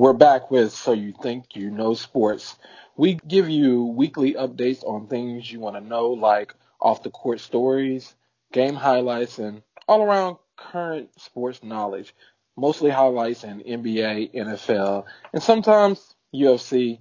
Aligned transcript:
We're 0.00 0.14
back 0.14 0.50
with 0.50 0.72
So 0.72 0.92
You 0.92 1.12
Think 1.12 1.54
You 1.54 1.70
Know 1.70 1.92
Sports. 1.92 2.56
We 2.96 3.20
give 3.28 3.50
you 3.50 3.84
weekly 3.84 4.32
updates 4.32 4.82
on 4.82 5.08
things 5.08 5.52
you 5.52 5.60
want 5.60 5.76
to 5.76 5.82
know, 5.82 6.12
like 6.12 6.54
off 6.80 7.02
the 7.02 7.10
court 7.10 7.38
stories, 7.38 8.14
game 8.50 8.76
highlights, 8.76 9.38
and 9.38 9.60
all 9.86 10.02
around 10.02 10.38
current 10.56 11.10
sports 11.20 11.62
knowledge. 11.62 12.14
Mostly 12.56 12.88
highlights 12.88 13.44
in 13.44 13.60
NBA, 13.60 14.32
NFL, 14.34 15.04
and 15.34 15.42
sometimes 15.42 16.14
UFC. 16.34 17.00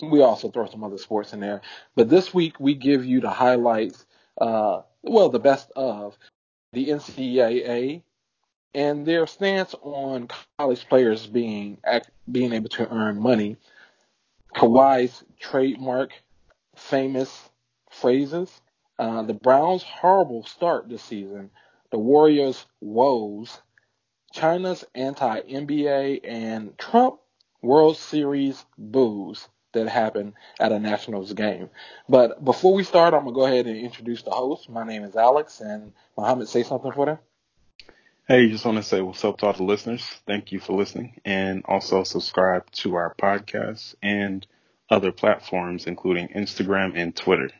We 0.00 0.22
also 0.22 0.50
throw 0.50 0.64
some 0.68 0.82
other 0.82 0.96
sports 0.96 1.34
in 1.34 1.40
there. 1.40 1.60
But 1.96 2.08
this 2.08 2.32
week 2.32 2.58
we 2.58 2.72
give 2.72 3.04
you 3.04 3.20
the 3.20 3.28
highlights, 3.28 4.06
uh, 4.40 4.80
well, 5.02 5.28
the 5.28 5.38
best 5.38 5.70
of 5.76 6.16
the 6.72 6.86
NCAA 6.86 8.04
and 8.74 9.06
their 9.06 9.26
stance 9.26 9.74
on 9.82 10.28
college 10.58 10.88
players 10.88 11.26
being 11.26 11.78
being 12.30 12.52
able 12.52 12.68
to 12.70 12.88
earn 12.90 13.20
money. 13.20 13.56
Kawhi's 14.54 15.24
trademark 15.38 16.12
famous 16.76 17.50
phrases. 17.90 18.60
Uh, 18.98 19.22
the 19.22 19.34
Browns' 19.34 19.82
horrible 19.82 20.44
start 20.44 20.88
this 20.88 21.02
season. 21.02 21.50
The 21.90 21.98
Warriors' 21.98 22.66
woes. 22.80 23.60
China's 24.32 24.84
anti-NBA 24.94 26.20
and 26.24 26.76
Trump 26.78 27.20
World 27.62 27.96
Series 27.96 28.64
boos 28.76 29.48
that 29.72 29.88
happened 29.88 30.34
at 30.60 30.72
a 30.72 30.78
Nationals 30.78 31.32
game. 31.32 31.70
But 32.08 32.44
before 32.44 32.74
we 32.74 32.84
start, 32.84 33.14
I'm 33.14 33.24
gonna 33.24 33.34
go 33.34 33.46
ahead 33.46 33.66
and 33.66 33.76
introduce 33.76 34.22
the 34.22 34.30
host. 34.30 34.68
My 34.68 34.84
name 34.84 35.04
is 35.04 35.16
Alex, 35.16 35.60
and 35.60 35.92
Mohammed, 36.16 36.48
say 36.48 36.62
something 36.62 36.92
for 36.92 37.06
them. 37.06 37.18
Hey, 38.28 38.50
just 38.50 38.66
want 38.66 38.76
to 38.76 38.82
say 38.82 39.00
what's 39.00 39.24
up 39.24 39.38
to 39.38 39.46
all 39.46 39.54
the 39.54 39.62
listeners. 39.62 40.04
Thank 40.26 40.52
you 40.52 40.60
for 40.60 40.74
listening 40.74 41.18
and 41.24 41.62
also 41.64 42.04
subscribe 42.04 42.70
to 42.72 42.94
our 42.96 43.14
podcast 43.14 43.94
and 44.02 44.46
other 44.90 45.12
platforms, 45.12 45.86
including 45.86 46.28
Instagram 46.28 46.92
and 46.94 47.16
Twitter. 47.16 47.50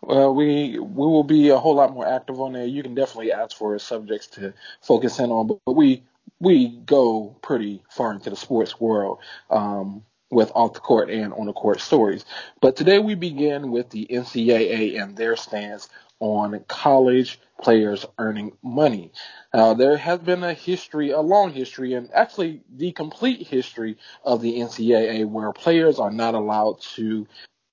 Well, 0.00 0.34
we 0.34 0.78
we 0.78 1.06
will 1.06 1.24
be 1.24 1.50
a 1.50 1.58
whole 1.58 1.74
lot 1.74 1.92
more 1.92 2.08
active 2.08 2.40
on 2.40 2.54
there. 2.54 2.64
You 2.64 2.82
can 2.82 2.94
definitely 2.94 3.32
ask 3.32 3.54
for 3.54 3.78
subjects 3.78 4.28
to 4.28 4.54
focus 4.80 5.18
in 5.18 5.30
on, 5.30 5.46
but 5.66 5.74
we 5.74 6.04
we 6.40 6.68
go 6.68 7.36
pretty 7.42 7.82
far 7.90 8.14
into 8.14 8.30
the 8.30 8.36
sports 8.36 8.80
world 8.80 9.18
um, 9.50 10.06
with 10.30 10.50
off 10.54 10.72
the 10.72 10.80
court 10.80 11.10
and 11.10 11.34
on 11.34 11.44
the 11.44 11.52
court 11.52 11.82
stories. 11.82 12.24
But 12.62 12.76
today 12.76 12.98
we 12.98 13.14
begin 13.14 13.70
with 13.70 13.90
the 13.90 14.06
NCAA 14.10 15.02
and 15.02 15.18
their 15.18 15.36
stance 15.36 15.90
on 16.20 16.64
college 16.68 17.40
players 17.62 18.06
earning 18.18 18.52
money. 18.62 19.12
Uh, 19.52 19.74
there 19.74 19.96
has 19.96 20.20
been 20.20 20.44
a 20.44 20.54
history, 20.54 21.10
a 21.10 21.20
long 21.20 21.52
history, 21.52 21.94
and 21.94 22.10
actually 22.12 22.62
the 22.74 22.92
complete 22.92 23.46
history 23.46 23.96
of 24.24 24.40
the 24.42 24.58
NCAA 24.58 25.28
where 25.28 25.52
players 25.52 25.98
are 25.98 26.10
not 26.10 26.34
allowed 26.34 26.80
to 26.96 27.26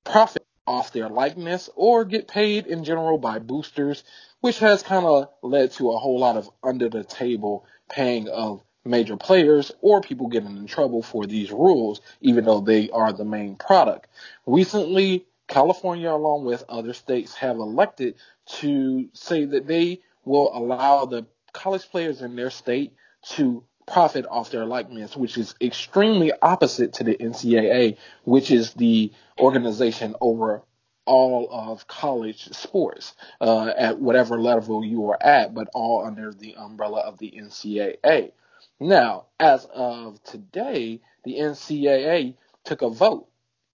profit 0.03 0.45
off 0.67 0.91
their 0.93 1.09
likeness 1.09 1.69
or 1.75 2.05
get 2.05 2.27
paid 2.27 2.67
in 2.67 2.83
general 2.83 3.17
by 3.17 3.39
boosters, 3.39 4.03
which 4.41 4.59
has 4.59 4.83
kind 4.83 5.05
of 5.05 5.29
led 5.43 5.71
to 5.71 5.91
a 5.91 5.97
whole 5.97 6.19
lot 6.19 6.37
of 6.37 6.49
under 6.63 6.89
the 6.89 7.03
table 7.03 7.65
paying 7.89 8.27
of 8.29 8.63
major 8.83 9.17
players 9.17 9.71
or 9.81 10.01
people 10.01 10.27
getting 10.27 10.57
in 10.57 10.67
trouble 10.67 11.01
for 11.01 11.25
these 11.25 11.51
rules, 11.51 12.01
even 12.21 12.45
though 12.45 12.61
they 12.61 12.89
are 12.91 13.13
the 13.13 13.25
main 13.25 13.55
product. 13.55 14.07
Recently, 14.45 15.25
California, 15.47 16.09
along 16.09 16.45
with 16.45 16.63
other 16.69 16.93
states, 16.93 17.35
have 17.35 17.57
elected 17.57 18.15
to 18.45 19.09
say 19.13 19.45
that 19.45 19.67
they 19.67 20.01
will 20.23 20.51
allow 20.53 21.05
the 21.05 21.25
college 21.53 21.89
players 21.89 22.21
in 22.21 22.35
their 22.35 22.49
state 22.49 22.93
to 23.29 23.63
profit 23.85 24.25
off 24.29 24.51
their 24.51 24.65
likeness, 24.65 25.15
which 25.15 25.37
is 25.37 25.55
extremely 25.61 26.31
opposite 26.41 26.93
to 26.93 27.03
the 27.03 27.15
NCAA, 27.15 27.97
which 28.23 28.51
is 28.51 28.73
the 28.73 29.11
organization 29.39 30.15
over 30.19 30.63
all 31.05 31.47
of 31.51 31.87
college 31.87 32.49
sports 32.55 33.13
uh, 33.39 33.67
at 33.77 33.99
whatever 33.99 34.41
level 34.41 34.83
you 34.83 35.07
are 35.09 35.21
at, 35.21 35.53
but 35.53 35.69
all 35.75 36.03
under 36.03 36.33
the 36.33 36.55
umbrella 36.55 37.01
of 37.01 37.19
the 37.19 37.31
NCAA. 37.37 38.31
Now, 38.79 39.25
as 39.39 39.65
of 39.65 40.21
today, 40.23 41.01
the 41.23 41.35
NCAA 41.35 42.35
took 42.63 42.81
a 42.81 42.89
vote 42.89 43.27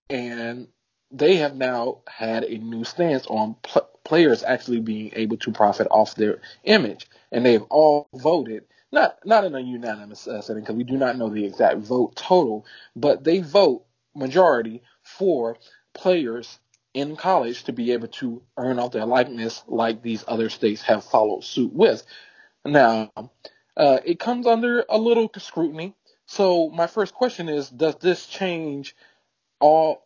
and 0.09 0.67
they 1.11 1.37
have 1.37 1.55
now 1.55 1.99
had 2.07 2.43
a 2.43 2.57
new 2.57 2.83
stance 2.83 3.25
on 3.27 3.55
pl- 3.63 3.89
players 4.03 4.43
actually 4.43 4.79
being 4.79 5.11
able 5.15 5.37
to 5.37 5.51
profit 5.51 5.87
off 5.91 6.15
their 6.15 6.41
image, 6.63 7.07
and 7.31 7.45
they've 7.45 7.63
all 7.69 8.07
voted 8.13 8.65
not 8.91 9.19
not 9.25 9.45
in 9.45 9.55
a 9.55 9.59
unanimous 9.59 10.27
uh, 10.27 10.41
setting 10.41 10.63
because 10.63 10.75
we 10.75 10.83
do 10.83 10.97
not 10.97 11.17
know 11.17 11.29
the 11.29 11.45
exact 11.45 11.77
vote 11.79 12.15
total, 12.15 12.65
but 12.95 13.23
they 13.23 13.39
vote 13.39 13.85
majority 14.15 14.81
for 15.03 15.57
players 15.93 16.59
in 16.93 17.15
college 17.15 17.63
to 17.63 17.73
be 17.73 17.93
able 17.93 18.09
to 18.09 18.41
earn 18.57 18.77
off 18.79 18.91
their 18.91 19.05
likeness 19.05 19.63
like 19.67 20.01
these 20.01 20.25
other 20.27 20.49
states 20.49 20.81
have 20.81 21.05
followed 21.05 21.43
suit 21.43 21.73
with. 21.73 22.05
Now, 22.65 23.11
uh, 23.77 23.99
it 24.05 24.19
comes 24.19 24.45
under 24.45 24.85
a 24.89 24.97
little 24.97 25.31
scrutiny. 25.37 25.95
So 26.25 26.69
my 26.69 26.87
first 26.87 27.13
question 27.13 27.49
is, 27.49 27.69
does 27.69 27.95
this 27.95 28.25
change 28.27 28.95
all 29.59 30.03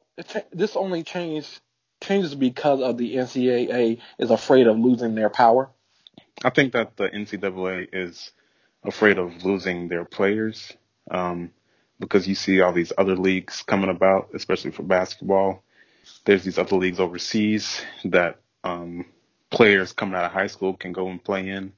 this 0.52 0.76
only 0.76 1.04
change 1.04 1.60
changes 2.02 2.36
because 2.36 2.82
of 2.82 2.98
the 2.98 3.16
NCAA 3.16 4.00
is 4.20 4.32
afraid 4.32 4.68
of 4.68 4.78
losing 4.78 5.16
their 5.16 5.30
power? 5.30 5.70
I 6.44 6.50
think 6.50 6.74
that 6.74 6.98
the 6.98 7.10
NCAA 7.10 7.90
is 7.94 8.32
afraid 8.84 9.18
of 9.18 9.44
losing 9.44 9.88
their 9.88 10.06
players 10.06 10.74
um, 11.10 11.52
because 12.00 12.28
you 12.28 12.36
see 12.36 12.62
all 12.62 12.74
these 12.74 12.94
other 12.98 13.16
leagues 13.16 13.64
coming 13.64 13.90
about, 13.90 14.30
especially 14.34 14.72
for 14.72 14.84
basketball. 14.84 15.64
There's 16.26 16.44
these 16.44 16.58
other 16.58 16.76
leagues 16.76 17.00
overseas 17.00 17.82
that 18.06 18.40
um, 18.64 19.06
players 19.50 19.94
coming 19.94 20.16
out 20.16 20.26
of 20.26 20.32
high 20.32 20.48
school 20.48 20.74
can 20.76 20.92
go 20.92 21.08
and 21.08 21.24
play 21.24 21.48
in, 21.50 21.74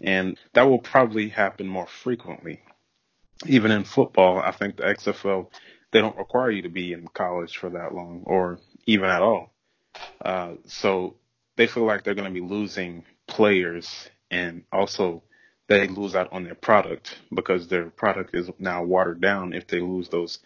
and 0.00 0.38
that 0.54 0.62
will 0.62 0.78
probably 0.78 1.28
happen 1.28 1.66
more 1.66 1.86
frequently. 1.86 2.60
Even 3.46 3.70
in 3.70 3.84
football, 3.84 4.38
I 4.38 4.50
think 4.50 4.76
the 4.76 4.84
XFL 4.84 5.48
they 5.92 6.00
don't 6.00 6.16
require 6.16 6.50
you 6.50 6.62
to 6.62 6.68
be 6.68 6.92
in 6.92 7.06
college 7.08 7.56
for 7.56 7.70
that 7.70 7.94
long 7.94 8.22
or 8.24 8.58
even 8.86 9.08
at 9.08 9.22
all. 9.22 9.52
Uh, 10.20 10.54
so 10.66 11.14
they 11.56 11.66
feel 11.66 11.84
like 11.84 12.02
they're 12.02 12.14
going 12.14 12.32
to 12.32 12.40
be 12.40 12.46
losing 12.46 13.04
players 13.26 14.08
and 14.30 14.64
also 14.72 15.22
they 15.68 15.86
lose 15.86 16.14
out 16.14 16.32
on 16.32 16.44
their 16.44 16.54
product 16.54 17.18
because 17.32 17.68
their 17.68 17.90
product 17.90 18.34
is 18.34 18.50
now 18.58 18.82
watered 18.82 19.20
down 19.20 19.52
if 19.52 19.66
they 19.66 19.80
lose 19.80 20.08
those 20.08 20.38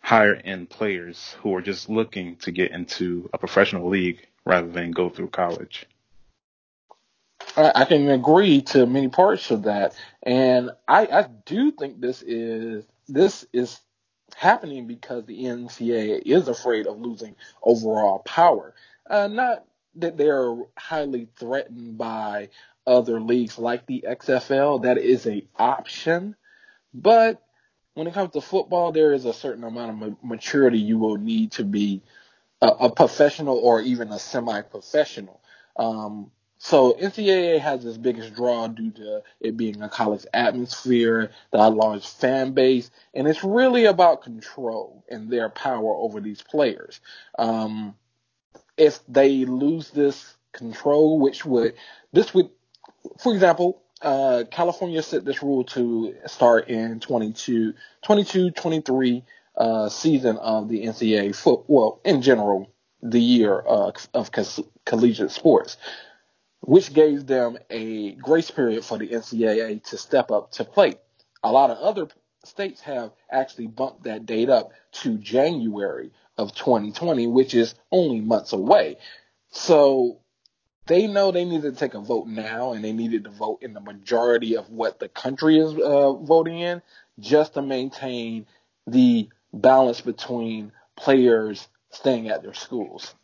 higher 0.00 0.34
end 0.34 0.70
players 0.70 1.36
who 1.40 1.54
are 1.54 1.62
just 1.62 1.88
looking 1.88 2.36
to 2.36 2.50
get 2.50 2.70
into 2.70 3.28
a 3.32 3.38
professional 3.38 3.88
league 3.88 4.26
rather 4.44 4.68
than 4.68 4.90
go 4.90 5.08
through 5.08 5.28
college. 5.28 5.86
I 7.56 7.84
can 7.84 8.08
agree 8.08 8.62
to 8.62 8.86
many 8.86 9.08
parts 9.08 9.50
of 9.50 9.64
that, 9.64 9.94
and 10.22 10.70
I, 10.88 11.06
I 11.06 11.28
do 11.44 11.70
think 11.70 12.00
this 12.00 12.22
is 12.22 12.84
this 13.06 13.46
is 13.52 13.78
happening 14.34 14.86
because 14.86 15.24
the 15.24 15.44
NCAA 15.44 16.22
is 16.24 16.48
afraid 16.48 16.86
of 16.86 17.00
losing 17.00 17.36
overall 17.62 18.20
power. 18.20 18.74
Uh, 19.08 19.28
not 19.28 19.64
that 19.96 20.16
they're 20.16 20.56
highly 20.76 21.28
threatened 21.38 21.96
by 21.96 22.48
other 22.86 23.20
leagues 23.20 23.58
like 23.58 23.86
the 23.86 24.04
XFL. 24.06 24.82
That 24.82 24.98
is 24.98 25.26
a 25.26 25.46
option, 25.56 26.36
but 26.92 27.40
when 27.94 28.08
it 28.08 28.14
comes 28.14 28.32
to 28.32 28.40
football, 28.40 28.92
there 28.92 29.12
is 29.12 29.24
a 29.24 29.32
certain 29.32 29.64
amount 29.64 30.02
of 30.02 30.16
maturity 30.22 30.78
you 30.78 30.98
will 30.98 31.16
need 31.16 31.52
to 31.52 31.64
be 31.64 32.02
a, 32.60 32.66
a 32.66 32.90
professional 32.90 33.56
or 33.56 33.80
even 33.80 34.10
a 34.10 34.18
semi-professional. 34.18 35.40
Um, 35.76 36.30
so 36.64 36.94
NCAA 36.94 37.60
has 37.60 37.84
its 37.84 37.98
biggest 37.98 38.32
draw 38.34 38.68
due 38.68 38.90
to 38.92 39.22
it 39.38 39.54
being 39.54 39.82
a 39.82 39.88
college 39.90 40.24
atmosphere, 40.32 41.30
the 41.50 41.58
large 41.58 42.06
fan 42.06 42.52
base, 42.52 42.90
and 43.12 43.28
it's 43.28 43.44
really 43.44 43.84
about 43.84 44.22
control 44.22 45.04
and 45.10 45.28
their 45.28 45.50
power 45.50 45.94
over 45.94 46.22
these 46.22 46.40
players. 46.40 47.02
Um, 47.38 47.96
if 48.78 49.00
they 49.06 49.44
lose 49.44 49.90
this 49.90 50.36
control, 50.54 51.20
which 51.20 51.44
would 51.44 51.74
this 52.14 52.32
would, 52.32 52.48
for 53.18 53.34
example, 53.34 53.82
uh, 54.00 54.44
California 54.50 55.02
set 55.02 55.26
this 55.26 55.42
rule 55.42 55.64
to 55.64 56.14
start 56.24 56.68
in 56.68 56.98
22, 56.98 57.74
22 58.02 58.52
23 58.52 59.22
uh, 59.58 59.90
season 59.90 60.38
of 60.38 60.70
the 60.70 60.86
NCAA 60.86 61.36
foot, 61.36 61.64
well, 61.66 62.00
in 62.06 62.22
general, 62.22 62.72
the 63.02 63.20
year 63.20 63.62
uh, 63.68 63.92
of 64.14 64.30
collegiate 64.86 65.30
sports 65.30 65.76
which 66.66 66.92
gave 66.94 67.26
them 67.26 67.58
a 67.70 68.12
grace 68.12 68.50
period 68.50 68.84
for 68.84 68.98
the 68.98 69.08
NCAA 69.08 69.84
to 69.84 69.98
step 69.98 70.30
up 70.30 70.52
to 70.52 70.64
plate. 70.64 70.98
A 71.42 71.52
lot 71.52 71.70
of 71.70 71.78
other 71.78 72.08
states 72.44 72.80
have 72.82 73.12
actually 73.30 73.66
bumped 73.66 74.04
that 74.04 74.26
date 74.26 74.48
up 74.48 74.72
to 74.92 75.18
January 75.18 76.10
of 76.38 76.54
2020, 76.54 77.26
which 77.26 77.54
is 77.54 77.74
only 77.92 78.20
months 78.20 78.52
away. 78.52 78.96
So 79.50 80.20
they 80.86 81.06
know 81.06 81.30
they 81.30 81.44
need 81.44 81.62
to 81.62 81.72
take 81.72 81.94
a 81.94 82.00
vote 82.00 82.26
now, 82.26 82.72
and 82.72 82.84
they 82.84 82.92
needed 82.92 83.24
to 83.24 83.30
vote 83.30 83.58
in 83.62 83.74
the 83.74 83.80
majority 83.80 84.56
of 84.56 84.68
what 84.70 84.98
the 84.98 85.08
country 85.08 85.58
is 85.58 85.74
uh, 85.74 86.12
voting 86.12 86.60
in, 86.60 86.82
just 87.20 87.54
to 87.54 87.62
maintain 87.62 88.46
the 88.86 89.28
balance 89.52 90.00
between 90.00 90.72
players 90.96 91.68
staying 91.90 92.28
at 92.28 92.42
their 92.42 92.54
schools. 92.54 93.14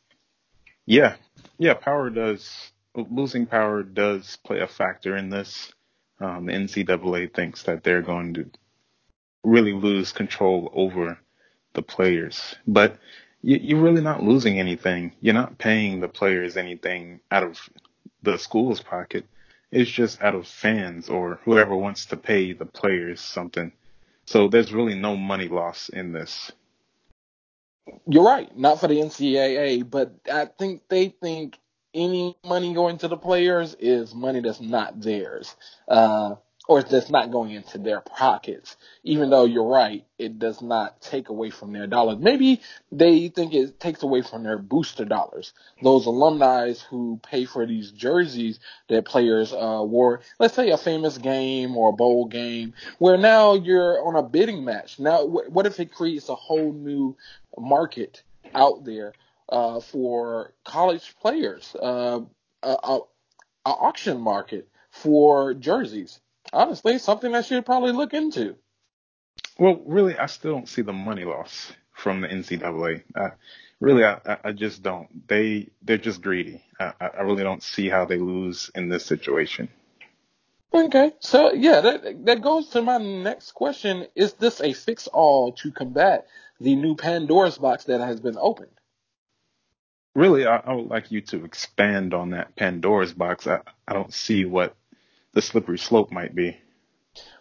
Yeah, 0.87 1.17
yeah, 1.59 1.75
power 1.75 2.11
does 2.11 2.73
losing 2.95 3.47
power 3.47 3.83
does 3.83 4.37
play 4.45 4.61
a 4.61 4.67
factor 4.67 5.17
in 5.17 5.31
this. 5.31 5.73
Um, 6.21 6.47
the 6.47 6.53
NCAA 6.53 7.33
thinks 7.33 7.63
that 7.65 7.83
they're 7.83 8.03
going 8.03 8.35
to 8.35 8.51
really 9.43 9.73
lose 9.73 10.13
control 10.13 10.71
over 10.75 11.19
the 11.73 11.83
players, 11.83 12.57
but 12.67 12.99
you, 13.43 13.77
are 13.77 13.81
really 13.81 14.03
not 14.03 14.23
losing 14.23 14.59
anything. 14.59 15.13
You're 15.21 15.35
not 15.35 15.57
paying 15.57 16.01
the 16.01 16.09
players 16.09 16.57
anything 16.57 17.21
out 17.31 17.43
of 17.43 17.59
the 18.23 18.37
school's 18.37 18.83
pocket. 18.83 19.25
It's 19.71 19.91
just 19.91 20.21
out 20.21 20.35
of 20.35 20.47
fans 20.47 21.09
or 21.09 21.41
whoever 21.45 21.75
wants 21.77 22.07
to 22.07 22.17
pay 22.17 22.53
the 22.53 22.67
players 22.67 23.21
something. 23.21 23.73
So 24.27 24.49
there's 24.49 24.73
really 24.73 24.95
no 24.95 25.17
money 25.17 25.49
loss 25.49 25.89
in 25.89 26.13
this. 26.13 26.53
You're 28.07 28.25
right, 28.25 28.57
not 28.57 28.79
for 28.79 28.89
the 28.89 28.97
NCAA, 28.97 29.89
but 29.89 30.15
I 30.31 30.45
think 30.45 30.83
they 30.89 31.09
think 31.09 31.59
any 31.95 32.37
money 32.45 32.75
going 32.75 32.99
to 32.99 33.09
the 33.09 33.17
players 33.17 33.75
is 33.79 34.15
money 34.15 34.41
that's 34.41 34.61
not 34.61 35.01
theirs. 35.01 35.55
Uh, 35.89 36.37
or 36.71 36.85
that's 36.85 37.11
not 37.11 37.33
going 37.33 37.51
into 37.51 37.79
their 37.79 38.01
pockets. 38.01 38.77
Even 39.03 39.29
though 39.29 39.45
you're 39.45 39.67
right, 39.67 40.05
it 40.19 40.39
does 40.39 40.63
not 40.63 41.01
take 41.01 41.29
away 41.29 41.51
from 41.51 41.73
their 41.73 41.89
dollars. 41.89 42.19
Maybe 42.21 42.61
they 42.93 43.27
think 43.27 43.53
it 43.55 43.81
takes 43.81 44.05
away 44.05 44.23
from 44.23 44.45
their 44.45 44.57
booster 44.57 45.05
dollars. 45.05 45.53
Those 45.83 46.07
alumni 46.07 46.75
who 46.89 47.19
pay 47.25 47.45
for 47.45 47.67
these 47.67 47.91
jerseys 47.91 48.61
that 48.89 49.05
players 49.05 49.53
uh, 49.53 49.83
wore, 49.85 50.21
let's 50.39 50.55
say 50.55 50.71
a 50.71 50.79
famous 50.79 51.19
game 51.19 51.77
or 51.77 51.89
a 51.89 51.97
bowl 51.97 52.27
game, 52.27 52.75
where 52.99 53.17
now 53.17 53.55
you're 53.55 54.07
on 54.07 54.15
a 54.15 54.23
bidding 54.23 54.65
match. 54.65 55.01
Now, 55.01 55.25
what 55.25 55.67
if 55.67 55.81
it 55.81 55.93
creates 55.93 56.29
a 56.29 56.37
whole 56.37 56.73
new 56.73 57.17
market 57.59 58.23
out 58.55 58.85
there 58.85 59.13
uh, 59.51 59.81
for 59.81 60.55
college 60.65 61.15
players, 61.21 61.75
uh, 61.75 62.21
a, 62.63 62.69
a, 62.69 63.01
a 63.67 63.71
auction 63.71 64.21
market 64.21 64.69
for 64.91 65.55
jerseys? 65.55 66.21
honestly 66.53 66.99
something 66.99 67.35
I 67.35 67.43
should 67.43 67.67
probably 67.67 67.93
look 67.93 68.15
into. 68.15 68.57
Well, 69.59 69.81
really, 69.87 70.17
I 70.17 70.27
still 70.27 70.53
don't 70.53 70.69
see 70.69 70.83
the 70.83 70.93
money 70.93 71.25
loss 71.25 71.73
from 71.93 72.23
the 72.23 72.29
NCAA. 72.29 73.03
I, 73.15 73.31
really, 73.79 74.05
I, 74.05 74.39
I 74.45 74.53
just 74.53 74.83
don't. 74.83 75.27
They 75.29 75.69
they're 75.83 75.99
just 75.99 76.23
greedy. 76.23 76.63
I, 76.79 76.93
I 77.01 77.23
really 77.23 77.43
don't 77.43 77.63
see 77.63 77.89
how 77.89 78.05
they 78.05 78.19
lose 78.19 78.71
in 78.75 78.89
this 78.89 79.05
situation. 79.05 79.69
Okay, 80.73 81.13
so 81.19 81.53
yeah, 81.53 81.81
that 81.81 82.25
that 82.27 82.43
goes 82.43 82.69
to 82.71 82.83
my 82.83 82.99
next 82.99 83.53
question: 83.53 84.07
Is 84.15 84.33
this 84.35 84.61
a 84.61 84.73
fix-all 84.73 85.53
to 85.53 85.73
combat 85.73 86.27
the 86.61 86.77
new 86.77 86.95
Pandora's 86.95 87.59
box 87.59 87.85
that 87.85 88.01
has 88.01 88.21
been 88.21 88.39
opened? 88.39 88.80
Really, 90.15 90.47
I, 90.47 90.57
I 90.57 90.75
would 90.75 90.89
like 90.89 91.11
you 91.11 91.21
to 91.23 91.45
expand 91.45 92.15
on 92.15 92.31
that 92.31 92.57
Pandora's 92.57 93.13
box. 93.13 93.47
I, 93.47 93.61
I 93.87 93.93
don't 93.93 94.13
see 94.13 94.45
what 94.45 94.75
the 95.33 95.43
slippery 95.43 95.79
slope 95.79 96.11
might 96.11 96.35
be. 96.35 96.57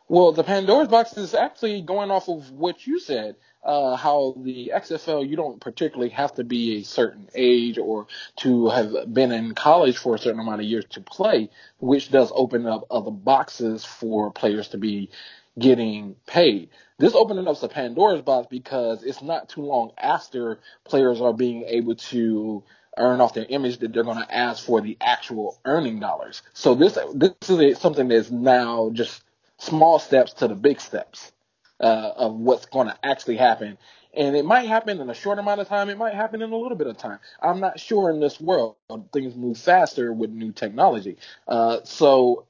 Well, 0.08 0.32
the 0.32 0.44
Pandora's 0.44 0.88
box 0.88 1.18
is 1.18 1.36
actually 1.36 1.82
going 1.82 2.10
off 2.10 2.30
of 2.30 2.50
what 2.52 2.88
you 2.88 3.00
said, 3.00 3.36
uh, 3.64 3.96
how 3.96 4.36
the 4.38 4.72
XFL, 4.74 5.28
you 5.28 5.36
don't 5.36 5.62
particularly 5.62 6.10
have 6.10 6.34
to 6.36 6.44
be 6.44 6.78
a 6.78 6.84
certain 6.84 7.28
age 7.36 7.78
or 7.78 8.08
to 8.38 8.70
have 8.70 9.14
been 9.14 9.32
in 9.32 9.54
college 9.54 9.98
for 9.98 10.16
a 10.16 10.18
certain 10.18 10.40
amount 10.40 10.62
of 10.62 10.68
years 10.68 10.86
to 10.92 11.02
play, 11.02 11.50
which 11.80 12.10
does 12.10 12.32
open 12.34 12.66
up 12.66 12.88
other 12.90 13.12
boxes 13.12 13.86
for 13.86 14.32
players 14.32 14.70
to 14.70 14.78
be 14.78 15.12
getting 15.60 16.16
paid. 16.26 16.70
This 16.98 17.16
opening 17.16 17.48
up 17.48 17.60
the 17.60 17.70
Pandora's 17.70 18.22
box 18.22 18.48
because 18.50 19.04
it's 19.04 19.22
not 19.22 19.50
too 19.50 19.62
long 19.62 19.92
after 19.98 20.60
players 20.84 21.22
are 21.22 21.34
being 21.34 21.64
able 21.64 21.96
to 21.96 22.64
earn 22.98 23.22
off 23.22 23.34
their 23.34 23.46
image 23.48 23.78
that 23.80 23.94
they're 23.94 24.04
going 24.04 24.22
to 24.22 24.36
ask 24.36 24.66
for 24.66 24.82
the 24.82 24.98
actual 25.00 25.58
earning 25.66 26.00
dollars. 26.00 26.42
So 26.54 26.76
this 26.76 26.98
this 27.14 27.32
is 27.50 27.80
something 27.80 28.08
that's 28.08 28.32
now 28.32 28.90
just 28.94 29.24
small 29.58 30.00
steps 30.00 30.34
to 30.34 30.48
the 30.48 30.56
big 30.56 30.82
steps 30.82 31.32
uh, 31.80 32.12
of 32.16 32.34
what's 32.36 32.66
going 32.66 32.88
to 32.88 32.98
actually 33.04 33.38
happen. 33.38 33.78
And 34.14 34.36
it 34.36 34.44
might 34.44 34.68
happen 34.68 35.00
in 35.00 35.10
a 35.10 35.14
short 35.14 35.38
amount 35.40 35.62
of 35.62 35.68
time. 35.68 35.90
It 35.90 35.98
might 35.98 36.16
happen 36.16 36.42
in 36.42 36.52
a 36.52 36.58
little 36.58 36.78
bit 36.78 36.88
of 36.88 36.98
time. 36.98 37.20
I'm 37.42 37.60
not 37.60 37.80
sure 37.80 38.10
in 38.10 38.20
this 38.20 38.42
world. 38.42 38.76
Things 39.14 39.36
move 39.36 39.58
faster 39.58 40.12
with 40.12 40.32
new 40.32 40.52
technology. 40.52 41.18
Uh, 41.48 41.80
so 41.84 42.48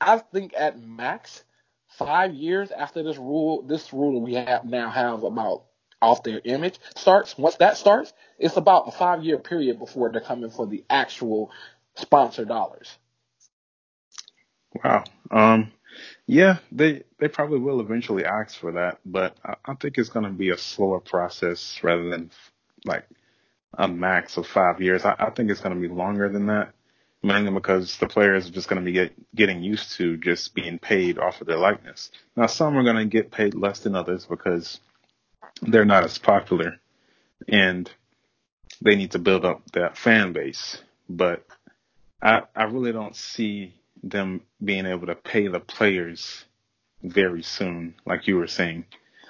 I 0.00 0.18
think 0.18 0.54
at 0.56 0.80
max, 0.80 1.42
five 1.98 2.34
years 2.34 2.70
after 2.70 3.02
this 3.02 3.16
rule, 3.16 3.62
this 3.62 3.92
rule 3.92 4.20
we 4.22 4.34
have 4.34 4.64
now 4.64 4.90
have 4.90 5.22
about 5.24 5.64
off 6.00 6.22
their 6.22 6.40
image 6.44 6.78
starts. 6.96 7.36
Once 7.36 7.56
that 7.56 7.76
starts, 7.76 8.12
it's 8.38 8.56
about 8.56 8.88
a 8.88 8.92
five 8.92 9.24
year 9.24 9.38
period 9.38 9.78
before 9.78 10.10
they're 10.10 10.20
coming 10.20 10.50
for 10.50 10.66
the 10.66 10.84
actual 10.88 11.50
sponsor 11.96 12.44
dollars. 12.44 12.96
Wow. 14.82 15.04
Um, 15.30 15.72
yeah, 16.26 16.58
they 16.70 17.02
they 17.18 17.28
probably 17.28 17.58
will 17.58 17.80
eventually 17.80 18.24
ask 18.24 18.58
for 18.58 18.72
that, 18.72 18.98
but 19.04 19.36
I, 19.44 19.54
I 19.64 19.74
think 19.74 19.98
it's 19.98 20.10
going 20.10 20.26
to 20.26 20.30
be 20.30 20.50
a 20.50 20.58
slower 20.58 21.00
process 21.00 21.80
rather 21.82 22.08
than 22.08 22.30
like 22.84 23.04
a 23.74 23.88
max 23.88 24.36
of 24.36 24.46
five 24.46 24.80
years. 24.80 25.04
I, 25.04 25.16
I 25.18 25.30
think 25.30 25.50
it's 25.50 25.60
going 25.60 25.74
to 25.74 25.80
be 25.80 25.92
longer 25.92 26.28
than 26.28 26.46
that, 26.46 26.74
mainly 27.22 27.50
because 27.52 27.96
the 27.98 28.06
players 28.06 28.48
are 28.48 28.52
just 28.52 28.68
going 28.68 28.80
to 28.80 28.84
be 28.84 28.92
get, 28.92 29.12
getting 29.34 29.62
used 29.62 29.92
to 29.92 30.16
just 30.16 30.54
being 30.54 30.78
paid 30.78 31.18
off 31.18 31.40
of 31.40 31.46
their 31.46 31.58
likeness. 31.58 32.10
Now, 32.36 32.46
some 32.46 32.76
are 32.76 32.84
going 32.84 32.96
to 32.96 33.04
get 33.04 33.30
paid 33.30 33.54
less 33.54 33.80
than 33.80 33.96
others 33.96 34.26
because 34.26 34.80
they're 35.62 35.84
not 35.84 36.04
as 36.04 36.18
popular 36.18 36.78
and 37.48 37.90
they 38.80 38.94
need 38.94 39.12
to 39.12 39.18
build 39.18 39.44
up 39.44 39.62
that 39.72 39.96
fan 39.96 40.32
base. 40.32 40.80
But 41.08 41.44
I, 42.22 42.42
I 42.54 42.64
really 42.64 42.92
don't 42.92 43.16
see 43.16 43.74
them 44.02 44.42
being 44.62 44.86
able 44.86 45.06
to 45.08 45.14
pay 45.14 45.48
the 45.48 45.60
players 45.60 46.44
very 47.02 47.42
soon, 47.42 47.94
like 48.04 48.26
you 48.26 48.36
were 48.36 48.46
saying. 48.46 48.84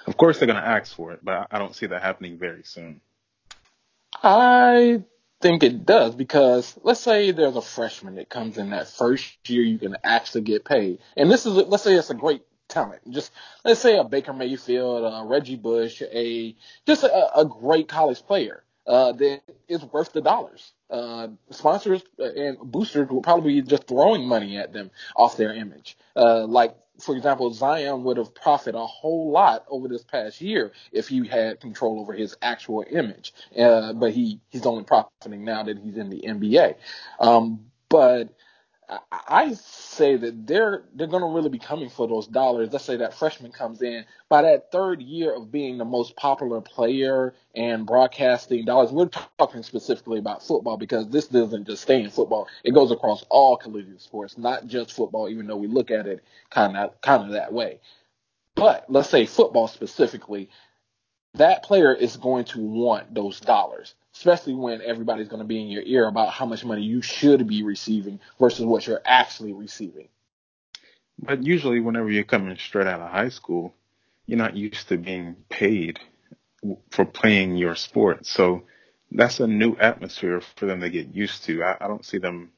Of 0.05 0.17
course, 0.17 0.39
they're 0.39 0.47
going 0.47 0.61
to 0.61 0.67
ask 0.67 0.95
for 0.95 1.11
it, 1.13 1.19
but 1.23 1.47
I 1.51 1.59
don't 1.59 1.75
see 1.75 1.87
that 1.87 2.01
happening 2.01 2.37
very 2.37 2.63
soon. 2.63 3.01
I 4.23 5.03
think 5.41 5.63
it 5.63 5.85
does 5.85 6.15
because 6.15 6.77
let's 6.83 6.99
say 6.99 7.31
there's 7.31 7.55
a 7.55 7.61
freshman 7.61 8.15
that 8.15 8.29
comes 8.29 8.57
in 8.57 8.71
that 8.71 8.87
first 8.87 9.49
year 9.49 9.63
you 9.63 9.77
can 9.77 9.95
actually 10.03 10.41
get 10.41 10.65
paid. 10.65 10.99
And 11.15 11.31
this 11.31 11.45
is, 11.45 11.53
let's 11.53 11.83
say 11.83 11.93
it's 11.93 12.09
a 12.09 12.15
great 12.15 12.43
talent. 12.67 13.01
Just 13.09 13.31
let's 13.63 13.79
say 13.79 13.97
a 13.97 14.03
Baker 14.03 14.33
Mayfield, 14.33 15.03
a 15.03 15.25
Reggie 15.25 15.55
Bush, 15.55 16.01
a 16.01 16.55
just 16.85 17.03
a, 17.03 17.39
a 17.39 17.45
great 17.45 17.87
college 17.87 18.21
player 18.25 18.63
uh, 18.89 19.13
it's 19.67 19.83
worth 19.85 20.11
the 20.13 20.21
dollars. 20.21 20.73
Uh, 20.89 21.27
sponsors 21.51 22.01
and 22.17 22.57
boosters 22.59 23.07
will 23.07 23.21
probably 23.21 23.61
be 23.61 23.67
just 23.67 23.87
throwing 23.87 24.27
money 24.27 24.57
at 24.57 24.73
them 24.73 24.89
off 25.15 25.37
their 25.37 25.53
image. 25.53 25.95
Uh, 26.15 26.45
like, 26.47 26.75
for 26.99 27.15
example, 27.15 27.53
Zion 27.53 28.03
would 28.03 28.17
have 28.17 28.33
profited 28.33 28.73
a 28.73 28.85
whole 28.87 29.31
lot 29.31 29.63
over 29.69 29.87
this 29.87 30.03
past 30.03 30.41
year 30.41 30.73
if 30.91 31.07
he 31.07 31.25
had 31.27 31.61
control 31.61 31.99
over 31.99 32.13
his 32.13 32.35
actual 32.41 32.83
image. 32.89 33.31
Uh, 33.57 33.93
but 33.93 34.11
he, 34.11 34.41
he's 34.49 34.65
only 34.65 34.83
profiting 34.83 35.45
now 35.45 35.61
that 35.61 35.77
he's 35.77 35.95
in 35.95 36.09
the 36.09 36.23
NBA. 36.27 36.75
Um, 37.19 37.67
but 37.89 38.33
I 39.11 39.53
say 39.55 40.15
that 40.17 40.47
they're 40.47 40.83
they're 40.95 41.07
going 41.07 41.23
to 41.23 41.29
really 41.35 41.49
be 41.49 41.59
coming 41.59 41.89
for 41.89 42.07
those 42.07 42.27
dollars. 42.27 42.69
Let's 42.71 42.85
say 42.85 42.97
that 42.97 43.13
freshman 43.15 43.51
comes 43.51 43.81
in 43.81 44.05
by 44.29 44.43
that 44.43 44.71
third 44.71 45.01
year 45.01 45.35
of 45.35 45.51
being 45.51 45.77
the 45.77 45.85
most 45.85 46.15
popular 46.15 46.61
player 46.61 47.35
and 47.55 47.85
broadcasting 47.85 48.65
dollars. 48.65 48.91
We're 48.91 49.09
talking 49.39 49.63
specifically 49.63 50.19
about 50.19 50.43
football 50.43 50.77
because 50.77 51.09
this 51.09 51.27
doesn't 51.27 51.67
just 51.67 51.83
stay 51.83 52.01
in 52.03 52.11
football; 52.11 52.47
it 52.63 52.73
goes 52.73 52.91
across 52.91 53.25
all 53.29 53.57
collegiate 53.57 54.01
sports, 54.01 54.37
not 54.37 54.67
just 54.67 54.93
football. 54.93 55.29
Even 55.29 55.47
though 55.47 55.57
we 55.57 55.67
look 55.67 55.91
at 55.91 56.07
it 56.07 56.23
kind 56.49 56.77
of 56.77 56.99
kind 57.01 57.23
of 57.25 57.31
that 57.31 57.53
way, 57.53 57.81
but 58.55 58.85
let's 58.89 59.09
say 59.09 59.25
football 59.25 59.67
specifically, 59.67 60.49
that 61.35 61.63
player 61.63 61.93
is 61.93 62.17
going 62.17 62.45
to 62.45 62.59
want 62.59 63.13
those 63.13 63.39
dollars 63.39 63.93
especially 64.19 64.53
when 64.53 64.81
everybody's 64.81 65.29
going 65.29 65.41
to 65.41 65.47
be 65.47 65.61
in 65.61 65.69
your 65.69 65.83
ear 65.83 66.07
about 66.07 66.29
how 66.29 66.45
much 66.45 66.65
money 66.65 66.81
you 66.81 67.01
should 67.01 67.47
be 67.47 67.63
receiving 67.63 68.19
versus 68.37 68.65
what 68.65 68.85
you're 68.85 69.01
actually 69.05 69.53
receiving. 69.53 70.09
But 71.17 71.43
usually, 71.43 71.79
whenever 71.79 72.09
you're 72.09 72.25
coming 72.25 72.57
straight 72.57 72.87
out 72.87 72.99
of 72.99 73.11
high 73.11 73.29
school, 73.29 73.73
you're 74.25 74.37
not 74.37 74.57
used 74.57 74.89
to 74.89 74.97
being 74.97 75.37
paid 75.49 75.99
for 76.89 77.05
playing 77.05 77.55
your 77.55 77.75
sport. 77.75 78.25
So 78.25 78.63
that's 79.11 79.39
a 79.39 79.47
new 79.47 79.75
atmosphere 79.77 80.41
for 80.55 80.65
them 80.65 80.81
to 80.81 80.89
get 80.89 81.15
used 81.15 81.45
to. 81.45 81.63
I, 81.63 81.77
I 81.81 81.87
don't 81.87 82.05
see 82.05 82.17
them 82.17 82.51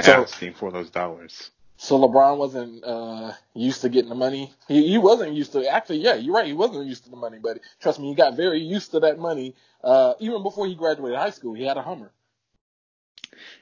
so, 0.00 0.22
asking 0.22 0.54
for 0.54 0.70
those 0.70 0.90
dollars. 0.90 1.50
So 1.80 1.96
LeBron 1.96 2.38
wasn't 2.38 2.84
uh, 2.84 3.32
used 3.54 3.82
to 3.82 3.88
getting 3.88 4.08
the 4.08 4.16
money. 4.16 4.52
He, 4.66 4.88
he 4.88 4.98
wasn't 4.98 5.34
used 5.34 5.52
to 5.52 5.64
actually. 5.66 5.98
Yeah, 5.98 6.14
you're 6.14 6.34
right. 6.34 6.46
He 6.46 6.52
wasn't 6.52 6.86
used 6.86 7.04
to 7.04 7.10
the 7.10 7.16
money, 7.16 7.38
but 7.40 7.60
trust 7.80 8.00
me, 8.00 8.08
he 8.08 8.16
got 8.16 8.34
very 8.34 8.58
used 8.58 8.90
to 8.90 9.00
that 9.00 9.20
money 9.20 9.54
uh, 9.84 10.14
even 10.18 10.42
before 10.42 10.66
he 10.66 10.74
graduated 10.74 11.16
high 11.16 11.30
school. 11.30 11.54
He 11.54 11.64
had 11.64 11.76
a 11.76 11.82
Hummer. 11.82 12.10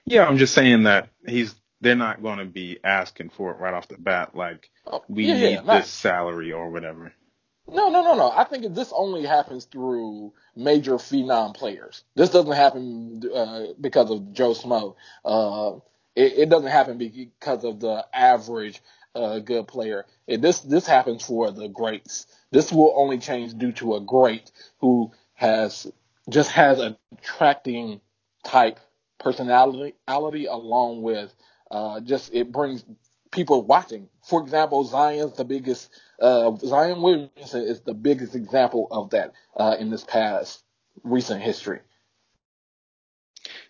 Yeah, 0.07 0.25
I'm 0.27 0.39
just 0.39 0.55
saying 0.55 0.85
that 0.85 1.11
he's. 1.29 1.55
They're 1.83 1.95
not 1.95 2.23
going 2.23 2.39
to 2.39 2.47
be 2.47 2.79
asking 2.83 3.29
for 3.29 3.51
it 3.53 3.61
right 3.61 3.75
off 3.75 3.89
the 3.89 3.99
bat. 3.99 4.35
Like 4.35 4.71
oh, 4.87 5.05
we 5.09 5.27
yeah, 5.27 5.35
need 5.35 5.61
yeah, 5.67 5.79
this 5.79 5.91
salary 5.91 6.53
or 6.53 6.71
whatever. 6.71 7.13
No, 7.69 7.91
no, 7.91 8.03
no, 8.03 8.15
no. 8.15 8.31
I 8.31 8.45
think 8.45 8.75
this 8.75 8.95
only 8.97 9.27
happens 9.27 9.67
through 9.67 10.33
major 10.55 10.95
phenom 10.95 11.55
players. 11.55 12.05
This 12.15 12.31
doesn't 12.31 12.53
happen 12.53 13.23
uh, 13.35 13.65
because 13.79 14.11
of 14.11 14.33
Joe 14.33 14.53
Smo. 14.53 14.95
Uh, 15.23 15.81
it, 16.17 16.39
it, 16.39 16.49
doesn't 16.49 16.71
happen 16.71 16.99
because 16.99 17.65
of 17.65 17.79
the 17.81 18.05
average 18.13 18.81
uh, 19.15 19.39
good 19.39 19.69
player. 19.69 20.07
It, 20.27 20.43
this 20.43 20.61
this 20.61 20.87
happens 20.87 21.25
for 21.25 21.51
the 21.51 21.69
greats. 21.69 22.27
This 22.51 22.73
will 22.73 22.93
only 22.97 23.19
change 23.19 23.57
due 23.57 23.73
to 23.73 23.97
a 23.97 24.01
great 24.01 24.51
who 24.79 25.13
has 25.35 25.87
just 26.29 26.51
has 26.53 26.81
a 26.81 26.97
attracting 27.19 28.01
type 28.45 28.81
personality 29.19 29.95
along 30.47 31.03
with 31.03 31.35
uh, 31.71 32.01
just 32.01 32.33
it 32.35 32.53
brings 32.53 32.85
people 33.31 33.63
watching. 33.63 34.09
For 34.23 34.41
example, 34.43 34.85
Zion's 34.85 35.37
the 35.37 35.45
biggest. 35.45 35.91
Uh, 36.21 36.57
Zion 36.57 37.03
Williamson 37.03 37.63
is 37.63 37.81
the 37.83 37.95
biggest 37.95 38.35
example 38.35 38.89
of 38.91 39.11
that 39.11 39.33
uh, 39.57 39.77
in 39.79 39.91
this 39.91 40.05
past 40.05 40.63
recent 41.03 41.43
history. 41.43 41.81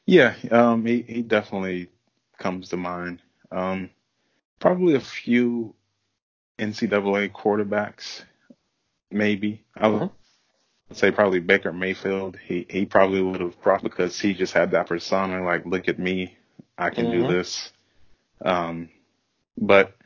Yeah, 0.04 0.34
um, 0.52 0.86
he 0.86 1.02
he 1.02 1.22
definitely 1.22 1.88
comes 2.46 2.68
to 2.68 2.76
mind. 2.76 3.20
Um, 3.50 3.90
probably 4.60 4.94
a 4.94 5.00
few 5.00 5.74
NCAA 6.58 7.32
quarterbacks, 7.32 8.22
maybe. 9.10 9.64
I 9.76 9.88
would 9.88 10.02
mm-hmm. 10.02 10.94
say 10.94 11.10
probably 11.10 11.40
Baker 11.40 11.72
Mayfield. 11.72 12.38
He 12.42 12.64
he 12.70 12.86
probably 12.86 13.20
would 13.20 13.40
have 13.40 13.60
brought 13.62 13.82
because 13.82 14.18
he 14.20 14.32
just 14.32 14.52
had 14.52 14.70
that 14.70 14.86
persona 14.86 15.44
like, 15.44 15.66
look 15.66 15.88
at 15.88 15.98
me, 15.98 16.36
I 16.78 16.90
can 16.90 17.06
mm-hmm. 17.06 17.26
do 17.26 17.34
this. 17.34 17.72
Um, 18.44 18.90
but 19.58 19.96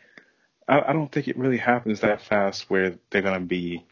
I, 0.66 0.80
I 0.80 0.92
don't 0.94 1.12
think 1.12 1.28
it 1.28 1.36
really 1.36 1.58
happens 1.58 2.00
that 2.00 2.22
fast 2.22 2.70
where 2.70 2.94
they're 3.10 3.22
gonna 3.22 3.40
be 3.40 3.84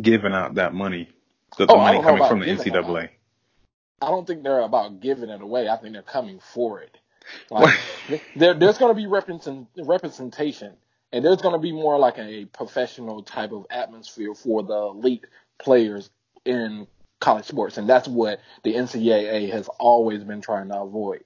giving 0.00 0.32
out 0.32 0.54
that 0.54 0.74
money, 0.74 1.08
the, 1.58 1.66
the 1.66 1.74
oh, 1.74 1.78
money 1.78 2.02
coming 2.02 2.26
from 2.26 2.40
the 2.40 2.46
NCAA. 2.46 3.10
I 4.00 4.06
don't 4.06 4.26
think 4.26 4.42
they're 4.42 4.62
about 4.62 5.00
giving 5.00 5.30
it 5.30 5.40
away. 5.40 5.68
I 5.68 5.76
think 5.76 5.92
they're 5.92 6.02
coming 6.02 6.40
for 6.52 6.80
it. 6.80 6.98
Like, 7.50 7.78
there, 8.36 8.54
there's 8.54 8.78
going 8.78 8.94
to 8.94 9.00
be 9.00 9.06
represent, 9.06 9.68
representation, 9.76 10.74
and 11.12 11.24
there's 11.24 11.42
going 11.42 11.54
to 11.54 11.60
be 11.60 11.72
more 11.72 11.98
like 11.98 12.18
a 12.18 12.46
professional 12.46 13.22
type 13.22 13.52
of 13.52 13.66
atmosphere 13.70 14.34
for 14.34 14.62
the 14.62 14.74
elite 14.74 15.26
players 15.58 16.10
in 16.44 16.86
college 17.20 17.44
sports, 17.46 17.78
and 17.78 17.88
that's 17.88 18.08
what 18.08 18.40
the 18.64 18.74
NCAA 18.74 19.50
has 19.52 19.68
always 19.78 20.24
been 20.24 20.40
trying 20.40 20.68
to 20.68 20.80
avoid. 20.80 21.24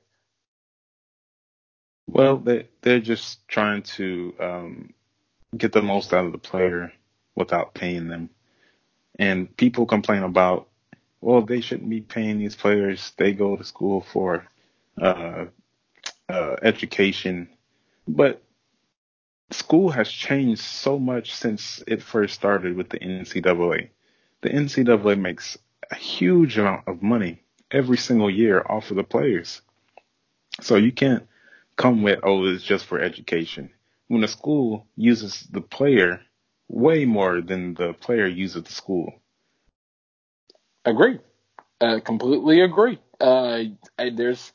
Well, 2.06 2.36
they 2.36 2.68
they're 2.82 3.00
just 3.00 3.46
trying 3.48 3.82
to 3.82 4.34
um, 4.38 4.94
get 5.56 5.72
the 5.72 5.82
most 5.82 6.12
out 6.12 6.26
of 6.26 6.32
the 6.32 6.38
player 6.38 6.92
without 7.34 7.74
paying 7.74 8.08
them, 8.08 8.30
and 9.18 9.54
people 9.56 9.86
complain 9.86 10.22
about, 10.22 10.68
well, 11.20 11.42
they 11.42 11.60
shouldn't 11.60 11.90
be 11.90 12.00
paying 12.00 12.38
these 12.38 12.54
players. 12.54 13.12
They 13.16 13.32
go 13.32 13.56
to 13.56 13.64
school 13.64 14.02
for 14.12 14.46
uh, 15.00 15.46
uh, 16.28 16.56
education, 16.62 17.48
but 18.08 18.42
school 19.50 19.90
has 19.90 20.08
changed 20.08 20.60
so 20.60 20.98
much 20.98 21.34
since 21.34 21.82
it 21.86 22.02
first 22.02 22.34
started 22.34 22.76
with 22.76 22.88
the 22.88 22.98
NCAA. 22.98 23.90
The 24.42 24.50
NCAA 24.50 25.18
makes 25.18 25.58
a 25.90 25.94
huge 25.94 26.58
amount 26.58 26.88
of 26.88 27.02
money 27.02 27.42
every 27.70 27.96
single 27.96 28.30
year 28.30 28.64
off 28.68 28.90
of 28.90 28.96
the 28.96 29.04
players. 29.04 29.62
So 30.60 30.76
you 30.76 30.92
can't 30.92 31.26
come 31.76 32.02
with, 32.02 32.20
oh, 32.22 32.44
it's 32.46 32.62
just 32.62 32.86
for 32.86 33.00
education. 33.00 33.70
When 34.08 34.24
a 34.24 34.28
school 34.28 34.86
uses 34.96 35.46
the 35.50 35.60
player 35.60 36.20
way 36.68 37.04
more 37.04 37.40
than 37.40 37.74
the 37.74 37.92
player 37.92 38.26
uses 38.26 38.62
the 38.62 38.72
school. 38.72 39.12
Agree. 40.84 41.18
Uh, 41.80 42.00
completely 42.00 42.60
agree. 42.60 42.98
Uh, 43.20 43.64
there's 43.98 44.52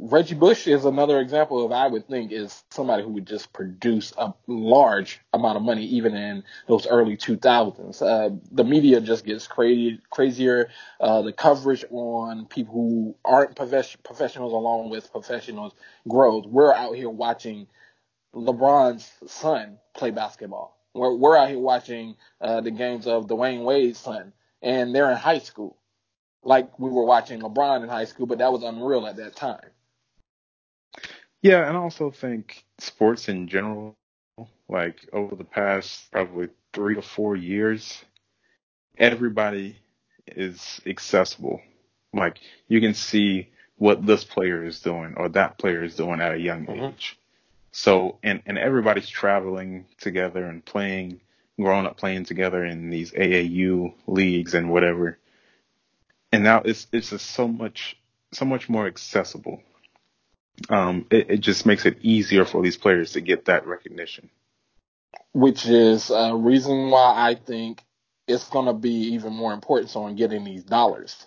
Reggie 0.00 0.36
Bush 0.36 0.68
is 0.68 0.84
another 0.84 1.18
example 1.18 1.64
of 1.64 1.72
I 1.72 1.88
would 1.88 2.06
think 2.06 2.30
is 2.30 2.62
somebody 2.70 3.02
who 3.02 3.08
would 3.10 3.26
just 3.26 3.52
produce 3.52 4.12
a 4.16 4.32
large 4.46 5.20
amount 5.32 5.56
of 5.56 5.64
money 5.64 5.84
even 5.86 6.14
in 6.14 6.44
those 6.68 6.86
early 6.86 7.16
2000s. 7.16 8.00
Uh, 8.00 8.36
the 8.52 8.62
media 8.62 9.00
just 9.00 9.24
gets 9.24 9.48
crazy, 9.48 10.00
crazier. 10.08 10.70
Uh, 11.00 11.22
the 11.22 11.32
coverage 11.32 11.84
on 11.90 12.46
people 12.46 12.74
who 12.74 13.16
aren't 13.24 13.56
professionals 13.56 14.52
along 14.52 14.90
with 14.90 15.10
professionals 15.10 15.72
grows. 16.06 16.46
We're 16.46 16.72
out 16.72 16.94
here 16.94 17.10
watching 17.10 17.66
LeBron's 18.36 19.10
son 19.26 19.78
play 19.94 20.12
basketball. 20.12 20.78
We're, 20.94 21.14
we're 21.14 21.36
out 21.36 21.48
here 21.48 21.58
watching 21.58 22.14
uh, 22.40 22.60
the 22.60 22.70
games 22.70 23.08
of 23.08 23.26
Dwyane 23.26 23.64
Wade's 23.64 23.98
son, 23.98 24.32
and 24.62 24.94
they're 24.94 25.10
in 25.10 25.16
high 25.16 25.40
school. 25.40 25.76
Like 26.44 26.78
we 26.78 26.88
were 26.88 27.04
watching 27.04 27.40
LeBron 27.40 27.82
in 27.82 27.88
high 27.88 28.04
school, 28.04 28.26
but 28.26 28.38
that 28.38 28.52
was 28.52 28.62
unreal 28.62 29.04
at 29.04 29.16
that 29.16 29.34
time. 29.34 29.70
Yeah, 31.42 31.68
and 31.68 31.76
I 31.76 31.80
also 31.80 32.10
think 32.10 32.64
sports 32.78 33.28
in 33.28 33.48
general, 33.48 33.96
like 34.68 35.08
over 35.12 35.36
the 35.36 35.44
past 35.44 36.10
probably 36.10 36.48
three 36.72 36.96
to 36.96 37.02
four 37.02 37.36
years, 37.36 38.02
everybody 38.96 39.76
is 40.26 40.80
accessible. 40.84 41.60
Like 42.12 42.38
you 42.66 42.80
can 42.80 42.94
see 42.94 43.50
what 43.76 44.04
this 44.04 44.24
player 44.24 44.64
is 44.64 44.80
doing 44.80 45.14
or 45.16 45.28
that 45.30 45.58
player 45.58 45.84
is 45.84 45.94
doing 45.94 46.20
at 46.20 46.34
a 46.34 46.38
young 46.38 46.66
mm-hmm. 46.66 46.86
age. 46.86 47.18
So 47.70 48.18
and 48.22 48.42
and 48.46 48.58
everybody's 48.58 49.08
traveling 49.08 49.86
together 50.00 50.44
and 50.44 50.64
playing, 50.64 51.20
growing 51.60 51.86
up 51.86 51.96
playing 51.96 52.24
together 52.24 52.64
in 52.64 52.90
these 52.90 53.12
AAU 53.12 53.94
leagues 54.08 54.54
and 54.54 54.70
whatever. 54.70 55.18
And 56.32 56.42
now 56.42 56.62
it's 56.64 56.88
it's 56.92 57.10
just 57.10 57.26
so 57.30 57.46
much 57.46 57.96
so 58.32 58.44
much 58.44 58.68
more 58.68 58.86
accessible 58.86 59.62
um, 60.68 61.06
it, 61.10 61.30
it 61.30 61.40
just 61.40 61.66
makes 61.66 61.86
it 61.86 61.98
easier 62.02 62.44
for 62.44 62.62
these 62.62 62.76
players 62.76 63.12
to 63.12 63.20
get 63.20 63.46
that 63.46 63.66
recognition. 63.66 64.30
Which 65.32 65.66
is 65.66 66.10
a 66.10 66.34
reason 66.34 66.90
why 66.90 67.14
I 67.30 67.34
think 67.34 67.82
it's 68.26 68.48
going 68.48 68.66
to 68.66 68.74
be 68.74 69.14
even 69.14 69.32
more 69.32 69.52
important 69.52 69.94
on 69.96 70.16
getting 70.16 70.44
these 70.44 70.64
dollars. 70.64 71.26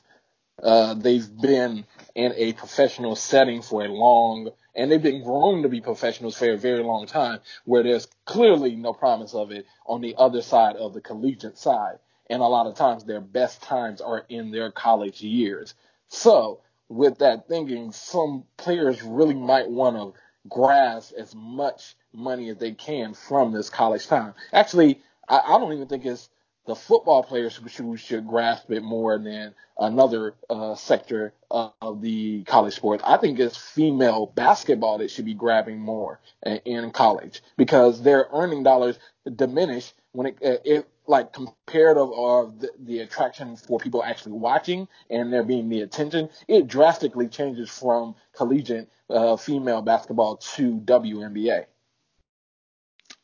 Uh, 0.61 0.93
they've 0.93 1.29
been 1.41 1.85
in 2.13 2.33
a 2.35 2.53
professional 2.53 3.15
setting 3.15 3.61
for 3.61 3.83
a 3.83 3.87
long, 3.87 4.51
and 4.75 4.91
they've 4.91 5.01
been 5.01 5.23
grown 5.23 5.63
to 5.63 5.69
be 5.69 5.81
professionals 5.81 6.37
for 6.37 6.51
a 6.51 6.57
very 6.57 6.83
long 6.83 7.07
time, 7.07 7.39
where 7.65 7.83
there's 7.83 8.07
clearly 8.25 8.75
no 8.75 8.93
promise 8.93 9.33
of 9.33 9.51
it 9.51 9.65
on 9.87 10.01
the 10.01 10.15
other 10.17 10.41
side 10.41 10.75
of 10.75 10.93
the 10.93 11.01
collegiate 11.01 11.57
side. 11.57 11.97
And 12.29 12.41
a 12.41 12.45
lot 12.45 12.67
of 12.67 12.75
times 12.75 13.03
their 13.03 13.21
best 13.21 13.63
times 13.63 14.01
are 14.01 14.23
in 14.29 14.51
their 14.51 14.71
college 14.71 15.21
years. 15.21 15.73
So 16.07 16.61
with 16.91 17.19
that 17.19 17.47
thinking, 17.47 17.91
some 17.91 18.43
players 18.57 19.01
really 19.01 19.33
might 19.33 19.69
want 19.69 19.95
to 19.95 20.19
grasp 20.49 21.13
as 21.17 21.33
much 21.33 21.95
money 22.13 22.49
as 22.49 22.57
they 22.57 22.71
can 22.71 23.13
from 23.13 23.51
this 23.53 23.69
college 23.69 24.07
time. 24.07 24.33
Actually, 24.51 24.99
I, 25.27 25.39
I 25.39 25.59
don't 25.59 25.73
even 25.73 25.87
think 25.87 26.05
it's 26.05 26.29
the 26.67 26.75
football 26.75 27.23
players 27.23 27.55
who 27.55 27.67
should, 27.69 27.85
who 27.85 27.97
should 27.97 28.27
grasp 28.27 28.69
it 28.71 28.83
more 28.83 29.17
than 29.17 29.55
another 29.79 30.35
uh, 30.49 30.75
sector 30.75 31.33
of 31.49 32.01
the 32.01 32.43
college 32.43 32.75
sports. 32.75 33.03
I 33.05 33.17
think 33.17 33.39
it's 33.39 33.57
female 33.57 34.27
basketball 34.27 34.99
that 34.99 35.09
should 35.09 35.25
be 35.25 35.33
grabbing 35.33 35.79
more 35.79 36.19
in 36.65 36.91
college 36.91 37.41
because 37.57 38.01
their 38.03 38.27
earning 38.31 38.63
dollars 38.63 38.99
diminish 39.35 39.93
when 40.11 40.27
it, 40.27 40.37
it 40.41 40.87
like 41.07 41.33
comparative 41.33 42.09
of 42.15 42.59
the, 42.59 42.69
the, 42.79 42.99
attraction 42.99 43.55
for 43.55 43.79
people 43.79 44.03
actually 44.03 44.33
watching 44.33 44.87
and 45.09 45.33
there 45.33 45.43
being 45.43 45.67
the 45.69 45.81
attention, 45.81 46.29
it 46.47 46.67
drastically 46.67 47.27
changes 47.27 47.69
from 47.69 48.15
collegiate 48.35 48.89
uh, 49.09 49.35
female 49.35 49.81
basketball 49.81 50.37
to 50.37 50.77
WNBA. 50.79 51.65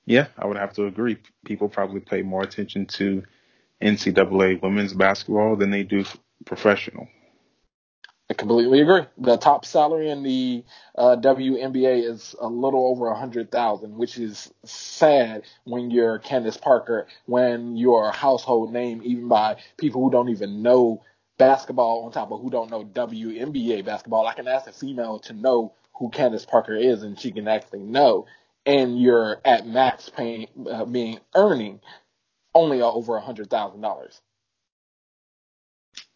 Yeah, 0.05 0.27
I 0.37 0.47
would 0.47 0.57
have 0.57 0.73
to 0.73 0.85
agree. 0.85 1.17
People 1.45 1.69
probably 1.69 1.99
pay 1.99 2.21
more 2.21 2.41
attention 2.41 2.85
to 2.87 3.23
NCAA 3.81 4.61
women's 4.61 4.93
basketball 4.93 5.55
than 5.55 5.69
they 5.69 5.83
do 5.83 6.05
professional. 6.45 7.07
I 8.29 8.33
completely 8.33 8.81
agree. 8.81 9.03
The 9.17 9.37
top 9.37 9.63
salary 9.63 10.09
in 10.09 10.21
the 10.21 10.65
uh, 10.97 11.15
WNBA 11.15 12.03
is 12.09 12.35
a 12.39 12.47
little 12.47 12.87
over 12.87 13.07
a 13.07 13.17
hundred 13.17 13.51
thousand, 13.51 13.95
which 13.95 14.17
is 14.17 14.51
sad 14.65 15.43
when 15.63 15.91
you're 15.91 16.19
Candace 16.19 16.57
Parker, 16.57 17.07
when 17.25 17.77
you're 17.77 18.05
a 18.05 18.11
household 18.11 18.73
name 18.73 19.01
even 19.05 19.29
by 19.29 19.57
people 19.77 20.03
who 20.03 20.11
don't 20.11 20.27
even 20.29 20.61
know 20.61 21.03
basketball, 21.37 22.03
on 22.03 22.11
top 22.11 22.31
of 22.31 22.41
who 22.41 22.49
don't 22.49 22.69
know 22.69 22.83
WNBA 22.83 23.85
basketball. 23.85 24.27
I 24.27 24.33
can 24.33 24.47
ask 24.47 24.67
a 24.67 24.73
female 24.73 25.19
to 25.19 25.33
know 25.33 25.73
who 25.93 26.09
Candace 26.09 26.45
Parker 26.45 26.75
is, 26.75 27.03
and 27.03 27.17
she 27.17 27.31
can 27.31 27.47
actually 27.47 27.79
know. 27.79 28.25
And 28.65 29.01
you're 29.01 29.39
at 29.45 29.65
max 29.65 30.09
paying, 30.09 30.47
uh, 30.69 30.83
being 30.83 31.19
earning 31.33 31.79
only 32.53 32.81
over 32.81 33.15
a 33.15 33.21
hundred 33.21 33.49
thousand 33.49 33.79
dollars. 33.79 34.19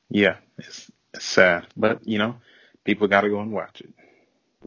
Yeah, 0.10 0.38
it's, 0.58 0.92
sad, 1.20 1.68
but 1.76 2.08
you 2.08 2.18
know, 2.18 2.36
people 2.84 3.08
got 3.08 3.22
to 3.22 3.30
go 3.30 3.40
and 3.40 3.52
watch 3.52 3.82
it. 3.82 3.94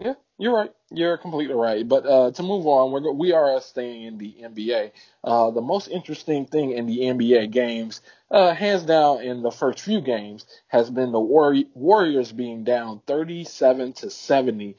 Yeah, 0.01 0.15
you're 0.39 0.55
right. 0.55 0.73
You're 0.91 1.17
completely 1.17 1.55
right. 1.55 1.87
But 1.87 2.05
uh, 2.05 2.33
to 2.33 2.43
move 2.43 2.67
on, 2.67 2.91
we're, 2.91 3.13
we 3.13 3.33
are 3.33 3.61
staying 3.61 4.03
in 4.03 4.19
the 4.19 4.35
NBA. 4.43 4.91
Uh, 5.23 5.51
the 5.53 5.61
most 5.61 5.89
interesting 5.89 6.47
thing 6.47 6.73
in 6.73 6.87
the 6.87 6.99
NBA 6.99 7.53
games, 7.53 8.01
uh, 8.31 8.55
hands 8.55 8.83
down 8.83 9.23
in 9.23 9.43
the 9.43 9.53
first 9.53 9.81
few 9.81 10.01
games, 10.01 10.47
has 10.67 10.91
been 10.91 11.13
the 11.13 11.21
Warri- 11.21 11.69
Warriors 11.75 12.33
being 12.33 12.65
down 12.65 13.03
37 13.07 13.93
to 13.95 14.11
70 14.11 14.77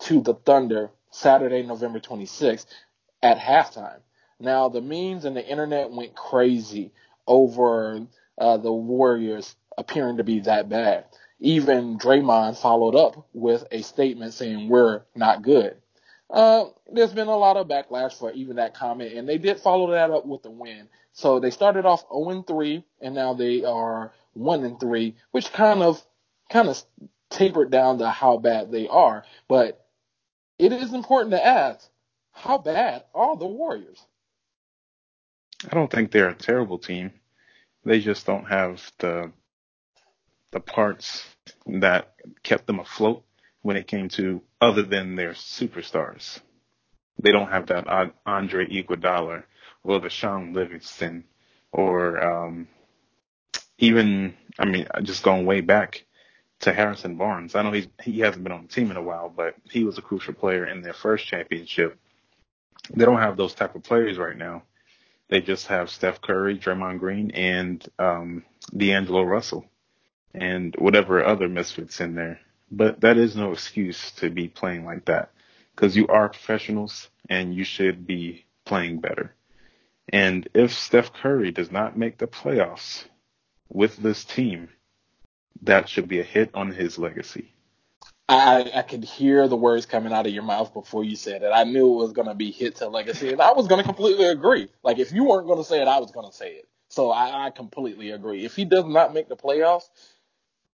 to 0.00 0.20
the 0.20 0.34
Thunder 0.34 0.90
Saturday, 1.10 1.62
November 1.62 2.00
26th 2.00 2.66
at 3.22 3.38
halftime. 3.38 4.00
Now, 4.38 4.68
the 4.68 4.82
memes 4.82 5.24
and 5.24 5.34
the 5.34 5.46
internet 5.46 5.90
went 5.90 6.14
crazy 6.14 6.92
over 7.26 8.06
uh, 8.36 8.56
the 8.58 8.72
Warriors 8.72 9.56
appearing 9.78 10.18
to 10.18 10.24
be 10.24 10.40
that 10.40 10.68
bad. 10.68 11.04
Even 11.40 11.98
Draymond 11.98 12.60
followed 12.60 12.96
up 12.96 13.28
with 13.32 13.64
a 13.70 13.82
statement 13.82 14.34
saying 14.34 14.68
we're 14.68 15.02
not 15.14 15.42
good. 15.42 15.76
Uh, 16.28 16.66
there's 16.92 17.12
been 17.12 17.28
a 17.28 17.36
lot 17.36 17.56
of 17.56 17.68
backlash 17.68 18.18
for 18.18 18.32
even 18.32 18.56
that 18.56 18.74
comment, 18.74 19.14
and 19.14 19.28
they 19.28 19.38
did 19.38 19.60
follow 19.60 19.90
that 19.92 20.10
up 20.10 20.26
with 20.26 20.44
a 20.44 20.50
win. 20.50 20.88
So 21.12 21.40
they 21.40 21.50
started 21.50 21.86
off 21.86 22.04
0 22.12 22.42
3, 22.42 22.84
and 23.00 23.14
now 23.14 23.34
they 23.34 23.64
are 23.64 24.12
1 24.34 24.78
3, 24.78 25.16
which 25.30 25.52
kind 25.52 25.82
of 25.82 26.02
kind 26.50 26.68
of 26.68 26.82
tapered 27.30 27.70
down 27.70 27.98
to 27.98 28.10
how 28.10 28.38
bad 28.38 28.70
they 28.72 28.88
are. 28.88 29.24
But 29.48 29.86
it 30.58 30.72
is 30.72 30.92
important 30.92 31.30
to 31.32 31.46
ask, 31.46 31.88
how 32.32 32.58
bad 32.58 33.04
are 33.14 33.36
the 33.36 33.46
Warriors? 33.46 34.04
I 35.64 35.74
don't 35.74 35.90
think 35.90 36.10
they're 36.10 36.28
a 36.28 36.34
terrible 36.34 36.78
team. 36.78 37.12
They 37.84 38.00
just 38.00 38.26
don't 38.26 38.44
have 38.44 38.92
the 38.98 39.32
the 40.50 40.60
parts 40.60 41.24
that 41.66 42.14
kept 42.42 42.66
them 42.66 42.80
afloat 42.80 43.24
when 43.62 43.76
it 43.76 43.86
came 43.86 44.08
to 44.08 44.42
other 44.60 44.82
than 44.82 45.14
their 45.14 45.32
superstars. 45.32 46.40
They 47.20 47.32
don't 47.32 47.50
have 47.50 47.66
that 47.66 48.12
Andre 48.24 48.66
Iguodala 48.66 49.44
or 49.82 50.00
the 50.00 50.08
Shaun 50.08 50.52
Livingston 50.52 51.24
or 51.72 52.22
um, 52.22 52.68
even, 53.78 54.34
I 54.58 54.66
mean, 54.66 54.86
just 55.02 55.22
going 55.22 55.44
way 55.44 55.60
back 55.60 56.04
to 56.60 56.72
Harrison 56.72 57.16
Barnes. 57.16 57.54
I 57.54 57.62
know 57.62 57.72
he's, 57.72 57.88
he 58.02 58.20
hasn't 58.20 58.42
been 58.42 58.52
on 58.52 58.62
the 58.62 58.72
team 58.72 58.90
in 58.90 58.96
a 58.96 59.02
while, 59.02 59.28
but 59.28 59.54
he 59.70 59.84
was 59.84 59.98
a 59.98 60.02
crucial 60.02 60.34
player 60.34 60.64
in 60.66 60.82
their 60.82 60.92
first 60.92 61.26
championship. 61.26 61.98
They 62.94 63.04
don't 63.04 63.20
have 63.20 63.36
those 63.36 63.54
type 63.54 63.74
of 63.74 63.82
players 63.82 64.18
right 64.18 64.36
now. 64.36 64.62
They 65.28 65.40
just 65.40 65.66
have 65.66 65.90
Steph 65.90 66.22
Curry, 66.22 66.58
Draymond 66.58 67.00
Green, 67.00 67.32
and 67.32 67.86
um, 67.98 68.44
D'Angelo 68.74 69.22
Russell 69.22 69.66
and 70.34 70.74
whatever 70.78 71.24
other 71.24 71.48
misfits 71.48 72.00
in 72.00 72.14
there. 72.14 72.40
But 72.70 73.00
that 73.00 73.16
is 73.16 73.36
no 73.36 73.52
excuse 73.52 74.10
to 74.12 74.30
be 74.30 74.48
playing 74.48 74.84
like 74.84 75.06
that 75.06 75.30
because 75.74 75.96
you 75.96 76.08
are 76.08 76.28
professionals 76.28 77.08
and 77.28 77.54
you 77.54 77.64
should 77.64 78.06
be 78.06 78.44
playing 78.64 79.00
better. 79.00 79.34
And 80.10 80.48
if 80.54 80.72
Steph 80.72 81.12
Curry 81.12 81.50
does 81.50 81.70
not 81.70 81.96
make 81.96 82.18
the 82.18 82.26
playoffs 82.26 83.04
with 83.68 83.96
this 83.96 84.24
team, 84.24 84.68
that 85.62 85.88
should 85.88 86.08
be 86.08 86.20
a 86.20 86.24
hit 86.24 86.50
on 86.54 86.72
his 86.72 86.98
legacy. 86.98 87.52
I, 88.28 88.70
I 88.74 88.82
could 88.82 89.04
hear 89.04 89.48
the 89.48 89.56
words 89.56 89.86
coming 89.86 90.12
out 90.12 90.26
of 90.26 90.32
your 90.32 90.42
mouth 90.42 90.74
before 90.74 91.02
you 91.02 91.16
said 91.16 91.42
it. 91.42 91.50
I 91.50 91.64
knew 91.64 91.94
it 91.94 91.96
was 91.96 92.12
going 92.12 92.28
to 92.28 92.34
be 92.34 92.50
hit 92.50 92.76
to 92.76 92.88
legacy, 92.88 93.32
and 93.32 93.40
I 93.40 93.52
was 93.52 93.68
going 93.68 93.80
to 93.80 93.86
completely 93.86 94.26
agree. 94.26 94.68
Like, 94.82 94.98
if 94.98 95.12
you 95.12 95.24
weren't 95.24 95.46
going 95.46 95.58
to 95.58 95.64
say 95.64 95.80
it, 95.80 95.88
I 95.88 95.98
was 95.98 96.10
going 96.10 96.30
to 96.30 96.36
say 96.36 96.52
it. 96.52 96.68
So 96.88 97.10
I, 97.10 97.46
I 97.46 97.50
completely 97.50 98.10
agree. 98.10 98.44
If 98.44 98.54
he 98.54 98.66
does 98.66 98.84
not 98.84 99.14
make 99.14 99.28
the 99.28 99.36
playoffs, 99.36 99.88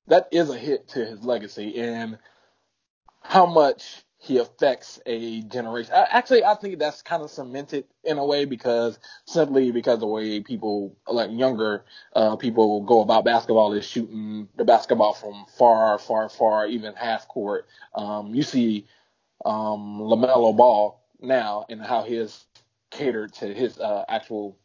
that 0.09 0.29
is 0.33 0.51
a 0.51 0.57
hit 0.57 0.89
to 0.89 1.05
his 1.05 1.25
legacy 1.25 1.79
and 1.81 2.19
how 3.23 3.47
much 3.47 4.05
he 4.19 4.39
affects 4.39 5.01
a 5.05 5.43
generation. 5.43 5.93
Actually, 5.95 6.45
I 6.45 6.55
think 6.55 6.79
that's 6.79 7.03
kind 7.03 7.23
of 7.23 7.31
cemented 7.31 7.85
in 8.05 8.17
a 8.17 8.25
way 8.25 8.47
because 8.47 8.99
simply 9.27 9.71
because 9.71 9.99
the 9.99 10.07
way 10.07 10.41
people 10.41 10.97
like 11.07 11.31
younger 11.31 11.85
uh, 12.15 12.37
people 12.37 12.83
go 12.83 13.03
about 13.03 13.25
basketball 13.25 13.75
is 13.75 13.87
shooting 13.87 14.49
the 14.57 14.65
basketball 14.65 15.13
from 15.13 15.45
far, 15.59 15.99
far, 15.99 16.29
far, 16.31 16.67
even 16.67 16.95
half 16.95 17.29
court. 17.29 17.67
Um, 17.95 18.35
you 18.35 18.43
see 18.43 18.87
um, 19.45 19.99
Lamelo 20.01 20.57
Ball 20.57 21.03
now 21.21 21.67
and 21.69 21.83
how 21.83 22.03
he 22.03 22.17
is 22.17 22.47
catered 22.91 23.35
to 23.35 23.53
his 23.53 23.79
uh, 23.79 24.05
actual 24.09 24.57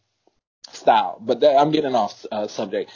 style. 0.72 1.18
But 1.22 1.42
that, 1.42 1.58
I'm 1.58 1.72
getting 1.72 1.96
off 1.96 2.26
uh, 2.32 2.48
subject. 2.48 2.92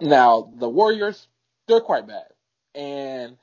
Now 0.00 0.52
the 0.56 0.68
Warriors, 0.68 1.28
they're 1.66 1.80
quite 1.80 2.06
bad, 2.06 2.26
and 2.74 3.36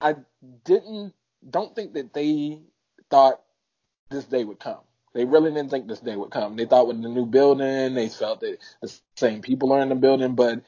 I 0.00 0.16
didn't 0.64 1.14
don't 1.48 1.74
think 1.74 1.94
that 1.94 2.12
they 2.14 2.60
thought 3.10 3.40
this 4.10 4.24
day 4.24 4.44
would 4.44 4.60
come. 4.60 4.80
They 5.14 5.24
really 5.24 5.50
didn't 5.52 5.70
think 5.70 5.86
this 5.86 6.00
day 6.00 6.16
would 6.16 6.30
come. 6.30 6.56
They 6.56 6.66
thought 6.66 6.88
with 6.88 7.00
the 7.00 7.08
new 7.08 7.26
building, 7.26 7.94
they 7.94 8.08
felt 8.08 8.40
that 8.40 8.58
the 8.82 9.00
same 9.16 9.42
people 9.42 9.72
are 9.72 9.80
in 9.80 9.88
the 9.88 9.94
building, 9.94 10.34
but 10.34 10.62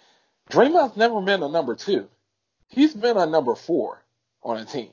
Draymond's 0.50 0.96
never 0.96 1.20
been 1.20 1.42
a 1.42 1.48
number 1.48 1.74
two. 1.74 2.08
He's 2.68 2.94
been 2.94 3.16
a 3.16 3.26
number 3.26 3.54
four 3.54 4.04
on 4.42 4.58
a 4.58 4.64
team. 4.64 4.90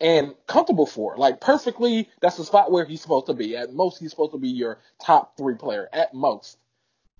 And 0.00 0.34
comfortable 0.48 0.86
for, 0.86 1.16
like 1.16 1.40
perfectly, 1.40 2.08
that's 2.20 2.36
the 2.36 2.44
spot 2.44 2.72
where 2.72 2.84
he's 2.84 3.00
supposed 3.00 3.26
to 3.26 3.34
be. 3.34 3.56
At 3.56 3.72
most, 3.72 3.98
he's 3.98 4.10
supposed 4.10 4.32
to 4.32 4.38
be 4.38 4.48
your 4.48 4.80
top 5.00 5.36
three 5.36 5.54
player, 5.54 5.88
at 5.92 6.12
most 6.12 6.58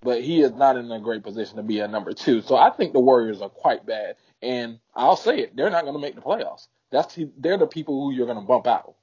but 0.03 0.21
he 0.21 0.41
is 0.41 0.51
not 0.51 0.77
in 0.77 0.91
a 0.91 0.99
great 0.99 1.23
position 1.23 1.57
to 1.57 1.63
be 1.63 1.79
a 1.79 1.87
number 1.87 2.13
two. 2.13 2.41
So 2.41 2.55
I 2.55 2.69
think 2.69 2.93
the 2.93 2.99
Warriors 2.99 3.41
are 3.41 3.49
quite 3.49 3.85
bad, 3.85 4.15
and 4.41 4.79
I'll 4.95 5.15
say 5.15 5.39
it, 5.39 5.55
they're 5.55 5.69
not 5.69 5.83
going 5.83 5.95
to 5.95 5.99
make 5.99 6.15
the 6.15 6.21
playoffs. 6.21 6.67
That's 6.91 7.17
they're 7.37 7.57
the 7.57 7.67
people 7.67 8.01
who 8.01 8.13
you're 8.13 8.27
going 8.27 8.39
to 8.39 8.45
bump 8.45 8.67
out. 8.67 8.95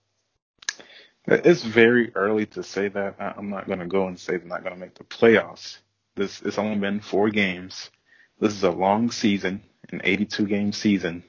It's 1.26 1.62
very 1.62 2.14
early 2.14 2.46
to 2.46 2.62
say 2.62 2.88
that. 2.88 3.16
I'm 3.18 3.50
not 3.50 3.66
going 3.66 3.80
to 3.80 3.86
go 3.86 4.06
and 4.06 4.18
say 4.18 4.36
they're 4.36 4.46
not 4.46 4.62
going 4.62 4.74
to 4.74 4.80
make 4.80 4.94
the 4.94 5.04
playoffs. 5.04 5.78
This 6.14 6.40
it's 6.42 6.58
only 6.58 6.78
been 6.78 7.00
four 7.00 7.30
games. 7.30 7.90
This 8.38 8.52
is 8.52 8.62
a 8.62 8.70
long 8.70 9.10
season, 9.10 9.62
an 9.90 10.00
82 10.02 10.46
game 10.46 10.72
season. 10.72 11.24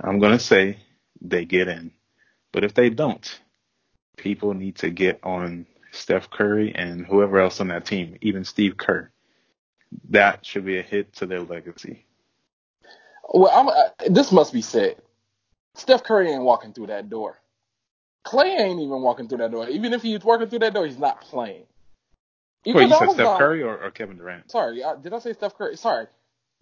I'm 0.00 0.18
going 0.20 0.32
to 0.32 0.44
say 0.44 0.78
they 1.20 1.44
get 1.44 1.68
in, 1.68 1.90
but 2.52 2.64
if 2.64 2.74
they 2.74 2.90
don't, 2.90 3.40
people 4.16 4.54
need 4.54 4.76
to 4.76 4.90
get 4.90 5.20
on 5.24 5.66
Steph 5.98 6.30
Curry, 6.30 6.74
and 6.74 7.04
whoever 7.04 7.40
else 7.40 7.60
on 7.60 7.68
that 7.68 7.84
team, 7.84 8.16
even 8.20 8.44
Steve 8.44 8.76
Kerr. 8.76 9.10
That 10.10 10.46
should 10.46 10.64
be 10.64 10.78
a 10.78 10.82
hit 10.82 11.12
to 11.14 11.26
their 11.26 11.40
legacy. 11.40 12.04
Well, 13.28 13.50
I'm, 13.52 13.68
uh, 13.68 14.10
this 14.10 14.32
must 14.32 14.52
be 14.52 14.62
said. 14.62 14.96
Steph 15.74 16.04
Curry 16.04 16.30
ain't 16.30 16.42
walking 16.42 16.72
through 16.72 16.88
that 16.88 17.10
door. 17.10 17.38
Klay 18.26 18.58
ain't 18.58 18.80
even 18.80 19.02
walking 19.02 19.28
through 19.28 19.38
that 19.38 19.50
door. 19.50 19.68
Even 19.68 19.92
if 19.92 20.02
he's 20.02 20.22
walking 20.22 20.48
through 20.48 20.58
that 20.60 20.74
door, 20.74 20.86
he's 20.86 20.98
not 20.98 21.20
playing. 21.20 21.64
Even 22.64 22.82
Wait, 22.82 22.88
you 22.90 22.98
said 22.98 23.10
Steph 23.10 23.24
gone, 23.24 23.38
Curry 23.38 23.62
or, 23.62 23.78
or, 23.78 23.90
Kevin 23.90 24.18
Durant? 24.18 24.50
Sorry, 24.50 24.82
uh, 24.82 24.96
did 24.96 25.12
I 25.12 25.18
say 25.18 25.32
Steph 25.32 25.56
Curry? 25.56 25.76
Sorry. 25.76 26.06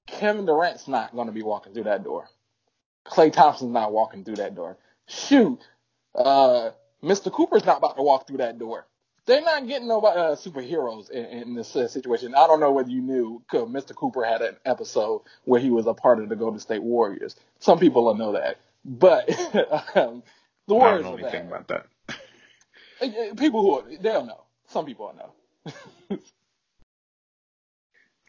Kevin 0.06 0.46
Durant's 0.46 0.86
not 0.86 1.14
going 1.14 1.26
to 1.26 1.32
be 1.32 1.42
walking 1.42 1.72
through 1.72 1.84
that 1.84 2.04
door. 2.04 2.28
Klay 3.06 3.32
Thompson's 3.32 3.72
not 3.72 3.92
walking 3.92 4.24
through 4.24 4.36
that 4.36 4.54
door. 4.54 4.76
Shoot, 5.06 5.60
uh, 6.14 6.70
Mr. 7.02 7.32
Cooper's 7.32 7.64
not 7.64 7.78
about 7.78 7.96
to 7.96 8.02
walk 8.02 8.26
through 8.26 8.38
that 8.38 8.58
door 8.58 8.86
they're 9.26 9.42
not 9.42 9.66
getting 9.66 9.88
no 9.88 10.00
uh, 10.00 10.36
superheroes 10.36 11.10
in, 11.10 11.24
in 11.24 11.54
this 11.54 11.74
uh, 11.76 11.88
situation. 11.88 12.34
I 12.34 12.46
don't 12.46 12.60
know 12.60 12.72
whether 12.72 12.90
you 12.90 13.02
knew 13.02 13.40
because 13.40 13.68
Mr. 13.68 13.94
Cooper 13.94 14.24
had 14.24 14.40
an 14.40 14.56
episode 14.64 15.22
where 15.44 15.60
he 15.60 15.70
was 15.70 15.86
a 15.86 15.94
part 15.94 16.20
of 16.20 16.28
the 16.28 16.36
Golden 16.36 16.60
State 16.60 16.82
Warriors. 16.82 17.36
Some 17.58 17.78
people 17.78 18.04
don't 18.06 18.18
know 18.18 18.32
that, 18.32 18.58
but 18.84 19.28
um, 19.96 20.22
the 20.68 20.74
Warriors. 20.74 21.04
I 21.04 21.10
don't 21.10 21.20
know 21.20 21.26
anything 21.26 21.46
about 21.48 21.68
that. 21.68 21.86
Uh, 22.98 23.08
uh, 23.08 23.34
people 23.34 23.82
who 23.84 23.98
they'll 23.98 24.24
know. 24.24 24.44
Some 24.68 24.86
people 24.86 25.14
know. 25.18 25.74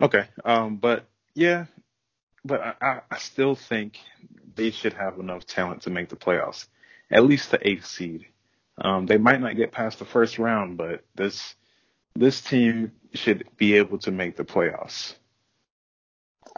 okay, 0.01 0.25
um, 0.43 0.75
but 0.75 1.05
yeah, 1.35 1.67
but 2.43 2.75
I, 2.81 2.99
I 3.09 3.17
still 3.17 3.55
think 3.55 3.97
they 4.55 4.71
should 4.71 4.91
have 4.91 5.19
enough 5.19 5.45
talent 5.45 5.83
to 5.83 5.89
make 5.89 6.09
the 6.09 6.17
playoffs, 6.17 6.67
at 7.09 7.23
least 7.23 7.49
the 7.49 7.65
eighth 7.65 7.85
seed. 7.85 8.25
Um, 8.79 9.05
they 9.05 9.17
might 9.17 9.41
not 9.41 9.55
get 9.55 9.71
past 9.71 9.99
the 9.99 10.05
first 10.05 10.37
round, 10.37 10.77
but 10.77 11.03
this 11.15 11.55
this 12.15 12.41
team 12.41 12.91
should 13.13 13.45
be 13.57 13.75
able 13.75 13.99
to 13.99 14.11
make 14.11 14.37
the 14.37 14.43
playoffs. 14.43 15.15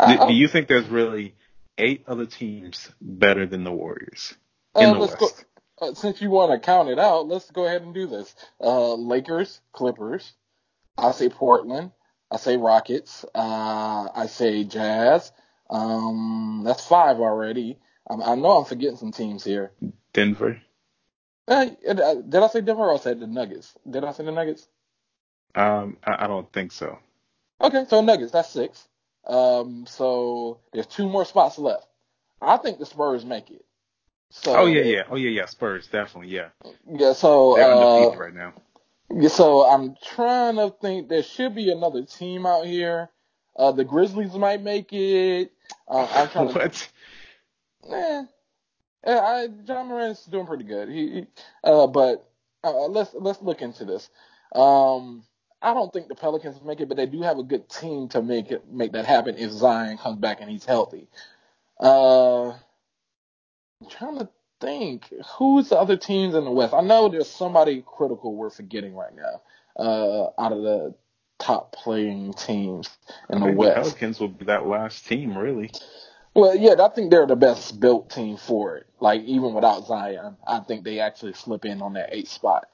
Do, 0.08 0.28
do, 0.28 0.34
you 0.34 0.48
think 0.48 0.68
there's 0.68 0.88
really 0.88 1.36
eight 1.78 2.06
other 2.08 2.26
teams 2.26 2.90
better 3.02 3.46
than 3.46 3.64
the 3.64 3.72
Warriors 3.72 4.34
in 4.76 4.90
uh, 4.90 4.94
the 4.94 5.00
West? 5.00 5.18
Go, 5.20 5.28
uh, 5.82 5.94
since 5.94 6.22
you 6.22 6.30
want 6.30 6.52
to 6.52 6.66
count 6.66 6.90
it 6.90 7.00
out, 7.00 7.28
let's 7.28 7.50
go 7.52 7.66
ahead 7.66 7.82
and 7.82 7.94
do 7.94 8.08
this. 8.08 8.34
Uh, 8.62 8.94
Lakers, 8.94 9.60
Clippers. 9.74 10.32
I 10.98 11.12
say 11.12 11.30
Portland. 11.30 11.92
I 12.32 12.38
say 12.38 12.58
Rockets. 12.58 13.26
Uh, 13.34 14.08
I 14.14 14.28
say 14.28 14.64
Jazz. 14.64 15.32
Um, 15.70 16.64
that's 16.66 16.86
five 16.86 17.20
already. 17.20 17.78
I 18.10 18.36
know 18.36 18.60
I'm 18.60 18.66
forgetting 18.66 18.98
some 18.98 19.12
teams 19.12 19.44
here. 19.44 19.72
Denver. 20.14 20.62
Uh, 21.50 21.66
uh, 21.88 22.16
did 22.16 22.36
I 22.44 22.48
say 22.48 22.62
Denver 22.62 22.84
or 22.84 22.94
I 22.94 22.98
said 22.98 23.20
the 23.20 23.28
Nuggets? 23.28 23.74
Did 23.90 24.04
I 24.04 24.12
say 24.12 24.24
the 24.24 24.32
Nuggets? 24.32 24.68
Um, 25.56 25.98
I, 26.04 26.26
I 26.26 26.28
don't 26.28 26.52
think 26.54 26.72
so. 26.72 27.00
Okay, 27.60 27.86
so 27.90 28.02
Nuggets, 28.02 28.32
that's 28.32 28.50
six. 28.50 28.88
Um, 29.26 29.86
so 29.88 30.60
there's 30.72 30.86
two 30.86 31.10
more 31.10 31.26
spots 31.26 31.58
left. 31.58 31.88
I 32.42 32.58
think 32.58 32.78
the 32.78 32.86
Spurs 32.86 33.26
make 33.26 33.50
it. 33.50 33.66
So, 34.32 34.56
oh 34.56 34.66
yeah, 34.68 34.84
yeah. 34.84 35.04
Oh 35.10 35.16
yeah, 35.16 35.32
yeah. 35.32 35.46
Spurs 35.48 35.88
definitely, 35.88 36.30
yeah. 36.30 36.50
Yeah, 36.88 37.14
so 37.14 37.56
They're 37.56 37.66
uh, 37.66 37.82
undefeated 37.82 38.20
right 38.20 38.34
now. 38.34 38.54
yeah, 39.12 39.30
so 39.30 39.66
I'm 39.66 39.96
trying 40.16 40.56
to 40.58 40.74
think. 40.82 41.10
There 41.10 41.24
should 41.24 41.56
be 41.56 41.72
another 41.72 42.04
team 42.04 42.46
out 42.46 42.66
here. 42.66 43.10
Uh, 43.56 43.72
the 43.72 43.84
Grizzlies 43.84 44.36
might 44.36 44.62
make 44.62 44.94
it. 44.94 45.52
Uh, 45.88 46.08
I'm 46.14 46.30
trying 46.30 46.48
to. 46.50 46.54
what? 46.60 46.90
Eh, 47.92 48.24
I, 49.06 49.48
Ja 49.66 49.84
Morant's 49.84 50.26
doing 50.26 50.46
pretty 50.46 50.66
good. 50.66 50.90
He, 50.90 51.10
he 51.12 51.28
uh, 51.64 51.88
but 51.88 52.30
uh, 52.64 52.88
let's 52.88 53.14
let's 53.14 53.42
look 53.42 53.62
into 53.62 53.86
this. 53.86 54.10
Um, 54.54 55.24
I 55.62 55.74
don't 55.74 55.92
think 55.92 56.08
the 56.08 56.16
Pelicans 56.16 56.62
make 56.64 56.82
it, 56.82 56.88
but 56.88 56.98
they 56.98 57.06
do 57.06 57.22
have 57.22 57.38
a 57.38 57.44
good 57.44 57.70
team 57.70 58.10
to 58.10 58.22
make 58.22 58.52
it 58.52 58.72
make 58.72 58.94
that 58.94 59.06
happen 59.06 59.36
if 59.38 59.52
Zion 59.52 59.98
comes 59.98 60.18
back 60.20 60.42
and 60.42 60.50
he's 60.50 60.66
healthy. 60.66 61.08
Uh, 61.80 62.50
I'm 62.50 63.90
trying 63.90 64.20
to 64.20 64.30
think 64.60 65.14
who's 65.38 65.70
the 65.70 65.78
other 65.78 65.98
teams 65.98 66.36
in 66.36 66.44
the 66.44 66.52
West. 66.52 66.74
I 66.74 66.82
know 66.82 67.10
there's 67.10 67.30
somebody 67.30 67.84
critical 67.86 68.36
we're 68.36 68.50
forgetting 68.50 68.96
right 68.96 69.16
now. 69.16 69.42
Uh, 69.82 70.30
out 70.38 70.52
of 70.52 70.62
the 70.62 70.94
top 71.40 71.72
playing 71.72 72.34
teams 72.34 72.90
in 73.30 73.38
I 73.38 73.40
the 73.40 73.46
think 73.46 73.60
the 73.60 73.72
Pelicans 73.72 74.20
will 74.20 74.28
be 74.28 74.46
that 74.46 74.68
last 74.68 75.08
team, 75.08 75.38
really. 75.38 75.72
Well, 76.36 76.56
yeah, 76.56 76.76
I 76.80 76.90
think 76.90 77.12
they're 77.12 77.28
the 77.28 77.36
best 77.36 77.80
built 77.80 78.10
team 78.10 78.38
for 78.38 78.78
it. 78.78 78.88
Like 79.02 79.22
even 79.24 79.54
without 79.54 79.88
Zion, 79.88 80.38
I 80.48 80.60
think 80.62 80.84
they 80.84 81.00
actually 81.00 81.34
slip 81.34 81.66
in 81.66 81.82
on 81.82 81.94
that 81.94 82.14
eighth 82.16 82.30
spot. 82.30 82.66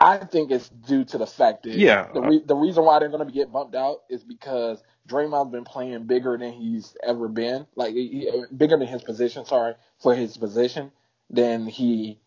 I 0.00 0.18
think 0.18 0.50
it's 0.50 0.68
due 0.68 1.04
to 1.06 1.18
the 1.18 1.26
fact 1.26 1.64
that 1.64 1.72
Yeah, 1.72 2.08
the 2.12 2.20
re- 2.22 2.42
the 2.44 2.56
reason 2.56 2.84
why 2.84 2.98
they're 2.98 3.08
going 3.08 3.26
to 3.26 3.32
get 3.32 3.52
bumped 3.52 3.74
out 3.74 4.02
is 4.10 4.24
because 4.24 4.82
Draymond's 5.08 5.52
been 5.52 5.64
playing 5.64 6.06
bigger 6.06 6.36
than 6.36 6.52
he's 6.52 6.96
ever 7.02 7.28
been, 7.28 7.66
like 7.76 7.94
he- 7.94 8.30
bigger 8.56 8.76
than 8.78 8.88
his 8.88 9.02
position. 9.02 9.44
Sorry 9.46 9.74
for 10.02 10.14
his 10.14 10.36
position 10.36 10.92
than 11.30 11.66
he 11.66 12.20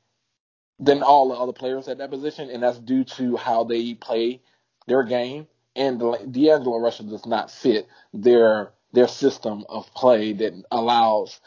than 0.79 1.03
all 1.03 1.29
the 1.29 1.35
other 1.35 1.53
players 1.53 1.87
at 1.87 1.99
that 1.99 2.09
position, 2.11 2.49
and 2.49 2.63
that's 2.63 2.79
due 2.79 3.03
to 3.03 3.37
how 3.37 3.63
they 3.63 3.93
play 3.93 4.41
their 4.87 5.03
game. 5.03 5.47
And 5.75 5.99
D'Angelo 5.99 6.77
Russell 6.79 7.07
does 7.07 7.25
not 7.25 7.51
fit 7.51 7.87
their 8.13 8.71
their 8.91 9.07
system 9.07 9.65
of 9.69 9.93
play 9.93 10.33
that 10.33 10.53
allows 10.71 11.39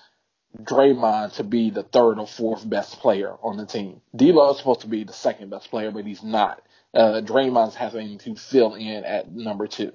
Draymond 0.61 1.35
to 1.35 1.45
be 1.45 1.71
the 1.71 1.83
third 1.83 2.19
or 2.19 2.27
fourth 2.27 2.69
best 2.69 3.01
player 3.01 3.35
on 3.43 3.57
the 3.57 3.67
team. 3.67 4.01
D'Lo 4.15 4.51
is 4.51 4.59
supposed 4.59 4.83
to 4.83 4.87
be 4.87 5.05
the 5.05 5.13
second 5.13 5.51
best 5.51 5.71
player, 5.71 5.91
but 5.91 6.05
he's 6.05 6.23
not. 6.23 6.63
Uh, 6.95 7.23
Draymond's 7.23 7.75
having 7.75 8.19
to 8.19 8.35
fill 8.35 8.75
in 8.75 9.05
at 9.05 9.33
number 9.33 9.67
two. 9.67 9.93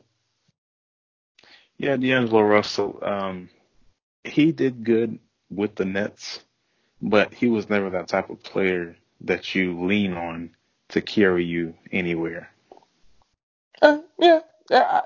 Yeah, 1.78 1.96
D'Angelo 1.96 2.42
Russell, 2.42 3.00
um, 3.04 3.50
he 4.24 4.52
did 4.52 4.84
good 4.84 5.20
with 5.52 5.76
the 5.76 5.86
Nets, 5.86 6.44
but 7.02 7.34
he 7.34 7.48
was 7.48 7.70
never 7.70 7.92
that 7.92 8.08
type 8.08 8.32
of 8.32 8.42
player 8.42 8.96
that 9.22 9.54
you 9.54 9.86
lean 9.86 10.14
on 10.14 10.52
to 10.90 11.02
carry 11.02 11.46
you 11.46 11.76
anywhere. 11.92 12.50
Uh, 13.82 14.00
yeah, 14.18 14.40
yeah. 14.72 15.02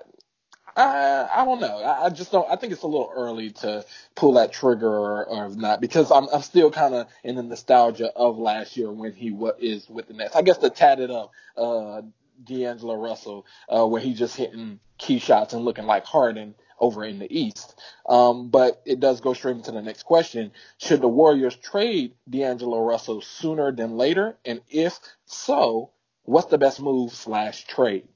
I, 0.76 1.28
I, 1.34 1.46
don't 1.46 1.60
know. 1.60 1.80
I, 1.80 2.06
I 2.06 2.10
just 2.10 2.32
don't. 2.32 2.50
I 2.50 2.56
think 2.56 2.74
it's 2.74 2.84
a 2.84 2.88
little 2.88 3.12
early 3.14 3.52
to 3.52 3.86
pull 4.16 4.34
that 4.34 4.54
trigger 4.54 4.88
or, 4.88 5.26
or 5.26 5.50
not 5.50 5.82
because 5.82 6.12
I'm 6.12 6.28
I'm 6.34 6.42
still 6.42 6.72
kind 6.72 6.94
of 6.94 7.08
in 7.24 7.36
the 7.36 7.44
nostalgia 7.44 8.12
of 8.16 8.38
last 8.38 8.78
year 8.78 8.92
when 8.92 9.14
he 9.14 9.32
wa 9.32 9.52
is 9.60 9.90
with 9.90 10.08
the 10.08 10.14
Nets. 10.14 10.36
I 10.36 10.42
guess 10.42 10.58
the 10.58 10.70
tatted 10.70 11.12
up 11.12 11.32
uh, 11.58 12.02
D'Angelo 12.44 12.96
Russell 12.96 13.46
uh, 13.70 13.86
where 13.86 14.02
he's 14.02 14.18
just 14.18 14.36
hitting 14.36 14.80
key 14.98 15.20
shots 15.20 15.54
and 15.54 15.66
looking 15.66 15.86
like 15.86 16.06
Harden 16.06 16.56
over 16.80 17.04
in 17.04 17.20
the 17.20 17.40
East. 17.40 17.80
Um, 18.08 18.50
but 18.50 18.82
it 18.86 19.00
does 19.00 19.22
go 19.22 19.34
straight 19.34 19.58
into 19.58 19.72
the 19.72 19.82
next 19.82 20.04
question: 20.04 20.52
Should 20.78 21.02
the 21.02 21.08
Warriors 21.08 21.56
trade 21.56 22.14
D'Angelo 22.30 22.82
Russell 22.82 23.22
sooner 23.22 23.72
than 23.72 23.98
later? 23.98 24.38
And 24.46 24.62
if 24.70 25.00
so, 25.26 25.92
what's 26.24 26.48
the 26.48 26.58
best 26.58 26.80
move 26.82 27.14
slash 27.14 27.66
trade? 27.66 28.08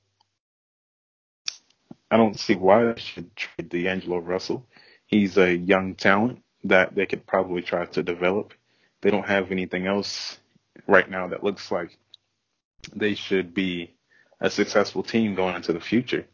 I 2.11 2.17
don't 2.17 2.39
see 2.39 2.55
why 2.55 2.85
they 2.85 2.99
should 2.99 3.35
trade 3.35 3.69
D'Angelo 3.69 4.19
Russell. 4.19 4.65
He's 5.05 5.37
a 5.37 5.55
young 5.55 5.95
talent 5.95 6.43
that 6.63 6.95
they 6.95 7.05
could 7.05 7.25
probably 7.25 7.61
try 7.61 7.85
to 7.85 8.03
develop. 8.03 8.53
They 9.01 9.11
don't 9.11 9.27
have 9.27 9.51
anything 9.51 9.87
else 9.87 10.39
right 10.87 11.09
now 11.09 11.27
that 11.27 11.43
looks 11.43 11.71
like 11.71 11.97
they 12.95 13.15
should 13.15 13.53
be 13.53 13.93
a 14.39 14.49
successful 14.49 15.03
team 15.03 15.35
going 15.35 15.55
into 15.55 15.73
the 15.73 15.79
future. 15.79 16.25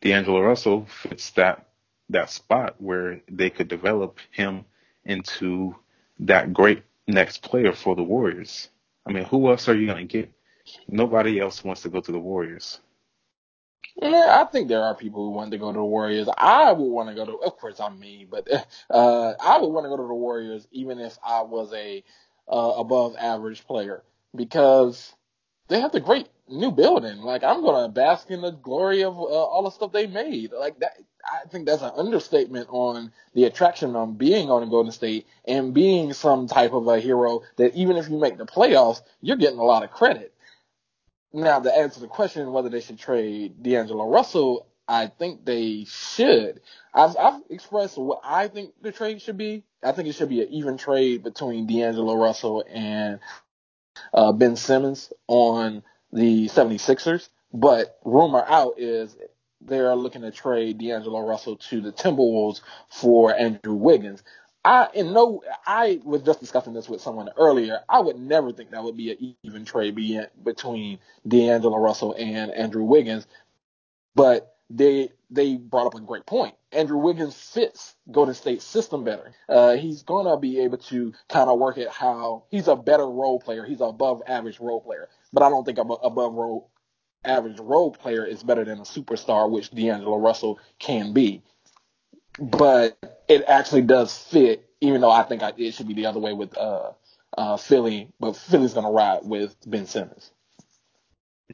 D'Angelo 0.00 0.40
Russell 0.40 0.86
fits 0.86 1.30
that 1.30 1.68
that 2.08 2.30
spot 2.30 2.74
where 2.78 3.22
they 3.30 3.48
could 3.48 3.68
develop 3.68 4.18
him 4.32 4.64
into 5.04 5.74
that 6.20 6.52
great 6.52 6.82
next 7.06 7.42
player 7.42 7.72
for 7.72 7.96
the 7.96 8.02
Warriors. 8.02 8.68
I 9.06 9.12
mean, 9.12 9.24
who 9.24 9.50
else 9.50 9.68
are 9.68 9.74
you 9.74 9.86
going 9.86 10.06
to 10.06 10.12
get? 10.12 10.32
Nobody 10.88 11.40
else 11.40 11.64
wants 11.64 11.82
to 11.82 11.88
go 11.88 12.00
to 12.00 12.12
the 12.12 12.18
Warriors. 12.18 12.80
Yeah, 13.96 14.38
I 14.40 14.50
think 14.50 14.68
there 14.68 14.82
are 14.82 14.94
people 14.94 15.24
who 15.24 15.30
want 15.32 15.52
to 15.52 15.58
go 15.58 15.72
to 15.72 15.78
the 15.78 15.84
Warriors. 15.84 16.28
I 16.38 16.72
would 16.72 16.84
want 16.84 17.08
to 17.10 17.14
go 17.14 17.26
to, 17.26 17.32
of 17.46 17.58
course, 17.58 17.80
I'm 17.80 17.98
me, 18.00 18.26
but 18.30 18.48
uh, 18.90 19.34
I 19.40 19.58
would 19.58 19.68
want 19.68 19.84
to 19.84 19.90
go 19.90 19.96
to 19.96 20.08
the 20.08 20.14
Warriors 20.14 20.66
even 20.72 20.98
if 21.00 21.18
I 21.26 21.42
was 21.42 21.72
a 21.74 22.04
uh, 22.52 22.74
above 22.78 23.16
average 23.18 23.66
player 23.66 24.02
because 24.36 25.14
they 25.68 25.80
have 25.80 25.92
the 25.92 26.00
great 26.00 26.28
new 26.48 26.70
building. 26.72 27.18
Like 27.18 27.44
I'm 27.44 27.62
gonna 27.62 27.88
bask 27.88 28.30
in 28.30 28.42
the 28.42 28.52
glory 28.52 29.04
of 29.04 29.16
uh, 29.18 29.22
all 29.22 29.64
the 29.64 29.70
stuff 29.70 29.92
they 29.92 30.06
made. 30.06 30.52
Like 30.52 30.80
that, 30.80 30.98
I 31.24 31.48
think 31.48 31.66
that's 31.66 31.82
an 31.82 31.92
understatement 31.96 32.68
on 32.70 33.12
the 33.34 33.44
attraction 33.44 33.96
on 33.96 34.14
being 34.14 34.50
on 34.50 34.68
Golden 34.70 34.92
State 34.92 35.26
and 35.46 35.74
being 35.74 36.12
some 36.12 36.48
type 36.48 36.72
of 36.72 36.88
a 36.88 37.00
hero. 37.00 37.42
That 37.56 37.74
even 37.74 37.96
if 37.96 38.08
you 38.08 38.18
make 38.18 38.38
the 38.38 38.46
playoffs, 38.46 39.02
you're 39.22 39.36
getting 39.36 39.58
a 39.60 39.64
lot 39.64 39.84
of 39.84 39.90
credit. 39.92 40.31
Now, 41.32 41.60
to 41.60 41.74
answer 41.74 42.00
the 42.00 42.08
question 42.08 42.52
whether 42.52 42.68
they 42.68 42.80
should 42.80 42.98
trade 42.98 43.62
D'Angelo 43.62 44.08
Russell, 44.08 44.66
I 44.86 45.06
think 45.06 45.44
they 45.44 45.86
should. 45.88 46.60
I've, 46.92 47.16
I've 47.16 47.40
expressed 47.48 47.96
what 47.96 48.20
I 48.22 48.48
think 48.48 48.74
the 48.82 48.92
trade 48.92 49.22
should 49.22 49.38
be. 49.38 49.64
I 49.82 49.92
think 49.92 50.08
it 50.08 50.14
should 50.14 50.28
be 50.28 50.42
an 50.42 50.48
even 50.50 50.76
trade 50.76 51.22
between 51.22 51.66
D'Angelo 51.66 52.14
Russell 52.14 52.64
and 52.68 53.20
uh, 54.12 54.32
Ben 54.32 54.56
Simmons 54.56 55.12
on 55.28 55.82
the 56.12 56.48
76ers. 56.48 57.28
But 57.54 57.98
rumor 58.04 58.44
out 58.46 58.74
is 58.78 59.16
they're 59.60 59.94
looking 59.94 60.22
to 60.22 60.30
trade 60.30 60.78
D'Angelo 60.78 61.20
Russell 61.20 61.56
to 61.56 61.80
the 61.80 61.92
Timberwolves 61.92 62.60
for 62.88 63.34
Andrew 63.34 63.74
Wiggins. 63.74 64.22
I 64.64 64.88
in 64.94 65.12
no, 65.12 65.42
I 65.66 66.00
was 66.04 66.22
just 66.22 66.40
discussing 66.40 66.72
this 66.72 66.88
with 66.88 67.00
someone 67.00 67.30
earlier. 67.36 67.80
I 67.88 68.00
would 68.00 68.18
never 68.18 68.52
think 68.52 68.70
that 68.70 68.84
would 68.84 68.96
be 68.96 69.10
an 69.10 69.36
even 69.42 69.64
trade 69.64 69.94
be- 69.96 70.20
between 70.42 71.00
D'Angelo 71.26 71.78
Russell 71.78 72.14
and 72.16 72.52
Andrew 72.52 72.84
Wiggins, 72.84 73.26
but 74.14 74.56
they 74.70 75.10
they 75.30 75.56
brought 75.56 75.86
up 75.86 75.94
a 75.94 76.00
great 76.00 76.26
point. 76.26 76.54
Andrew 76.70 76.98
Wiggins 76.98 77.34
fits 77.34 77.96
Golden 78.10 78.34
State's 78.34 78.64
system 78.64 79.04
better. 79.04 79.32
Uh, 79.48 79.76
he's 79.76 80.02
gonna 80.04 80.38
be 80.38 80.60
able 80.60 80.78
to 80.78 81.12
kind 81.28 81.50
of 81.50 81.58
work 81.58 81.76
at 81.78 81.88
how 81.88 82.44
he's 82.50 82.68
a 82.68 82.76
better 82.76 83.06
role 83.06 83.40
player. 83.40 83.64
He's 83.64 83.80
above 83.80 84.22
average 84.26 84.60
role 84.60 84.80
player, 84.80 85.08
but 85.32 85.42
I 85.42 85.48
don't 85.48 85.64
think 85.64 85.78
above 85.78 86.34
role 86.34 86.70
average 87.24 87.58
role 87.58 87.90
player 87.90 88.24
is 88.24 88.42
better 88.42 88.64
than 88.64 88.78
a 88.78 88.82
superstar, 88.82 89.50
which 89.50 89.70
D'Angelo 89.70 90.18
Russell 90.18 90.58
can 90.78 91.12
be 91.12 91.42
but 92.38 92.98
it 93.28 93.44
actually 93.46 93.82
does 93.82 94.16
fit, 94.16 94.68
even 94.80 95.00
though 95.00 95.10
I 95.10 95.22
think 95.22 95.42
I, 95.42 95.52
it 95.56 95.74
should 95.74 95.88
be 95.88 95.94
the 95.94 96.06
other 96.06 96.20
way 96.20 96.32
with 96.32 96.56
uh, 96.56 96.92
uh, 97.36 97.56
Philly, 97.56 98.10
but 98.18 98.36
Philly's 98.36 98.74
going 98.74 98.86
to 98.86 98.92
ride 98.92 99.20
with 99.24 99.54
Ben 99.66 99.86
Simmons. 99.86 100.30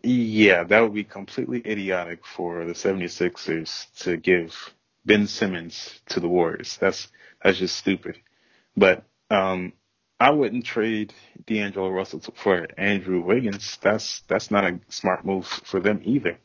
Yeah, 0.02 0.64
that 0.64 0.80
would 0.80 0.94
be 0.94 1.04
completely 1.04 1.62
idiotic 1.66 2.24
for 2.24 2.64
the 2.64 2.72
76ers 2.72 3.86
to 4.00 4.16
give 4.16 4.54
Ben 5.04 5.26
Simmons 5.26 6.00
to 6.10 6.20
the 6.20 6.28
Warriors. 6.28 6.76
That's 6.80 7.08
that's 7.42 7.58
just 7.58 7.76
stupid. 7.76 8.16
But 8.76 9.04
um 9.30 9.72
I 10.20 10.30
wouldn't 10.30 10.64
trade 10.64 11.14
D'Angelo 11.46 11.90
Russell 11.90 12.20
for 12.34 12.66
Andrew 12.76 13.22
Wiggins. 13.22 13.78
That's 13.80 14.20
that's 14.28 14.50
not 14.50 14.64
a 14.64 14.80
smart 14.88 15.24
move 15.24 15.46
for 15.46 15.80
them 15.80 16.00
either. 16.04 16.38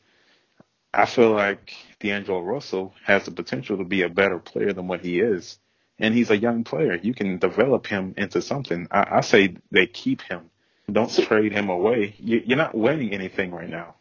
I 0.96 1.06
feel 1.06 1.32
like 1.32 1.74
D'Angelo 2.00 2.40
Russell 2.40 2.94
has 3.04 3.24
the 3.24 3.30
potential 3.30 3.78
to 3.78 3.84
be 3.84 4.02
a 4.02 4.08
better 4.08 4.38
player 4.38 4.72
than 4.72 4.86
what 4.86 5.00
he 5.00 5.20
is. 5.20 5.58
And 5.98 6.14
he's 6.14 6.30
a 6.30 6.36
young 6.36 6.64
player. 6.64 6.96
You 6.96 7.14
can 7.14 7.38
develop 7.38 7.86
him 7.86 8.14
into 8.16 8.42
something. 8.42 8.88
I, 8.90 9.18
I 9.18 9.20
say 9.20 9.56
they 9.70 9.86
keep 9.86 10.22
him. 10.22 10.50
Don't 10.90 11.12
trade 11.14 11.52
him 11.52 11.68
away. 11.70 12.14
You, 12.18 12.42
you're 12.44 12.58
not 12.58 12.74
winning 12.74 13.12
anything 13.12 13.52
right 13.52 13.68
now. 13.68 13.94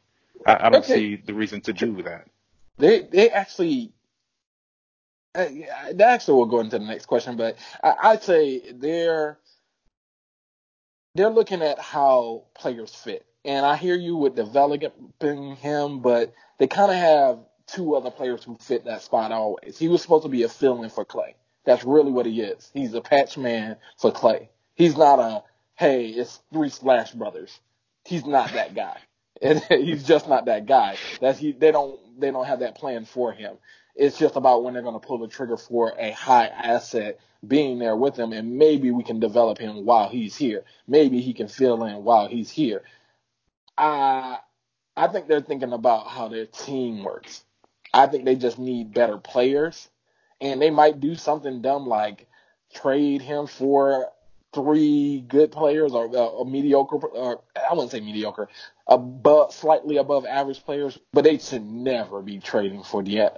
I, 0.45 0.56
I 0.56 0.69
don't 0.69 0.84
Okay. 0.84 0.95
see 0.95 1.15
the 1.15 1.34
reason 1.34 1.62
to 1.62 1.73
do 1.73 2.01
that. 2.03 2.27
They 2.77 3.01
they 3.03 3.29
actually. 3.29 3.93
Uh, 5.36 5.45
that 5.93 6.01
actually 6.01 6.36
will 6.36 6.45
go 6.45 6.60
into 6.60 6.77
the 6.77 6.86
next 6.86 7.08
question, 7.08 7.38
but 7.38 7.58
I, 7.84 7.95
I'd 8.03 8.23
say 8.23 8.71
they're 8.71 9.39
they're 11.15 11.29
looking 11.29 11.62
at 11.62 11.79
how 11.79 12.43
players 12.56 12.93
fit. 12.93 13.25
And 13.45 13.65
I 13.65 13.75
hear 13.75 13.95
you 13.95 14.15
with 14.15 14.36
developing 14.36 15.56
him, 15.58 15.99
but 15.99 16.34
they 16.60 16.67
kind 16.67 16.91
of 16.91 16.97
have 16.97 17.39
two 17.67 17.95
other 17.95 18.12
players 18.12 18.43
who 18.43 18.56
fit 18.58 18.86
that 18.86 19.01
spot 19.01 19.32
always. 19.32 19.77
He 19.77 19.88
was 19.88 20.01
supposed 20.01 20.23
to 20.23 20.29
be 20.29 20.43
a 20.43 20.49
fill-in 20.49 20.89
for 20.89 21.06
Klay. 21.06 21.34
That's 21.65 21.84
really 21.84 22.12
what 22.12 22.25
he 22.25 22.41
is. 22.41 22.69
He's 22.73 22.93
a 22.93 23.01
patch 23.01 23.38
man 23.38 23.77
for 23.97 24.12
Klay. 24.12 24.47
He's 24.75 24.97
not 24.97 25.19
a 25.19 25.43
hey, 25.75 26.08
it's 26.08 26.41
three 26.51 26.69
Splash 26.69 27.12
Brothers. 27.12 27.60
He's 28.06 28.25
not 28.25 28.53
that 28.53 28.75
guy. 28.75 28.97
And 29.41 29.62
he's 29.62 30.06
just 30.06 30.29
not 30.29 30.45
that 30.45 30.67
guy. 30.67 30.95
That's 31.19 31.38
he. 31.38 31.51
They 31.51 31.71
don't. 31.71 31.99
They 32.17 32.32
don't 32.32 32.45
have 32.45 32.60
that 32.60 32.75
plan 32.75 33.03
for 33.03 33.34
him. 33.34 33.58
It's 33.93 34.17
just 34.17 34.38
about 34.38 34.63
when 34.63 34.73
they're 34.73 34.84
going 34.84 34.97
to 34.97 35.06
pull 35.06 35.17
the 35.17 35.27
trigger 35.27 35.58
for 35.58 35.93
a 35.99 36.12
high 36.12 36.47
asset 36.47 37.19
being 37.45 37.77
there 37.77 37.97
with 37.97 38.17
him, 38.17 38.32
and 38.32 38.58
maybe 38.58 38.91
we 38.91 39.03
can 39.03 39.19
develop 39.19 39.58
him 39.58 39.86
while 39.86 40.08
he's 40.08 40.38
here. 40.38 40.63
Maybe 40.88 41.19
he 41.19 41.34
can 41.34 41.49
fill 41.49 41.84
in 41.84 42.06
while 42.06 42.29
he's 42.29 42.51
here. 42.51 42.84
I 43.77 44.39
I 44.95 45.07
think 45.07 45.27
they're 45.27 45.41
thinking 45.41 45.73
about 45.73 46.07
how 46.07 46.27
their 46.27 46.45
team 46.45 47.03
works. 47.03 47.43
I 47.93 48.07
think 48.07 48.25
they 48.25 48.36
just 48.36 48.59
need 48.59 48.93
better 48.93 49.17
players, 49.17 49.89
and 50.41 50.62
they 50.62 50.69
might 50.69 50.99
do 50.99 51.15
something 51.15 51.62
dumb 51.62 51.88
like 51.88 52.27
trade 52.73 53.21
him 53.21 53.47
for 53.47 54.09
three 54.53 55.21
good 55.27 55.51
players 55.51 55.93
or 55.93 56.05
uh, 56.15 56.41
a 56.41 56.45
mediocre, 56.45 56.97
or 56.97 57.41
I 57.55 57.73
wouldn't 57.73 57.91
say 57.91 57.99
mediocre, 57.99 58.49
above 58.88 59.53
slightly 59.53 59.97
above 59.97 60.25
average 60.25 60.63
players, 60.63 60.97
but 61.12 61.23
they 61.23 61.38
should 61.38 61.65
never 61.65 62.21
be 62.21 62.39
trading 62.39 62.83
for 62.83 63.03
the 63.03 63.31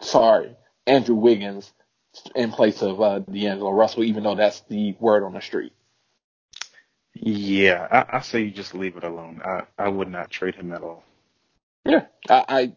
sorry 0.00 0.56
Andrew 0.86 1.14
Wiggins 1.16 1.72
in 2.34 2.50
place 2.50 2.82
of 2.82 3.00
uh, 3.00 3.20
D'Angelo 3.20 3.70
Russell, 3.70 4.04
even 4.04 4.24
though 4.24 4.34
that's 4.34 4.60
the 4.62 4.96
word 4.98 5.22
on 5.22 5.34
the 5.34 5.40
street. 5.40 5.72
Yeah, 7.20 7.88
I, 7.90 8.18
I 8.18 8.20
say 8.20 8.42
you 8.42 8.50
just 8.50 8.74
leave 8.74 8.96
it 8.96 9.04
alone. 9.04 9.40
I, 9.44 9.62
I 9.78 9.88
would 9.88 10.10
not 10.10 10.30
trade 10.30 10.54
him 10.54 10.72
at 10.72 10.82
all. 10.82 11.04
Yeah, 11.84 12.06
I, 12.28 12.44
I 12.48 12.72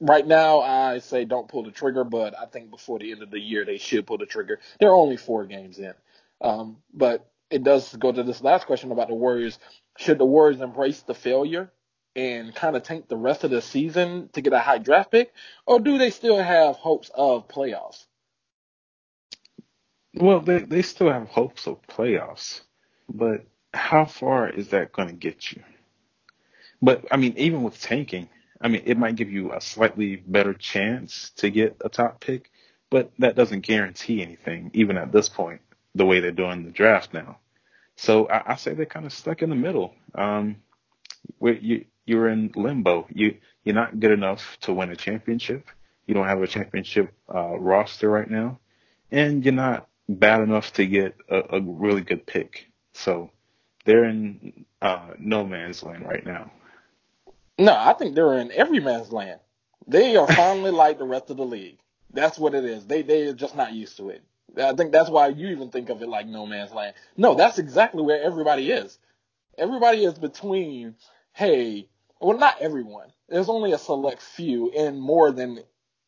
right 0.00 0.26
now 0.26 0.60
I 0.60 0.98
say 0.98 1.24
don't 1.24 1.48
pull 1.48 1.64
the 1.64 1.70
trigger, 1.70 2.04
but 2.04 2.38
I 2.38 2.46
think 2.46 2.70
before 2.70 2.98
the 2.98 3.10
end 3.12 3.22
of 3.22 3.30
the 3.30 3.40
year 3.40 3.64
they 3.64 3.78
should 3.78 4.06
pull 4.06 4.18
the 4.18 4.26
trigger. 4.26 4.60
They're 4.78 4.92
only 4.94 5.16
four 5.16 5.46
games 5.46 5.78
in, 5.78 5.94
um, 6.40 6.78
but 6.94 7.28
it 7.50 7.64
does 7.64 7.94
go 7.96 8.12
to 8.12 8.22
this 8.22 8.42
last 8.42 8.66
question 8.66 8.92
about 8.92 9.08
the 9.08 9.14
Warriors. 9.14 9.58
Should 9.98 10.18
the 10.18 10.24
Warriors 10.26 10.60
embrace 10.60 11.02
the 11.02 11.14
failure 11.14 11.72
and 12.14 12.54
kind 12.54 12.76
of 12.76 12.82
tank 12.82 13.08
the 13.08 13.16
rest 13.16 13.44
of 13.44 13.50
the 13.50 13.62
season 13.62 14.28
to 14.34 14.42
get 14.42 14.52
a 14.52 14.58
high 14.58 14.78
draft 14.78 15.10
pick, 15.10 15.32
or 15.66 15.80
do 15.80 15.98
they 15.98 16.10
still 16.10 16.38
have 16.38 16.76
hopes 16.76 17.10
of 17.14 17.48
playoffs? 17.48 18.06
Well, 20.14 20.40
they 20.40 20.58
they 20.58 20.82
still 20.82 21.10
have 21.10 21.28
hopes 21.28 21.66
of 21.66 21.82
playoffs, 21.88 22.60
but 23.08 23.46
how 23.74 24.04
far 24.04 24.48
is 24.48 24.68
that 24.68 24.92
going 24.92 25.08
to 25.08 25.14
get 25.14 25.52
you? 25.52 25.62
But 26.80 27.04
I 27.10 27.16
mean, 27.16 27.34
even 27.36 27.62
with 27.62 27.80
tanking, 27.80 28.28
I 28.60 28.68
mean, 28.68 28.82
it 28.86 28.98
might 28.98 29.16
give 29.16 29.30
you 29.30 29.52
a 29.52 29.60
slightly 29.60 30.16
better 30.16 30.54
chance 30.54 31.30
to 31.36 31.50
get 31.50 31.76
a 31.84 31.88
top 31.88 32.20
pick, 32.20 32.50
but 32.90 33.10
that 33.18 33.36
doesn't 33.36 33.60
guarantee 33.60 34.22
anything, 34.22 34.70
even 34.74 34.96
at 34.96 35.12
this 35.12 35.28
point, 35.28 35.60
the 35.94 36.04
way 36.04 36.20
they're 36.20 36.32
doing 36.32 36.64
the 36.64 36.70
draft 36.70 37.14
now. 37.14 37.38
So 37.96 38.28
I, 38.28 38.52
I 38.52 38.56
say 38.56 38.74
they're 38.74 38.86
kind 38.86 39.06
of 39.06 39.12
stuck 39.12 39.42
in 39.42 39.50
the 39.50 39.56
middle. 39.56 39.94
Um, 40.14 40.56
where 41.38 41.54
you 41.54 41.84
you're 42.04 42.28
in 42.28 42.52
limbo. 42.54 43.06
You 43.10 43.36
you're 43.64 43.74
not 43.74 43.98
good 43.98 44.10
enough 44.10 44.58
to 44.62 44.72
win 44.72 44.90
a 44.90 44.96
championship. 44.96 45.66
You 46.06 46.14
don't 46.14 46.26
have 46.26 46.42
a 46.42 46.46
championship 46.46 47.12
uh, 47.32 47.58
roster 47.58 48.10
right 48.10 48.28
now, 48.28 48.58
and 49.10 49.44
you're 49.44 49.54
not 49.54 49.88
bad 50.08 50.40
enough 50.40 50.72
to 50.74 50.86
get 50.86 51.16
a, 51.28 51.56
a 51.56 51.60
really 51.60 52.02
good 52.02 52.26
pick. 52.26 52.66
So 52.92 53.30
they're 53.84 54.04
in 54.04 54.64
uh, 54.80 55.14
no 55.18 55.44
man's 55.44 55.82
land 55.82 56.06
right 56.06 56.24
now. 56.24 56.50
No, 57.58 57.74
I 57.76 57.92
think 57.92 58.14
they're 58.14 58.38
in 58.38 58.52
every 58.52 58.80
man's 58.80 59.12
land. 59.12 59.40
They 59.86 60.16
are 60.16 60.26
finally 60.26 60.70
like 60.82 60.98
the 60.98 61.04
rest 61.04 61.30
of 61.30 61.36
the 61.36 61.44
league. 61.44 61.78
That's 62.12 62.38
what 62.38 62.54
it 62.54 62.64
is. 62.64 62.86
They 62.86 63.02
they 63.02 63.26
are 63.28 63.32
just 63.32 63.56
not 63.56 63.72
used 63.72 63.96
to 63.98 64.10
it. 64.10 64.22
I 64.56 64.74
think 64.74 64.92
that's 64.92 65.10
why 65.10 65.28
you 65.28 65.48
even 65.48 65.70
think 65.70 65.88
of 65.88 66.02
it 66.02 66.08
like 66.08 66.26
no 66.26 66.46
man's 66.46 66.72
land. 66.72 66.94
No, 67.16 67.34
that's 67.34 67.58
exactly 67.58 68.02
where 68.02 68.22
everybody 68.22 68.70
is. 68.70 68.98
Everybody 69.56 70.04
is 70.04 70.18
between, 70.18 70.96
hey, 71.32 71.88
well, 72.20 72.36
not 72.36 72.60
everyone. 72.60 73.12
There's 73.28 73.48
only 73.48 73.72
a 73.72 73.78
select 73.78 74.22
few, 74.22 74.70
and 74.72 75.00
more 75.00 75.30
than 75.30 75.60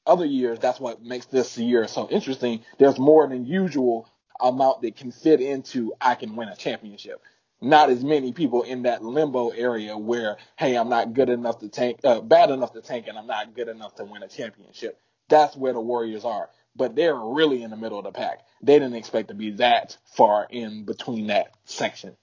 other 0.07 0.27
years. 0.27 0.59
That's 0.59 0.81
what 0.81 1.03
makes 1.03 1.27
this 1.27 1.57
year 1.57 1.89
so 1.89 2.09
interesting. 2.09 2.65
There's 2.79 2.99
more 2.99 3.27
than 3.27 3.47
usual 3.47 4.09
amount 4.41 4.83
that 4.83 4.97
can 4.97 5.11
fit 5.11 5.41
into 5.41 5.95
I 6.01 6.17
can 6.17 6.37
win 6.37 6.49
a 6.49 6.57
championship 6.57 7.23
not 7.61 7.91
as 7.91 8.05
many 8.05 8.33
people 8.33 8.63
in 8.63 8.83
that 8.83 9.03
limbo 9.03 9.51
area 9.51 9.97
where, 9.97 10.37
hey, 10.57 10.77
I'm 10.77 10.89
not 10.89 11.15
good 11.15 11.29
enough 11.31 11.59
to 11.61 11.69
tank, 11.69 12.01
uh, 12.05 12.21
bad 12.21 12.51
enough 12.51 12.73
to 12.73 12.83
tank, 12.83 13.07
and 13.09 13.19
I'm 13.19 13.27
not 13.27 13.55
good 13.55 13.69
enough 13.69 13.95
to 13.97 14.05
win 14.05 14.23
a 14.23 14.29
championship. 14.29 15.01
That's 15.29 15.57
where 15.57 15.73
the 15.73 15.81
Warriors 15.81 16.25
are. 16.25 16.51
But 16.77 16.97
they're 16.97 17.15
really 17.15 17.63
in 17.63 17.71
the 17.71 17.77
middle 17.77 17.99
of 17.99 18.05
the 18.05 18.13
pack. 18.13 18.41
They 18.63 18.75
didn't 18.75 18.97
expect 18.97 19.29
to 19.29 19.35
be 19.35 19.53
that 19.53 19.97
far 20.17 20.47
in 20.51 20.85
between 20.85 21.29
that 21.29 21.53
section. 21.65 22.17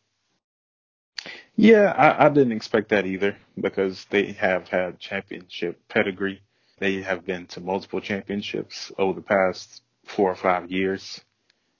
Yeah, 1.56 1.94
I, 1.96 2.26
I 2.26 2.30
didn't 2.30 2.54
expect 2.54 2.89
that 2.89 3.06
either 3.06 3.38
because 3.60 4.06
they 4.10 4.34
have 4.34 4.67
had 4.67 5.00
championship 5.00 5.80
pedigree. 5.88 6.41
They 6.80 7.02
have 7.02 7.26
been 7.26 7.46
to 7.48 7.62
multiple 7.62 8.02
championships 8.02 8.91
over 8.98 9.13
the 9.13 9.26
past 9.26 9.84
four 10.06 10.32
or 10.32 10.36
five 10.36 10.72
years 10.72 11.22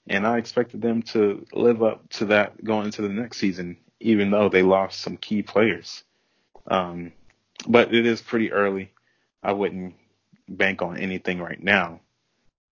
and 0.08 0.26
I 0.26 0.38
expected 0.38 0.82
them 0.82 1.02
to 1.02 1.46
live 1.52 1.82
up 1.82 2.08
to 2.10 2.26
that 2.26 2.62
going 2.62 2.86
into 2.86 3.02
the 3.02 3.08
next 3.08 3.38
season, 3.38 3.76
even 4.00 4.30
though 4.30 4.48
they 4.48 4.62
lost 4.62 5.00
some 5.00 5.16
key 5.16 5.42
players. 5.42 6.02
Um, 6.66 7.12
but 7.66 7.94
it 7.94 8.06
is 8.06 8.20
pretty 8.20 8.52
early. 8.52 8.90
I 9.42 9.52
wouldn't 9.52 9.94
bank 10.48 10.82
on 10.82 10.98
anything 10.98 11.40
right 11.40 11.62
now, 11.62 12.00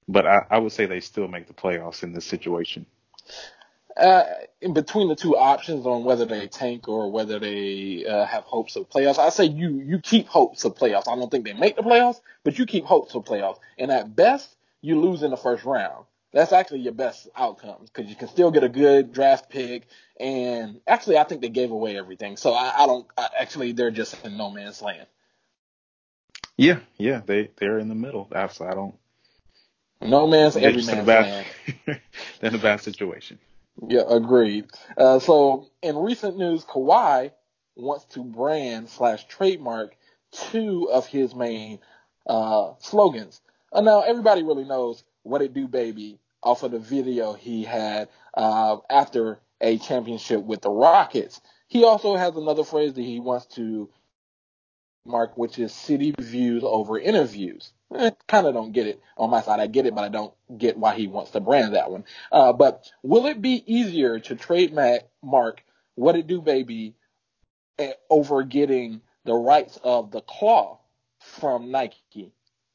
but 0.08 0.26
I, 0.26 0.46
I 0.50 0.58
would 0.58 0.72
say 0.72 0.86
they 0.86 1.00
still 1.00 1.28
make 1.28 1.48
the 1.48 1.54
playoffs 1.54 2.04
in 2.04 2.13
this 2.13 2.26
situation. 2.26 2.86
Uh, 3.98 4.24
in 4.62 4.74
between 4.74 5.10
the 5.10 5.15
two 5.15 5.36
options 5.36 5.86
on 5.86 6.04
whether 6.04 6.26
they 6.26 6.48
tank 6.48 6.88
or 6.88 7.12
whether 7.12 7.38
they 7.38 8.06
uh, 8.06 8.26
have 8.26 8.44
hopes 8.44 8.76
of 8.76 8.89
playoffs, 8.89 9.20
I 9.20 9.30
say 9.30 9.46
you 9.46 9.82
you 9.82 10.00
keep 10.00 10.28
hopes 10.28 10.63
of 10.63 10.76
playoffs. 10.76 11.08
I 11.08 11.15
don't 11.15 11.30
think 11.30 11.44
they 11.44 11.54
make 11.54 11.76
the 11.76 11.82
playoffs, 11.82 12.22
but 12.44 12.58
you 12.58 12.65
keep 12.65 12.86
hopes 12.86 13.13
of 13.13 13.26
playoffs. 13.26 13.58
And 13.78 13.92
at 13.92 14.15
best, 14.15 14.56
you 14.82 15.02
lose 15.02 15.22
in 15.22 15.32
the 15.32 15.38
first 15.38 15.65
round 15.65 16.06
that's 16.32 16.54
actually 16.54 16.80
your 16.80 16.94
best 16.94 17.28
outcome 17.36 17.86
because 17.86 18.10
you 18.10 18.15
can 18.15 18.28
still 18.28 18.52
get 18.52 18.63
a 18.63 18.70
good 18.70 19.13
draft 19.13 19.50
pick. 19.50 19.88
And 20.20 20.82
actually, 20.88 21.18
I 21.18 21.24
think 21.24 21.42
they 21.42 21.50
gave 21.50 21.72
away 21.72 21.98
everything. 21.98 22.38
So 22.38 22.54
I, 22.54 22.84
I 22.84 22.86
don't. 22.86 23.08
I, 23.18 23.30
actually, 23.39 23.72
they're 23.72 23.92
just 23.92 24.24
in 24.26 24.38
no 24.38 24.52
man's 24.52 24.82
land. 24.82 25.08
Yeah, 26.58 26.80
yeah, 26.98 27.22
they 27.26 27.50
they're 27.58 27.80
in 27.80 27.88
the 27.88 27.96
middle. 27.96 28.28
Absolutely, 28.34 28.74
I 28.74 28.76
don't. 28.76 28.96
No 30.02 30.28
man's 30.28 30.56
every 30.56 30.84
man's 30.84 31.06
bad, 31.06 31.26
land. 31.26 31.46
they're 31.86 32.02
in 32.42 32.56
a 32.56 32.60
bad 32.60 32.82
situation. 32.82 33.39
Yeah, 33.88 34.04
agreed. 34.08 34.65
Uh, 34.98 35.20
so 35.20 35.70
in 35.82 35.96
recent 35.98 36.38
news, 36.38 36.65
Kawhi 36.65 37.32
wants 37.76 38.06
to 38.13 38.24
brand 38.24 38.89
slash 38.89 39.26
trademark 39.28 39.96
two 40.32 40.89
of 40.92 41.08
his 41.08 41.34
main 41.34 41.80
uh, 42.28 42.74
slogans. 42.80 43.42
Uh, 43.72 43.82
now 43.82 44.02
everybody 44.02 44.44
really 44.44 44.65
knows 44.65 45.04
what 45.24 45.42
It 45.42 45.54
Do 45.54 45.68
Baby 45.68 46.20
off 46.42 46.64
of 46.64 46.72
the 46.72 46.80
video 46.80 47.34
he 47.34 47.64
had 47.64 48.10
uh, 48.34 48.78
after 48.90 49.40
a 49.62 49.78
championship 49.78 50.44
with 50.44 50.62
the 50.62 50.70
Rockets. 50.70 51.42
He 51.68 51.84
also 51.84 52.16
has 52.16 52.36
another 52.36 52.64
phrase 52.64 52.94
that 52.94 53.02
he 53.02 53.20
wants 53.20 53.46
to 53.56 53.90
mark, 55.06 55.38
which 55.38 55.60
is 55.60 55.74
city 55.74 56.14
views 56.18 56.64
over 56.64 56.98
interviews. 56.98 57.74
I 57.92 58.12
kind 58.28 58.46
of 58.46 58.54
don't 58.54 58.72
get 58.72 58.88
it 58.88 59.02
on 59.18 59.30
my 59.30 59.42
side. 59.42 59.60
I 59.60 59.68
get 59.68 59.86
it, 59.86 59.96
but 59.96 60.04
I 60.04 60.10
don't 60.10 60.34
get 60.58 60.78
why 60.78 60.96
he 60.96 61.08
wants 61.08 61.32
to 61.32 61.40
brand 61.40 61.74
that 61.74 61.92
one. 61.92 62.06
Uh, 62.32 62.54
but 62.54 62.90
will 63.02 63.26
it 63.26 63.42
be 63.42 63.64
easier 63.66 64.20
to 64.20 64.36
trademark 64.36 65.04
mark 65.24 65.64
What 65.96 66.16
It 66.16 66.28
Do 66.28 66.42
Baby 66.42 66.96
eh, 67.80 67.94
over 68.10 68.44
getting 68.44 69.02
the 69.26 69.34
rights 69.34 69.80
of 69.84 70.12
the 70.12 70.22
claw 70.22 70.80
from 71.20 71.72
Nike, 71.72 72.32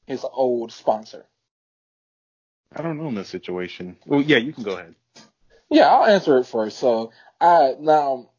his 0.07 0.25
old 0.33 0.73
sponsor? 0.73 1.27
I 2.75 2.83
don't 2.83 2.99
know 2.99 3.09
in 3.09 3.15
this 3.15 3.29
situation. 3.29 3.97
Well, 4.07 4.21
yeah, 4.21 4.39
you 4.39 4.53
can 4.53 4.65
go 4.65 4.75
ahead. 4.75 4.95
Yeah, 5.71 5.89
I'll 5.89 6.07
answer 6.07 6.39
it 6.39 6.47
first. 6.47 6.79
So, 6.79 7.13
I 7.41 7.75
now 7.79 8.31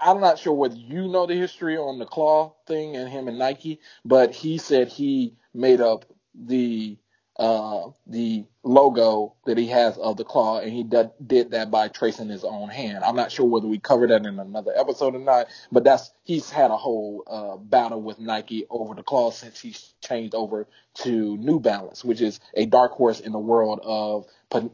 I'm 0.00 0.20
not 0.20 0.38
sure 0.38 0.54
whether 0.54 0.76
you 0.76 1.08
know 1.08 1.26
the 1.26 1.34
history 1.34 1.76
on 1.76 1.98
the 1.98 2.06
claw 2.06 2.54
thing 2.66 2.96
and 2.96 3.08
him 3.08 3.28
and 3.28 3.38
Nike, 3.38 3.80
but 4.04 4.34
he 4.34 4.58
said 4.58 4.88
he 4.88 5.36
made 5.52 5.80
up 5.80 6.06
the 6.34 6.96
uh, 7.38 7.90
the 8.06 8.44
logo 8.64 9.34
that 9.46 9.56
he 9.56 9.68
has 9.68 9.96
of 9.96 10.16
the 10.16 10.24
claw, 10.24 10.58
and 10.58 10.72
he 10.72 10.82
did, 10.82 11.10
did 11.24 11.50
that 11.52 11.70
by 11.70 11.88
tracing 11.88 12.28
his 12.28 12.44
own 12.44 12.68
hand. 12.68 13.04
I'm 13.04 13.14
not 13.14 13.30
sure 13.30 13.46
whether 13.46 13.68
we 13.68 13.78
covered 13.78 14.10
that 14.10 14.26
in 14.26 14.38
another 14.38 14.72
episode 14.76 15.14
or 15.14 15.20
not, 15.20 15.46
but 15.70 15.84
that's 15.84 16.10
he's 16.24 16.50
had 16.50 16.70
a 16.70 16.76
whole 16.76 17.22
uh, 17.26 17.56
battle 17.56 18.02
with 18.02 18.18
Nike 18.18 18.66
over 18.70 18.94
the 18.94 19.02
claw 19.02 19.30
since 19.30 19.60
he's 19.60 19.94
changed 20.00 20.34
over 20.34 20.66
to 20.94 21.36
New 21.36 21.60
Balance, 21.60 22.04
which 22.04 22.20
is 22.20 22.40
a 22.54 22.66
dark 22.66 22.92
horse 22.92 23.20
in 23.20 23.32
the 23.32 23.38
world 23.38 23.80
of 23.84 24.26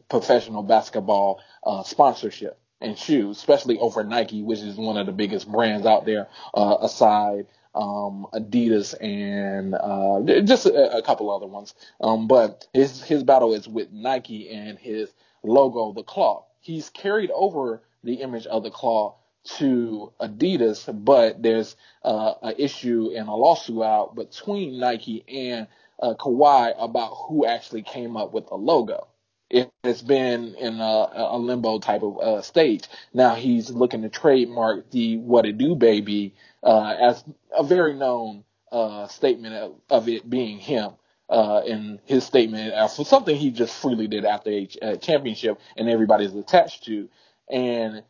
professional 0.08 0.62
basketball 0.62 1.40
uh, 1.64 1.82
sponsorship 1.82 2.58
and 2.80 2.98
shoes, 2.98 3.36
especially 3.36 3.78
over 3.78 4.04
Nike, 4.04 4.42
which 4.42 4.60
is 4.60 4.76
one 4.76 4.96
of 4.96 5.06
the 5.06 5.12
biggest 5.12 5.50
brands 5.50 5.86
out 5.86 6.06
there, 6.06 6.28
uh, 6.54 6.76
aside 6.80 7.46
um, 7.74 8.26
Adidas 8.32 8.94
and 9.00 9.74
uh, 9.74 10.42
just 10.42 10.66
a, 10.66 10.98
a, 10.98 11.02
couple 11.02 11.30
other 11.30 11.46
ones. 11.46 11.74
Um, 12.00 12.28
but 12.28 12.66
his 12.72 13.02
his 13.02 13.22
battle 13.24 13.52
is 13.54 13.68
with 13.68 13.92
Nike 13.92 14.50
and 14.50 14.78
his 14.78 15.12
logo, 15.42 15.92
the 15.92 16.02
claw. 16.02 16.46
he's 16.60 16.88
carried 16.90 17.30
over 17.30 17.82
the 18.02 18.14
image 18.14 18.46
of 18.46 18.62
the 18.62 18.70
claw 18.70 19.16
to 19.44 20.12
Adidas, 20.20 20.88
but 21.04 21.42
there's 21.42 21.76
uh, 22.02 22.34
an 22.42 22.54
issue 22.58 23.12
and 23.14 23.28
a 23.28 23.32
lawsuit 23.32 23.82
out 23.82 24.14
between 24.14 24.78
Nike 24.78 25.24
and 25.28 25.66
uh, 26.00 26.14
Kawhi 26.14 26.74
about 26.78 27.14
who 27.28 27.44
actually 27.44 27.82
came 27.82 28.16
up 28.16 28.32
with 28.32 28.48
the 28.48 28.54
logo. 28.54 29.08
It 29.54 29.70
has 29.84 30.02
been 30.02 30.56
in 30.56 30.80
a, 30.80 31.10
a 31.14 31.38
limbo 31.38 31.78
type 31.78 32.02
of 32.02 32.18
uh, 32.18 32.42
state. 32.42 32.88
Now 33.12 33.36
he's 33.36 33.70
looking 33.70 34.02
to 34.02 34.08
trademark 34.08 34.90
the 34.90 35.16
"What 35.18 35.46
It 35.46 35.58
Do, 35.58 35.76
Baby" 35.76 36.34
uh, 36.64 36.96
as 37.00 37.22
a 37.56 37.62
very 37.62 37.94
known 37.94 38.42
uh, 38.72 39.06
statement 39.06 39.54
of, 39.54 39.74
of, 39.88 40.08
it 40.08 40.28
being 40.28 40.58
him. 40.58 40.90
Uh, 41.30 41.62
in 41.64 42.00
his 42.04 42.22
statement 42.22 42.74
for 42.90 43.04
something 43.04 43.34
he 43.34 43.50
just 43.50 43.74
freely 43.80 44.06
did 44.06 44.26
after 44.26 44.50
a, 44.50 44.68
a 44.82 44.96
championship 44.98 45.58
and 45.74 45.88
everybody's 45.88 46.34
attached 46.34 46.84
to. 46.84 47.08
And 47.48 48.02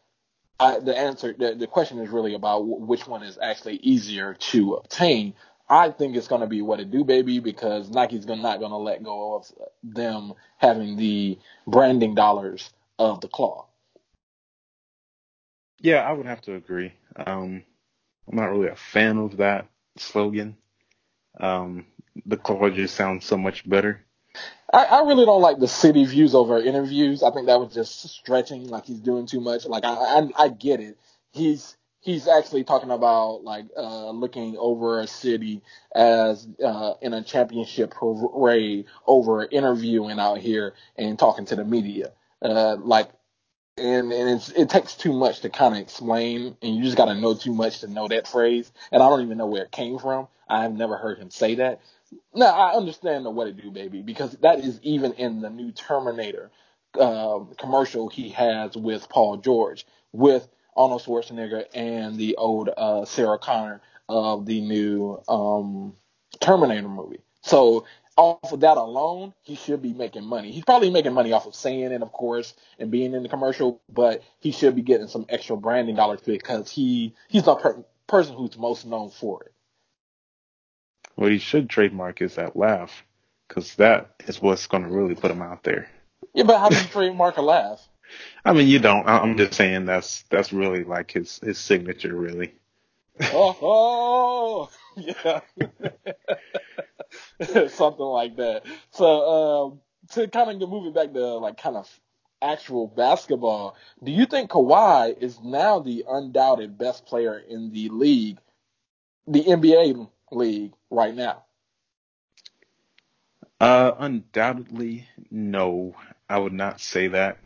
I, 0.58 0.80
the 0.80 0.96
answer, 0.96 1.34
the, 1.38 1.54
the 1.54 1.66
question 1.66 1.98
is 1.98 2.10
really 2.10 2.34
about 2.34 2.66
which 2.66 3.06
one 3.06 3.22
is 3.22 3.38
actually 3.40 3.76
easier 3.76 4.34
to 4.34 4.74
obtain. 4.74 5.34
I 5.68 5.90
think 5.90 6.16
it's 6.16 6.28
going 6.28 6.42
to 6.42 6.46
be 6.46 6.62
what 6.62 6.80
it 6.80 6.90
do, 6.90 7.04
baby, 7.04 7.40
because 7.40 7.88
Nike's 7.90 8.26
gonna, 8.26 8.42
not 8.42 8.58
going 8.58 8.70
to 8.70 8.76
let 8.76 9.02
go 9.02 9.36
of 9.36 9.50
them 9.82 10.34
having 10.58 10.96
the 10.96 11.38
branding 11.66 12.14
dollars 12.14 12.70
of 12.98 13.20
the 13.20 13.28
claw. 13.28 13.66
Yeah, 15.80 15.98
I 15.98 16.12
would 16.12 16.26
have 16.26 16.42
to 16.42 16.54
agree. 16.54 16.92
Um, 17.16 17.62
I'm 18.28 18.36
not 18.36 18.50
really 18.50 18.68
a 18.68 18.76
fan 18.76 19.18
of 19.18 19.38
that 19.38 19.66
slogan. 19.96 20.56
Um, 21.38 21.86
the 22.26 22.36
claw 22.36 22.68
just 22.70 22.94
sounds 22.94 23.24
so 23.24 23.36
much 23.36 23.68
better. 23.68 24.04
I, 24.72 24.84
I 24.84 25.00
really 25.04 25.24
don't 25.24 25.42
like 25.42 25.58
the 25.58 25.68
city 25.68 26.04
views 26.04 26.34
over 26.34 26.58
interviews. 26.58 27.22
I 27.22 27.30
think 27.30 27.46
that 27.46 27.60
was 27.60 27.72
just 27.72 28.08
stretching, 28.08 28.68
like 28.68 28.86
he's 28.86 29.00
doing 29.00 29.26
too 29.26 29.40
much. 29.40 29.66
Like 29.66 29.84
I, 29.84 29.92
I, 29.92 30.28
I 30.36 30.48
get 30.48 30.80
it. 30.80 30.98
He's 31.32 31.76
he's 32.04 32.28
actually 32.28 32.64
talking 32.64 32.90
about 32.90 33.42
like 33.44 33.64
uh, 33.76 34.10
looking 34.10 34.56
over 34.58 35.00
a 35.00 35.06
city 35.06 35.62
as 35.94 36.46
uh, 36.64 36.94
in 37.00 37.14
a 37.14 37.24
championship 37.24 37.92
parade 37.92 38.84
over 39.06 39.44
interviewing 39.44 40.20
out 40.20 40.38
here 40.38 40.74
and 40.96 41.18
talking 41.18 41.46
to 41.46 41.56
the 41.56 41.64
media. 41.64 42.12
Uh, 42.42 42.76
like, 42.76 43.08
and 43.78 44.12
and 44.12 44.52
it 44.56 44.68
takes 44.68 44.94
too 44.94 45.12
much 45.12 45.40
to 45.40 45.48
kind 45.48 45.74
of 45.74 45.80
explain, 45.80 46.56
and 46.62 46.76
you 46.76 46.84
just 46.84 46.96
got 46.96 47.06
to 47.06 47.14
know 47.14 47.34
too 47.34 47.54
much 47.54 47.80
to 47.80 47.88
know 47.88 48.06
that 48.06 48.28
phrase. 48.28 48.70
And 48.92 49.02
I 49.02 49.08
don't 49.08 49.22
even 49.22 49.38
know 49.38 49.46
where 49.46 49.64
it 49.64 49.72
came 49.72 49.98
from. 49.98 50.28
I 50.48 50.62
have 50.62 50.74
never 50.74 50.96
heard 50.96 51.18
him 51.18 51.30
say 51.30 51.56
that. 51.56 51.80
Now 52.34 52.54
I 52.54 52.76
understand 52.76 53.24
the 53.24 53.30
what 53.30 53.48
it 53.48 53.56
do, 53.60 53.70
baby, 53.70 54.02
because 54.02 54.32
that 54.42 54.60
is 54.60 54.78
even 54.82 55.14
in 55.14 55.40
the 55.40 55.50
new 55.50 55.72
Terminator 55.72 56.50
uh, 57.00 57.40
commercial 57.58 58.08
he 58.08 58.28
has 58.28 58.76
with 58.76 59.08
Paul 59.08 59.38
George, 59.38 59.86
with 60.12 60.46
Arnold 60.76 61.02
Schwarzenegger 61.02 61.64
and 61.74 62.16
the 62.16 62.36
old 62.36 62.70
uh, 62.76 63.04
Sarah 63.04 63.38
Connor 63.38 63.80
of 64.08 64.46
the 64.46 64.60
new 64.60 65.22
um, 65.28 65.94
Terminator 66.40 66.88
movie. 66.88 67.20
So 67.42 67.84
off 68.16 68.52
of 68.52 68.60
that 68.60 68.76
alone, 68.76 69.34
he 69.42 69.56
should 69.56 69.82
be 69.82 69.92
making 69.92 70.24
money. 70.24 70.52
He's 70.52 70.64
probably 70.64 70.90
making 70.90 71.12
money 71.12 71.32
off 71.32 71.46
of 71.46 71.54
saying 71.54 71.92
it, 71.92 72.02
of 72.02 72.12
course, 72.12 72.54
and 72.78 72.90
being 72.90 73.12
in 73.14 73.22
the 73.22 73.28
commercial, 73.28 73.80
but 73.92 74.22
he 74.40 74.52
should 74.52 74.76
be 74.76 74.82
getting 74.82 75.08
some 75.08 75.26
extra 75.28 75.56
branding 75.56 75.96
dollars 75.96 76.20
to 76.22 76.32
it 76.32 76.42
because 76.42 76.70
he 76.70 77.14
he's 77.28 77.44
the 77.44 77.54
per- 77.56 77.84
person 78.06 78.36
who's 78.36 78.56
most 78.56 78.86
known 78.86 79.10
for 79.10 79.42
it. 79.44 79.52
What 81.16 81.32
he 81.32 81.38
should 81.38 81.68
trademark 81.68 82.22
is 82.22 82.36
that 82.36 82.56
laugh, 82.56 83.04
because 83.48 83.74
that 83.76 84.14
is 84.26 84.40
what's 84.40 84.66
going 84.66 84.84
to 84.84 84.88
really 84.88 85.14
put 85.14 85.30
him 85.30 85.42
out 85.42 85.62
there. 85.62 85.88
Yeah, 86.34 86.44
but 86.44 86.58
how 86.58 86.68
do 86.68 86.76
you 86.76 86.84
trademark 86.84 87.36
a 87.36 87.42
laugh? 87.42 87.86
I 88.44 88.52
mean, 88.52 88.68
you 88.68 88.78
don't. 88.78 89.06
I'm 89.08 89.36
just 89.36 89.54
saying 89.54 89.86
that's 89.86 90.22
that's 90.30 90.52
really 90.52 90.84
like 90.84 91.12
his 91.12 91.38
his 91.38 91.58
signature, 91.58 92.14
really. 92.14 92.52
oh, 93.32 93.56
oh, 93.62 94.70
yeah, 94.96 95.40
something 97.68 98.04
like 98.04 98.36
that. 98.36 98.64
So, 98.90 99.06
um, 99.06 99.80
to 100.12 100.28
kind 100.28 100.62
of 100.62 100.68
move 100.68 100.86
it 100.86 100.94
back 100.94 101.12
to 101.12 101.36
like 101.36 101.56
kind 101.56 101.76
of 101.76 101.88
actual 102.42 102.86
basketball, 102.86 103.76
do 104.02 104.12
you 104.12 104.26
think 104.26 104.50
Kawhi 104.50 105.16
is 105.18 105.40
now 105.42 105.80
the 105.80 106.04
undoubted 106.08 106.76
best 106.76 107.06
player 107.06 107.38
in 107.38 107.72
the 107.72 107.88
league, 107.88 108.38
the 109.26 109.42
NBA 109.42 110.08
league 110.32 110.72
right 110.90 111.14
now? 111.14 111.44
Uh, 113.60 113.92
undoubtedly, 113.98 115.08
no. 115.30 115.94
I 116.28 116.38
would 116.38 116.52
not 116.52 116.80
say 116.80 117.08
that. 117.08 117.38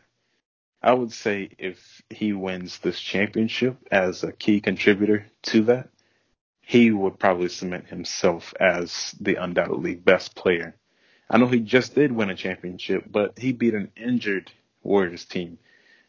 I 0.83 0.95
would 0.95 1.13
say 1.13 1.51
if 1.59 2.03
he 2.09 2.33
wins 2.33 2.79
this 2.79 3.01
championship 3.01 3.77
as 3.91 4.23
a 4.23 4.33
key 4.33 4.61
contributor 4.61 5.27
to 5.45 5.65
that, 5.65 5.89
he 6.61 6.91
would 6.91 7.19
probably 7.19 7.49
cement 7.49 7.89
himself 7.89 8.55
as 8.61 9.15
the 9.21 9.37
undoubtedly 9.37 9.97
best 9.97 10.37
player. 10.37 10.77
I 11.29 11.39
know 11.39 11.47
he 11.47 11.61
just 11.61 11.95
did 11.95 12.13
win 12.13 12.31
a 12.31 12.35
championship, 12.35 13.05
but 13.11 13.39
he 13.39 13.53
beat 13.53 13.75
an 13.75 13.91
injured 13.97 14.53
Warriors 14.83 15.25
team. 15.25 15.59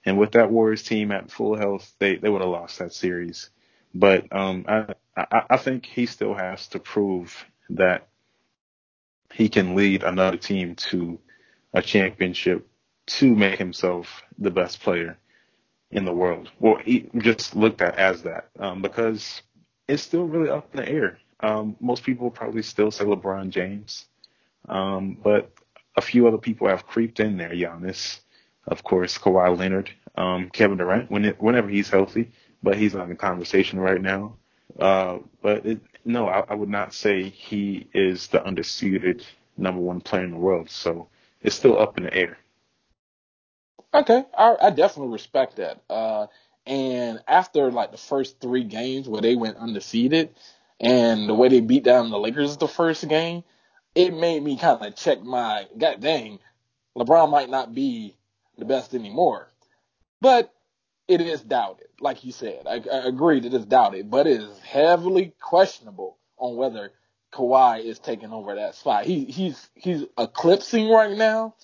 And 0.06 0.18
with 0.18 0.34
that 0.34 0.52
Warriors 0.52 0.84
team 0.84 1.12
at 1.12 1.32
full 1.32 1.58
health, 1.58 1.94
they, 2.00 2.18
they 2.18 2.30
would 2.30 2.42
have 2.42 2.50
lost 2.50 2.80
that 2.80 2.94
series. 2.94 3.50
But 3.94 4.28
um, 4.32 4.66
I, 4.68 4.94
I, 5.18 5.44
I 5.52 5.58
think 5.58 5.86
he 5.86 6.06
still 6.06 6.36
has 6.36 6.68
to 6.70 6.80
prove 6.80 7.46
that 7.72 8.08
he 9.34 9.50
can 9.50 9.76
lead 9.76 10.04
another 10.04 10.38
team 10.38 10.76
to 10.76 11.20
a 11.74 11.82
championship 11.82 12.68
to 13.10 13.36
make 13.36 13.58
himself 13.58 14.24
the 14.38 14.52
best 14.52 14.82
player 14.82 15.18
in 15.92 16.06
the 16.06 16.14
world. 16.14 16.50
Well, 16.60 16.78
he 16.84 17.10
just 17.18 17.56
looked 17.56 17.82
at 17.82 17.98
as 17.98 18.24
that 18.24 18.50
um, 18.60 18.82
because 18.82 19.42
it's 19.88 20.04
still 20.04 20.26
really 20.26 20.50
up 20.50 20.70
in 20.74 20.82
the 20.82 20.90
air. 20.90 21.18
Um, 21.40 21.76
most 21.80 22.04
people 22.04 22.30
probably 22.30 22.62
still 22.62 22.92
say 22.92 23.06
LeBron 23.06 23.50
James, 23.50 24.06
um, 24.68 25.18
but 25.24 25.52
a 25.96 26.02
few 26.02 26.28
other 26.28 26.38
people 26.38 26.68
have 26.68 26.86
creeped 26.86 27.20
in 27.20 27.38
there. 27.38 27.50
Giannis, 27.50 28.20
of 28.68 28.84
course, 28.84 29.18
Kawhi 29.18 29.58
Leonard, 29.58 29.90
um, 30.16 30.50
Kevin 30.52 30.78
Durant, 30.78 31.10
when 31.10 31.26
it, 31.26 31.42
whenever 31.42 31.70
he's 31.70 31.90
healthy, 31.90 32.32
but 32.62 32.78
he's 32.78 32.94
not 32.94 33.10
in 33.10 33.16
conversation 33.16 33.80
right 33.80 34.02
now. 34.02 34.36
Uh, 34.80 35.20
but 35.42 35.66
it, 35.66 35.82
no, 36.06 36.28
I, 36.28 36.44
I 36.50 36.54
would 36.54 36.70
not 36.70 36.94
say 36.94 37.30
he 37.30 37.88
is 37.94 38.28
the 38.28 38.46
undisputed 38.46 39.26
number 39.58 39.82
one 39.82 40.02
player 40.02 40.24
in 40.24 40.32
the 40.32 40.38
world. 40.38 40.70
So 40.70 41.08
it's 41.42 41.56
still 41.56 41.80
up 41.80 41.98
in 41.98 42.04
the 42.04 42.14
air. 42.14 42.38
Okay, 43.94 44.24
I, 44.38 44.56
I 44.62 44.70
definitely 44.70 45.14
respect 45.14 45.56
that. 45.58 45.82
Uh, 45.90 46.28
and 46.66 47.22
after 47.28 47.72
like 47.72 47.92
the 47.92 47.98
first 47.98 48.40
three 48.40 48.64
games 48.64 49.10
where 49.10 49.22
they 49.22 49.36
went 49.36 49.58
undefeated, 49.58 50.30
and 50.80 51.28
the 51.28 51.34
way 51.34 51.50
they 51.50 51.60
beat 51.60 51.84
down 51.84 52.10
the 52.10 52.20
Lakers 52.20 52.58
the 52.58 52.68
first 52.68 53.08
game, 53.08 53.44
it 53.96 54.14
made 54.14 54.42
me 54.42 54.58
kind 54.58 54.86
of 54.86 54.96
check 54.96 55.22
my 55.24 55.66
god 55.78 56.00
dang, 56.02 56.40
LeBron 56.98 57.32
might 57.32 57.50
not 57.50 57.74
be 57.74 58.16
the 58.58 58.66
best 58.66 58.94
anymore. 58.94 59.52
But 60.22 60.54
it 61.08 61.22
is 61.22 61.42
doubted, 61.42 61.88
like 62.00 62.24
you 62.24 62.32
said. 62.32 62.68
I, 62.68 62.84
I 62.92 63.08
agree 63.08 63.40
that 63.40 63.54
it's 63.54 63.66
doubted, 63.66 64.12
but 64.12 64.28
it 64.28 64.42
is 64.42 64.60
heavily 64.60 65.34
questionable 65.40 66.18
on 66.38 66.56
whether 66.56 66.92
Kawhi 67.34 67.84
is 67.84 68.00
taking 68.00 68.32
over 68.32 68.56
that 68.56 68.76
spot. 68.76 69.06
He 69.06 69.26
he's 69.26 69.70
he's 69.74 70.04
eclipsing 70.18 70.90
right 70.90 71.18
now, 71.18 71.56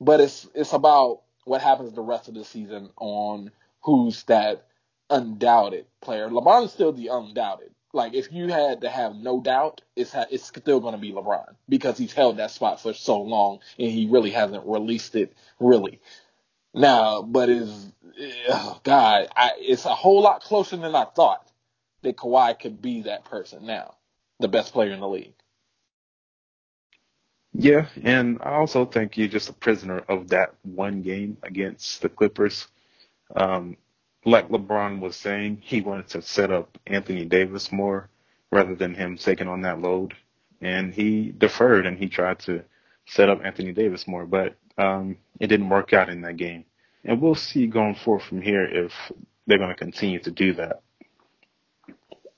but 0.00 0.20
it's 0.20 0.48
it's 0.54 0.72
about 0.72 1.22
what 1.44 1.62
happens 1.62 1.92
the 1.92 2.02
rest 2.02 2.28
of 2.28 2.34
the 2.34 2.44
season 2.44 2.90
on 2.96 3.50
who's 3.82 4.22
that 4.24 4.66
undoubted 5.10 5.86
player. 6.00 6.28
LeBron 6.28 6.64
is 6.64 6.72
still 6.72 6.92
the 6.92 7.08
undoubted. 7.08 7.70
Like 7.92 8.14
if 8.14 8.32
you 8.32 8.48
had 8.48 8.80
to 8.82 8.88
have 8.88 9.14
no 9.14 9.40
doubt, 9.40 9.82
it's 9.96 10.12
ha- 10.12 10.26
it's 10.30 10.46
still 10.46 10.80
going 10.80 10.94
to 10.94 11.00
be 11.00 11.12
LeBron 11.12 11.56
because 11.68 11.98
he's 11.98 12.12
held 12.12 12.38
that 12.38 12.50
spot 12.50 12.80
for 12.80 12.94
so 12.94 13.20
long 13.20 13.60
and 13.78 13.90
he 13.90 14.08
really 14.10 14.30
hasn't 14.30 14.66
released 14.66 15.14
it 15.14 15.34
really. 15.60 16.00
Now, 16.74 17.20
but 17.22 17.50
is 17.50 17.92
eh, 18.18 18.32
oh 18.48 18.80
God, 18.82 19.28
I, 19.36 19.52
it's 19.58 19.84
a 19.84 19.94
whole 19.94 20.22
lot 20.22 20.42
closer 20.42 20.76
than 20.76 20.94
I 20.94 21.04
thought 21.04 21.46
that 22.02 22.16
Kawhi 22.16 22.58
could 22.58 22.80
be 22.80 23.02
that 23.02 23.26
person 23.26 23.66
now, 23.66 23.96
the 24.40 24.48
best 24.48 24.72
player 24.72 24.92
in 24.92 25.00
the 25.00 25.08
league. 25.08 25.34
Yeah, 27.54 27.88
and 28.02 28.38
I 28.42 28.54
also 28.54 28.86
think 28.86 29.16
you're 29.16 29.28
just 29.28 29.50
a 29.50 29.54
prisoner 29.54 29.98
of 30.08 30.28
that 30.28 30.54
one 30.62 31.02
game 31.02 31.36
against 31.42 32.00
the 32.00 32.08
Clippers. 32.08 32.68
Um, 33.36 33.76
like 34.24 34.48
LeBron 34.48 35.00
was 35.00 35.16
saying, 35.16 35.58
he 35.62 35.80
wanted 35.80 36.08
to 36.08 36.22
set 36.22 36.50
up 36.50 36.78
Anthony 36.86 37.24
Davis 37.24 37.70
more 37.72 38.08
rather 38.50 38.74
than 38.74 38.94
him 38.94 39.16
taking 39.16 39.48
on 39.48 39.62
that 39.62 39.80
load. 39.80 40.14
And 40.60 40.94
he 40.94 41.32
deferred 41.36 41.86
and 41.86 41.98
he 41.98 42.08
tried 42.08 42.38
to 42.40 42.64
set 43.06 43.28
up 43.28 43.44
Anthony 43.44 43.72
Davis 43.72 44.06
more, 44.06 44.26
but 44.26 44.56
um, 44.78 45.18
it 45.40 45.48
didn't 45.48 45.68
work 45.68 45.92
out 45.92 46.08
in 46.08 46.22
that 46.22 46.36
game. 46.36 46.64
And 47.04 47.20
we'll 47.20 47.34
see 47.34 47.66
going 47.66 47.96
forward 47.96 48.22
from 48.22 48.40
here 48.40 48.64
if 48.64 48.92
they're 49.46 49.58
going 49.58 49.70
to 49.70 49.76
continue 49.76 50.20
to 50.20 50.30
do 50.30 50.54
that. 50.54 50.82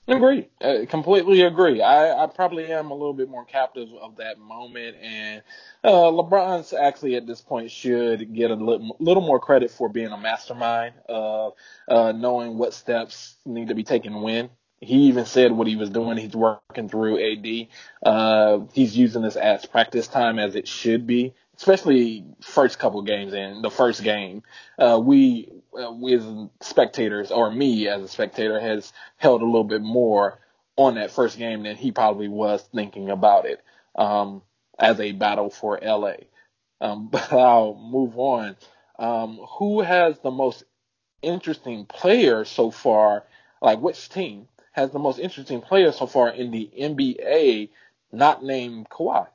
Agree. 0.06 0.48
Uh, 0.60 0.84
completely 0.86 1.40
agree. 1.42 1.80
I, 1.80 2.24
I 2.24 2.26
probably 2.26 2.66
am 2.66 2.90
a 2.90 2.94
little 2.94 3.14
bit 3.14 3.30
more 3.30 3.46
captive 3.46 3.88
of 4.02 4.16
that 4.16 4.38
moment, 4.38 4.96
and 5.00 5.42
uh, 5.82 6.10
LeBron's 6.12 6.74
actually 6.74 7.16
at 7.16 7.26
this 7.26 7.40
point 7.40 7.70
should 7.70 8.34
get 8.34 8.50
a 8.50 8.54
little, 8.54 8.96
little 9.00 9.22
more 9.22 9.40
credit 9.40 9.70
for 9.70 9.88
being 9.88 10.08
a 10.08 10.18
mastermind 10.18 10.94
of 11.08 11.54
uh, 11.88 12.12
knowing 12.12 12.58
what 12.58 12.74
steps 12.74 13.36
need 13.46 13.68
to 13.68 13.74
be 13.74 13.82
taken 13.82 14.20
when. 14.20 14.50
He 14.78 15.04
even 15.04 15.24
said 15.24 15.52
what 15.52 15.66
he 15.66 15.76
was 15.76 15.88
doing. 15.88 16.18
He's 16.18 16.36
working 16.36 16.90
through 16.90 17.18
AD. 17.32 17.68
Uh, 18.02 18.66
he's 18.74 18.94
using 18.94 19.22
this 19.22 19.36
as 19.36 19.64
practice 19.64 20.06
time 20.06 20.38
as 20.38 20.54
it 20.54 20.68
should 20.68 21.06
be 21.06 21.32
especially 21.56 22.24
first 22.40 22.78
couple 22.78 23.02
games 23.02 23.32
in 23.32 23.62
the 23.62 23.70
first 23.70 24.02
game, 24.02 24.42
uh, 24.78 25.00
we, 25.02 25.52
uh, 25.78 26.06
as 26.06 26.48
spectators, 26.60 27.30
or 27.30 27.50
me 27.50 27.88
as 27.88 28.02
a 28.02 28.08
spectator, 28.08 28.60
has 28.60 28.92
held 29.16 29.42
a 29.42 29.46
little 29.46 29.64
bit 29.64 29.82
more 29.82 30.38
on 30.76 30.96
that 30.96 31.10
first 31.10 31.38
game 31.38 31.62
than 31.62 31.76
he 31.76 31.92
probably 31.92 32.28
was 32.28 32.62
thinking 32.74 33.10
about 33.10 33.46
it 33.46 33.62
um, 33.96 34.42
as 34.78 34.98
a 35.00 35.12
battle 35.12 35.50
for 35.50 35.78
LA. 35.80 36.14
Um, 36.80 37.08
but 37.12 37.32
I'll 37.32 37.74
move 37.74 38.18
on. 38.18 38.56
Um, 38.98 39.40
who 39.58 39.80
has 39.82 40.18
the 40.20 40.30
most 40.30 40.64
interesting 41.22 41.86
player 41.86 42.44
so 42.44 42.70
far? 42.70 43.24
Like 43.60 43.80
which 43.80 44.08
team 44.08 44.48
has 44.72 44.90
the 44.90 44.98
most 44.98 45.18
interesting 45.18 45.60
player 45.60 45.92
so 45.92 46.06
far 46.06 46.28
in 46.30 46.50
the 46.50 46.70
NBA, 46.78 47.70
not 48.12 48.44
named 48.44 48.88
Kawhi? 48.88 49.28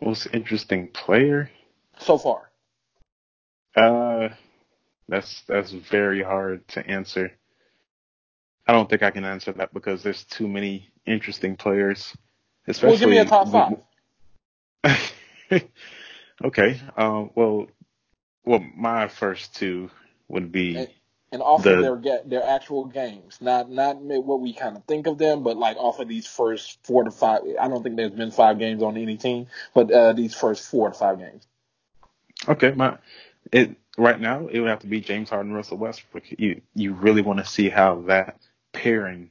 Most 0.00 0.28
interesting 0.32 0.88
player 0.88 1.50
so 1.98 2.18
far? 2.18 2.50
Uh, 3.74 4.28
that's 5.08 5.42
that's 5.48 5.72
very 5.72 6.22
hard 6.22 6.66
to 6.68 6.86
answer. 6.86 7.32
I 8.66 8.72
don't 8.72 8.90
think 8.90 9.02
I 9.02 9.10
can 9.10 9.24
answer 9.24 9.52
that 9.52 9.72
because 9.72 10.02
there's 10.02 10.24
too 10.24 10.48
many 10.48 10.90
interesting 11.06 11.56
players. 11.56 12.16
Especially, 12.66 12.90
well, 12.90 12.98
give 12.98 13.08
me 13.10 13.18
a 13.18 13.24
top 13.24 13.48
five. 14.84 15.62
okay. 16.44 16.80
Um. 16.96 17.30
Well. 17.34 17.68
Well, 18.44 18.64
my 18.76 19.08
first 19.08 19.56
two 19.56 19.90
would 20.28 20.52
be. 20.52 20.86
And, 21.32 21.42
off 21.42 21.64
the, 21.64 21.76
of 21.76 22.02
their 22.02 22.20
their 22.24 22.44
actual 22.44 22.84
games, 22.86 23.38
not 23.40 23.68
not 23.68 23.96
what 24.00 24.40
we 24.40 24.52
kind 24.54 24.76
of 24.76 24.84
think 24.84 25.06
of 25.06 25.18
them, 25.18 25.42
but 25.42 25.56
like 25.56 25.76
off 25.76 25.98
of 25.98 26.08
these 26.08 26.26
first 26.26 26.78
four 26.84 27.04
to 27.04 27.10
five. 27.10 27.40
I 27.60 27.68
don't 27.68 27.82
think 27.82 27.96
there's 27.96 28.12
been 28.12 28.30
five 28.30 28.58
games 28.58 28.82
on 28.82 28.96
any 28.96 29.16
team, 29.16 29.48
but 29.74 29.90
uh, 29.90 30.12
these 30.12 30.34
first 30.34 30.70
four 30.70 30.88
to 30.88 30.94
five 30.94 31.18
games. 31.18 31.46
Okay, 32.48 32.70
my 32.72 32.96
it 33.52 33.76
right 33.98 34.20
now 34.20 34.46
it 34.46 34.60
would 34.60 34.68
have 34.68 34.80
to 34.80 34.86
be 34.86 35.00
James 35.00 35.30
Harden, 35.30 35.52
Russell 35.52 35.78
Westbrook. 35.78 36.24
You 36.38 36.62
you 36.74 36.94
really 36.94 37.22
want 37.22 37.40
to 37.40 37.44
see 37.44 37.68
how 37.68 38.02
that 38.02 38.38
pairing 38.72 39.30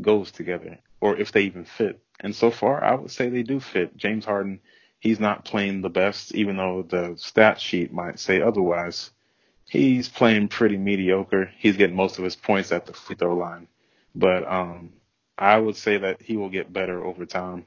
goes 0.00 0.30
together, 0.30 0.78
or 1.00 1.16
if 1.16 1.32
they 1.32 1.42
even 1.42 1.64
fit. 1.64 2.00
And 2.20 2.36
so 2.36 2.50
far, 2.50 2.84
I 2.84 2.94
would 2.94 3.10
say 3.10 3.28
they 3.28 3.42
do 3.42 3.58
fit. 3.58 3.96
James 3.96 4.24
Harden, 4.24 4.60
he's 5.00 5.18
not 5.18 5.44
playing 5.44 5.80
the 5.80 5.90
best, 5.90 6.34
even 6.34 6.56
though 6.56 6.82
the 6.82 7.14
stat 7.16 7.60
sheet 7.60 7.92
might 7.92 8.20
say 8.20 8.40
otherwise 8.40 9.10
he's 9.72 10.06
playing 10.06 10.48
pretty 10.48 10.76
mediocre. 10.76 11.50
He's 11.56 11.78
getting 11.78 11.96
most 11.96 12.18
of 12.18 12.24
his 12.24 12.36
points 12.36 12.72
at 12.72 12.84
the 12.84 12.92
free 12.92 13.16
throw 13.16 13.34
line, 13.34 13.68
but 14.14 14.46
um, 14.46 14.92
I 15.38 15.56
would 15.56 15.76
say 15.76 15.96
that 15.96 16.20
he 16.20 16.36
will 16.36 16.50
get 16.50 16.70
better 16.70 17.02
over 17.02 17.24
time. 17.24 17.64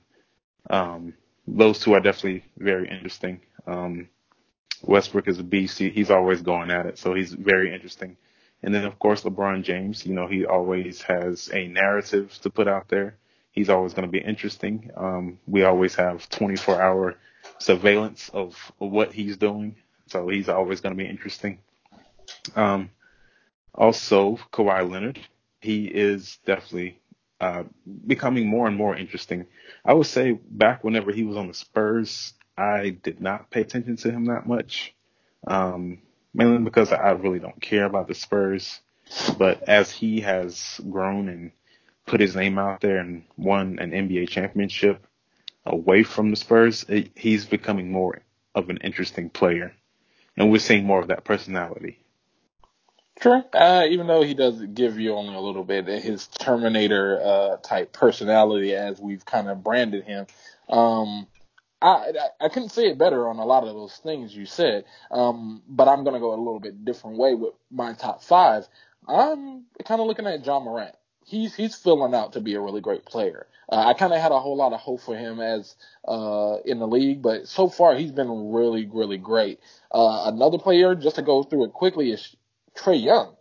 Um, 0.69 1.15
those 1.47 1.79
two 1.79 1.93
are 1.93 1.99
definitely 1.99 2.43
very 2.59 2.87
interesting. 2.87 3.41
Um, 3.65 4.09
Westbrook 4.83 5.27
is 5.27 5.39
a 5.39 5.43
beast. 5.43 5.79
He, 5.79 5.89
he's 5.89 6.11
always 6.11 6.43
going 6.43 6.69
at 6.69 6.85
it, 6.85 6.99
so 6.99 7.15
he's 7.15 7.33
very 7.33 7.73
interesting. 7.73 8.17
And 8.61 8.71
then 8.73 8.85
of 8.85 8.99
course 8.99 9.23
LeBron 9.23 9.63
James, 9.63 10.05
you 10.05 10.13
know, 10.13 10.27
he 10.27 10.45
always 10.45 11.01
has 11.01 11.49
a 11.51 11.67
narrative 11.67 12.37
to 12.43 12.51
put 12.51 12.67
out 12.67 12.87
there. 12.87 13.15
He's 13.51 13.69
always 13.69 13.95
going 13.95 14.07
to 14.07 14.11
be 14.11 14.23
interesting. 14.23 14.91
Um, 14.95 15.39
we 15.47 15.63
always 15.63 15.95
have 15.95 16.29
24 16.29 16.79
hour 16.79 17.15
surveillance 17.57 18.29
of 18.31 18.55
what 18.77 19.11
he's 19.11 19.37
doing. 19.37 19.77
So 20.07 20.27
he's 20.27 20.49
always 20.49 20.81
going 20.81 20.95
to 20.95 21.03
be 21.03 21.09
interesting. 21.09 21.57
Um, 22.55 22.91
also, 23.73 24.39
Kawhi 24.53 24.89
Leonard, 24.89 25.19
he 25.61 25.85
is 25.85 26.37
definitely 26.45 26.99
uh, 27.41 27.63
becoming 28.05 28.47
more 28.47 28.67
and 28.67 28.77
more 28.77 28.95
interesting. 28.95 29.47
I 29.83 29.93
would 29.93 30.07
say 30.07 30.31
back 30.31 30.83
whenever 30.83 31.11
he 31.11 31.23
was 31.23 31.37
on 31.37 31.47
the 31.47 31.53
Spurs, 31.53 32.33
I 32.57 32.89
did 32.89 33.19
not 33.19 33.49
pay 33.49 33.61
attention 33.61 33.97
to 33.97 34.11
him 34.11 34.25
that 34.25 34.47
much, 34.47 34.95
um, 35.45 35.99
mainly 36.33 36.59
because 36.59 36.91
I 36.91 37.11
really 37.11 37.39
don't 37.39 37.61
care 37.61 37.85
about 37.85 38.07
the 38.07 38.15
Spurs. 38.15 38.79
But 39.37 39.63
as 39.63 39.91
he 39.91 40.21
has 40.21 40.79
grown 40.89 41.29
and 41.29 41.51
put 42.05 42.21
his 42.21 42.35
name 42.35 42.57
out 42.57 42.81
there 42.81 42.97
and 42.97 43.23
won 43.37 43.79
an 43.79 43.91
NBA 43.91 44.29
championship 44.29 45.05
away 45.65 46.03
from 46.03 46.29
the 46.29 46.35
Spurs, 46.37 46.85
it, 46.87 47.11
he's 47.15 47.45
becoming 47.45 47.91
more 47.91 48.21
of 48.53 48.69
an 48.69 48.77
interesting 48.77 49.29
player. 49.29 49.73
And 50.37 50.51
we're 50.51 50.59
seeing 50.59 50.85
more 50.85 51.01
of 51.01 51.09
that 51.09 51.23
personality. 51.23 51.99
True. 53.19 53.43
Uh, 53.53 53.85
even 53.89 54.07
though 54.07 54.23
he 54.23 54.33
does 54.33 54.61
give 54.73 54.99
you 54.99 55.13
only 55.13 55.35
a 55.35 55.39
little 55.39 55.63
bit 55.63 55.87
his 55.87 56.27
Terminator 56.27 57.21
uh, 57.23 57.57
type 57.57 57.93
personality, 57.93 58.73
as 58.73 58.99
we've 58.99 59.25
kind 59.25 59.49
of 59.49 59.63
branded 59.63 60.03
him. 60.03 60.27
Um, 60.67 61.27
I, 61.81 62.11
I, 62.41 62.45
I 62.45 62.49
couldn't 62.49 62.69
say 62.69 62.87
it 62.87 62.97
better 62.97 63.29
on 63.29 63.37
a 63.37 63.45
lot 63.45 63.63
of 63.63 63.73
those 63.73 63.95
things 63.97 64.35
you 64.35 64.45
said. 64.45 64.85
Um, 65.11 65.61
but 65.67 65.87
I'm 65.87 66.03
gonna 66.03 66.19
go 66.19 66.33
a 66.33 66.37
little 66.37 66.59
bit 66.59 66.83
different 66.83 67.17
way 67.17 67.35
with 67.35 67.53
my 67.71 67.93
top 67.93 68.21
five. 68.21 68.67
I'm 69.07 69.65
kind 69.85 70.01
of 70.01 70.07
looking 70.07 70.27
at 70.27 70.45
Ja 70.45 70.59
Morant. 70.59 70.95
He's 71.25 71.55
he's 71.55 71.75
filling 71.75 72.13
out 72.13 72.33
to 72.33 72.41
be 72.41 72.55
a 72.55 72.61
really 72.61 72.81
great 72.81 73.05
player. 73.05 73.47
Uh, 73.71 73.87
I 73.87 73.93
kind 73.93 74.13
of 74.13 74.21
had 74.21 74.31
a 74.31 74.39
whole 74.39 74.57
lot 74.57 74.73
of 74.73 74.79
hope 74.79 75.01
for 75.01 75.15
him 75.15 75.39
as 75.39 75.75
uh, 76.07 76.57
in 76.65 76.79
the 76.79 76.87
league, 76.87 77.21
but 77.21 77.47
so 77.47 77.69
far 77.69 77.95
he's 77.95 78.11
been 78.11 78.51
really 78.51 78.85
really 78.85 79.17
great. 79.17 79.59
Uh, 79.91 80.23
another 80.25 80.57
player, 80.57 80.95
just 80.95 81.15
to 81.15 81.21
go 81.21 81.43
through 81.43 81.65
it 81.65 81.73
quickly, 81.73 82.11
is 82.11 82.35
Trae 82.77 83.01
Young. 83.01 83.35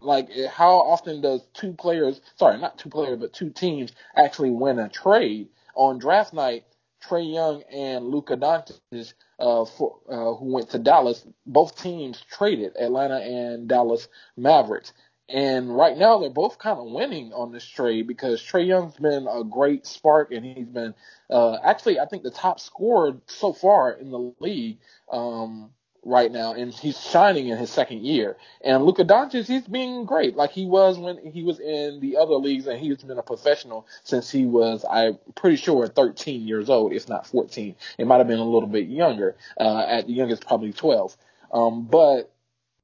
Like, 0.00 0.28
how 0.50 0.80
often 0.80 1.22
does 1.22 1.42
two 1.54 1.72
players, 1.72 2.20
sorry, 2.36 2.58
not 2.58 2.78
two 2.78 2.90
players, 2.90 3.18
but 3.18 3.32
two 3.32 3.50
teams 3.50 3.92
actually 4.14 4.50
win 4.50 4.78
a 4.78 4.88
trade 4.88 5.48
on 5.74 5.98
draft 5.98 6.32
night? 6.34 6.64
Trae 7.02 7.32
Young 7.32 7.62
and 7.72 8.06
Luka 8.06 8.36
Doncic, 8.36 9.14
uh, 9.38 9.64
for, 9.64 9.98
uh, 10.08 10.34
who 10.34 10.52
went 10.52 10.70
to 10.70 10.78
Dallas, 10.78 11.24
both 11.46 11.80
teams 11.80 12.22
traded 12.30 12.76
Atlanta 12.76 13.18
and 13.18 13.68
Dallas 13.68 14.08
Mavericks. 14.36 14.92
And 15.28 15.76
right 15.76 15.96
now 15.96 16.18
they're 16.18 16.30
both 16.30 16.58
kind 16.58 16.78
of 16.78 16.86
winning 16.86 17.32
on 17.32 17.50
this 17.50 17.64
trade 17.64 18.06
because 18.06 18.40
Trae 18.40 18.66
Young's 18.66 18.94
been 18.96 19.26
a 19.26 19.42
great 19.42 19.84
spark 19.84 20.30
and 20.30 20.44
he's 20.44 20.68
been 20.68 20.94
uh, 21.28 21.56
actually 21.64 21.98
I 21.98 22.06
think 22.06 22.22
the 22.22 22.30
top 22.30 22.60
scorer 22.60 23.16
so 23.26 23.52
far 23.52 23.90
in 23.92 24.10
the 24.10 24.32
league. 24.38 24.78
Um, 25.10 25.70
right 26.06 26.30
now, 26.30 26.54
and 26.54 26.72
he's 26.72 26.98
shining 26.98 27.48
in 27.48 27.58
his 27.58 27.70
second 27.70 28.04
year. 28.04 28.36
And 28.62 28.84
Luka 28.84 29.04
Doncic, 29.04 29.46
he's 29.46 29.66
being 29.66 30.04
great, 30.04 30.36
like 30.36 30.52
he 30.52 30.64
was 30.64 30.98
when 30.98 31.18
he 31.18 31.42
was 31.42 31.58
in 31.58 32.00
the 32.00 32.16
other 32.16 32.34
leagues, 32.34 32.66
and 32.66 32.78
he's 32.78 33.02
been 33.02 33.18
a 33.18 33.22
professional 33.22 33.86
since 34.04 34.30
he 34.30 34.46
was, 34.46 34.84
I'm 34.88 35.18
pretty 35.34 35.56
sure, 35.56 35.86
13 35.86 36.46
years 36.46 36.70
old, 36.70 36.92
if 36.92 37.08
not 37.08 37.26
14. 37.26 37.74
It 37.98 38.06
might 38.06 38.18
have 38.18 38.28
been 38.28 38.38
a 38.38 38.44
little 38.44 38.68
bit 38.68 38.88
younger. 38.88 39.36
Uh, 39.58 39.84
at 39.86 40.06
the 40.06 40.12
youngest, 40.12 40.46
probably 40.46 40.72
12. 40.72 41.16
Um, 41.52 41.86
but 41.86 42.32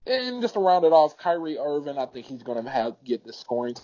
and 0.07 0.43
just 0.43 0.55
to 0.55 0.61
round 0.61 0.85
it 0.85 0.93
off, 0.93 1.16
Kyrie 1.16 1.59
Irving, 1.59 1.99
I 1.99 2.07
think 2.07 2.27
he's 2.27 2.43
going 2.43 2.62
to 2.62 2.68
have 2.68 2.97
get 3.05 3.25
the 3.25 3.33
scoring 3.33 3.77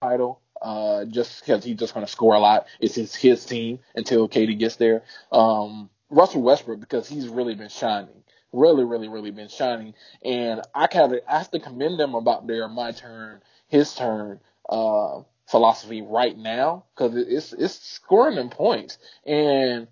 title. 0.00 0.40
Uh, 0.62 1.06
just 1.06 1.40
because 1.40 1.64
he's 1.64 1.76
just 1.76 1.94
going 1.94 2.04
to 2.04 2.12
score 2.12 2.34
a 2.34 2.38
lot. 2.38 2.66
It's 2.80 2.94
his, 2.94 3.14
his 3.14 3.46
team 3.46 3.78
until 3.94 4.28
KD 4.28 4.58
gets 4.58 4.76
there. 4.76 5.04
Um, 5.32 5.88
Russell 6.10 6.42
Westbrook 6.42 6.80
because 6.80 7.08
he's 7.08 7.28
really 7.28 7.54
been 7.54 7.70
shining 7.70 8.20
really, 8.52 8.84
really, 8.84 9.08
really 9.08 9.30
been 9.30 9.48
shining. 9.48 9.94
And 10.24 10.62
I 10.74 10.86
kind 10.86 11.12
of 11.12 11.20
I 11.28 11.38
have 11.38 11.50
to 11.52 11.60
commend 11.60 11.98
them 11.98 12.14
about 12.14 12.46
their 12.46 12.68
my 12.68 12.92
turn, 12.92 13.40
his 13.68 13.94
turn 13.94 14.40
uh, 14.68 15.20
philosophy 15.48 16.02
right 16.02 16.36
now 16.36 16.84
because 16.94 17.16
it's 17.16 17.52
it's 17.52 17.74
scoring 17.74 18.36
them 18.36 18.50
points. 18.50 18.98
And 19.26 19.88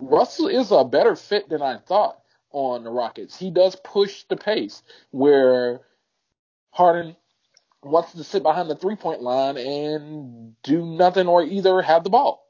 Russell 0.00 0.48
is 0.48 0.70
a 0.70 0.84
better 0.84 1.16
fit 1.16 1.48
than 1.48 1.62
I 1.62 1.78
thought 1.78 2.20
on 2.50 2.84
the 2.84 2.90
Rockets. 2.90 3.38
He 3.38 3.50
does 3.50 3.76
push 3.76 4.24
the 4.24 4.36
pace 4.36 4.82
where 5.10 5.80
Harden 6.70 7.16
wants 7.82 8.12
to 8.12 8.24
sit 8.24 8.42
behind 8.42 8.70
the 8.70 8.76
three 8.76 8.96
point 8.96 9.22
line 9.22 9.56
and 9.56 10.60
do 10.62 10.84
nothing 10.84 11.26
or 11.26 11.42
either 11.42 11.82
have 11.82 12.04
the 12.04 12.10
ball 12.10 12.43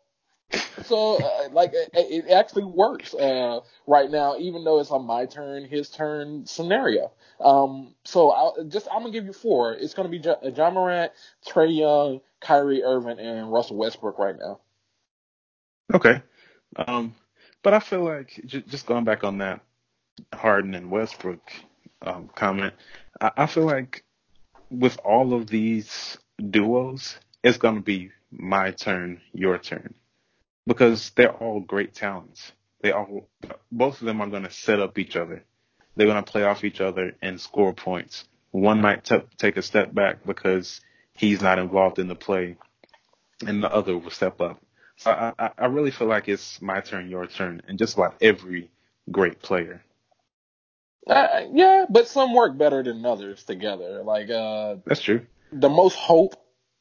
so 0.85 1.17
uh, 1.17 1.49
like 1.53 1.73
it, 1.75 1.91
it, 1.95 2.31
actually 2.31 2.65
works 2.65 3.15
uh, 3.15 3.61
right 3.87 4.11
now, 4.11 4.37
even 4.39 4.65
though 4.65 4.81
it's 4.81 4.91
on 4.91 5.05
my 5.05 5.27
turn, 5.27 5.65
his 5.65 5.91
turn 5.91 6.47
scenario. 6.47 7.13
Um, 7.41 7.95
so 8.05 8.31
I'll 8.31 8.65
just 8.65 8.89
I'm 8.91 9.01
gonna 9.01 9.13
give 9.13 9.25
you 9.25 9.33
four. 9.33 9.73
It's 9.75 9.95
gonna 9.95 10.09
be 10.09 10.19
J- 10.19 10.37
uh, 10.43 10.51
Ja 10.55 10.71
Morant, 10.71 11.13
Trae 11.47 11.77
Young, 11.77 12.21
Kyrie 12.41 12.83
Irving, 12.83 13.19
and 13.19 13.53
Russell 13.53 13.77
Westbrook 13.77 14.19
right 14.19 14.37
now. 14.39 14.61
Okay, 15.93 16.23
um, 16.77 17.15
but 17.63 17.75
I 17.75 17.81
feel 17.81 18.05
like 18.05 18.41
j- 18.47 18.65
just 18.69 18.87
going 18.87 19.05
back 19.05 19.25
on 19.25 19.39
that 19.39 19.61
Harden 20.33 20.75
and 20.75 20.91
Westbrook 20.91 21.53
um, 22.03 22.31
comment, 22.35 22.75
I-, 23.21 23.33
I 23.39 23.47
feel 23.47 23.65
like 23.67 24.05
with 24.71 24.99
all 25.05 25.35
of 25.35 25.47
these 25.47 26.19
duos, 26.51 27.19
it's 27.43 27.59
to 27.59 27.81
be 27.81 28.11
my 28.31 28.71
turn, 28.73 29.21
your 29.33 29.59
turn, 29.59 29.95
because 30.67 31.11
they're 31.11 31.33
all 31.33 31.61
great 31.61 31.95
talents. 31.95 32.53
They 32.81 32.93
all, 32.93 33.29
both 33.71 34.01
of 34.01 34.07
them 34.07 34.21
are 34.21 34.29
going 34.29 34.43
to 34.43 34.51
set 34.51 34.81
up 34.81 34.99
each 34.99 35.17
other. 35.17 35.45
They're 35.97 36.07
going 36.07 36.23
to 36.23 36.31
play 36.31 36.43
off 36.43 36.65
each 36.65 36.81
other 36.81 37.13
and 37.23 37.41
score 37.41 37.73
points. 37.73 38.25
One 38.51 38.81
might 38.81 39.05
t- 39.05 39.23
take 39.39 39.57
a 39.57 39.63
step 39.63 39.95
back 39.95 40.25
because 40.25 40.81
he's 41.15 41.41
not 41.41 41.59
involved 41.59 41.99
in 41.99 42.09
the 42.09 42.15
play, 42.15 42.57
and 43.47 43.63
the 43.63 43.73
other 43.73 43.97
will 43.97 44.11
step 44.11 44.41
up. 44.41 44.61
So 44.97 45.11
I, 45.11 45.51
I 45.59 45.67
really 45.67 45.91
feel 45.91 46.07
like 46.07 46.29
it's 46.29 46.61
my 46.63 46.81
turn, 46.81 47.09
your 47.11 47.27
turn, 47.27 47.63
and 47.67 47.79
just 47.79 47.95
about 47.95 48.17
every 48.21 48.71
great 49.11 49.43
player. 49.43 49.83
Uh, 51.07 51.47
yeah, 51.53 51.85
but 51.91 52.09
some 52.09 52.33
work 52.33 52.57
better 52.57 52.83
than 52.83 53.05
others 53.05 53.43
together. 53.45 54.03
Like 54.05 54.31
uh, 54.31 54.77
that's 54.87 55.03
true. 55.03 55.27
The 55.53 55.69
most 55.69 55.97
hope 55.97 56.35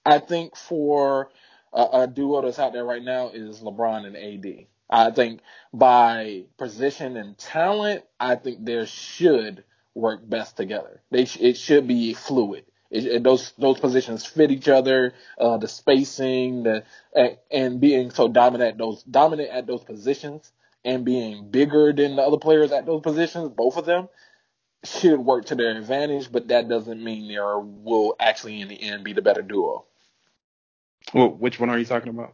I 0.06 0.20
think 0.20 0.56
for 0.56 1.30
a, 1.74 2.02
a 2.02 2.08
duo 2.08 2.42
that's 2.42 2.60
out 2.60 2.74
there 2.74 2.86
right 2.86 3.04
now 3.04 3.30
is 3.30 3.62
LeBron 3.62 4.06
and 4.06 4.18
AD. 4.18 4.68
I 4.90 5.12
think 5.12 5.42
by 5.74 6.44
position 6.58 7.18
and 7.18 7.38
talent, 7.38 8.04
I 8.20 8.36
think 8.36 8.64
they 8.64 8.86
should 8.86 9.64
work 9.96 10.28
best 10.28 10.58
together. 10.58 11.02
They 11.10 11.26
sh- 11.26 11.40
it 11.42 11.58
should 11.58 11.88
be 11.88 12.14
fluid. 12.14 12.66
It, 12.92 13.06
it, 13.06 13.24
those 13.24 13.54
those 13.58 13.80
positions 13.80 14.26
fit 14.26 14.52
each 14.52 14.68
other. 14.68 15.14
Uh, 15.38 15.58
the 15.58 15.68
spacing, 15.68 16.64
the 16.64 16.84
and, 17.16 17.38
and 17.50 17.82
being 17.82 18.12
so 18.12 18.28
dominant 18.28 18.74
at 18.74 18.78
those 18.78 19.02
dominant 19.04 19.50
at 19.50 19.66
those 19.66 19.84
positions 19.84 20.52
and 20.86 21.06
being 21.06 21.50
bigger 21.50 21.92
than 21.94 22.16
the 22.16 22.22
other 22.22 22.38
players 22.38 22.72
at 22.72 22.86
those 22.86 23.02
positions, 23.02 23.50
both 23.50 23.78
of 23.78 23.86
them 23.86 24.10
should 24.84 25.20
work 25.20 25.46
to 25.46 25.56
their 25.56 25.76
advantage. 25.76 26.32
But 26.32 26.50
that 26.50 26.68
doesn't 26.68 27.04
mean 27.04 27.28
they 27.28 27.38
are, 27.38 27.60
will 27.60 28.16
actually 28.20 28.62
in 28.62 28.68
the 28.68 28.82
end 28.82 29.04
be 29.04 29.14
the 29.14 29.22
better 29.22 29.42
duo. 29.42 29.86
Well, 31.14 31.30
which 31.30 31.60
one 31.60 31.70
are 31.70 31.78
you 31.78 31.86
talking 31.86 32.10
about? 32.10 32.34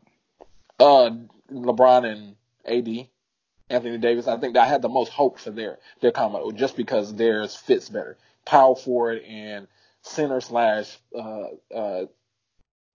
Uh, 0.79 1.11
LeBron 1.51 2.05
and 2.05 2.35
AD. 2.65 3.07
Anthony 3.69 3.99
Davis, 3.99 4.27
I 4.27 4.37
think 4.37 4.57
I 4.57 4.65
had 4.65 4.81
the 4.81 4.89
most 4.89 5.11
hope 5.11 5.39
for 5.39 5.51
their 5.51 5.77
their 6.01 6.11
combo 6.11 6.51
just 6.51 6.75
because 6.75 7.13
theirs 7.13 7.55
fits 7.55 7.87
better. 7.89 8.17
Power 8.45 8.75
forward 8.75 9.21
and 9.21 9.67
center 10.01 10.41
slash 10.41 10.97
uh, 11.15 11.43
uh, 11.75 12.05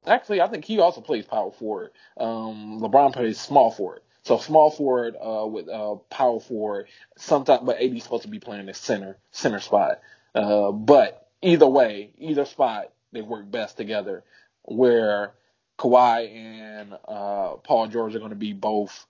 actually 0.05 0.41
I 0.41 0.49
think 0.49 0.64
he 0.64 0.80
also 0.80 1.01
plays 1.01 1.26
power 1.26 1.53
forward. 1.53 1.91
Um, 2.16 2.80
LeBron 2.80 3.12
plays 3.12 3.41
small 3.41 3.70
forward. 3.70 4.01
So 4.24 4.39
small 4.39 4.70
forward 4.70 5.14
uh, 5.22 5.47
with 5.47 5.68
uh, 5.68 5.97
power 6.11 6.41
forward. 6.41 6.89
Sometimes, 7.16 7.62
but 7.64 7.80
AD's 7.80 8.03
supposed 8.03 8.22
to 8.22 8.28
be 8.28 8.41
playing 8.41 8.66
the 8.66 8.74
center 8.74 9.18
center 9.30 9.61
spot. 9.61 10.01
Uh, 10.35 10.72
but 10.72 11.28
either 11.41 11.68
way, 11.68 12.11
either 12.18 12.47
spot 12.47 12.91
they 13.12 13.22
work 13.22 13.49
best 13.49 13.76
together. 13.76 14.24
Where 14.62 15.35
Kawhi 15.79 16.35
and 16.35 16.95
uh, 17.09 17.57
Paul 17.57 17.89
George 17.89 18.14
are 18.14 18.18
going 18.18 18.31
to 18.31 18.37
be 18.37 18.53
both 18.53 19.07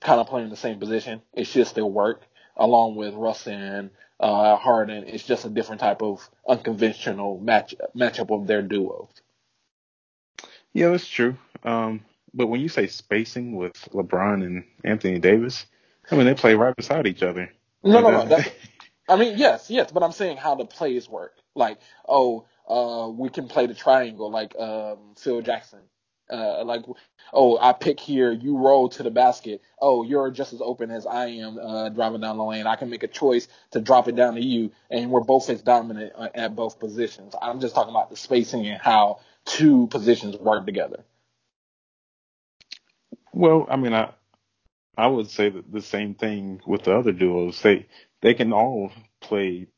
kind 0.00 0.20
of 0.20 0.26
playing 0.26 0.50
the 0.50 0.56
same 0.56 0.78
position. 0.78 1.22
It 1.32 1.44
should 1.44 1.66
still 1.66 1.90
work. 1.90 2.22
Along 2.56 2.96
with 2.96 3.14
Russ 3.14 3.46
and 3.46 3.90
uh, 4.18 4.56
Harden, 4.56 5.04
it's 5.06 5.22
just 5.22 5.44
a 5.44 5.48
different 5.48 5.80
type 5.80 6.02
of 6.02 6.28
unconventional 6.48 7.38
match 7.38 7.74
matchup 7.96 8.34
of 8.34 8.48
their 8.48 8.62
duos. 8.62 9.08
Yeah, 10.72 10.88
that's 10.88 11.06
true. 11.06 11.36
Um, 11.62 12.04
but 12.34 12.48
when 12.48 12.60
you 12.60 12.68
say 12.68 12.88
spacing 12.88 13.54
with 13.54 13.74
LeBron 13.92 14.44
and 14.44 14.64
Anthony 14.82 15.20
Davis, 15.20 15.66
I 16.10 16.16
mean 16.16 16.26
they 16.26 16.34
play 16.34 16.54
right 16.54 16.74
beside 16.74 17.06
each 17.06 17.22
other. 17.22 17.52
No, 17.84 18.00
no, 18.00 18.24
no. 18.24 18.38
I 19.08 19.16
mean, 19.16 19.38
yes, 19.38 19.70
yes, 19.70 19.92
but 19.92 20.02
I'm 20.02 20.12
saying 20.12 20.36
how 20.36 20.56
the 20.56 20.66
plays 20.66 21.08
work. 21.08 21.34
Like, 21.54 21.78
oh, 22.06 22.44
uh, 22.68 23.08
we 23.08 23.30
can 23.30 23.46
play 23.48 23.66
the 23.66 23.74
triangle 23.74 24.30
like 24.30 24.54
um, 24.58 25.14
Phil 25.16 25.40
Jackson 25.42 25.80
uh, 26.30 26.64
like, 26.64 26.82
oh, 27.32 27.58
I 27.60 27.72
pick 27.72 28.00
here, 28.00 28.32
you 28.32 28.56
roll 28.58 28.88
to 28.90 29.02
the 29.02 29.10
basket. 29.10 29.62
Oh, 29.80 30.02
you're 30.04 30.30
just 30.30 30.52
as 30.52 30.60
open 30.62 30.90
as 30.90 31.06
I 31.06 31.26
am 31.26 31.58
uh, 31.58 31.88
driving 31.90 32.20
down 32.20 32.38
the 32.38 32.44
lane. 32.44 32.66
I 32.66 32.76
can 32.76 32.90
make 32.90 33.02
a 33.02 33.08
choice 33.08 33.48
to 33.72 33.80
drop 33.80 34.08
it 34.08 34.16
down 34.16 34.34
to 34.34 34.42
you, 34.44 34.72
and 34.90 35.10
we're 35.10 35.22
both 35.24 35.50
as 35.50 35.62
dominant 35.62 36.12
uh, 36.16 36.28
at 36.34 36.56
both 36.56 36.78
positions. 36.80 37.34
I'm 37.40 37.60
just 37.60 37.74
talking 37.74 37.90
about 37.90 38.10
the 38.10 38.16
spacing 38.16 38.66
and 38.66 38.80
how 38.80 39.20
two 39.44 39.86
positions 39.88 40.36
work 40.36 40.66
together. 40.66 41.04
Well, 43.32 43.66
I 43.70 43.76
mean, 43.76 43.94
I 43.94 44.12
I 44.96 45.06
would 45.06 45.30
say 45.30 45.48
that 45.48 45.70
the 45.72 45.82
same 45.82 46.14
thing 46.14 46.60
with 46.66 46.84
the 46.84 46.96
other 46.96 47.12
duos. 47.12 47.62
They 47.62 47.86
they 48.20 48.34
can 48.34 48.52
all 48.52 48.92
play 49.20 49.68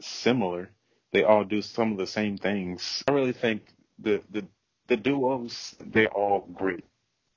similar. 0.00 0.70
They 1.12 1.24
all 1.24 1.44
do 1.44 1.62
some 1.62 1.92
of 1.92 1.98
the 1.98 2.06
same 2.06 2.38
things. 2.38 3.02
I 3.08 3.12
really 3.12 3.32
think 3.32 3.62
the 3.98 4.22
the 4.30 4.46
the 4.92 4.96
duos, 4.98 5.74
they're 5.80 6.08
all 6.08 6.46
great 6.52 6.84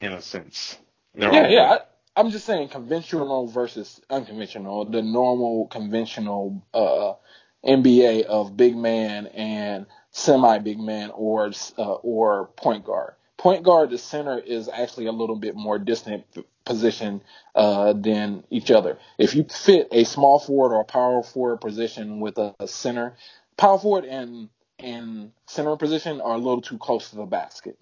in 0.02 0.12
a 0.12 0.22
sense. 0.22 0.78
They're 1.14 1.34
yeah, 1.34 1.48
yeah. 1.48 1.78
I, 2.16 2.20
am 2.20 2.30
just 2.30 2.46
saying 2.46 2.68
conventional 2.70 3.48
versus 3.48 4.02
unconventional. 4.10 4.84
The 4.84 5.02
normal 5.02 5.68
conventional 5.68 6.62
uh, 6.74 7.14
NBA 7.66 8.24
of 8.24 8.58
big 8.58 8.76
man 8.76 9.28
and 9.28 9.86
semi 10.12 10.60
big 10.60 10.80
man 10.80 11.12
or 11.12 11.52
uh, 11.78 11.94
or 11.94 12.48
point 12.58 12.84
guard. 12.84 13.14
Point 13.38 13.64
guard 13.64 13.90
the 13.90 13.98
center 13.98 14.38
is 14.38 14.68
actually 14.68 15.06
a 15.06 15.12
little 15.14 15.38
bit 15.38 15.56
more 15.56 15.80
distant 15.80 16.26
position 16.66 17.22
uh, 17.54 17.94
than 17.94 18.44
each 18.50 18.70
other. 18.70 18.98
If 19.18 19.34
you 19.34 19.46
fit 19.46 19.88
a 19.92 20.04
small 20.04 20.40
forward 20.40 20.76
or 20.76 20.82
a 20.82 20.86
power 20.86 21.24
forward 21.24 21.62
position 21.62 22.20
with 22.20 22.38
a, 22.38 22.54
a 22.60 22.68
center, 22.68 23.16
power 23.56 23.80
forward 23.80 24.04
and 24.04 24.50
and 24.80 25.32
center 25.48 25.76
position 25.78 26.22
are 26.22 26.36
a 26.36 26.38
little 26.38 26.62
too 26.62 26.78
close 26.78 27.10
to 27.10 27.16
the 27.18 27.26
basket. 27.26 27.78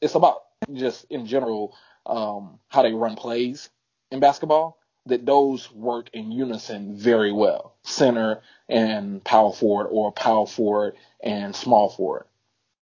It's, 0.00 0.14
about 0.14 0.42
just 0.72 1.06
in 1.10 1.26
general 1.26 1.76
um, 2.04 2.58
how 2.68 2.82
they 2.82 2.92
run 2.92 3.16
plays 3.16 3.70
in 4.10 4.20
basketball. 4.20 4.78
That 5.06 5.24
those 5.24 5.70
work 5.70 6.10
in 6.14 6.32
unison 6.32 6.96
very 6.96 7.30
well. 7.30 7.76
Center 7.84 8.42
and 8.68 9.22
power 9.22 9.52
forward, 9.52 9.86
or 9.86 10.10
power 10.10 10.48
forward 10.48 10.96
and 11.20 11.54
small 11.54 11.90
forward. 11.90 12.26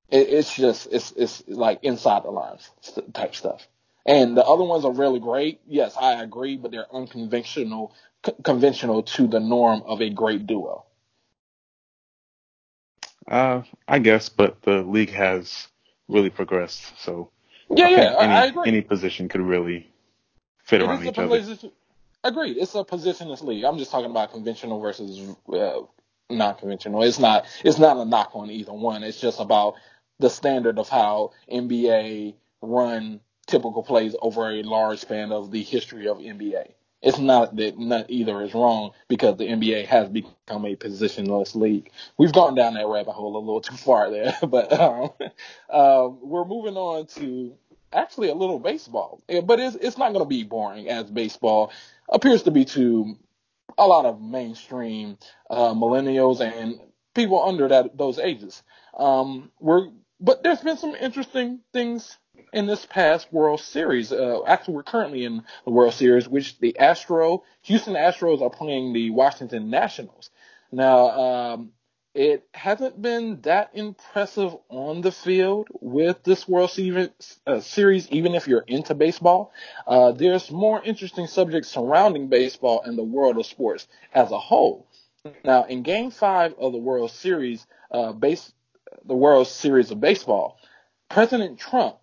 It, 0.09 0.27
it's 0.29 0.53
just 0.53 0.89
it's 0.91 1.13
it's 1.13 1.43
like 1.47 1.79
inside 1.83 2.23
the 2.23 2.31
lines 2.31 2.69
type 3.13 3.35
stuff. 3.35 3.67
And 4.05 4.35
the 4.35 4.43
other 4.43 4.63
ones 4.65 4.85
are 4.85 4.91
really 4.91 5.19
great. 5.19 5.61
Yes, 5.67 5.95
I 5.99 6.21
agree, 6.23 6.57
but 6.57 6.71
they're 6.71 6.93
unconventional, 6.93 7.93
c- 8.25 8.33
conventional 8.43 9.03
to 9.03 9.27
the 9.27 9.39
norm 9.39 9.83
of 9.85 10.01
a 10.01 10.09
great 10.09 10.47
duo. 10.47 10.85
Uh, 13.29 13.61
I 13.87 13.99
guess, 13.99 14.27
but 14.27 14.61
the 14.63 14.81
league 14.81 15.11
has 15.11 15.67
really 16.07 16.31
progressed, 16.31 16.99
so 16.99 17.29
yeah, 17.69 17.85
I 17.85 17.89
yeah, 17.89 18.15
any, 18.19 18.33
I, 18.33 18.45
agree. 18.45 18.63
Any 18.65 18.81
position 18.81 19.29
could 19.29 19.41
really 19.41 19.87
fit 20.63 20.81
it 20.81 20.85
around 20.85 21.05
each 21.05 21.17
other. 21.17 21.69
Agreed. 22.23 22.57
It's 22.57 22.75
a 22.75 22.83
positionless 22.83 23.43
league. 23.43 23.63
I'm 23.63 23.77
just 23.77 23.91
talking 23.91 24.09
about 24.09 24.33
conventional 24.33 24.81
versus 24.81 25.35
uh, 25.53 25.81
non-conventional. 26.29 27.03
It's 27.03 27.19
not. 27.19 27.45
It's 27.63 27.77
not 27.77 27.97
a 27.97 28.03
knock 28.03 28.31
on 28.33 28.49
either 28.49 28.73
one. 28.73 29.03
It's 29.03 29.21
just 29.21 29.39
about 29.39 29.75
the 30.17 30.29
standard 30.29 30.79
of 30.79 30.89
how 30.89 31.31
NBA 31.51 32.33
run 32.61 33.21
typical 33.47 33.83
plays 33.83 34.15
over 34.21 34.49
a 34.51 34.63
large 34.63 34.99
span 34.99 35.31
of 35.31 35.51
the 35.51 35.63
history 35.63 36.07
of 36.07 36.17
NBA. 36.17 36.71
It's 37.01 37.17
not 37.17 37.55
that 37.55 37.79
not 37.79 38.09
either 38.09 38.41
is 38.41 38.53
wrong 38.53 38.91
because 39.07 39.37
the 39.37 39.45
NBA 39.47 39.85
has 39.85 40.09
become 40.09 40.65
a 40.65 40.75
positionless 40.75 41.55
league. 41.55 41.91
We've 42.17 42.33
gone 42.33 42.55
down 42.55 42.73
that 42.73 42.87
rabbit 42.87 43.13
hole 43.13 43.37
a 43.37 43.39
little 43.39 43.61
too 43.69 43.77
far 43.77 44.11
there, 44.11 44.35
but 44.47 44.73
um, 44.73 45.09
uh, 45.69 46.09
we're 46.21 46.45
moving 46.45 46.75
on 46.75 47.07
to 47.07 47.53
actually 47.93 48.29
a 48.29 48.35
little 48.35 48.59
baseball. 48.59 49.21
But 49.43 49.59
it's 49.59 49.75
it's 49.75 49.97
not 49.97 50.13
going 50.13 50.25
to 50.25 50.29
be 50.29 50.43
boring 50.43 50.89
as 50.89 51.09
baseball 51.09 51.71
appears 52.09 52.43
to 52.43 52.51
be 52.51 52.65
to 52.65 53.17
a 53.77 53.87
lot 53.87 54.05
of 54.05 54.21
mainstream 54.21 55.17
uh, 55.49 55.73
millennials 55.73 56.41
and 56.41 56.79
people 57.15 57.43
under 57.43 57.69
that 57.69 57.97
those 57.97 58.19
ages. 58.19 58.61
Um, 58.97 59.51
we're 59.59 59.87
but 60.19 60.43
there's 60.43 60.59
been 60.61 60.77
some 60.77 60.95
interesting 60.95 61.61
things 61.71 62.17
in 62.53 62.65
this 62.65 62.85
past 62.85 63.31
World 63.31 63.59
Series. 63.59 64.11
Uh, 64.11 64.43
actually, 64.45 64.75
we're 64.75 64.83
currently 64.83 65.25
in 65.25 65.43
the 65.65 65.71
World 65.71 65.93
Series, 65.93 66.27
which 66.27 66.59
the 66.59 66.77
Astro, 66.77 67.43
Houston 67.63 67.93
Astros 67.93 68.41
are 68.41 68.49
playing 68.49 68.93
the 68.93 69.09
Washington 69.11 69.69
Nationals. 69.69 70.29
Now, 70.71 71.09
um, 71.09 71.71
it 72.13 72.47
hasn't 72.53 73.01
been 73.01 73.41
that 73.41 73.69
impressive 73.73 74.55
on 74.69 75.01
the 75.01 75.11
field 75.11 75.67
with 75.79 76.23
this 76.23 76.47
World 76.47 76.71
uh, 77.45 77.59
Series, 77.59 78.09
even 78.09 78.33
if 78.35 78.47
you're 78.47 78.65
into 78.67 78.95
baseball. 78.95 79.53
Uh, 79.85 80.11
there's 80.11 80.49
more 80.51 80.81
interesting 80.83 81.27
subjects 81.27 81.69
surrounding 81.69 82.27
baseball 82.27 82.81
and 82.83 82.97
the 82.97 83.03
world 83.03 83.37
of 83.37 83.45
sports 83.45 83.87
as 84.13 84.31
a 84.31 84.39
whole. 84.39 84.87
Now, 85.43 85.65
in 85.65 85.83
Game 85.83 86.11
Five 86.11 86.55
of 86.57 86.71
the 86.71 86.79
World 86.79 87.11
Series, 87.11 87.65
uh, 87.91 88.13
base, 88.13 88.51
the 89.05 89.15
World 89.15 89.47
Series 89.47 89.91
of 89.91 89.99
baseball, 89.99 90.57
President 91.09 91.59
Trump 91.59 91.97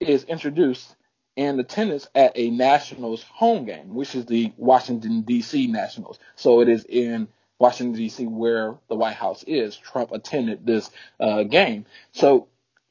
is 0.00 0.24
introduced 0.24 0.96
in 1.36 1.60
attendance 1.60 2.08
at 2.14 2.32
a 2.34 2.50
Nationals 2.50 3.22
home 3.22 3.64
game, 3.64 3.94
which 3.94 4.14
is 4.14 4.26
the 4.26 4.52
Washington 4.56 5.22
D.C. 5.22 5.66
Nationals. 5.68 6.18
So 6.36 6.60
it 6.60 6.68
is 6.68 6.84
in 6.84 7.28
Washington 7.58 7.96
D.C., 7.96 8.26
where 8.26 8.76
the 8.88 8.96
White 8.96 9.16
House 9.16 9.44
is. 9.46 9.76
Trump 9.76 10.12
attended 10.12 10.66
this 10.66 10.90
uh, 11.20 11.44
game, 11.44 11.86
so 12.12 12.48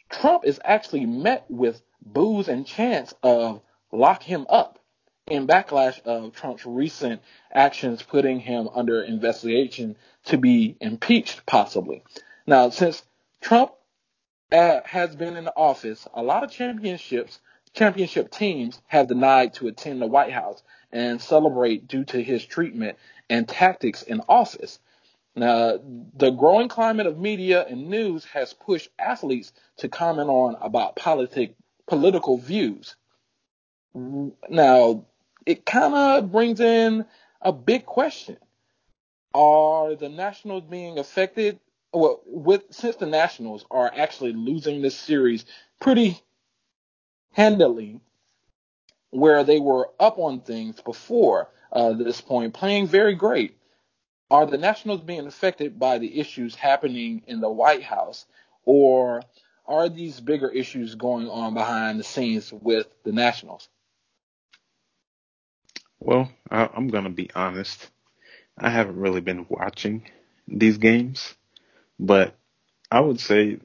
Trump 0.09 0.45
is 0.45 0.59
actually 0.63 1.05
met 1.05 1.45
with 1.49 1.81
boos 2.01 2.47
and 2.47 2.65
chants 2.65 3.13
of 3.21 3.61
lock 3.91 4.23
him 4.23 4.45
up 4.49 4.79
in 5.27 5.47
backlash 5.47 6.01
of 6.01 6.33
Trump's 6.33 6.65
recent 6.65 7.21
actions 7.51 8.01
putting 8.01 8.39
him 8.39 8.69
under 8.73 9.03
investigation 9.03 9.95
to 10.25 10.37
be 10.37 10.75
impeached 10.81 11.45
possibly. 11.45 12.03
Now, 12.47 12.69
since 12.69 13.03
Trump 13.41 13.71
uh, 14.51 14.79
has 14.85 15.15
been 15.15 15.37
in 15.37 15.45
the 15.45 15.55
office, 15.55 16.07
a 16.13 16.23
lot 16.23 16.43
of 16.43 16.51
championships, 16.51 17.39
championship 17.73 18.31
teams 18.31 18.81
have 18.87 19.07
denied 19.07 19.53
to 19.55 19.67
attend 19.67 20.01
the 20.01 20.07
White 20.07 20.31
House 20.33 20.63
and 20.91 21.21
celebrate 21.21 21.87
due 21.87 22.03
to 22.05 22.21
his 22.21 22.45
treatment 22.45 22.97
and 23.29 23.47
tactics 23.47 24.01
in 24.01 24.21
office. 24.27 24.79
Now, 25.35 25.79
the 26.15 26.31
growing 26.31 26.67
climate 26.67 27.05
of 27.05 27.19
media 27.19 27.65
and 27.65 27.89
news 27.89 28.25
has 28.25 28.53
pushed 28.53 28.89
athletes 28.97 29.53
to 29.77 29.87
comment 29.87 30.29
on 30.29 30.57
about 30.59 30.95
politic, 30.95 31.55
political 31.87 32.37
views. 32.37 32.95
Now, 33.93 35.05
it 35.45 35.65
kind 35.65 35.93
of 35.93 36.31
brings 36.31 36.59
in 36.59 37.05
a 37.41 37.51
big 37.53 37.85
question. 37.85 38.37
Are 39.33 39.95
the 39.95 40.09
Nationals 40.09 40.63
being 40.63 40.97
affected 40.97 41.59
well, 41.93 42.21
with 42.25 42.63
since 42.71 42.95
the 42.97 43.05
Nationals 43.05 43.65
are 43.71 43.91
actually 43.93 44.33
losing 44.33 44.81
this 44.81 44.97
series 44.97 45.45
pretty 45.79 46.19
handily, 47.33 47.99
where 49.11 49.43
they 49.43 49.59
were 49.59 49.89
up 49.99 50.19
on 50.19 50.41
things 50.41 50.79
before 50.81 51.49
uh, 51.71 51.93
this 51.93 52.21
point, 52.21 52.53
playing 52.53 52.87
very 52.87 53.15
great. 53.15 53.55
Are 54.31 54.45
the 54.45 54.57
Nationals 54.57 55.01
being 55.01 55.25
affected 55.25 55.79
by 55.79 55.97
the 55.97 56.19
issues 56.19 56.53
happening 56.53 57.23
in 57.25 57.41
the 57.41 57.49
White 57.49 57.83
House, 57.83 58.25
or 58.63 59.23
are 59.65 59.89
these 59.89 60.19
bigger 60.19 60.49
issues 60.49 60.95
going 60.95 61.27
on 61.27 61.55
behind 61.55 61.99
the 61.99 62.03
scenes 62.03 62.53
with 62.53 62.87
the 63.03 63.11
Nationals? 63.11 63.67
Well, 65.99 66.31
I, 66.49 66.69
I'm 66.73 66.87
going 66.87 67.05
to 67.05 67.09
be 67.09 67.29
honest. 67.33 67.89
I 68.57 68.69
haven't 68.69 68.97
really 68.97 69.21
been 69.21 69.47
watching 69.49 70.03
these 70.47 70.77
games. 70.77 71.35
But 71.99 72.35
I 72.89 73.01
would 73.01 73.19
say 73.19 73.59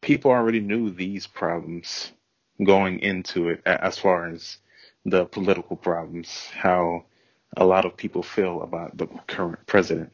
people 0.00 0.30
already 0.30 0.60
knew 0.60 0.90
these 0.90 1.26
problems 1.26 2.12
going 2.62 3.00
into 3.00 3.50
it 3.50 3.62
as 3.66 3.98
far 3.98 4.28
as 4.28 4.58
the 5.04 5.24
political 5.26 5.76
problems, 5.76 6.48
how 6.52 7.04
a 7.56 7.64
lot 7.64 7.84
of 7.84 7.96
people 7.96 8.22
feel 8.22 8.62
about 8.62 8.96
the 8.96 9.06
current 9.26 9.66
president. 9.66 10.12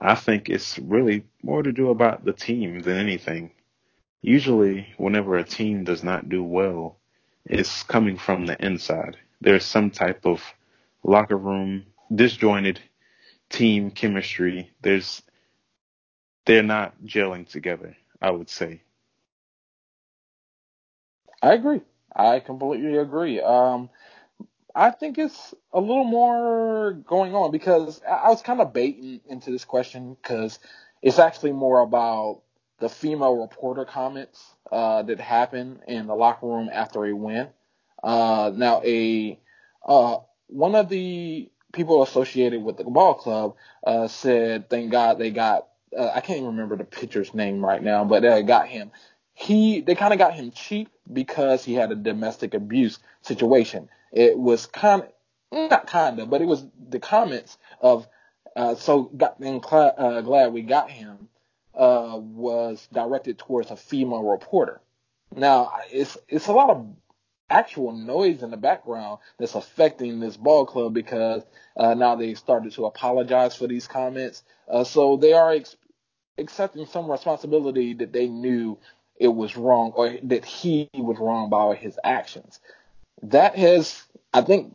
I 0.00 0.14
think 0.14 0.48
it's 0.48 0.78
really 0.78 1.24
more 1.42 1.62
to 1.62 1.72
do 1.72 1.90
about 1.90 2.24
the 2.24 2.32
team 2.32 2.80
than 2.80 2.96
anything. 2.96 3.50
Usually, 4.22 4.94
whenever 4.96 5.36
a 5.36 5.44
team 5.44 5.84
does 5.84 6.02
not 6.02 6.28
do 6.28 6.42
well, 6.42 6.98
it's 7.44 7.82
coming 7.82 8.16
from 8.16 8.46
the 8.46 8.64
inside. 8.64 9.16
There's 9.40 9.64
some 9.64 9.90
type 9.90 10.24
of 10.24 10.42
locker 11.02 11.36
room, 11.36 11.86
disjointed 12.14 12.80
team 13.50 13.90
chemistry. 13.90 14.70
There's 14.82 15.22
they're 16.48 16.64
not 16.64 16.94
gelling 17.06 17.48
together, 17.48 17.96
I 18.22 18.32
would 18.32 18.50
say. 18.50 18.82
I 21.42 21.54
agree. 21.54 21.82
I 22.16 22.40
completely 22.40 22.98
agree. 22.98 23.40
Um, 23.40 23.90
I 24.74 24.90
think 24.90 25.18
it's 25.18 25.54
a 25.72 25.80
little 25.80 26.04
more 26.04 26.92
going 27.06 27.34
on 27.34 27.52
because 27.52 28.00
I 28.08 28.30
was 28.30 28.42
kind 28.42 28.60
of 28.60 28.72
baiting 28.72 29.20
into 29.28 29.50
this 29.50 29.64
question 29.66 30.16
because 30.22 30.58
it's 31.02 31.18
actually 31.18 31.52
more 31.52 31.80
about 31.80 32.42
the 32.80 32.88
female 32.88 33.36
reporter 33.36 33.84
comments 33.84 34.44
uh, 34.72 35.02
that 35.04 35.20
happened 35.20 35.80
in 35.88 36.08
the 36.08 36.14
locker 36.16 36.46
room 36.46 36.70
after 36.72 37.04
a 37.06 37.14
win. 37.14 37.48
Uh, 38.02 38.52
now, 38.56 38.82
a 38.84 39.38
uh, 39.86 40.18
one 40.48 40.74
of 40.74 40.88
the 40.88 41.50
people 41.72 42.02
associated 42.02 42.62
with 42.62 42.78
the 42.78 42.84
ball 42.84 43.14
club 43.14 43.56
uh, 43.86 44.08
said, 44.08 44.70
"Thank 44.70 44.92
God 44.92 45.18
they 45.18 45.30
got 45.32 45.67
uh, 45.96 46.10
I 46.14 46.20
can't 46.20 46.38
even 46.38 46.50
remember 46.50 46.76
the 46.76 46.84
pitcher's 46.84 47.34
name 47.34 47.64
right 47.64 47.82
now, 47.82 48.04
but 48.04 48.22
they 48.22 48.42
got 48.42 48.68
him. 48.68 48.90
He 49.34 49.80
they 49.80 49.94
kind 49.94 50.12
of 50.12 50.18
got 50.18 50.34
him 50.34 50.50
cheap 50.50 50.88
because 51.12 51.64
he 51.64 51.74
had 51.74 51.92
a 51.92 51.96
domestic 51.96 52.54
abuse 52.54 52.98
situation. 53.22 53.88
It 54.12 54.38
was 54.38 54.66
kind 54.66 55.04
not 55.52 55.86
kind 55.86 56.18
of, 56.18 56.30
but 56.30 56.42
it 56.42 56.46
was 56.46 56.66
the 56.88 56.98
comments 56.98 57.56
of 57.80 58.06
uh, 58.56 58.74
so 58.74 59.04
got 59.04 59.38
and 59.40 59.64
cl- 59.64 59.94
uh, 59.96 60.20
glad 60.22 60.52
we 60.52 60.62
got 60.62 60.90
him 60.90 61.28
uh, 61.74 62.16
was 62.18 62.88
directed 62.92 63.38
towards 63.38 63.70
a 63.70 63.76
female 63.76 64.24
reporter. 64.24 64.80
Now 65.34 65.72
it's 65.92 66.18
it's 66.28 66.48
a 66.48 66.52
lot 66.52 66.70
of 66.70 66.86
actual 67.50 67.92
noise 67.92 68.42
in 68.42 68.50
the 68.50 68.56
background 68.56 69.18
that's 69.38 69.54
affecting 69.54 70.20
this 70.20 70.36
ball 70.36 70.66
club 70.66 70.94
because 70.94 71.42
uh, 71.76 71.94
now 71.94 72.14
they 72.14 72.34
started 72.34 72.72
to 72.72 72.86
apologize 72.86 73.54
for 73.54 73.66
these 73.66 73.86
comments. 73.86 74.42
Uh, 74.68 74.84
so 74.84 75.16
they 75.16 75.32
are 75.32 75.52
ex- 75.52 75.76
accepting 76.36 76.86
some 76.86 77.10
responsibility 77.10 77.94
that 77.94 78.12
they 78.12 78.28
knew 78.28 78.78
it 79.16 79.28
was 79.28 79.56
wrong 79.56 79.92
or 79.94 80.16
that 80.24 80.44
he 80.44 80.88
was 80.94 81.18
wrong 81.18 81.50
by 81.50 81.74
his 81.74 81.98
actions. 82.04 82.60
That 83.22 83.56
has, 83.56 84.02
I 84.32 84.42
think, 84.42 84.74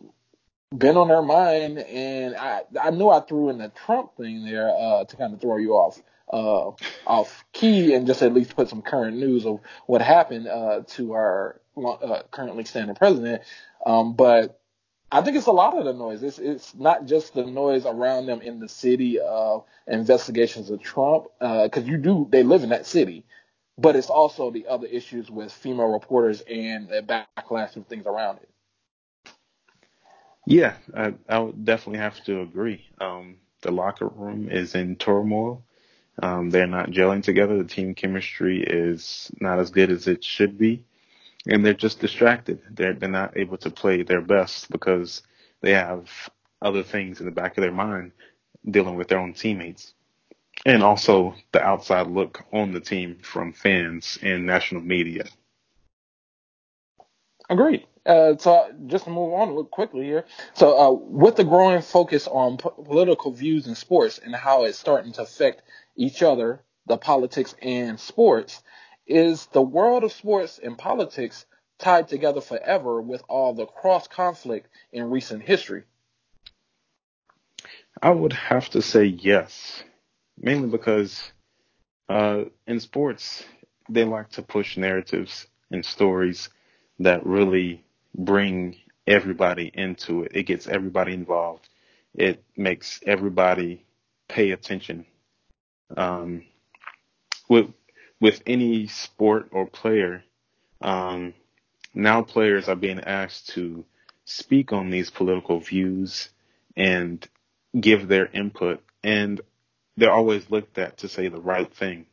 been 0.76 0.98
on 0.98 1.08
their 1.08 1.22
mind, 1.22 1.78
and 1.78 2.36
I 2.36 2.64
I 2.82 2.90
know 2.90 3.10
I 3.10 3.22
threw 3.22 3.50
in 3.50 3.60
the 3.60 3.70
Trump 3.70 4.18
thing 4.18 4.44
there 4.46 4.70
uh, 4.70 5.06
to 5.06 5.16
kind 5.16 5.34
of 5.34 5.40
throw 5.40 5.58
you 5.58 5.74
off 5.74 6.02
uh, 6.34 6.72
off 7.06 7.46
key 7.54 7.94
and 7.94 8.08
just 8.08 8.24
at 8.24 8.34
least 8.34 8.56
put 8.56 8.68
some 8.68 8.82
current 8.82 9.18
news 9.18 9.46
of 9.46 9.60
what 9.86 10.02
happened 10.02 10.48
uh, 10.48 10.82
to 10.88 11.14
our 11.14 11.62
uh, 11.78 12.24
currently 12.32 12.66
standing 12.66 12.96
president. 12.96 13.44
Um, 13.86 14.14
but 14.14 14.60
I 15.12 15.22
think 15.22 15.38
it's 15.38 15.46
a 15.46 15.52
lot 15.52 15.78
of 15.78 15.86
the 15.86 15.94
noise. 15.94 16.24
It's 16.24 16.40
it's 16.40 16.74
not 16.74 17.06
just 17.06 17.36
the 17.36 17.46
noise 17.46 17.86
around 17.86 18.26
them 18.26 18.42
in 18.42 18.60
the 18.60 18.68
city 18.68 19.20
of 19.20 19.64
investigations 19.88 20.72
of 20.72 20.82
Trump, 20.82 21.26
because 21.40 21.84
uh, 21.84 21.92
you 21.92 21.98
do 21.98 22.28
they 22.32 22.42
live 22.42 22.64
in 22.64 22.70
that 22.70 22.88
city, 22.88 23.24
but 23.78 23.96
it's 23.96 24.10
also 24.10 24.50
the 24.50 24.66
other 24.68 24.88
issues 24.88 25.30
with 25.30 25.52
female 25.52 25.92
reporters 25.92 26.42
and 26.42 26.90
the 26.90 27.04
backlash 27.04 27.76
of 27.76 27.86
things 27.86 28.08
around 28.08 28.38
it. 28.38 28.50
Yeah, 30.48 30.74
I, 30.98 31.14
I 31.30 31.40
would 31.40 31.64
definitely 31.64 32.00
have 32.00 32.22
to 32.26 32.42
agree. 32.42 32.86
Um, 33.00 33.38
the 33.62 33.72
locker 33.72 34.08
room 34.08 34.50
is 34.50 34.76
in 34.76 34.96
turmoil. 34.96 35.64
Um, 36.22 36.50
they're 36.50 36.68
not 36.68 36.92
gelling 36.92 37.24
together. 37.24 37.58
The 37.58 37.64
team 37.64 37.96
chemistry 37.96 38.64
is 38.64 39.32
not 39.42 39.60
as 39.60 39.72
good 39.72 39.90
as 39.90 40.08
it 40.08 40.24
should 40.24 40.58
be 40.58 40.86
and 41.48 41.66
they're 41.66 41.74
just 41.74 42.00
distracted. 42.00 42.62
They're 42.72 42.94
they're 42.94 43.10
not 43.10 43.38
able 43.38 43.58
to 43.58 43.70
play 43.70 44.04
their 44.04 44.22
best 44.22 44.70
because 44.70 45.22
they 45.62 45.74
have 45.74 46.10
other 46.62 46.84
things 46.84 47.20
in 47.20 47.26
the 47.26 47.32
back 47.32 47.58
of 47.58 47.62
their 47.62 47.72
mind 47.72 48.12
dealing 48.70 48.96
with 48.96 49.10
their 49.10 49.20
own 49.20 49.34
teammates. 49.34 49.94
And 50.66 50.84
also 50.84 51.36
the 51.52 51.62
outside 51.62 52.08
look 52.08 52.44
on 52.54 52.72
the 52.72 52.80
team 52.80 53.18
from 53.22 53.52
fans 53.52 54.18
and 54.22 54.46
national 54.46 54.82
media. 54.82 55.26
Agreed. 57.50 57.86
Uh, 58.06 58.38
so 58.38 58.70
just 58.88 59.06
to 59.06 59.10
move 59.10 59.34
on 59.34 59.50
real 59.50 59.66
quickly 59.66 60.06
here. 60.06 60.26
So 60.54 60.78
uh, 60.78 60.92
with 60.92 61.36
the 61.36 61.44
growing 61.44 61.82
focus 61.82 62.28
on 62.28 62.58
p- 62.58 62.70
political 62.86 63.32
views 63.32 63.68
in 63.68 63.76
sports 63.76 64.20
and 64.24 64.36
how 64.36 64.64
it's 64.64 64.78
starting 64.78 65.14
to 65.14 65.24
affect 65.24 65.62
each 65.96 66.24
other, 66.24 66.64
the 66.88 66.98
politics 66.98 67.56
and 67.62 68.00
sports, 68.00 68.62
is 69.06 69.46
the 69.48 69.62
world 69.62 70.04
of 70.04 70.12
sports 70.12 70.60
and 70.62 70.78
politics 70.78 71.46
tied 71.78 72.08
together 72.08 72.42
forever 72.42 73.02
with 73.02 73.24
all 73.28 73.54
the 73.54 73.66
cross 73.66 74.08
conflict 74.08 74.68
in 74.92 75.10
recent 75.10 75.44
history? 75.44 75.84
I 78.02 78.10
would 78.10 78.34
have 78.34 78.70
to 78.72 78.82
say 78.82 79.06
yes, 79.06 79.84
mainly 80.38 80.70
because 80.70 81.32
uh, 82.10 82.46
in 82.68 82.80
sports, 82.80 83.44
they 83.90 84.04
like 84.04 84.30
to 84.32 84.42
push 84.42 84.78
narratives 84.78 85.48
and 85.72 85.86
stories 85.86 86.50
that 87.00 87.26
really 87.26 87.84
bring 88.16 88.76
everybody 89.08 89.72
into 89.74 90.24
it. 90.24 90.32
It 90.36 90.44
gets 90.44 90.68
everybody 90.68 91.14
involved. 91.14 91.68
It 92.14 92.44
makes 92.56 93.00
everybody 93.06 93.86
pay 94.28 94.52
attention. 94.52 95.06
Um, 95.96 96.44
with 97.50 97.68
with 98.20 98.42
any 98.46 98.88
sport 98.88 99.50
or 99.52 99.68
player, 99.68 100.24
um, 100.82 101.34
now 101.94 102.22
players 102.22 102.70
are 102.70 102.76
being 102.76 103.00
asked 103.00 103.50
to 103.50 103.86
speak 104.26 104.72
on 104.72 104.90
these 104.90 105.10
political 105.10 105.60
views 105.60 106.30
and 106.76 107.28
give 107.80 108.08
their 108.08 108.28
input, 108.28 108.82
and 109.04 109.42
they're 109.98 110.12
always 110.12 110.50
looked 110.50 110.78
at 110.78 110.98
to 111.00 111.08
say 111.08 111.28
the 111.28 111.42
right 111.42 111.74
thing. 111.74 112.06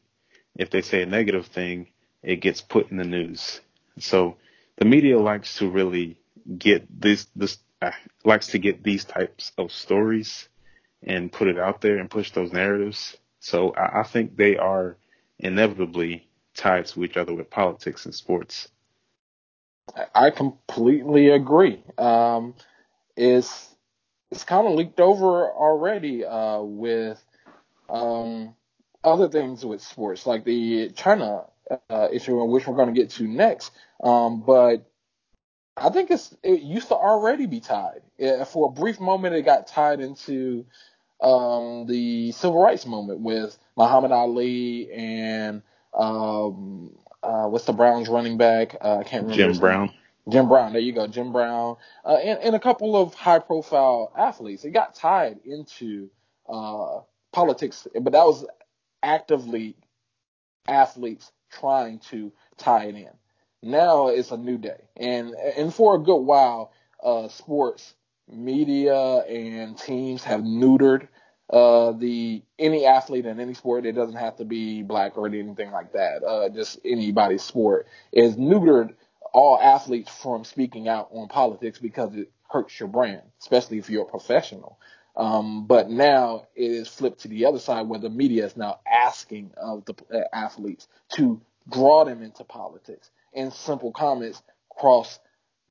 If 0.56 0.70
they 0.70 0.82
say 0.82 1.02
a 1.02 1.06
negative 1.06 1.46
thing, 1.46 1.88
it 2.22 2.36
gets 2.36 2.60
put 2.60 2.90
in 2.90 2.96
the 2.96 3.04
news. 3.04 3.60
So 3.98 4.36
the 4.76 4.84
media 4.84 5.18
likes 5.18 5.58
to 5.58 5.70
really 5.70 6.18
get 6.58 6.86
this 7.00 7.26
this 7.36 7.58
uh, 7.80 7.92
likes 8.24 8.48
to 8.48 8.58
get 8.58 8.82
these 8.82 9.04
types 9.04 9.52
of 9.56 9.72
stories 9.72 10.48
and 11.02 11.32
put 11.32 11.48
it 11.48 11.58
out 11.58 11.80
there 11.80 11.98
and 11.98 12.10
push 12.10 12.30
those 12.32 12.52
narratives. 12.52 13.16
So 13.40 13.74
I, 13.74 14.00
I 14.00 14.02
think 14.04 14.36
they 14.36 14.56
are 14.56 14.96
inevitably 15.38 16.28
tied 16.54 16.86
to 16.86 17.04
each 17.04 17.16
other 17.16 17.34
with 17.34 17.50
politics 17.50 18.04
and 18.04 18.14
sports. 18.14 18.68
I 20.14 20.30
completely 20.30 21.30
agree. 21.30 21.82
Um, 21.98 22.54
it's 23.16 23.74
it's 24.30 24.44
kind 24.44 24.66
of 24.66 24.74
leaked 24.74 25.00
over 25.00 25.50
already 25.50 26.24
uh, 26.24 26.60
with 26.60 27.20
um, 27.88 28.54
other 29.02 29.28
things 29.28 29.64
with 29.64 29.82
sports, 29.82 30.26
like 30.26 30.44
the 30.44 30.90
China 30.90 31.46
uh, 31.88 32.08
issue, 32.12 32.42
which 32.44 32.66
we're 32.66 32.76
going 32.76 32.94
to 32.94 33.00
get 33.00 33.10
to 33.10 33.26
next. 33.26 33.72
Um, 34.02 34.42
but 34.46 34.88
I 35.76 35.90
think 35.90 36.10
it's 36.10 36.36
it 36.42 36.60
used 36.62 36.88
to 36.88 36.94
already 36.94 37.46
be 37.46 37.60
tied. 37.60 38.02
For 38.46 38.68
a 38.68 38.72
brief 38.72 39.00
moment, 39.00 39.34
it 39.34 39.42
got 39.42 39.66
tied 39.66 40.00
into 40.00 40.66
um, 41.22 41.86
the 41.86 42.32
civil 42.32 42.62
rights 42.62 42.86
movement 42.86 43.20
with 43.20 43.58
Muhammad 43.76 44.12
Ali 44.12 44.90
and 44.92 45.62
um, 45.92 46.96
uh, 47.22 47.46
what's 47.46 47.64
the 47.64 47.72
Browns 47.72 48.08
running 48.08 48.36
back? 48.36 48.76
Uh, 48.80 48.98
I 48.98 49.04
can't 49.04 49.24
remember. 49.24 49.52
Jim 49.52 49.60
Brown. 49.60 49.90
Jim 50.28 50.48
Brown, 50.48 50.72
there 50.72 50.82
you 50.82 50.92
go, 50.92 51.06
Jim 51.06 51.32
Brown, 51.32 51.76
uh, 52.04 52.16
and, 52.16 52.38
and, 52.40 52.54
a 52.54 52.60
couple 52.60 52.94
of 52.94 53.14
high-profile 53.14 54.12
athletes. 54.16 54.64
It 54.64 54.70
got 54.70 54.94
tied 54.94 55.40
into 55.44 56.10
uh, 56.48 57.00
politics, 57.32 57.88
but 57.94 58.12
that 58.12 58.24
was 58.24 58.44
actively 59.02 59.76
athletes 60.68 61.32
trying 61.50 62.00
to 62.10 62.32
tie 62.58 62.84
it 62.84 62.94
in. 62.94 63.10
Now 63.62 64.08
it's 64.08 64.30
a 64.30 64.36
new 64.36 64.58
day, 64.58 64.88
and 64.96 65.34
and 65.34 65.74
for 65.74 65.96
a 65.96 65.98
good 65.98 66.20
while, 66.20 66.72
uh, 67.02 67.28
sports 67.28 67.94
media 68.32 69.18
and 69.18 69.78
teams 69.78 70.24
have 70.24 70.40
neutered 70.40 71.08
uh, 71.50 71.92
the 71.92 72.42
any 72.58 72.86
athlete 72.86 73.26
in 73.26 73.40
any 73.40 73.54
sport. 73.54 73.86
It 73.86 73.92
doesn't 73.92 74.16
have 74.16 74.36
to 74.36 74.44
be 74.44 74.82
black 74.82 75.18
or 75.18 75.26
anything 75.26 75.70
like 75.70 75.92
that. 75.92 76.22
Uh, 76.22 76.48
just 76.48 76.78
anybody's 76.84 77.42
sport 77.42 77.86
is 78.12 78.36
neutered 78.36 78.94
all 79.32 79.58
athletes 79.60 80.10
from 80.10 80.44
speaking 80.44 80.88
out 80.88 81.08
on 81.12 81.28
politics 81.28 81.78
because 81.78 82.14
it 82.14 82.30
hurts 82.48 82.78
your 82.78 82.88
brand, 82.88 83.22
especially 83.40 83.78
if 83.78 83.88
you're 83.90 84.02
a 84.02 84.06
professional. 84.06 84.78
Um, 85.16 85.66
but 85.66 85.90
now 85.90 86.46
it 86.54 86.70
is 86.70 86.88
flipped 86.88 87.20
to 87.20 87.28
the 87.28 87.46
other 87.46 87.58
side 87.58 87.88
where 87.88 88.00
the 88.00 88.10
media 88.10 88.46
is 88.46 88.56
now 88.56 88.80
asking 88.90 89.52
of 89.56 89.84
the 89.84 89.94
uh, 90.12 90.22
athletes 90.32 90.88
to 91.10 91.40
draw 91.68 92.04
them 92.04 92.22
into 92.22 92.44
politics. 92.44 93.10
And 93.34 93.52
simple 93.52 93.92
comments 93.92 94.42
cross 94.70 95.18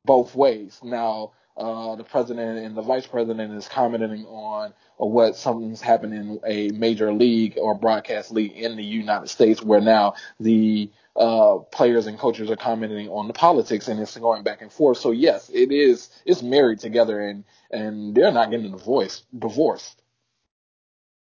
both 0.05 0.35
ways. 0.35 0.79
Now, 0.83 1.33
uh, 1.59 1.95
the 1.95 2.03
president 2.05 2.57
and 2.59 2.75
the 2.75 2.81
vice 2.81 3.05
president 3.05 3.53
is 3.53 3.67
commenting 3.67 4.25
on 4.25 4.73
what 4.95 5.35
something's 5.35 5.81
happened 5.81 6.13
in 6.13 6.39
a 6.45 6.69
major 6.69 7.11
league 7.13 7.57
or 7.57 7.75
broadcast 7.75 8.31
league 8.31 8.53
in 8.53 8.77
the 8.77 8.83
United 8.83 9.27
States, 9.27 9.61
where 9.61 9.81
now 9.81 10.13
the 10.39 10.89
uh, 11.17 11.57
players 11.71 12.07
and 12.07 12.17
coaches 12.17 12.49
are 12.49 12.55
commenting 12.55 13.09
on 13.09 13.27
the 13.27 13.33
politics 13.33 13.89
and 13.89 13.99
it's 13.99 14.17
going 14.17 14.43
back 14.43 14.61
and 14.61 14.71
forth. 14.71 14.97
So 14.97 15.11
yes, 15.11 15.49
it 15.53 15.71
is 15.71 16.09
it's 16.25 16.41
married 16.41 16.79
together 16.79 17.19
and 17.19 17.43
and 17.71 18.15
they're 18.15 18.31
not 18.31 18.51
getting 18.51 18.67
a 18.67 18.77
divorce 18.77 19.23
divorced. 19.37 20.01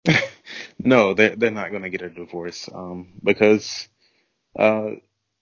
no, 0.78 1.14
they're 1.14 1.34
they're 1.34 1.50
not 1.50 1.70
going 1.70 1.82
to 1.82 1.90
get 1.90 2.02
a 2.02 2.10
divorce 2.10 2.68
um, 2.74 3.14
because 3.24 3.88
uh, 4.58 4.90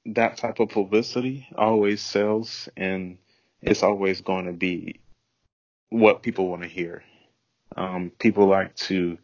that 0.06 0.36
type 0.36 0.60
of 0.60 0.68
publicity 0.68 1.48
always 1.56 2.00
sells 2.00 2.68
and 2.76 3.18
it's 3.62 3.82
always 3.82 4.20
going 4.20 4.46
to 4.46 4.52
be 4.52 5.00
what 5.90 6.22
people 6.22 6.48
want 6.48 6.62
to 6.62 6.68
hear. 6.68 7.02
Um, 7.76 8.10
people 8.18 8.46
like 8.46 8.74
to 8.76 9.18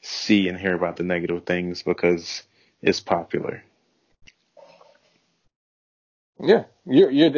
see 0.00 0.48
and 0.48 0.58
hear 0.58 0.74
about 0.74 0.96
the 0.96 1.04
negative 1.04 1.44
things 1.44 1.82
because 1.82 2.42
it's 2.80 3.00
popular. 3.00 3.62
Yeah, 6.40 6.64
you're, 6.84 7.10
you're 7.10 7.30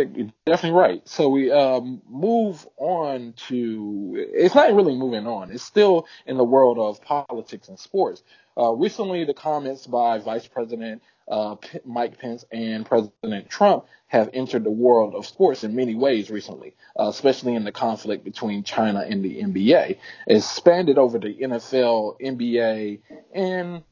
definitely 0.46 0.78
right. 0.78 1.06
So 1.06 1.28
we 1.28 1.52
um, 1.52 2.00
move 2.08 2.66
on 2.78 3.34
to 3.48 4.14
it's 4.32 4.54
not 4.54 4.72
really 4.72 4.96
moving 4.96 5.26
on. 5.26 5.50
It's 5.50 5.62
still 5.62 6.06
in 6.24 6.38
the 6.38 6.44
world 6.44 6.78
of 6.78 7.02
politics 7.02 7.68
and 7.68 7.78
sports. 7.78 8.22
Uh, 8.56 8.72
recently, 8.72 9.24
the 9.24 9.34
comments 9.34 9.86
by 9.86 10.18
Vice 10.20 10.46
President 10.46 11.02
uh, 11.28 11.56
Mike 11.84 12.18
Pence 12.18 12.44
and 12.52 12.86
President 12.86 13.48
Trump 13.48 13.86
have 14.06 14.30
entered 14.32 14.64
the 14.64 14.70
world 14.70 15.14
of 15.14 15.26
sports 15.26 15.64
in 15.64 15.74
many 15.74 15.94
ways 15.94 16.30
recently, 16.30 16.76
uh, 16.98 17.08
especially 17.08 17.54
in 17.54 17.64
the 17.64 17.72
conflict 17.72 18.24
between 18.24 18.62
China 18.62 19.00
and 19.00 19.24
the 19.24 19.42
NBA. 19.42 19.98
It's 20.26 20.46
expanded 20.46 20.98
over 20.98 21.18
the 21.18 21.34
NFL, 21.34 22.20
NBA, 22.20 23.00
and 23.34 23.82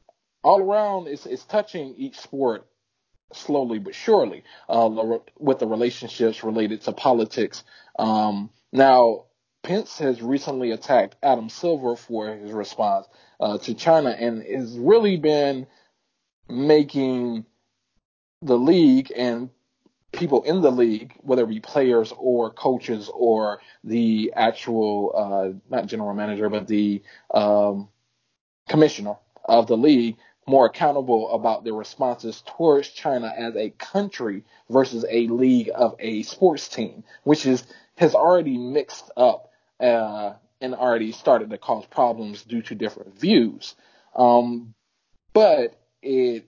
all 0.43 0.61
around 0.61 1.07
it's, 1.07 1.25
it's 1.25 1.45
touching 1.45 1.95
each 1.97 2.19
sport 2.19 2.67
slowly 3.31 3.79
but 3.79 3.95
surely 3.95 4.43
uh, 4.69 4.89
with 5.39 5.59
the 5.59 5.67
relationships 5.67 6.43
related 6.43 6.81
to 6.81 6.91
politics. 6.91 7.63
Um, 7.97 8.49
now, 8.71 9.25
Pence 9.63 9.97
has 9.99 10.21
recently 10.21 10.71
attacked 10.71 11.15
Adam 11.23 11.49
Silver 11.49 11.95
for 11.95 12.35
his 12.35 12.51
response 12.51 13.07
uh, 13.39 13.57
to 13.59 13.73
China 13.73 14.09
and 14.09 14.43
has 14.43 14.77
really 14.77 15.15
been 15.17 15.67
making 16.49 17.45
the 18.41 18.57
league 18.57 19.11
and 19.15 19.49
people 20.11 20.43
in 20.43 20.61
the 20.61 20.71
league, 20.71 21.13
whether 21.21 21.43
it 21.43 21.49
be 21.49 21.59
players 21.59 22.13
or 22.17 22.51
coaches 22.51 23.09
or 23.13 23.59
the 23.83 24.31
actual, 24.35 25.11
uh, 25.15 25.59
not 25.69 25.87
general 25.87 26.13
manager, 26.13 26.49
but 26.49 26.67
the 26.67 27.01
um, 27.33 27.89
commissioner 28.69 29.15
of 29.45 29.67
the 29.67 29.77
league, 29.77 30.17
more 30.45 30.65
accountable 30.65 31.31
about 31.33 31.63
their 31.63 31.73
responses 31.73 32.43
towards 32.45 32.89
China 32.89 33.33
as 33.35 33.55
a 33.55 33.69
country 33.71 34.43
versus 34.69 35.05
a 35.09 35.27
league 35.27 35.71
of 35.73 35.95
a 35.99 36.23
sports 36.23 36.67
team, 36.67 37.03
which 37.23 37.45
is 37.45 37.63
has 37.95 38.15
already 38.15 38.57
mixed 38.57 39.09
up 39.15 39.51
uh, 39.79 40.33
and 40.59 40.75
already 40.75 41.11
started 41.11 41.49
to 41.49 41.57
cause 41.57 41.85
problems 41.85 42.43
due 42.43 42.61
to 42.61 42.75
different 42.75 43.17
views. 43.17 43.75
Um, 44.15 44.73
but 45.33 45.79
it 46.03 46.47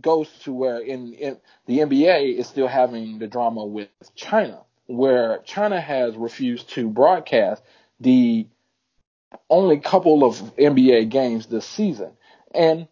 goes 0.00 0.28
to 0.44 0.52
where 0.52 0.78
in, 0.78 1.12
in 1.14 1.38
the 1.66 1.78
NBA 1.80 2.38
is 2.38 2.46
still 2.46 2.68
having 2.68 3.18
the 3.18 3.26
drama 3.26 3.64
with 3.64 3.88
China, 4.14 4.62
where 4.86 5.38
China 5.44 5.80
has 5.80 6.16
refused 6.16 6.70
to 6.70 6.88
broadcast 6.88 7.62
the 8.00 8.46
only 9.48 9.78
couple 9.78 10.24
of 10.24 10.36
NBA 10.56 11.08
games 11.08 11.46
this 11.46 11.66
season. 11.66 12.12
And 12.54 12.88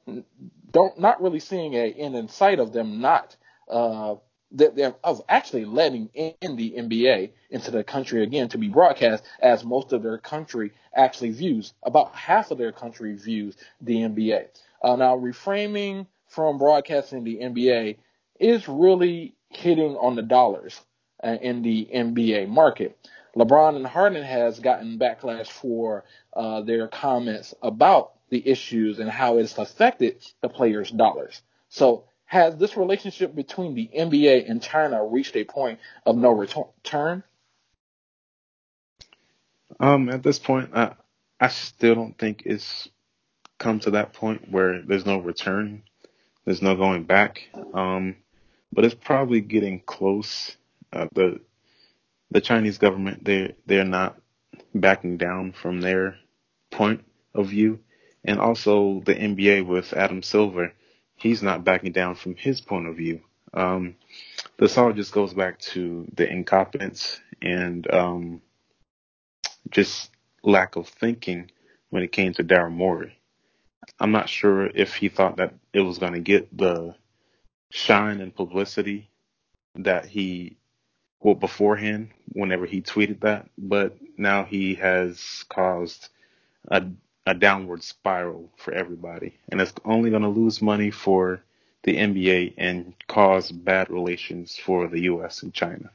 don't 0.70 0.98
not 0.98 1.22
really 1.22 1.40
seeing 1.40 1.74
a 1.74 1.90
end 1.92 2.16
in 2.16 2.28
sight 2.28 2.58
of 2.58 2.72
them 2.72 3.00
not 3.00 3.36
uh, 3.68 4.16
they're 4.52 4.96
of 5.04 5.22
actually 5.28 5.64
letting 5.64 6.08
in 6.14 6.56
the 6.56 6.74
NBA 6.76 7.30
into 7.50 7.70
the 7.70 7.84
country 7.84 8.22
again 8.22 8.48
to 8.48 8.58
be 8.58 8.68
broadcast, 8.68 9.22
as 9.40 9.64
most 9.64 9.92
of 9.92 10.02
their 10.02 10.18
country 10.18 10.72
actually 10.94 11.30
views. 11.30 11.72
About 11.82 12.14
half 12.14 12.50
of 12.50 12.58
their 12.58 12.72
country 12.72 13.14
views 13.14 13.56
the 13.80 13.96
NBA. 13.96 14.46
Uh, 14.82 14.96
now, 14.96 15.16
reframing 15.16 16.06
from 16.26 16.58
broadcasting 16.58 17.24
the 17.24 17.36
NBA 17.36 17.98
is 18.38 18.68
really 18.68 19.34
hitting 19.50 19.96
on 19.96 20.16
the 20.16 20.22
dollars 20.22 20.80
uh, 21.22 21.36
in 21.40 21.62
the 21.62 21.88
NBA 21.94 22.48
market. 22.48 22.96
LeBron 23.36 23.76
and 23.76 23.86
Harden 23.86 24.24
has 24.24 24.58
gotten 24.58 24.98
backlash 24.98 25.48
for 25.48 26.04
uh, 26.34 26.62
their 26.62 26.88
comments 26.88 27.54
about 27.62 28.12
the 28.30 28.46
issues 28.48 28.98
and 28.98 29.10
how 29.10 29.38
it's 29.38 29.56
affected 29.58 30.24
the 30.40 30.48
players' 30.48 30.90
dollars. 30.90 31.42
So 31.68 32.04
has 32.30 32.56
this 32.58 32.76
relationship 32.76 33.34
between 33.34 33.74
the 33.74 33.90
NBA 33.92 34.48
and 34.48 34.62
China 34.62 35.04
reached 35.04 35.34
a 35.34 35.42
point 35.42 35.80
of 36.06 36.16
no 36.16 36.30
return? 36.30 37.24
Um, 39.80 40.08
at 40.08 40.22
this 40.22 40.38
point, 40.38 40.70
I 40.72 40.94
I 41.40 41.48
still 41.48 41.96
don't 41.96 42.16
think 42.16 42.44
it's 42.46 42.88
come 43.58 43.80
to 43.80 43.90
that 43.90 44.12
point 44.12 44.48
where 44.48 44.80
there's 44.80 45.04
no 45.04 45.18
return, 45.18 45.82
there's 46.44 46.62
no 46.62 46.76
going 46.76 47.02
back. 47.02 47.48
Um, 47.74 48.14
but 48.72 48.84
it's 48.84 48.94
probably 48.94 49.40
getting 49.40 49.80
close. 49.80 50.56
Uh, 50.92 51.08
the 51.12 51.40
the 52.30 52.40
Chinese 52.40 52.78
government 52.78 53.24
they 53.24 53.56
they're 53.66 53.84
not 53.84 54.20
backing 54.72 55.16
down 55.16 55.50
from 55.50 55.80
their 55.80 56.14
point 56.70 57.04
of 57.34 57.48
view 57.48 57.80
and 58.22 58.38
also 58.38 59.02
the 59.04 59.16
NBA 59.16 59.66
with 59.66 59.92
Adam 59.94 60.22
Silver, 60.22 60.72
he's 61.20 61.42
not 61.42 61.64
backing 61.64 61.92
down 61.92 62.14
from 62.14 62.34
his 62.36 62.60
point 62.60 62.88
of 62.88 62.96
view. 62.96 63.20
Um, 63.52 63.96
this 64.58 64.78
all 64.78 64.92
just 64.92 65.12
goes 65.12 65.34
back 65.34 65.58
to 65.60 66.06
the 66.14 66.30
incompetence 66.30 67.20
and 67.42 67.92
um, 67.92 68.42
just 69.70 70.10
lack 70.42 70.76
of 70.76 70.88
thinking 70.88 71.50
when 71.90 72.02
it 72.02 72.12
came 72.12 72.32
to 72.34 72.44
Daryl 72.44 72.72
Morey. 72.72 73.18
I'm 73.98 74.12
not 74.12 74.28
sure 74.28 74.66
if 74.66 74.94
he 74.94 75.08
thought 75.08 75.36
that 75.36 75.54
it 75.72 75.80
was 75.80 75.98
going 75.98 76.12
to 76.12 76.20
get 76.20 76.56
the 76.56 76.94
shine 77.70 78.20
and 78.20 78.34
publicity 78.34 79.10
that 79.76 80.06
he 80.06 80.56
well 81.20 81.34
beforehand 81.34 82.10
whenever 82.32 82.66
he 82.66 82.80
tweeted 82.80 83.20
that, 83.20 83.48
but 83.58 83.96
now 84.16 84.44
he 84.44 84.74
has 84.76 85.44
caused 85.48 86.08
a 86.68 86.84
a 87.26 87.34
downward 87.34 87.82
spiral 87.82 88.50
for 88.56 88.72
everybody, 88.72 89.38
and 89.50 89.60
it's 89.60 89.72
only 89.84 90.10
going 90.10 90.22
to 90.22 90.28
lose 90.28 90.62
money 90.62 90.90
for 90.90 91.42
the 91.82 91.96
NBA 91.96 92.54
and 92.58 92.94
cause 93.08 93.50
bad 93.50 93.90
relations 93.90 94.56
for 94.56 94.88
the 94.88 95.02
U.S. 95.02 95.42
and 95.42 95.52
China. 95.52 95.90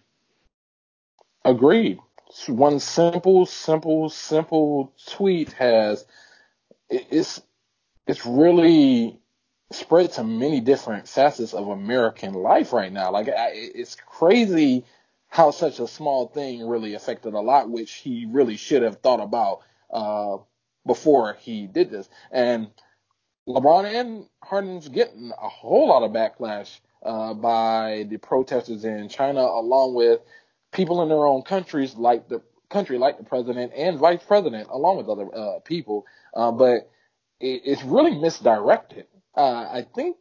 Agreed. 1.43 1.99
One 2.47 2.79
simple, 2.79 3.45
simple, 3.45 4.09
simple 4.09 4.93
tweet 5.07 5.53
has 5.53 6.05
it's 6.89 7.41
it's 8.07 8.25
really 8.25 9.19
spread 9.71 10.11
to 10.13 10.23
many 10.23 10.59
different 10.59 11.07
facets 11.07 11.53
of 11.53 11.67
American 11.67 12.33
life 12.33 12.73
right 12.73 12.91
now. 12.91 13.11
Like 13.11 13.27
it's 13.29 13.95
crazy 13.95 14.85
how 15.27 15.51
such 15.51 15.79
a 15.79 15.87
small 15.87 16.27
thing 16.27 16.67
really 16.67 16.93
affected 16.93 17.33
a 17.33 17.39
lot, 17.39 17.69
which 17.69 17.93
he 17.93 18.25
really 18.29 18.57
should 18.57 18.83
have 18.83 18.97
thought 18.97 19.21
about 19.21 19.61
uh, 19.91 20.37
before 20.85 21.37
he 21.39 21.67
did 21.67 21.89
this. 21.89 22.09
And 22.31 22.69
LeBron 23.47 23.85
and 23.85 24.25
Harden's 24.43 24.87
getting 24.89 25.31
a 25.31 25.49
whole 25.49 25.89
lot 25.89 26.03
of 26.03 26.11
backlash 26.11 26.79
uh, 27.03 27.33
by 27.33 28.05
the 28.09 28.17
protesters 28.17 28.83
in 28.85 29.09
China, 29.09 29.41
along 29.41 29.93
with 29.93 30.21
people 30.71 31.03
in 31.03 31.09
their 31.09 31.25
own 31.25 31.43
countries, 31.43 31.95
like 31.95 32.27
the 32.27 32.41
country, 32.69 32.97
like 32.97 33.17
the 33.17 33.23
president 33.23 33.71
and 33.75 33.99
vice 33.99 34.23
president, 34.23 34.67
along 34.69 34.97
with 34.97 35.07
other 35.07 35.27
uh, 35.33 35.59
people. 35.59 36.05
Uh, 36.33 36.51
but 36.51 36.89
it, 37.39 37.61
it's 37.65 37.83
really 37.83 38.15
misdirected. 38.19 39.05
Uh, 39.37 39.41
I 39.71 39.85
think 39.93 40.17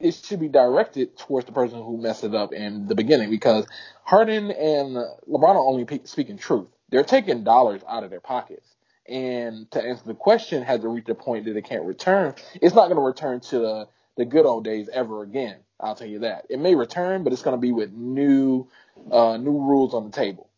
it 0.00 0.14
should 0.14 0.40
be 0.40 0.48
directed 0.48 1.16
towards 1.16 1.46
the 1.46 1.52
person 1.52 1.82
who 1.82 2.00
messed 2.00 2.24
it 2.24 2.34
up 2.34 2.52
in 2.52 2.86
the 2.86 2.94
beginning 2.94 3.30
because 3.30 3.66
Harden 4.04 4.50
and 4.50 4.96
LeBron 5.28 5.54
are 5.54 5.58
only 5.58 5.86
speaking 6.04 6.38
truth. 6.38 6.68
They're 6.90 7.04
taking 7.04 7.44
dollars 7.44 7.82
out 7.88 8.04
of 8.04 8.10
their 8.10 8.20
pockets. 8.20 8.68
And 9.08 9.70
to 9.72 9.82
answer 9.82 10.04
the 10.06 10.14
question, 10.14 10.62
has 10.62 10.84
it 10.84 10.88
reached 10.88 11.08
a 11.08 11.14
point 11.14 11.46
that 11.46 11.56
it 11.56 11.64
can't 11.64 11.84
return? 11.84 12.34
It's 12.54 12.74
not 12.74 12.86
going 12.86 12.96
to 12.96 13.02
return 13.02 13.40
to 13.40 13.58
the, 13.58 13.88
the 14.16 14.24
good 14.24 14.46
old 14.46 14.64
days 14.64 14.88
ever 14.92 15.22
again. 15.22 15.56
I'll 15.80 15.94
tell 15.94 16.08
you 16.08 16.20
that. 16.20 16.46
It 16.50 16.58
may 16.58 16.74
return, 16.74 17.24
but 17.24 17.32
it's 17.32 17.42
going 17.42 17.56
to 17.56 17.60
be 17.60 17.72
with 17.72 17.92
new, 17.92 18.68
uh, 19.10 19.36
new 19.36 19.52
rules 19.52 19.94
on 19.94 20.04
the 20.04 20.10
table. 20.10 20.48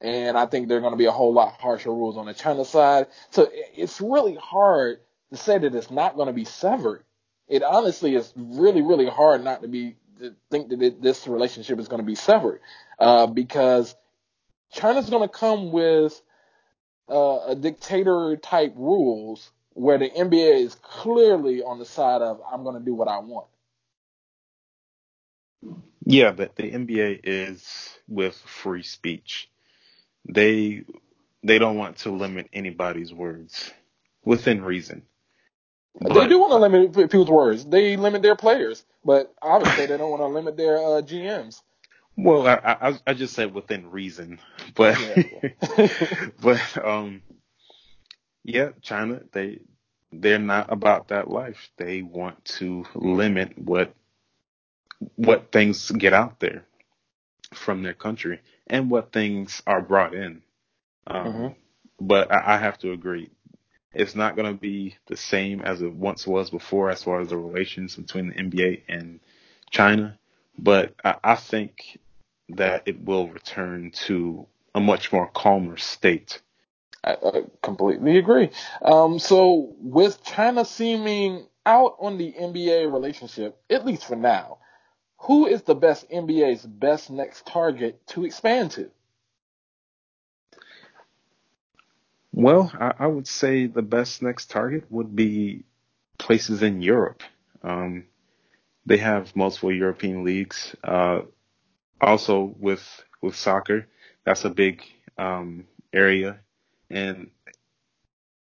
And 0.00 0.36
I 0.38 0.46
think 0.46 0.68
there 0.68 0.78
are 0.78 0.80
going 0.80 0.94
to 0.94 0.98
be 0.98 1.04
a 1.04 1.12
whole 1.12 1.32
lot 1.32 1.60
harsher 1.60 1.90
rules 1.90 2.16
on 2.16 2.26
the 2.26 2.34
China 2.34 2.64
side. 2.64 3.06
So 3.30 3.48
it's 3.52 4.00
really 4.00 4.34
hard 4.34 5.00
to 5.30 5.36
say 5.36 5.58
that 5.58 5.74
it's 5.74 5.90
not 5.90 6.16
going 6.16 6.28
to 6.28 6.32
be 6.32 6.44
severed 6.44 7.04
it 7.50 7.64
honestly 7.64 8.14
is 8.14 8.32
really, 8.36 8.80
really 8.80 9.08
hard 9.08 9.44
not 9.44 9.60
to 9.62 9.68
be 9.68 9.96
to 10.20 10.34
think 10.50 10.68
that 10.68 10.80
it, 10.80 11.02
this 11.02 11.26
relationship 11.26 11.78
is 11.78 11.88
going 11.88 12.00
to 12.00 12.06
be 12.06 12.14
severed 12.14 12.60
uh, 12.98 13.26
because 13.26 13.94
China's 14.72 15.10
going 15.10 15.28
to 15.28 15.34
come 15.34 15.72
with 15.72 16.20
uh, 17.10 17.46
a 17.48 17.54
dictator 17.54 18.36
type 18.36 18.72
rules 18.76 19.50
where 19.74 19.98
the 19.98 20.10
NBA 20.10 20.64
is 20.64 20.74
clearly 20.76 21.62
on 21.62 21.78
the 21.78 21.84
side 21.84 22.22
of 22.22 22.40
I'm 22.52 22.62
going 22.62 22.78
to 22.78 22.84
do 22.84 22.94
what 22.94 23.08
I 23.08 23.18
want. 23.18 23.46
Yeah, 26.04 26.32
but 26.32 26.56
the 26.56 26.70
NBA 26.70 27.20
is 27.24 27.98
with 28.08 28.34
free 28.36 28.82
speech. 28.82 29.50
They 30.28 30.84
they 31.42 31.58
don't 31.58 31.76
want 31.76 31.98
to 31.98 32.10
limit 32.10 32.48
anybody's 32.52 33.12
words 33.12 33.72
within 34.24 34.62
reason. 34.62 35.02
But, 35.98 36.14
they 36.14 36.28
do 36.28 36.38
want 36.38 36.52
to 36.52 36.56
limit 36.56 36.94
people's 36.94 37.28
words. 37.28 37.64
They 37.64 37.96
limit 37.96 38.22
their 38.22 38.36
players, 38.36 38.84
but 39.04 39.34
obviously 39.42 39.86
they 39.86 39.96
don't 39.96 40.10
want 40.10 40.22
to 40.22 40.26
limit 40.26 40.56
their 40.56 40.76
uh, 40.78 41.02
GMs. 41.02 41.60
Well, 42.16 42.46
I, 42.46 42.54
I, 42.64 42.98
I 43.06 43.14
just 43.14 43.34
said 43.34 43.54
within 43.54 43.90
reason, 43.90 44.40
but 44.74 44.98
yeah. 45.00 45.88
but 46.40 46.84
um, 46.84 47.22
yeah, 48.44 48.70
China 48.82 49.20
they 49.32 49.60
they're 50.12 50.38
not 50.38 50.72
about 50.72 51.08
that 51.08 51.30
life. 51.30 51.70
They 51.76 52.02
want 52.02 52.44
to 52.56 52.84
limit 52.94 53.58
what 53.58 53.94
what 55.16 55.50
things 55.50 55.90
get 55.90 56.12
out 56.12 56.40
there 56.40 56.64
from 57.54 57.82
their 57.82 57.94
country 57.94 58.40
and 58.66 58.90
what 58.90 59.12
things 59.12 59.62
are 59.66 59.80
brought 59.80 60.14
in. 60.14 60.42
Um, 61.06 61.26
mm-hmm. 61.26 61.46
But 62.00 62.32
I, 62.32 62.54
I 62.54 62.58
have 62.58 62.78
to 62.78 62.92
agree, 62.92 63.30
it's 63.92 64.14
not 64.14 64.36
going 64.36 64.52
to 64.52 64.58
be 64.58 64.96
the 65.06 65.16
same 65.16 65.60
as 65.62 65.82
it 65.82 65.92
once 65.92 66.26
was 66.26 66.50
before 66.50 66.90
as 66.90 67.02
far 67.02 67.20
as 67.20 67.28
the 67.28 67.36
relations 67.36 67.96
between 67.96 68.28
the 68.28 68.34
NBA 68.34 68.82
and 68.88 69.20
China. 69.70 70.18
But 70.62 70.94
I, 71.04 71.16
I 71.24 71.34
think 71.36 71.98
that 72.50 72.82
it 72.86 73.02
will 73.02 73.28
return 73.28 73.92
to 74.06 74.46
a 74.74 74.80
much 74.80 75.12
more 75.12 75.28
calmer 75.28 75.76
state. 75.76 76.40
I, 77.02 77.12
I 77.12 77.42
completely 77.62 78.18
agree. 78.18 78.50
Um, 78.82 79.18
so 79.18 79.74
with 79.78 80.22
China 80.22 80.64
seeming 80.64 81.46
out 81.64 81.96
on 81.98 82.18
the 82.18 82.32
NBA 82.32 82.92
relationship, 82.92 83.58
at 83.70 83.86
least 83.86 84.04
for 84.04 84.16
now, 84.16 84.58
who 85.18 85.46
is 85.46 85.62
the 85.62 85.74
best 85.74 86.08
NBA's 86.10 86.64
best 86.64 87.10
next 87.10 87.46
target 87.46 88.06
to 88.08 88.24
expand 88.24 88.72
to? 88.72 88.90
Well, 92.32 92.70
I, 92.78 92.92
I, 93.00 93.06
would 93.06 93.26
say 93.26 93.66
the 93.66 93.82
best 93.82 94.22
next 94.22 94.50
target 94.50 94.84
would 94.88 95.14
be 95.14 95.64
places 96.16 96.62
in 96.62 96.80
Europe. 96.80 97.22
Um, 97.62 98.04
they 98.86 98.98
have 98.98 99.34
multiple 99.36 99.72
European 99.72 100.24
leagues. 100.24 100.74
Uh, 100.82 101.22
also 102.00 102.54
with 102.58 103.04
with 103.22 103.36
soccer, 103.36 103.86
that's 104.24 104.44
a 104.44 104.50
big 104.50 104.82
um, 105.18 105.66
area, 105.92 106.40
and 106.88 107.30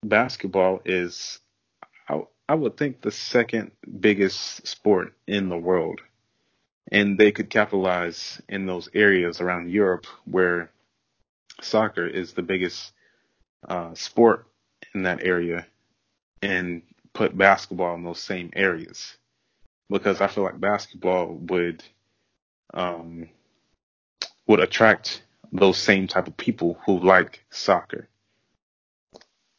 basketball 0.04 0.82
is, 0.86 1.40
I, 2.10 2.24
I 2.50 2.56
would 2.56 2.78
think, 2.78 3.02
the 3.02 3.12
second 3.12 3.72
biggest 4.00 4.66
sport 4.66 5.14
in 5.28 5.50
the 5.50 5.58
world, 5.58 6.02
and 6.92 7.18
they 7.18 7.32
could 7.32 7.50
capitalize 7.50 8.42
in 8.50 8.66
those 8.66 8.90
areas 8.94 9.42
around 9.42 9.70
Europe 9.70 10.08
where 10.26 10.72
soccer 11.62 12.08
is 12.08 12.34
the 12.34 12.42
biggest 12.42 12.92
uh, 13.68 13.94
sport 13.94 14.48
in 14.94 15.04
that 15.04 15.24
area 15.24 15.66
and 16.42 16.82
put 17.14 17.38
basketball 17.38 17.96
in 17.96 18.04
those 18.04 18.20
same 18.20 18.50
areas 18.56 19.18
because 19.90 20.22
I 20.22 20.28
feel 20.28 20.44
like 20.44 20.60
basketball 20.60 21.34
would 21.34 21.84
um, 22.74 23.30
would 24.48 24.60
attract 24.60 25.24
those 25.52 25.78
same 25.78 26.08
type 26.08 26.28
of 26.28 26.38
people 26.38 26.78
who 26.86 27.00
like 27.00 27.46
soccer. 27.50 28.08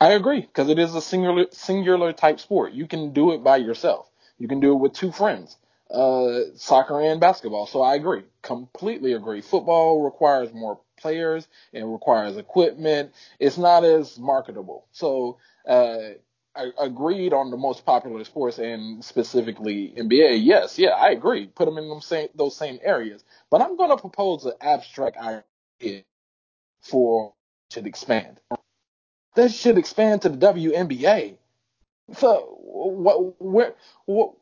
I 0.00 0.10
agree 0.12 0.40
because 0.42 0.68
it 0.68 0.78
is 0.78 0.94
a 0.94 1.00
singular 1.00 1.46
singular 1.52 2.12
type 2.12 2.40
sport. 2.40 2.72
You 2.72 2.86
can 2.86 3.12
do 3.12 3.32
it 3.32 3.42
by 3.42 3.56
yourself. 3.56 4.10
You 4.38 4.48
can 4.48 4.60
do 4.60 4.72
it 4.72 4.76
with 4.76 4.92
two 4.92 5.10
friends. 5.10 5.56
Uh, 5.90 6.40
soccer 6.56 7.00
and 7.00 7.20
basketball. 7.20 7.66
So 7.66 7.80
I 7.80 7.94
agree, 7.94 8.24
completely 8.42 9.12
agree. 9.12 9.40
Football 9.40 10.02
requires 10.02 10.52
more 10.52 10.80
players. 10.98 11.46
It 11.72 11.84
requires 11.84 12.36
equipment. 12.36 13.12
It's 13.38 13.56
not 13.56 13.84
as 13.84 14.18
marketable. 14.18 14.86
So, 14.90 15.38
uh, 15.66 16.14
I 16.56 16.70
agreed 16.86 17.32
on 17.32 17.50
the 17.50 17.56
most 17.56 17.84
popular 17.84 18.24
sports 18.24 18.58
and 18.58 19.04
specifically 19.04 19.94
NBA. 19.96 20.40
Yes, 20.42 20.78
yeah, 20.78 20.90
I 20.90 21.10
agree. 21.10 21.46
Put 21.46 21.66
them 21.66 21.78
in 21.78 21.88
them 21.88 22.00
same, 22.00 22.28
those 22.34 22.56
same 22.56 22.78
areas. 22.82 23.24
But 23.50 23.62
I'm 23.62 23.76
going 23.76 23.90
to 23.90 23.96
propose 23.96 24.44
an 24.46 24.54
abstract 24.60 25.16
idea 25.18 26.04
for 26.82 27.34
should 27.70 27.86
expand. 27.86 28.40
That 29.34 29.52
should 29.52 29.78
expand 29.78 30.22
to 30.22 30.30
the 30.30 30.38
WNBA. 30.38 31.36
So 32.14 32.56
what 32.60 33.40
what 33.40 33.76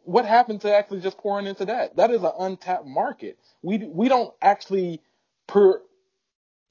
what 0.05 0.27
happened 0.27 0.61
to 0.63 0.75
actually 0.75 1.01
just 1.01 1.19
pouring 1.19 1.47
into 1.47 1.65
that? 1.67 1.97
That 1.97 2.11
is 2.11 2.23
an 2.23 2.33
untapped 2.39 2.87
market. 2.87 3.39
We 3.63 3.79
we 3.79 4.09
don't 4.09 4.35
actually 4.43 5.01
per 5.47 5.81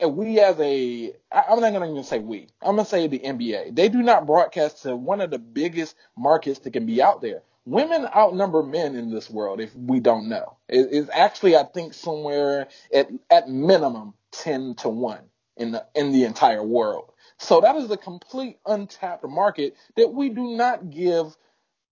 we 0.10 0.40
as 0.40 0.60
a, 0.60 1.14
I'm 1.32 1.60
not 1.60 1.72
to 1.72 1.86
even 1.86 2.04
say 2.04 2.20
we, 2.20 2.48
I'm 2.62 2.78
to 2.78 2.86
say 2.86 3.08
the 3.08 3.20
NBA. 3.20 3.76
They 3.76 3.90
do 3.90 4.02
not 4.02 4.26
broadcast 4.26 4.84
to 4.84 4.96
one 4.96 5.22
of 5.22 5.32
the 5.32 5.40
biggest 5.40 5.96
markets 6.18 6.60
that 6.60 6.72
can 6.72 6.86
be 6.86 7.02
out 7.02 7.22
there. 7.22 7.44
Women 7.66 8.08
outnumber 8.14 8.64
men 8.64 8.96
in 8.96 9.10
this 9.10 9.30
world 9.30 9.62
if 9.62 9.74
we 9.76 10.00
don't 10.00 10.28
know. 10.28 10.58
it's 10.68 11.10
actually, 11.14 11.56
I 11.56 11.64
think, 11.64 11.94
somewhere 11.94 12.68
at, 12.94 13.10
at 13.30 13.50
minimum 13.50 14.14
10 14.32 14.76
to 14.76 14.90
1 14.90 15.20
in 15.58 15.72
the, 15.72 15.86
in 15.96 16.12
the 16.12 16.26
entire 16.26 16.64
world. 16.64 17.12
So 17.38 17.62
that 17.62 17.76
is 17.76 17.90
a 17.90 17.98
complete 17.98 18.60
untapped 18.66 19.28
market 19.28 19.76
that 19.96 20.14
we 20.14 20.30
do 20.30 20.56
not 20.56 20.90
give 20.90 21.36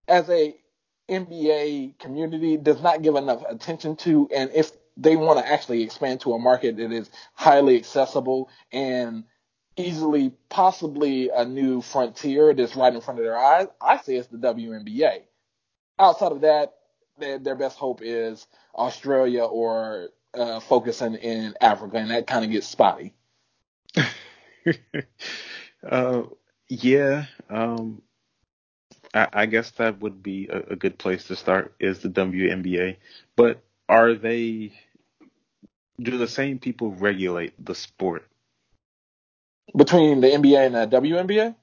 as 0.07 0.29
a 0.29 0.55
NBA 1.09 1.99
community 1.99 2.57
does 2.57 2.81
not 2.81 3.01
give 3.01 3.15
enough 3.15 3.43
attention 3.47 3.95
to. 3.97 4.29
And 4.33 4.51
if 4.53 4.71
they 4.97 5.15
want 5.15 5.39
to 5.39 5.51
actually 5.51 5.83
expand 5.83 6.21
to 6.21 6.33
a 6.33 6.39
market 6.39 6.77
that 6.77 6.91
is 6.91 7.09
highly 7.33 7.77
accessible 7.77 8.49
and 8.71 9.23
easily, 9.77 10.31
possibly 10.49 11.29
a 11.29 11.45
new 11.45 11.81
frontier 11.81 12.53
that's 12.53 12.75
right 12.75 12.93
in 12.93 13.01
front 13.01 13.19
of 13.19 13.25
their 13.25 13.37
eyes, 13.37 13.67
I 13.81 13.97
say 13.97 14.15
it's 14.15 14.27
the 14.27 14.37
WNBA. 14.37 15.21
Outside 15.97 16.31
of 16.31 16.41
that, 16.41 16.73
their, 17.17 17.55
best 17.55 17.77
hope 17.77 18.01
is 18.03 18.47
Australia 18.75 19.43
or 19.43 20.09
uh, 20.33 20.59
focusing 20.59 21.15
in 21.15 21.53
Africa, 21.61 21.97
and 21.97 22.11
that 22.11 22.27
kind 22.27 22.43
of 22.43 22.51
gets 22.51 22.67
spotty. 22.67 23.13
uh, 25.89 26.23
Yeah, 26.67 27.25
um, 27.49 28.01
I, 29.13 29.27
I 29.33 29.45
guess 29.45 29.71
that 29.71 29.99
would 29.99 30.23
be 30.23 30.47
a, 30.47 30.71
a 30.71 30.75
good 30.75 30.97
place 30.97 31.25
to 31.25 31.35
start 31.35 31.75
is 31.79 31.99
the 31.99 32.09
WNBA. 32.09 32.97
But 33.35 33.61
are 33.91 34.13
they? 34.15 34.71
Do 36.01 36.17
the 36.17 36.27
same 36.27 36.57
people 36.57 36.91
regulate 36.91 37.53
the 37.63 37.75
sport? 37.75 38.25
Between 39.75 40.21
the 40.21 40.27
NBA 40.27 40.65
and 40.65 40.75
the 40.75 40.97
WNBA? 40.97 41.55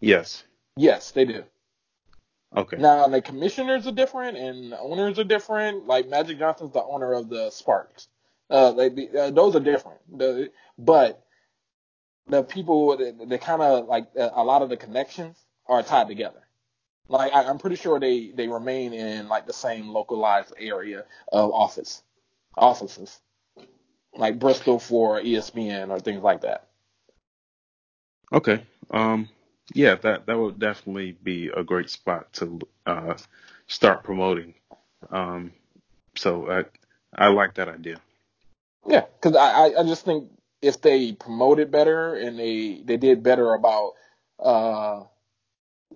Yes. 0.00 0.44
Yes, 0.76 1.10
they 1.10 1.24
do. 1.24 1.44
Okay. 2.56 2.76
Now 2.76 3.06
the 3.08 3.20
commissioners 3.20 3.86
are 3.86 3.92
different 3.92 4.38
and 4.38 4.72
the 4.72 4.78
owners 4.78 5.18
are 5.18 5.24
different. 5.24 5.86
Like 5.86 6.08
Magic 6.08 6.38
Johnson's 6.38 6.72
the 6.72 6.82
owner 6.82 7.12
of 7.12 7.28
the 7.28 7.50
Sparks. 7.50 8.08
Uh, 8.48 8.72
they, 8.72 9.08
uh, 9.18 9.30
those 9.30 9.56
are 9.56 9.60
different. 9.60 9.98
The, 10.16 10.50
but 10.78 11.24
the 12.26 12.42
people, 12.42 12.96
they 12.96 13.38
kind 13.38 13.62
of 13.62 13.86
like 13.86 14.06
a 14.16 14.44
lot 14.44 14.62
of 14.62 14.68
the 14.68 14.76
connections 14.76 15.36
are 15.66 15.82
tied 15.82 16.08
together. 16.08 16.46
Like 17.08 17.32
I, 17.32 17.44
I'm 17.44 17.58
pretty 17.58 17.76
sure 17.76 17.98
they 18.00 18.30
they 18.30 18.48
remain 18.48 18.92
in 18.92 19.28
like 19.28 19.46
the 19.46 19.52
same 19.52 19.88
localized 19.88 20.54
area 20.58 21.04
of 21.32 21.52
office 21.52 22.02
offices, 22.56 23.20
like 24.16 24.38
Bristol 24.38 24.78
for 24.78 25.20
ESPN 25.20 25.90
or 25.90 26.00
things 26.00 26.22
like 26.22 26.42
that. 26.42 26.68
Okay. 28.32 28.64
Um. 28.90 29.28
Yeah, 29.74 29.94
that 29.96 30.26
that 30.26 30.38
would 30.38 30.58
definitely 30.58 31.12
be 31.12 31.48
a 31.48 31.62
great 31.62 31.88
spot 31.90 32.32
to 32.34 32.60
uh, 32.86 33.14
start 33.66 34.04
promoting. 34.04 34.54
Um. 35.10 35.52
So 36.16 36.50
I 36.50 36.64
I 37.14 37.28
like 37.28 37.54
that 37.54 37.68
idea. 37.68 38.00
Yeah, 38.86 39.04
because 39.20 39.36
I 39.36 39.74
I 39.78 39.82
just 39.84 40.04
think 40.04 40.30
if 40.60 40.80
they 40.80 41.12
promoted 41.12 41.70
better 41.70 42.14
and 42.14 42.38
they 42.38 42.82
they 42.84 42.96
did 42.96 43.22
better 43.22 43.54
about 43.54 43.92
uh 44.38 45.04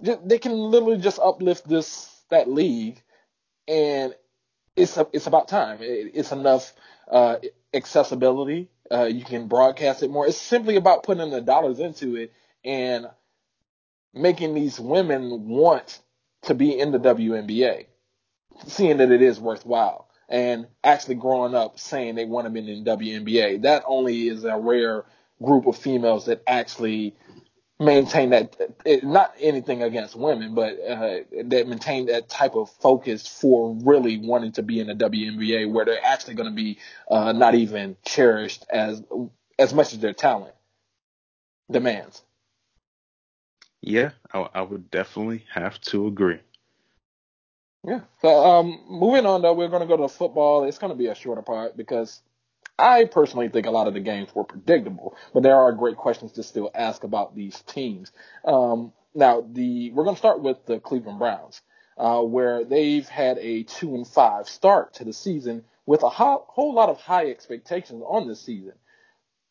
they 0.00 0.38
can 0.38 0.52
literally 0.52 0.98
just 0.98 1.18
uplift 1.18 1.68
this 1.68 2.12
that 2.30 2.48
league 2.48 3.02
and 3.68 4.14
it's 4.76 4.96
a, 4.96 5.06
it's 5.12 5.26
about 5.26 5.48
time. 5.48 5.78
It's 5.80 6.32
enough 6.32 6.72
uh 7.10 7.36
accessibility. 7.74 8.68
Uh 8.90 9.04
you 9.04 9.24
can 9.24 9.48
broadcast 9.48 10.02
it 10.02 10.10
more. 10.10 10.26
It's 10.26 10.40
simply 10.40 10.76
about 10.76 11.02
putting 11.04 11.30
the 11.30 11.40
dollars 11.40 11.80
into 11.80 12.16
it 12.16 12.32
and 12.64 13.06
making 14.14 14.54
these 14.54 14.80
women 14.80 15.48
want 15.48 16.00
to 16.42 16.54
be 16.54 16.78
in 16.78 16.92
the 16.92 16.98
WNBA 16.98 17.86
seeing 18.66 18.98
that 18.98 19.10
it 19.10 19.22
is 19.22 19.38
worthwhile 19.40 20.08
and 20.28 20.66
actually 20.82 21.14
growing 21.16 21.54
up 21.54 21.78
saying 21.78 22.14
they 22.14 22.24
want 22.24 22.46
to 22.46 22.50
be 22.50 22.60
in 22.60 22.84
the 22.84 22.90
WNBA. 22.90 23.62
That 23.62 23.84
only 23.86 24.28
is 24.28 24.44
a 24.44 24.56
rare 24.56 25.04
group 25.42 25.66
of 25.66 25.76
females 25.76 26.26
that 26.26 26.42
actually 26.46 27.14
maintain 27.78 28.30
that, 28.30 28.56
not 29.02 29.34
anything 29.40 29.82
against 29.82 30.16
women, 30.16 30.54
but 30.54 30.78
uh, 30.80 31.18
that 31.44 31.68
maintain 31.68 32.06
that 32.06 32.28
type 32.28 32.54
of 32.54 32.70
focus 32.70 33.26
for 33.26 33.74
really 33.82 34.18
wanting 34.18 34.52
to 34.52 34.62
be 34.62 34.80
in 34.80 34.86
the 34.86 34.94
WNBA 34.94 35.70
where 35.70 35.84
they're 35.84 36.04
actually 36.04 36.34
going 36.34 36.48
to 36.48 36.54
be 36.54 36.78
uh, 37.10 37.32
not 37.32 37.54
even 37.54 37.96
cherished 38.04 38.64
as 38.70 39.02
as 39.58 39.72
much 39.72 39.92
as 39.92 40.00
their 40.00 40.12
talent 40.12 40.54
demands. 41.70 42.22
Yeah, 43.82 44.10
I, 44.32 44.48
I 44.54 44.62
would 44.62 44.90
definitely 44.90 45.44
have 45.52 45.80
to 45.82 46.06
agree. 46.06 46.40
Yeah. 47.86 48.00
So 48.20 48.28
um, 48.28 48.80
moving 48.88 49.26
on 49.26 49.42
though, 49.42 49.54
we're 49.54 49.68
going 49.68 49.82
to 49.82 49.86
go 49.86 49.96
to 49.96 50.08
football. 50.08 50.64
It's 50.64 50.78
going 50.78 50.92
to 50.92 50.98
be 50.98 51.06
a 51.06 51.14
shorter 51.14 51.42
part 51.42 51.76
because 51.76 52.20
I 52.78 53.04
personally 53.06 53.48
think 53.48 53.66
a 53.66 53.70
lot 53.70 53.88
of 53.88 53.94
the 53.94 54.00
games 54.00 54.34
were 54.34 54.44
predictable, 54.44 55.16
but 55.32 55.42
there 55.42 55.56
are 55.56 55.72
great 55.72 55.96
questions 55.96 56.32
to 56.32 56.42
still 56.42 56.70
ask 56.74 57.04
about 57.04 57.34
these 57.34 57.60
teams. 57.62 58.12
Um, 58.44 58.92
now, 59.14 59.46
the 59.50 59.90
we're 59.92 60.04
going 60.04 60.16
to 60.16 60.18
start 60.18 60.42
with 60.42 60.66
the 60.66 60.78
Cleveland 60.78 61.18
Browns, 61.18 61.62
uh, 61.96 62.20
where 62.20 62.64
they've 62.64 63.08
had 63.08 63.38
a 63.38 63.62
two 63.62 63.94
and 63.94 64.06
five 64.06 64.48
start 64.48 64.94
to 64.94 65.04
the 65.04 65.14
season 65.14 65.64
with 65.86 66.02
a 66.02 66.10
ho- 66.10 66.44
whole 66.48 66.74
lot 66.74 66.90
of 66.90 67.00
high 67.00 67.30
expectations 67.30 68.02
on 68.06 68.28
this 68.28 68.42
season. 68.42 68.74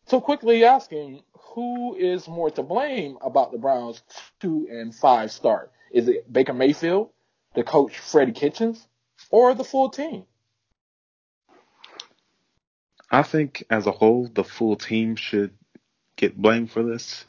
So 0.06 0.22
quickly 0.22 0.64
asking, 0.64 1.24
who 1.34 1.96
is 1.96 2.28
more 2.28 2.52
to 2.52 2.62
blame 2.62 3.18
about 3.22 3.52
the 3.52 3.58
Browns 3.58 4.04
two 4.40 4.68
and 4.70 4.94
five 4.94 5.32
start? 5.32 5.72
Is 5.92 6.08
it 6.08 6.32
Baker 6.32 6.54
Mayfield, 6.54 7.10
the 7.56 7.64
coach 7.64 7.98
Freddie 7.98 8.34
Kitchens, 8.34 8.88
or 9.32 9.56
the 9.56 9.64
full 9.64 9.90
team? 9.90 10.26
I 13.12 13.24
think 13.24 13.64
as 13.70 13.86
a 13.86 13.92
whole, 13.92 14.28
the 14.28 14.44
full 14.44 14.76
team 14.76 15.16
should 15.16 15.52
get 16.16 16.38
blamed 16.38 16.72
for 16.72 16.84
this. 16.84 17.26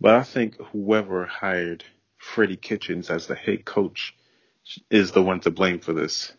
But 0.00 0.14
I 0.14 0.22
think 0.22 0.56
whoever 0.56 1.26
hired 1.26 1.84
Freddie 2.18 2.56
Kitchens 2.56 3.10
as 3.10 3.26
the 3.26 3.34
head 3.34 3.64
coach 3.64 4.14
is 4.90 5.12
the 5.12 5.22
one 5.22 5.40
to 5.40 5.50
blame 5.50 5.80
for 5.80 5.92
this 5.92 6.32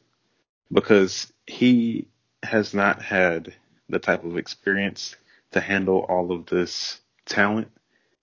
because 0.71 1.31
he 1.45 2.07
has 2.41 2.73
not 2.73 3.01
had 3.01 3.53
the 3.89 3.99
type 3.99 4.23
of 4.23 4.37
experience 4.37 5.15
to 5.51 5.59
handle 5.59 5.99
all 6.09 6.31
of 6.31 6.45
this 6.45 6.99
talent, 7.25 7.69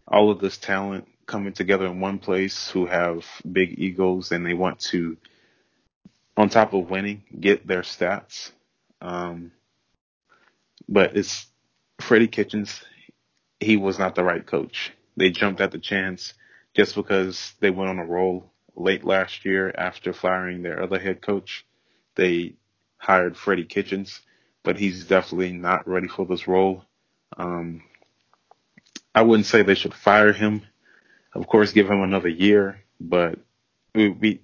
all 0.06 0.30
of 0.30 0.40
this 0.40 0.58
talent 0.58 1.06
coming 1.26 1.52
together 1.52 1.86
in 1.86 2.00
one 2.00 2.18
place 2.18 2.70
who 2.70 2.86
have 2.86 3.24
big 3.50 3.78
egos 3.78 4.32
and 4.32 4.44
they 4.44 4.54
want 4.54 4.80
to, 4.80 5.16
on 6.36 6.48
top 6.48 6.72
of 6.74 6.90
winning, 6.90 7.22
get 7.38 7.66
their 7.66 7.82
stats. 7.82 8.50
Um, 9.00 9.52
but 10.90 11.16
it's 11.16 11.46
Freddie 12.00 12.28
Kitchens. 12.28 12.82
He 13.60 13.76
was 13.76 13.98
not 13.98 14.14
the 14.14 14.24
right 14.24 14.44
coach. 14.44 14.92
They 15.16 15.30
jumped 15.30 15.60
at 15.60 15.70
the 15.70 15.78
chance 15.78 16.34
just 16.74 16.94
because 16.94 17.54
they 17.60 17.70
went 17.70 17.90
on 17.90 17.98
a 17.98 18.04
roll 18.04 18.52
late 18.74 19.04
last 19.04 19.44
year 19.44 19.72
after 19.76 20.12
firing 20.12 20.62
their 20.62 20.82
other 20.82 20.98
head 20.98 21.22
coach. 21.22 21.64
They 22.16 22.54
hired 22.96 23.36
Freddie 23.36 23.64
Kitchens, 23.64 24.20
but 24.62 24.78
he's 24.78 25.04
definitely 25.04 25.52
not 25.52 25.88
ready 25.88 26.08
for 26.08 26.26
this 26.26 26.48
role. 26.48 26.84
Um, 27.36 27.82
I 29.14 29.22
wouldn't 29.22 29.46
say 29.46 29.62
they 29.62 29.74
should 29.74 29.94
fire 29.94 30.32
him. 30.32 30.62
Of 31.34 31.46
course, 31.46 31.72
give 31.72 31.88
him 31.88 32.02
another 32.02 32.28
year, 32.28 32.80
but 33.00 33.38
we, 33.94 34.08
we 34.08 34.40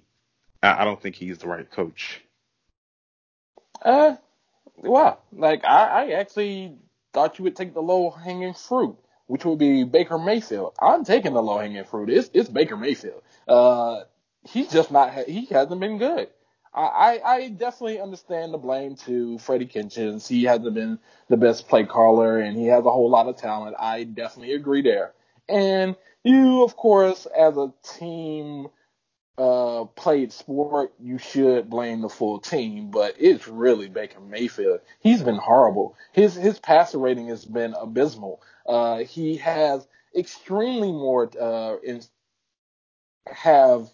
I 0.63 0.85
don't 0.85 1.01
think 1.01 1.15
he's 1.15 1.37
the 1.37 1.47
right 1.47 1.69
coach. 1.69 2.21
Uh, 3.81 4.15
Wow, 4.77 5.19
like 5.33 5.65
I, 5.65 6.05
I 6.05 6.09
actually 6.11 6.75
thought 7.13 7.39
you 7.39 7.43
would 7.43 7.55
take 7.55 7.73
the 7.73 7.81
low 7.81 8.11
hanging 8.11 8.53
fruit, 8.53 8.95
which 9.25 9.43
would 9.43 9.57
be 9.57 9.83
Baker 9.83 10.19
Mayfield. 10.19 10.73
I'm 10.79 11.03
taking 11.03 11.33
the 11.33 11.41
low 11.41 11.57
hanging 11.57 11.83
fruit. 11.83 12.09
It's 12.09 12.29
it's 12.33 12.49
Baker 12.49 12.77
Mayfield. 12.77 13.21
Uh, 13.47 14.03
he's 14.43 14.69
just 14.69 14.91
not. 14.91 15.13
He 15.27 15.45
hasn't 15.45 15.79
been 15.81 15.97
good. 15.97 16.29
I, 16.73 17.19
I, 17.25 17.49
definitely 17.49 17.99
understand 17.99 18.53
the 18.53 18.59
blame 18.59 18.95
to 18.97 19.39
Freddie 19.39 19.65
Kitchens. 19.65 20.27
He 20.27 20.43
hasn't 20.43 20.75
been 20.75 20.99
the 21.27 21.37
best 21.37 21.67
play 21.67 21.85
caller, 21.85 22.39
and 22.39 22.55
he 22.55 22.67
has 22.67 22.85
a 22.85 22.91
whole 22.91 23.09
lot 23.09 23.27
of 23.27 23.37
talent. 23.37 23.75
I 23.79 24.03
definitely 24.03 24.53
agree 24.53 24.83
there. 24.83 25.13
And 25.49 25.95
you, 26.23 26.63
of 26.63 26.75
course, 26.75 27.25
as 27.25 27.57
a 27.57 27.73
team 27.97 28.67
uh, 29.37 29.85
played 29.95 30.33
sport, 30.33 30.93
you 30.99 31.17
should 31.17 31.69
blame 31.69 32.01
the 32.01 32.09
full 32.09 32.39
team, 32.39 32.89
but 32.89 33.15
it's 33.19 33.47
really 33.47 33.87
Baker 33.87 34.19
Mayfield. 34.19 34.79
He's 34.99 35.21
been 35.21 35.37
horrible. 35.37 35.95
His 36.11 36.33
his 36.35 36.59
passer 36.59 36.97
rating 36.97 37.27
has 37.27 37.45
been 37.45 37.73
abysmal. 37.73 38.41
Uh, 38.65 38.99
he 38.99 39.37
has 39.37 39.87
extremely 40.15 40.91
more 40.91 41.29
uh, 41.39 41.77
in, 41.83 42.01
have 43.27 43.89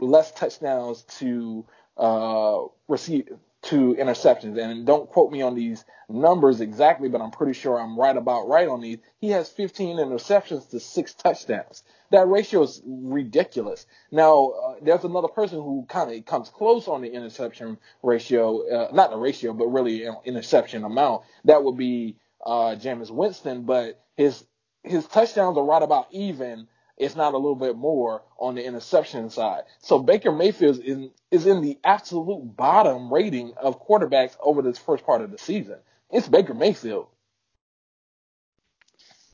less 0.00 0.32
touchdowns 0.32 1.02
to 1.18 1.64
uh, 1.96 2.62
receive 2.88 3.28
to 3.66 3.94
interceptions. 3.94 4.58
And 4.58 4.86
don't 4.86 5.08
quote 5.08 5.30
me 5.32 5.42
on 5.42 5.54
these 5.54 5.84
numbers 6.08 6.60
exactly, 6.60 7.08
but 7.08 7.20
I'm 7.20 7.30
pretty 7.30 7.52
sure 7.52 7.78
I'm 7.78 7.98
right 7.98 8.16
about 8.16 8.48
right 8.48 8.68
on 8.68 8.80
these. 8.80 8.98
He 9.18 9.30
has 9.30 9.48
15 9.48 9.98
interceptions 9.98 10.70
to 10.70 10.80
six 10.80 11.14
touchdowns. 11.14 11.82
That 12.10 12.28
ratio 12.28 12.62
is 12.62 12.80
ridiculous. 12.86 13.86
Now, 14.12 14.46
uh, 14.50 14.74
there's 14.80 15.04
another 15.04 15.28
person 15.28 15.58
who 15.58 15.84
kind 15.88 16.12
of 16.12 16.24
comes 16.24 16.48
close 16.48 16.86
on 16.86 17.02
the 17.02 17.12
interception 17.12 17.78
ratio, 18.02 18.68
uh, 18.68 18.90
not 18.92 19.10
the 19.10 19.16
ratio, 19.16 19.52
but 19.52 19.66
really 19.66 20.06
interception 20.24 20.84
amount. 20.84 21.22
That 21.44 21.64
would 21.64 21.76
be 21.76 22.16
uh, 22.44 22.76
Jameis 22.76 23.10
Winston, 23.10 23.62
but 23.62 24.00
his 24.16 24.44
his 24.84 25.04
touchdowns 25.06 25.58
are 25.58 25.64
right 25.64 25.82
about 25.82 26.06
even 26.12 26.68
if 26.96 27.16
not 27.16 27.34
a 27.34 27.36
little 27.36 27.56
bit 27.56 27.76
more 27.76 28.22
on 28.38 28.54
the 28.54 28.64
interception 28.64 29.30
side. 29.30 29.62
So 29.80 29.98
Baker 29.98 30.32
Mayfield 30.32 30.78
is 30.78 30.84
in, 30.84 31.10
is 31.30 31.46
in 31.46 31.62
the 31.62 31.78
absolute 31.84 32.56
bottom 32.56 33.12
rating 33.12 33.54
of 33.56 33.84
quarterbacks 33.86 34.36
over 34.40 34.62
this 34.62 34.78
first 34.78 35.04
part 35.04 35.20
of 35.20 35.30
the 35.30 35.38
season. 35.38 35.76
It's 36.10 36.28
Baker 36.28 36.54
Mayfield. 36.54 37.08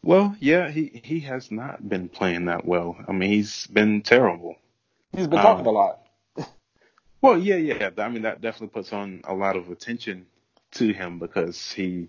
Well, 0.04 0.36
yeah, 0.40 0.68
he 0.68 1.00
he 1.04 1.20
has 1.20 1.52
not 1.52 1.88
been 1.88 2.08
playing 2.08 2.46
that 2.46 2.64
well. 2.64 2.96
I 3.06 3.12
mean, 3.12 3.30
he's 3.30 3.68
been 3.68 4.02
terrible. 4.02 4.56
He's 5.12 5.28
been 5.28 5.38
talking 5.38 5.66
um, 5.66 5.76
a 5.76 5.78
lot. 5.78 6.00
well, 7.20 7.38
yeah, 7.38 7.56
yeah. 7.56 7.90
I 7.98 8.08
mean, 8.08 8.22
that 8.22 8.40
definitely 8.40 8.74
puts 8.74 8.92
on 8.92 9.20
a 9.24 9.34
lot 9.34 9.56
of 9.56 9.70
attention 9.70 10.26
to 10.72 10.92
him 10.92 11.20
because 11.20 11.70
he 11.70 12.08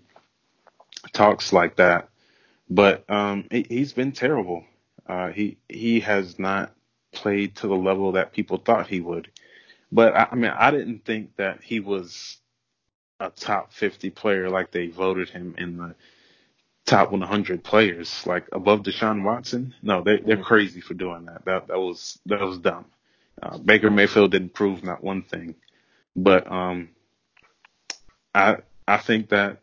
talks 1.12 1.52
like 1.52 1.76
that. 1.76 2.08
But 2.68 3.08
um, 3.08 3.46
he, 3.50 3.64
he's 3.68 3.92
been 3.92 4.10
terrible. 4.10 4.64
Uh, 5.06 5.28
he 5.28 5.58
he 5.68 6.00
has 6.00 6.38
not 6.38 6.72
played 7.12 7.56
to 7.56 7.68
the 7.68 7.74
level 7.74 8.12
that 8.12 8.32
people 8.32 8.58
thought 8.58 8.88
he 8.88 9.00
would. 9.00 9.30
But 9.92 10.16
I, 10.16 10.28
I 10.32 10.34
mean, 10.34 10.50
I 10.50 10.70
didn't 10.70 11.04
think 11.04 11.36
that 11.36 11.62
he 11.62 11.80
was 11.80 12.38
a 13.20 13.30
top 13.30 13.72
50 13.72 14.10
player 14.10 14.50
like 14.50 14.70
they 14.70 14.88
voted 14.88 15.28
him 15.28 15.54
in 15.56 15.76
the 15.76 15.94
top 16.84 17.12
100 17.12 17.62
players, 17.62 18.26
like 18.26 18.46
above 18.52 18.82
Deshaun 18.82 19.22
Watson. 19.22 19.74
No, 19.82 20.02
they 20.02 20.18
they're 20.18 20.36
mm-hmm. 20.36 20.44
crazy 20.44 20.80
for 20.80 20.94
doing 20.94 21.26
that. 21.26 21.44
That 21.44 21.68
that 21.68 21.78
was 21.78 22.18
that 22.26 22.40
was 22.40 22.58
dumb. 22.58 22.86
Uh, 23.42 23.58
Baker 23.58 23.90
Mayfield 23.90 24.30
didn't 24.30 24.54
prove 24.54 24.84
not 24.84 25.02
one 25.02 25.22
thing, 25.22 25.54
but 26.14 26.50
um, 26.50 26.90
I 28.34 28.58
I 28.86 28.98
think 28.98 29.30
that 29.30 29.60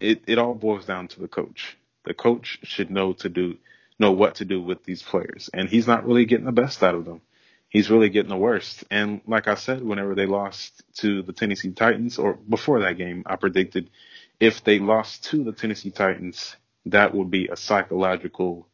it 0.00 0.22
it 0.26 0.38
all 0.38 0.54
boils 0.54 0.86
down 0.86 1.08
to 1.08 1.20
the 1.20 1.28
coach. 1.28 1.76
The 2.04 2.14
coach 2.14 2.58
should 2.62 2.90
know 2.90 3.12
to 3.14 3.28
do 3.28 3.56
know 3.98 4.12
what 4.12 4.36
to 4.36 4.44
do 4.44 4.60
with 4.60 4.84
these 4.84 5.02
players, 5.02 5.50
and 5.52 5.68
he's 5.68 5.86
not 5.86 6.06
really 6.06 6.24
getting 6.24 6.46
the 6.46 6.52
best 6.52 6.82
out 6.82 6.94
of 6.94 7.04
them. 7.04 7.20
He's 7.68 7.90
really 7.90 8.08
getting 8.08 8.30
the 8.30 8.36
worst. 8.36 8.84
And 8.90 9.20
like 9.26 9.48
I 9.48 9.56
said, 9.56 9.82
whenever 9.82 10.14
they 10.14 10.26
lost 10.26 10.82
to 10.98 11.22
the 11.22 11.32
Tennessee 11.32 11.72
Titans, 11.72 12.18
or 12.18 12.34
before 12.34 12.80
that 12.80 12.96
game, 12.96 13.24
I 13.26 13.36
predicted 13.36 13.90
if 14.38 14.62
they 14.62 14.78
lost 14.78 15.24
to 15.24 15.42
the 15.42 15.52
Tennessee 15.52 15.90
Titans, 15.90 16.56
that 16.86 17.14
would 17.14 17.30
be 17.30 17.48
a 17.48 17.56
psychological 17.56 18.68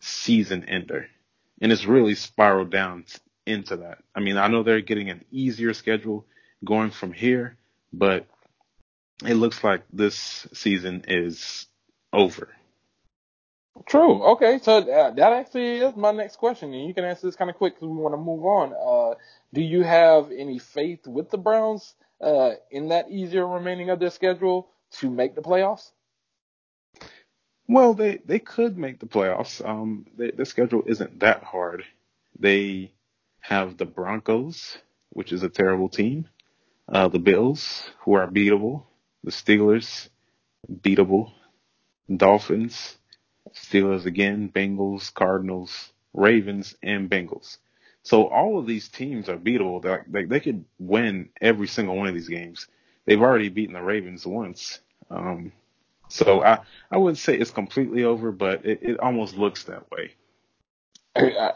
season 0.00 0.64
ender. 0.64 1.06
And 1.60 1.72
it's 1.72 1.86
really 1.86 2.14
spiraled 2.14 2.70
down 2.70 3.04
into 3.46 3.76
that. 3.76 3.98
I 4.14 4.20
mean, 4.20 4.36
I 4.36 4.48
know 4.48 4.62
they're 4.62 4.80
getting 4.80 5.10
an 5.10 5.24
easier 5.30 5.72
schedule 5.74 6.26
going 6.64 6.90
from 6.90 7.12
here, 7.12 7.56
but 7.92 8.26
it 9.24 9.34
looks 9.34 9.62
like 9.62 9.82
this 9.92 10.46
season 10.52 11.04
is 11.08 11.66
over. 12.12 12.48
True. 13.86 14.22
Okay, 14.32 14.58
so 14.62 14.78
uh, 14.78 15.10
that 15.12 15.32
actually 15.32 15.78
is 15.78 15.96
my 15.96 16.12
next 16.12 16.36
question, 16.36 16.72
and 16.72 16.86
you 16.86 16.94
can 16.94 17.04
answer 17.04 17.26
this 17.26 17.36
kind 17.36 17.50
of 17.50 17.56
quick 17.56 17.74
because 17.74 17.88
we 17.88 17.96
want 17.96 18.12
to 18.14 18.18
move 18.18 18.44
on. 18.44 18.72
Uh, 18.72 19.16
do 19.52 19.62
you 19.62 19.82
have 19.82 20.30
any 20.30 20.58
faith 20.58 21.06
with 21.06 21.30
the 21.30 21.38
Browns 21.38 21.94
uh, 22.20 22.52
in 22.70 22.88
that 22.88 23.10
easier 23.10 23.46
remaining 23.46 23.90
of 23.90 23.98
their 23.98 24.10
schedule 24.10 24.68
to 24.92 25.10
make 25.10 25.34
the 25.34 25.42
playoffs? 25.42 25.90
Well, 27.66 27.94
they 27.94 28.18
they 28.24 28.38
could 28.38 28.76
make 28.76 29.00
the 29.00 29.06
playoffs. 29.06 29.66
Um, 29.66 30.06
they, 30.16 30.30
the 30.30 30.44
schedule 30.44 30.82
isn't 30.86 31.20
that 31.20 31.42
hard. 31.42 31.84
They 32.38 32.92
have 33.40 33.78
the 33.78 33.86
Broncos, 33.86 34.78
which 35.10 35.32
is 35.32 35.42
a 35.42 35.48
terrible 35.48 35.88
team. 35.88 36.28
Uh, 36.88 37.08
the 37.08 37.18
Bills, 37.18 37.90
who 38.00 38.14
are 38.14 38.26
beatable. 38.28 38.84
The 39.24 39.30
Steelers, 39.30 40.08
beatable. 40.70 41.32
Dolphins, 42.14 42.98
Steelers 43.54 44.06
again, 44.06 44.50
Bengals, 44.54 45.12
Cardinals, 45.12 45.92
Ravens, 46.14 46.74
and 46.82 47.10
Bengals. 47.10 47.58
So 48.02 48.28
all 48.28 48.58
of 48.58 48.66
these 48.66 48.88
teams 48.88 49.28
are 49.28 49.36
beatable. 49.36 50.04
They, 50.10 50.24
they, 50.24 50.40
could 50.40 50.64
win 50.78 51.28
every 51.40 51.68
single 51.68 51.96
one 51.96 52.08
of 52.08 52.14
these 52.14 52.28
games. 52.28 52.66
They've 53.04 53.20
already 53.20 53.48
beaten 53.48 53.74
the 53.74 53.82
Ravens 53.82 54.26
once. 54.26 54.80
Um, 55.10 55.52
so 56.08 56.42
I, 56.42 56.58
I 56.90 56.98
wouldn't 56.98 57.18
say 57.18 57.36
it's 57.36 57.50
completely 57.50 58.04
over, 58.04 58.32
but 58.32 58.66
it, 58.66 58.80
it 58.82 59.00
almost 59.00 59.36
looks 59.36 59.64
that 59.64 59.90
way. 59.90 60.12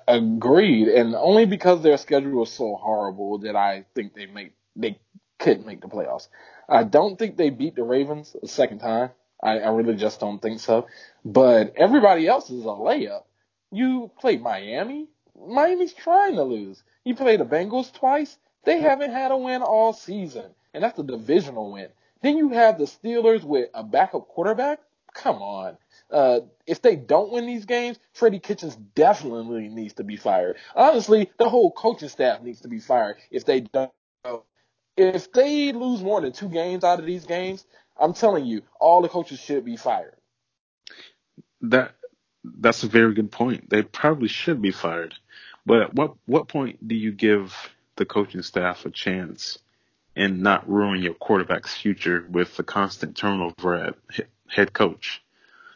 Agreed, 0.06 0.88
and 0.88 1.14
only 1.14 1.46
because 1.46 1.82
their 1.82 1.96
schedule 1.96 2.40
was 2.40 2.52
so 2.52 2.76
horrible 2.76 3.38
that 3.38 3.56
I 3.56 3.86
think 3.94 4.14
they 4.14 4.26
make 4.26 4.52
they 4.76 5.00
could 5.38 5.64
make 5.64 5.80
the 5.80 5.88
playoffs. 5.88 6.28
I 6.68 6.84
don't 6.84 7.18
think 7.18 7.36
they 7.36 7.50
beat 7.50 7.74
the 7.74 7.82
Ravens 7.82 8.36
a 8.42 8.46
second 8.46 8.80
time. 8.80 9.10
I, 9.46 9.60
I 9.60 9.70
really 9.70 9.96
just 9.96 10.20
don't 10.20 10.42
think 10.42 10.60
so. 10.60 10.88
But 11.24 11.74
everybody 11.76 12.28
else 12.28 12.50
is 12.50 12.64
a 12.64 12.68
layup. 12.68 13.24
You 13.72 14.12
play 14.20 14.38
Miami. 14.38 15.08
Miami's 15.48 15.94
trying 15.94 16.36
to 16.36 16.44
lose. 16.44 16.84
You 17.04 17.16
play 17.16 17.38
the 17.38 17.46
Bengals 17.46 17.92
twice. 17.94 18.38
They 18.64 18.80
haven't 18.80 19.12
had 19.12 19.32
a 19.32 19.38
win 19.38 19.62
all 19.62 19.94
season, 19.94 20.46
and 20.74 20.84
that's 20.84 21.00
a 21.00 21.04
divisional 21.04 21.72
win. 21.72 21.88
Then 22.22 22.38
you 22.38 22.50
have 22.50 22.78
the 22.78 22.84
Steelers 22.86 23.44
with 23.44 23.70
a 23.74 23.84
backup 23.84 24.28
quarterback. 24.28 24.80
Come 25.14 25.42
on. 25.42 25.78
Uh, 26.10 26.40
if 26.66 26.82
they 26.82 26.96
don't 26.96 27.32
win 27.32 27.46
these 27.46 27.66
games, 27.66 27.98
Freddie 28.14 28.40
Kitchens 28.40 28.76
definitely 28.96 29.68
needs 29.70 29.94
to 29.96 30.04
be 30.04 30.16
fired. 30.16 30.58
Honestly, 30.76 31.30
the 31.38 31.50
whole 31.50 31.72
coaching 31.72 32.10
staff 32.10 32.42
needs 32.42 32.62
to 32.62 32.68
be 32.68 32.80
fired 32.80 33.18
if 33.32 33.46
they 33.46 33.62
don't. 33.62 33.92
If 34.96 35.32
they 35.32 35.72
lose 35.72 36.02
more 36.02 36.22
than 36.22 36.32
two 36.32 36.50
games 36.50 36.84
out 36.84 37.00
of 37.00 37.06
these 37.06 37.26
games, 37.26 37.66
I'm 38.00 38.14
telling 38.14 38.46
you, 38.46 38.62
all 38.80 39.02
the 39.02 39.08
coaches 39.08 39.40
should 39.40 39.64
be 39.64 39.76
fired. 39.76 40.14
That 41.62 41.94
that's 42.44 42.84
a 42.84 42.88
very 42.88 43.14
good 43.14 43.30
point. 43.32 43.70
They 43.70 43.82
probably 43.82 44.28
should 44.28 44.62
be 44.62 44.70
fired. 44.70 45.14
But 45.64 45.82
at 45.82 45.94
what 45.94 46.14
what 46.26 46.48
point 46.48 46.86
do 46.86 46.94
you 46.94 47.12
give 47.12 47.54
the 47.96 48.04
coaching 48.04 48.42
staff 48.42 48.86
a 48.86 48.90
chance 48.90 49.58
and 50.14 50.42
not 50.42 50.68
ruin 50.68 51.02
your 51.02 51.14
quarterback's 51.14 51.74
future 51.74 52.26
with 52.30 52.56
the 52.56 52.62
constant 52.62 53.16
turnover 53.16 53.74
at 53.74 53.94
head 54.48 54.72
coach? 54.72 55.22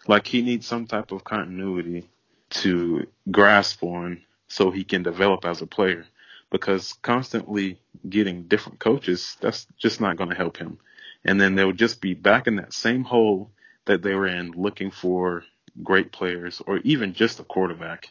Like 0.07 0.27
he 0.27 0.43
needs 0.43 0.67
some 0.67 0.87
type 0.87 1.13
of 1.13 1.25
continuity 1.25 2.09
to 2.51 3.07
grasp 3.31 3.83
on 3.83 4.23
so 4.49 4.71
he 4.71 4.85
can 4.85 5.03
develop 5.03 5.45
as 5.45 5.63
a 5.63 5.67
player 5.67 6.05
because 6.51 6.95
constantly 6.95 7.81
getting 8.09 8.45
different 8.45 8.81
coaches, 8.81 9.37
that's 9.41 9.67
just 9.79 10.01
not 10.01 10.17
going 10.17 10.31
to 10.31 10.37
help 10.37 10.57
him 10.57 10.79
and 11.25 11.41
then 11.41 11.55
they'll 11.55 11.73
just 11.73 12.01
be 12.01 12.15
back 12.15 12.47
in 12.47 12.57
that 12.57 12.73
same 12.73 13.05
hole 13.05 13.51
that 13.87 14.03
they 14.03 14.15
were 14.15 14.27
in 14.27 14.53
looking 14.53 14.91
for 14.91 15.45
great 15.83 16.13
players 16.13 16.63
or 16.67 16.79
even 16.79 17.15
just 17.15 17.41
a 17.41 17.45
quarterback. 17.45 18.11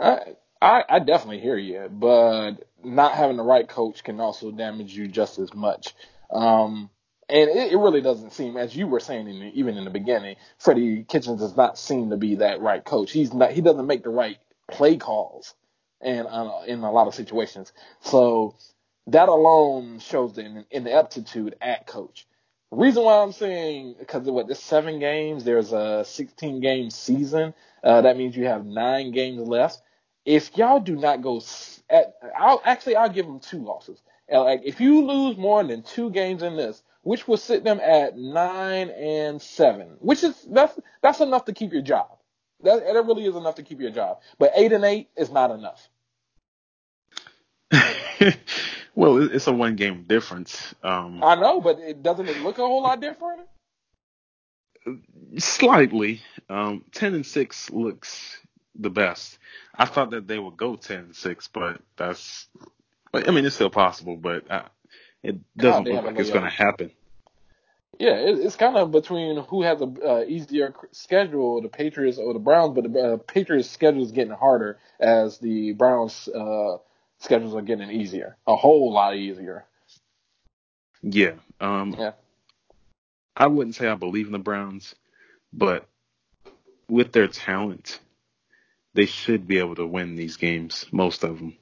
I, 0.00 0.34
I, 0.60 0.84
I 0.88 0.98
definitely 1.00 1.40
hear 1.40 1.56
you, 1.56 1.88
but 1.90 2.52
not 2.84 3.12
having 3.12 3.36
the 3.36 3.42
right 3.42 3.68
coach 3.68 4.04
can 4.04 4.20
also 4.20 4.50
damage 4.50 4.94
you 4.94 5.08
just 5.08 5.38
as 5.38 5.52
much. 5.54 5.94
Um, 6.30 6.90
and 7.28 7.50
it, 7.50 7.72
it, 7.72 7.76
really 7.76 8.00
doesn't 8.00 8.32
seem, 8.32 8.56
as 8.56 8.74
you 8.74 8.86
were 8.86 9.00
saying, 9.00 9.28
in 9.28 9.40
the, 9.40 9.46
even 9.54 9.76
in 9.76 9.84
the 9.84 9.90
beginning, 9.90 10.36
Freddie 10.58 11.04
Kitchens 11.04 11.40
does 11.40 11.56
not 11.56 11.78
seem 11.78 12.10
to 12.10 12.16
be 12.16 12.36
that 12.36 12.60
right 12.60 12.84
coach. 12.84 13.12
He's 13.12 13.32
not. 13.34 13.52
He 13.52 13.60
doesn't 13.60 13.86
make 13.86 14.02
the 14.02 14.10
right 14.10 14.38
play 14.70 14.96
calls, 14.96 15.54
and 16.00 16.26
uh, 16.26 16.60
in 16.66 16.80
a 16.80 16.90
lot 16.90 17.06
of 17.06 17.14
situations. 17.14 17.72
So 18.00 18.56
that 19.08 19.28
alone 19.28 19.98
shows 20.00 20.34
the 20.34 20.64
ineptitude 20.70 21.56
at 21.60 21.86
coach. 21.86 22.26
The 22.70 22.76
reason 22.76 23.04
why 23.04 23.22
I'm 23.22 23.32
saying 23.32 23.96
because 23.98 24.28
what 24.28 24.46
this 24.46 24.62
seven 24.62 24.98
games, 24.98 25.44
there's 25.44 25.72
a 25.72 26.04
16 26.06 26.60
game 26.60 26.90
season. 26.90 27.54
Uh, 27.82 28.02
that 28.02 28.16
means 28.16 28.36
you 28.36 28.46
have 28.46 28.66
nine 28.66 29.12
games 29.12 29.46
left. 29.46 29.80
If 30.24 30.56
y'all 30.56 30.80
do 30.80 30.94
not 30.96 31.22
go, 31.22 31.40
at, 31.88 32.14
I'll 32.38 32.60
actually 32.64 32.96
I'll 32.96 33.08
give 33.08 33.24
them 33.24 33.40
two 33.40 33.64
losses. 33.64 34.02
Like 34.30 34.60
if 34.64 34.80
you 34.80 35.06
lose 35.06 35.38
more 35.38 35.64
than 35.64 35.82
two 35.82 36.10
games 36.10 36.42
in 36.42 36.56
this, 36.56 36.82
which 37.02 37.26
will 37.26 37.38
sit 37.38 37.64
them 37.64 37.80
at 37.80 38.18
nine 38.18 38.90
and 38.90 39.40
seven, 39.40 39.96
which 40.00 40.22
is 40.22 40.46
that's 40.50 40.78
that's 41.00 41.20
enough 41.20 41.46
to 41.46 41.54
keep 41.54 41.72
your 41.72 41.80
job. 41.80 42.18
That 42.62 42.84
that 42.84 43.06
really 43.06 43.24
is 43.24 43.36
enough 43.36 43.54
to 43.54 43.62
keep 43.62 43.80
your 43.80 43.90
job. 43.90 44.18
But 44.38 44.52
eight 44.54 44.72
and 44.72 44.84
eight 44.84 45.08
is 45.16 45.30
not 45.30 45.50
enough. 45.50 45.88
Well, 48.98 49.32
it's 49.32 49.46
a 49.46 49.52
one 49.52 49.76
game 49.76 50.06
difference. 50.08 50.74
Um, 50.82 51.22
I 51.22 51.36
know, 51.36 51.60
but 51.60 51.78
it 51.78 52.02
doesn't 52.02 52.28
it 52.28 52.38
look 52.38 52.58
a 52.58 52.62
whole 52.62 52.82
lot 52.82 53.00
different? 53.00 53.42
Slightly. 55.36 56.20
Um, 56.50 56.84
ten 56.90 57.14
and 57.14 57.24
six 57.24 57.70
looks 57.70 58.40
the 58.74 58.90
best. 58.90 59.38
I 59.72 59.84
thought 59.84 60.10
that 60.10 60.26
they 60.26 60.40
would 60.40 60.56
go 60.56 60.74
ten 60.74 60.98
and 60.98 61.14
six, 61.14 61.46
but 61.46 61.80
that's. 61.96 62.48
But 63.12 63.28
I 63.28 63.30
mean, 63.30 63.46
it's 63.46 63.54
still 63.54 63.70
possible, 63.70 64.16
but 64.16 64.50
uh, 64.50 64.64
it 65.22 65.36
doesn't 65.56 65.84
God, 65.84 65.94
look 65.94 66.04
like 66.04 66.18
it's 66.18 66.30
going 66.30 66.42
to 66.42 66.50
happen. 66.50 66.90
Yeah, 68.00 68.14
it's 68.16 68.56
kind 68.56 68.76
of 68.76 68.90
between 68.90 69.44
who 69.44 69.62
has 69.62 69.80
a 69.80 69.84
uh, 69.84 70.24
easier 70.26 70.74
schedule, 70.90 71.62
the 71.62 71.68
Patriots 71.68 72.18
or 72.18 72.32
the 72.32 72.40
Browns. 72.40 72.74
But 72.74 72.92
the 72.92 73.00
uh, 73.00 73.16
Patriots' 73.18 73.70
schedule 73.70 74.02
is 74.02 74.10
getting 74.10 74.34
harder 74.34 74.80
as 74.98 75.38
the 75.38 75.70
Browns' 75.74 76.28
uh, 76.28 76.78
schedules 77.18 77.54
are 77.54 77.62
getting 77.62 77.90
easier, 77.90 78.36
a 78.46 78.56
whole 78.56 78.92
lot 78.92 79.16
easier. 79.16 79.64
Yeah. 81.02 81.34
Um, 81.60 81.94
yeah. 81.98 82.12
I 83.36 83.46
wouldn't 83.46 83.76
say 83.76 83.88
I 83.88 83.94
believe 83.94 84.26
in 84.26 84.32
the 84.32 84.38
Browns, 84.38 84.94
but 85.52 85.86
with 86.88 87.12
their 87.12 87.28
talent, 87.28 88.00
they 88.94 89.06
should 89.06 89.46
be 89.46 89.58
able 89.58 89.76
to 89.76 89.86
win 89.86 90.16
these 90.16 90.36
games, 90.36 90.86
most 90.90 91.22
of 91.22 91.38
them. 91.38 91.56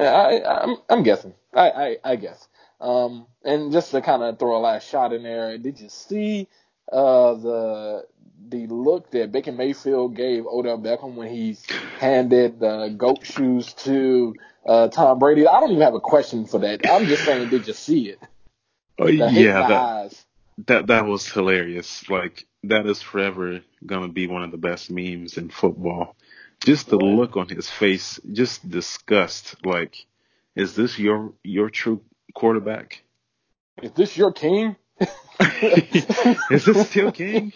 I, 0.00 0.42
I'm, 0.42 0.76
I'm 0.88 1.02
guessing. 1.02 1.34
I, 1.54 1.70
I, 1.70 1.96
I 2.04 2.16
guess. 2.16 2.48
Um, 2.80 3.26
and 3.44 3.72
just 3.72 3.90
to 3.90 4.00
kind 4.00 4.22
of 4.22 4.38
throw 4.38 4.56
a 4.56 4.60
last 4.60 4.88
shot 4.88 5.12
in 5.12 5.22
there, 5.22 5.58
did 5.58 5.80
you 5.80 5.88
see 5.88 6.48
uh, 6.92 7.34
the 7.34 8.04
the 8.48 8.66
look 8.66 9.10
that 9.10 9.30
Baker 9.30 9.52
Mayfield 9.52 10.16
gave 10.16 10.46
Odell 10.46 10.78
Beckham 10.78 11.14
when 11.14 11.28
he 11.28 11.56
handed 11.98 12.60
the 12.60 12.94
goat 12.96 13.26
shoes 13.26 13.74
to 13.74 14.34
uh, 14.66 14.88
Tom 14.88 15.18
Brady. 15.18 15.46
I 15.46 15.60
don't 15.60 15.70
even 15.70 15.82
have 15.82 15.94
a 15.94 16.00
question 16.00 16.46
for 16.46 16.60
that. 16.60 16.88
I'm 16.88 17.06
just 17.06 17.24
saying, 17.24 17.50
did 17.50 17.66
you 17.66 17.74
see 17.74 18.08
it? 18.08 18.18
Oh 18.98 19.06
yeah, 19.06 19.68
that, 19.68 20.14
that 20.66 20.86
that 20.88 21.06
was 21.06 21.30
hilarious. 21.30 22.08
Like 22.08 22.46
that 22.64 22.86
is 22.86 23.00
forever 23.02 23.60
gonna 23.84 24.08
be 24.08 24.26
one 24.26 24.42
of 24.42 24.50
the 24.50 24.56
best 24.56 24.90
memes 24.90 25.36
in 25.36 25.50
football. 25.50 26.16
Just 26.64 26.88
the 26.88 26.96
look 26.96 27.36
on 27.36 27.48
his 27.48 27.70
face, 27.70 28.18
just 28.32 28.68
disgust. 28.68 29.64
Like, 29.64 30.06
is 30.56 30.74
this 30.74 30.98
your 30.98 31.32
your 31.44 31.70
true 31.70 32.02
quarterback? 32.34 33.02
Is 33.80 33.92
this 33.92 34.16
your 34.16 34.32
king? 34.32 34.74
is 36.50 36.64
this 36.64 36.88
still 36.88 37.12
king? 37.12 37.52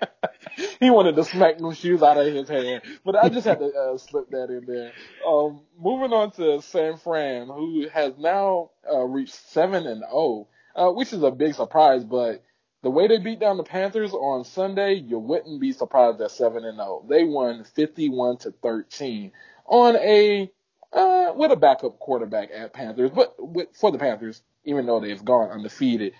he 0.80 0.90
wanted 0.90 1.16
to 1.16 1.24
smack 1.24 1.58
them 1.58 1.72
shoes 1.72 2.02
out 2.02 2.18
of 2.18 2.26
his 2.26 2.48
hand, 2.48 2.82
but 3.04 3.16
I 3.16 3.28
just 3.28 3.46
had 3.46 3.58
to 3.60 3.66
uh, 3.66 3.98
slip 3.98 4.30
that 4.30 4.50
in 4.50 4.64
there. 4.66 4.92
Um, 5.26 5.62
moving 5.78 6.12
on 6.12 6.30
to 6.32 6.60
San 6.62 6.96
Fran, 6.98 7.46
who 7.46 7.88
has 7.88 8.14
now 8.18 8.70
uh, 8.90 9.04
reached 9.04 9.34
seven 9.34 9.86
and 9.86 10.00
zero, 10.00 10.48
uh, 10.74 10.90
which 10.90 11.12
is 11.12 11.22
a 11.22 11.30
big 11.30 11.54
surprise. 11.54 12.04
But 12.04 12.42
the 12.82 12.90
way 12.90 13.08
they 13.08 13.18
beat 13.18 13.40
down 13.40 13.56
the 13.56 13.62
Panthers 13.62 14.12
on 14.12 14.44
Sunday, 14.44 14.94
you 14.94 15.18
wouldn't 15.18 15.60
be 15.60 15.72
surprised 15.72 16.20
at 16.20 16.30
seven 16.30 16.64
and 16.64 16.76
zero. 16.76 17.02
Oh. 17.02 17.06
They 17.08 17.24
won 17.24 17.64
fifty-one 17.64 18.38
to 18.38 18.52
thirteen 18.62 19.32
on 19.66 19.96
a 19.96 20.50
uh, 20.92 21.32
with 21.34 21.52
a 21.52 21.56
backup 21.56 21.98
quarterback 21.98 22.50
at 22.54 22.72
Panthers, 22.72 23.10
but 23.10 23.34
with, 23.38 23.68
for 23.74 23.92
the 23.92 23.98
Panthers, 23.98 24.42
even 24.64 24.86
though 24.86 25.00
they've 25.00 25.24
gone 25.24 25.50
undefeated 25.50 26.12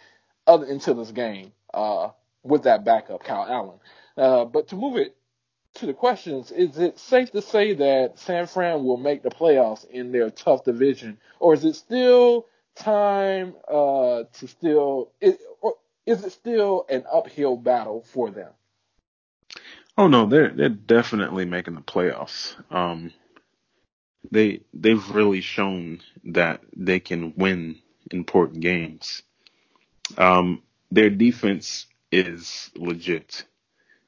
other 0.47 0.67
into 0.67 0.95
this 0.95 1.11
game 1.11 1.53
uh, 1.73 2.11
with 2.43 2.65
that 2.65 2.85
backup, 2.85 3.25
Kyle 3.25 3.47
Allen. 3.49 3.79
Uh, 4.17 4.45
but 4.45 4.69
to 4.69 4.77
move 4.77 4.97
it 4.97 5.17
to 5.75 5.87
the 5.87 5.95
questions, 5.95 6.51
is 6.51 6.79
it 6.79 6.99
safe 6.99 7.31
to 7.33 7.43
say 7.43 7.75
that 7.75 8.19
San 8.19 8.47
Fran 8.47 8.85
will 8.85 8.97
make 8.97 9.23
the 9.23 9.31
playoffs 9.31 9.89
in 9.89 10.13
their 10.13 10.31
tough 10.31 10.65
division, 10.65 11.19
or 11.39 11.55
is 11.55 11.65
it 11.65 11.77
still 11.77 12.47
time 12.75 13.55
uh, 13.69 14.25
to 14.33 14.49
still? 14.49 15.13
Is, 15.21 15.37
or 15.61 15.75
is 16.07 16.25
it 16.25 16.33
still 16.33 16.87
an 16.89 17.05
uphill 17.11 17.57
battle 17.57 18.05
for 18.13 18.31
them? 18.31 18.51
Oh 19.97 20.09
no, 20.09 20.27
they're 20.27 20.51
they're 20.51 20.69
definitely 20.69 21.45
making 21.45 21.75
the 21.75 21.83
playoffs. 21.83 22.55
Um, 22.73 23.13
they 24.31 24.63
they've 24.75 25.11
really 25.11 25.41
shown 25.41 26.01
that 26.25 26.63
they 26.77 27.01
can 27.01 27.35
win 27.37 27.77
important 28.11 28.61
games. 28.61 29.23
Um, 30.19 30.63
their 30.91 31.11
defense 31.11 31.87
is 32.11 32.71
legit. 32.77 33.45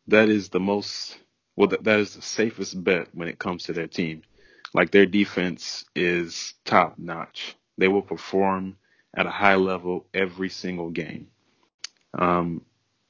That 0.09 0.29
is 0.29 0.49
the 0.49 0.61
most 0.61 1.17
well. 1.57 1.69
That, 1.69 1.85
that 1.85 2.01
is 2.01 2.15
the 2.15 2.23
safest 2.23 2.83
bet 2.83 3.09
when 3.13 3.29
it 3.29 3.39
comes 3.39 3.65
to 3.65 3.73
their 3.73 3.87
team. 3.87 4.23
Like 4.75 4.91
their 4.91 5.07
defense 5.07 5.85
is 5.95 6.55
top 6.65 6.99
notch. 6.99 7.57
They 7.79 7.89
will 7.89 8.03
perform 8.03 8.77
at 9.15 9.27
a 9.27 9.31
high 9.31 9.57
level 9.57 10.07
every 10.15 10.49
single 10.49 10.91
game. 10.91 11.29
Um, 12.15 12.65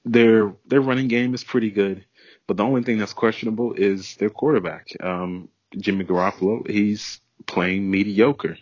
their 0.05 0.55
their 0.67 0.81
running 0.81 1.09
game 1.09 1.35
is 1.35 1.45
pretty 1.45 1.71
good, 1.71 2.05
but 2.47 2.57
the 2.57 2.65
only 2.65 2.83
thing 2.83 2.99
that's 2.99 3.13
questionable 3.13 3.73
is 3.75 4.17
their 4.17 4.31
quarterback. 4.31 4.89
Um, 5.01 5.49
Jimmy 5.77 6.05
Garoppolo, 6.05 6.69
he's 6.69 7.21
playing 7.47 7.91
mediocre, 7.91 8.59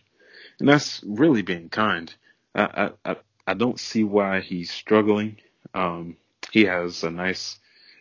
and 0.58 0.68
that's 0.68 1.02
really 1.04 1.42
being 1.42 1.68
kind. 1.68 2.14
I 2.54 2.90
I 3.04 3.12
I 3.12 3.16
don't 3.54 3.78
see 3.78 4.04
why 4.04 4.40
he's 4.40 4.70
struggling. 4.70 5.36
Um, 5.74 6.16
he 6.52 6.64
has 6.64 7.04
a 7.04 7.10
nice 7.10 7.58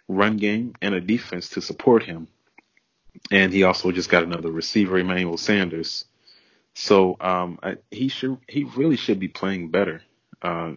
run 0.07 0.37
game 0.37 0.73
and 0.81 0.95
a 0.95 1.01
defense 1.01 1.49
to 1.49 1.61
support 1.61 2.03
him, 2.03 2.27
and 3.31 3.53
he 3.53 3.63
also 3.63 3.91
just 3.91 4.09
got 4.09 4.23
another 4.23 4.51
receiver, 4.51 4.97
Emmanuel 4.97 5.37
Sanders. 5.37 6.05
So 6.73 7.17
um, 7.19 7.59
I, 7.61 7.77
he 7.91 8.07
should 8.07 8.37
he 8.47 8.63
really 8.63 8.95
should 8.95 9.19
be 9.19 9.27
playing 9.27 9.69
better. 9.69 10.01
Uh, 10.41 10.73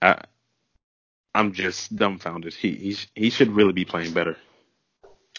I 0.00 0.22
I'm 1.34 1.52
just 1.52 1.94
dumbfounded. 1.96 2.54
He 2.54 2.72
he 2.72 2.96
he 3.14 3.30
should 3.30 3.50
really 3.50 3.72
be 3.72 3.84
playing 3.84 4.12
better. 4.12 4.36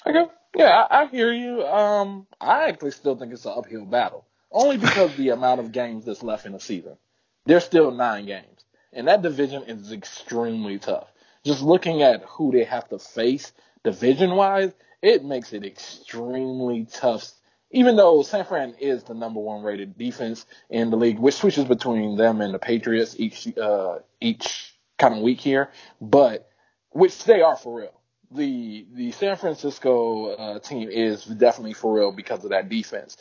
Okay. 0.05 0.25
Yeah, 0.55 0.85
I, 0.89 1.03
I 1.03 1.05
hear 1.07 1.33
you. 1.33 1.65
Um, 1.65 2.27
I 2.39 2.69
actually 2.69 2.91
still 2.91 3.15
think 3.15 3.33
it's 3.33 3.45
an 3.45 3.53
uphill 3.55 3.85
battle, 3.85 4.25
only 4.51 4.77
because 4.77 5.15
the 5.15 5.29
amount 5.29 5.59
of 5.59 5.71
games 5.71 6.05
that's 6.05 6.21
left 6.21 6.45
in 6.45 6.51
the 6.51 6.59
season. 6.59 6.97
There's 7.45 7.65
still 7.65 7.91
nine 7.91 8.25
games, 8.25 8.65
and 8.93 9.07
that 9.07 9.21
division 9.21 9.63
is 9.63 9.91
extremely 9.91 10.79
tough. 10.79 11.11
Just 11.43 11.61
looking 11.61 12.01
at 12.01 12.23
who 12.23 12.51
they 12.51 12.63
have 12.63 12.87
to 12.89 12.99
face 12.99 13.51
division 13.83 14.35
wise, 14.35 14.71
it 15.01 15.25
makes 15.25 15.51
it 15.51 15.65
extremely 15.65 16.85
tough. 16.85 17.31
Even 17.71 17.95
though 17.95 18.21
San 18.23 18.45
Fran 18.45 18.75
is 18.79 19.03
the 19.03 19.13
number 19.13 19.39
one 19.39 19.63
rated 19.63 19.97
defense 19.97 20.45
in 20.69 20.89
the 20.89 20.95
league, 20.95 21.19
which 21.19 21.35
switches 21.35 21.65
between 21.65 22.15
them 22.15 22.39
and 22.39 22.53
the 22.53 22.59
Patriots 22.59 23.15
each 23.19 23.57
uh, 23.57 23.99
each 24.21 24.75
kind 24.97 25.15
of 25.15 25.21
week 25.21 25.41
here, 25.41 25.71
but 25.99 26.49
which 26.91 27.23
they 27.25 27.41
are 27.41 27.57
for 27.57 27.79
real 27.79 28.03
the 28.33 28.85
the 28.93 29.11
San 29.11 29.35
Francisco 29.35 30.27
uh, 30.35 30.59
team 30.59 30.89
is 30.89 31.25
definitely 31.25 31.73
for 31.73 31.93
real 31.93 32.11
because 32.11 32.43
of 32.43 32.49
that 32.51 32.69
defense, 32.69 33.17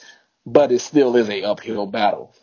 but 0.47 0.73
it 0.73 0.81
still 0.81 1.17
is 1.17 1.29
a 1.29 1.43
uphill 1.45 1.87
battle. 1.87 2.35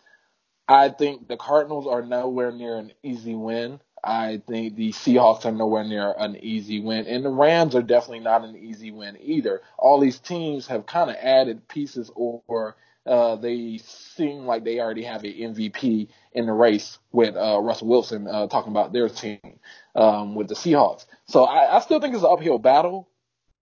I 0.69 0.89
think 0.89 1.27
the 1.27 1.35
Cardinals 1.35 1.87
are 1.87 2.03
nowhere 2.03 2.51
near 2.51 2.77
an 2.77 2.91
easy 3.01 3.33
win. 3.33 3.81
I 4.03 4.41
think 4.47 4.75
the 4.75 4.91
Seahawks 4.91 5.45
are 5.45 5.51
nowhere 5.51 5.83
near 5.83 6.13
an 6.17 6.37
easy 6.37 6.79
win, 6.79 7.07
and 7.07 7.25
the 7.25 7.29
Rams 7.29 7.75
are 7.75 7.81
definitely 7.81 8.19
not 8.19 8.43
an 8.45 8.55
easy 8.55 8.91
win 8.91 9.17
either. 9.19 9.61
All 9.79 9.99
these 9.99 10.19
teams 10.19 10.67
have 10.67 10.85
kind 10.85 11.09
of 11.09 11.15
added 11.17 11.67
pieces, 11.67 12.11
or 12.15 12.75
uh, 13.07 13.35
they 13.37 13.79
seem 13.83 14.45
like 14.45 14.63
they 14.63 14.79
already 14.79 15.03
have 15.03 15.23
an 15.23 15.33
MVP 15.33 16.07
in 16.33 16.45
the 16.45 16.53
race 16.53 16.99
with 17.11 17.35
uh, 17.35 17.59
Russell 17.59 17.87
Wilson 17.87 18.27
uh, 18.27 18.45
talking 18.45 18.71
about 18.71 18.93
their 18.93 19.09
team 19.09 19.39
um, 19.95 20.35
with 20.35 20.49
the 20.49 20.55
Seahawks. 20.55 21.07
So 21.27 21.45
I, 21.45 21.77
I 21.77 21.79
still 21.79 21.99
think 21.99 22.13
it's 22.13 22.23
an 22.23 22.29
uphill 22.31 22.59
battle, 22.59 23.09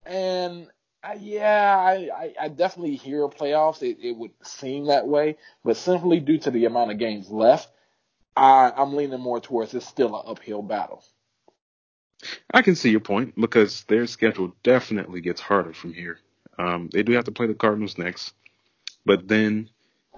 and 0.06 0.68
I, 1.04 1.14
yeah, 1.14 1.78
I, 1.78 2.10
I, 2.14 2.34
I 2.42 2.48
definitely 2.50 2.96
hear 2.96 3.28
playoffs. 3.28 3.82
It, 3.82 3.98
it 4.02 4.16
would 4.16 4.32
seem 4.44 4.88
that 4.88 5.08
way, 5.08 5.38
but 5.64 5.78
simply 5.78 6.20
due 6.20 6.40
to 6.40 6.52
the 6.52 6.66
amount 6.66 6.92
of 6.92 6.98
games 6.98 7.30
left, 7.30 7.70
I, 8.36 8.72
I'm 8.76 8.96
leaning 8.96 9.20
more 9.20 9.40
towards 9.40 9.74
it's 9.74 9.88
still 9.88 10.16
an 10.16 10.24
uphill 10.26 10.62
battle. 10.62 11.04
I 12.52 12.62
can 12.62 12.76
see 12.76 12.90
your 12.90 13.00
point 13.00 13.40
because 13.40 13.84
their 13.84 14.08
schedule 14.08 14.56
definitely 14.64 15.22
gets 15.22 15.42
harder 15.42 15.74
from 15.74 15.94
here. 15.94 16.20
Um, 16.58 16.90
they 16.92 17.04
do 17.04 17.14
have 17.14 17.26
to 17.26 17.32
play 17.32 17.48
the 17.48 17.54
Cardinals 17.54 17.98
next, 17.98 18.34
but 19.06 19.28
then 19.28 19.70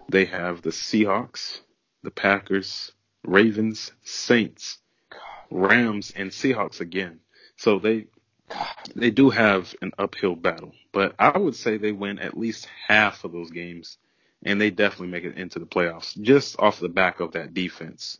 they 0.10 0.26
have 0.26 0.62
the 0.62 0.70
Seahawks, 0.70 1.60
the 2.04 2.12
Packers, 2.12 2.94
Ravens, 3.26 3.92
Saints, 4.04 4.80
Rams, 5.52 6.14
and 6.16 6.32
Seahawks 6.32 6.80
again. 6.80 7.20
So 7.58 7.80
they 7.80 8.06
they 8.96 9.12
do 9.12 9.30
have 9.30 9.74
an 9.82 9.92
uphill 9.98 10.36
battle, 10.36 10.74
but 10.92 11.16
I 11.20 11.38
would 11.38 11.56
say 11.56 11.78
they 11.78 11.92
win 11.92 12.20
at 12.20 12.38
least 12.38 12.68
half 12.88 13.24
of 13.24 13.32
those 13.32 13.52
games, 13.52 13.98
and 14.44 14.60
they 14.60 14.70
definitely 14.70 15.10
make 15.10 15.24
it 15.24 15.38
into 15.38 15.60
the 15.60 15.66
playoffs 15.66 16.20
just 16.22 16.60
off 16.60 16.80
the 16.80 16.90
back 16.90 17.20
of 17.20 17.34
that 17.34 17.54
defense. 17.54 18.20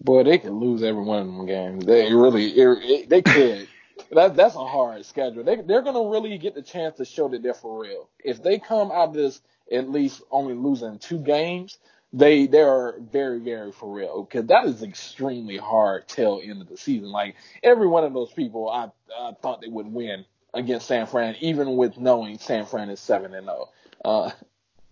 Boy, 0.00 0.24
they 0.24 0.38
could 0.38 0.52
lose 0.52 0.82
every 0.82 1.02
one 1.02 1.20
of 1.20 1.26
them 1.26 1.46
games. 1.46 1.84
They 1.84 2.12
really, 2.12 2.46
it, 2.48 3.08
they 3.08 3.22
could. 3.22 3.68
that 4.12 4.34
that's 4.34 4.54
a 4.54 4.66
hard 4.66 5.04
schedule. 5.04 5.44
They 5.44 5.56
they're 5.56 5.82
gonna 5.82 6.08
really 6.08 6.36
get 6.38 6.54
the 6.54 6.62
chance 6.62 6.96
to 6.96 7.04
show 7.04 7.28
that 7.28 7.42
they're 7.42 7.54
for 7.54 7.82
real. 7.82 8.08
If 8.18 8.42
they 8.42 8.58
come 8.58 8.90
out 8.90 9.08
of 9.08 9.14
this 9.14 9.40
at 9.70 9.90
least 9.90 10.22
only 10.30 10.54
losing 10.54 10.98
two 10.98 11.18
games, 11.18 11.78
they 12.14 12.46
they 12.46 12.60
are 12.60 12.94
very 13.12 13.40
very 13.40 13.72
for 13.72 13.92
real 13.92 14.22
because 14.22 14.46
that 14.46 14.64
is 14.66 14.82
extremely 14.82 15.56
hard 15.56 16.06
till 16.06 16.40
end 16.42 16.62
of 16.62 16.68
the 16.68 16.76
season. 16.76 17.10
Like 17.10 17.34
every 17.62 17.88
one 17.88 18.04
of 18.04 18.14
those 18.14 18.32
people, 18.32 18.70
I 18.70 18.90
I 19.18 19.32
thought 19.42 19.60
they 19.60 19.68
would 19.68 19.92
win 19.92 20.24
against 20.54 20.86
San 20.86 21.06
Fran, 21.06 21.34
even 21.40 21.76
with 21.76 21.98
knowing 21.98 22.38
San 22.38 22.66
Fran 22.66 22.88
is 22.88 23.00
seven 23.00 23.34
and 23.34 23.46
zero. 23.46 23.68
Uh, 24.04 24.30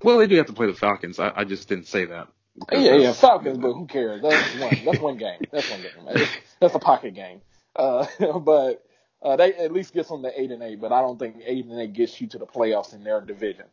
well, 0.03 0.19
they 0.19 0.27
do 0.27 0.36
have 0.36 0.47
to 0.47 0.53
play 0.53 0.66
the 0.66 0.74
Falcons. 0.74 1.20
I, 1.20 1.32
I 1.36 1.44
just 1.44 1.69
didn't 1.69 1.86
say 1.86 2.07
that. 2.07 2.27
Yeah, 2.73 2.97
yeah, 2.97 3.12
Falcons, 3.12 3.59
but 3.59 3.73
who 3.73 3.86
cares? 3.86 4.20
That's 4.20 4.61
one. 4.61 4.85
That's 4.85 4.99
one 4.99 5.16
game. 5.16 5.40
That's 5.53 5.70
one 5.70 5.81
game. 5.81 6.05
That's, 6.12 6.31
that's 6.61 6.74
a 6.74 6.81
pocket 6.81 7.15
game. 7.15 7.40
Uh, 7.77 8.07
but 8.40 8.85
uh, 9.23 9.36
they 9.36 9.55
at 9.55 9.73
least 9.73 9.94
gets 9.94 10.09
them 10.09 10.23
to 10.23 10.40
eight 10.40 10.51
and 10.51 10.62
eight. 10.62 10.81
But 10.81 10.90
I 10.93 11.01
don't 11.01 11.19
think 11.19 11.36
eight 11.47 11.66
and 11.66 11.81
eight 11.81 11.93
gets 11.93 12.20
you 12.20 12.27
to 12.28 12.39
the 12.39 12.47
playoffs 12.47 12.94
in 12.94 13.05
their 13.05 13.20
division. 13.20 13.66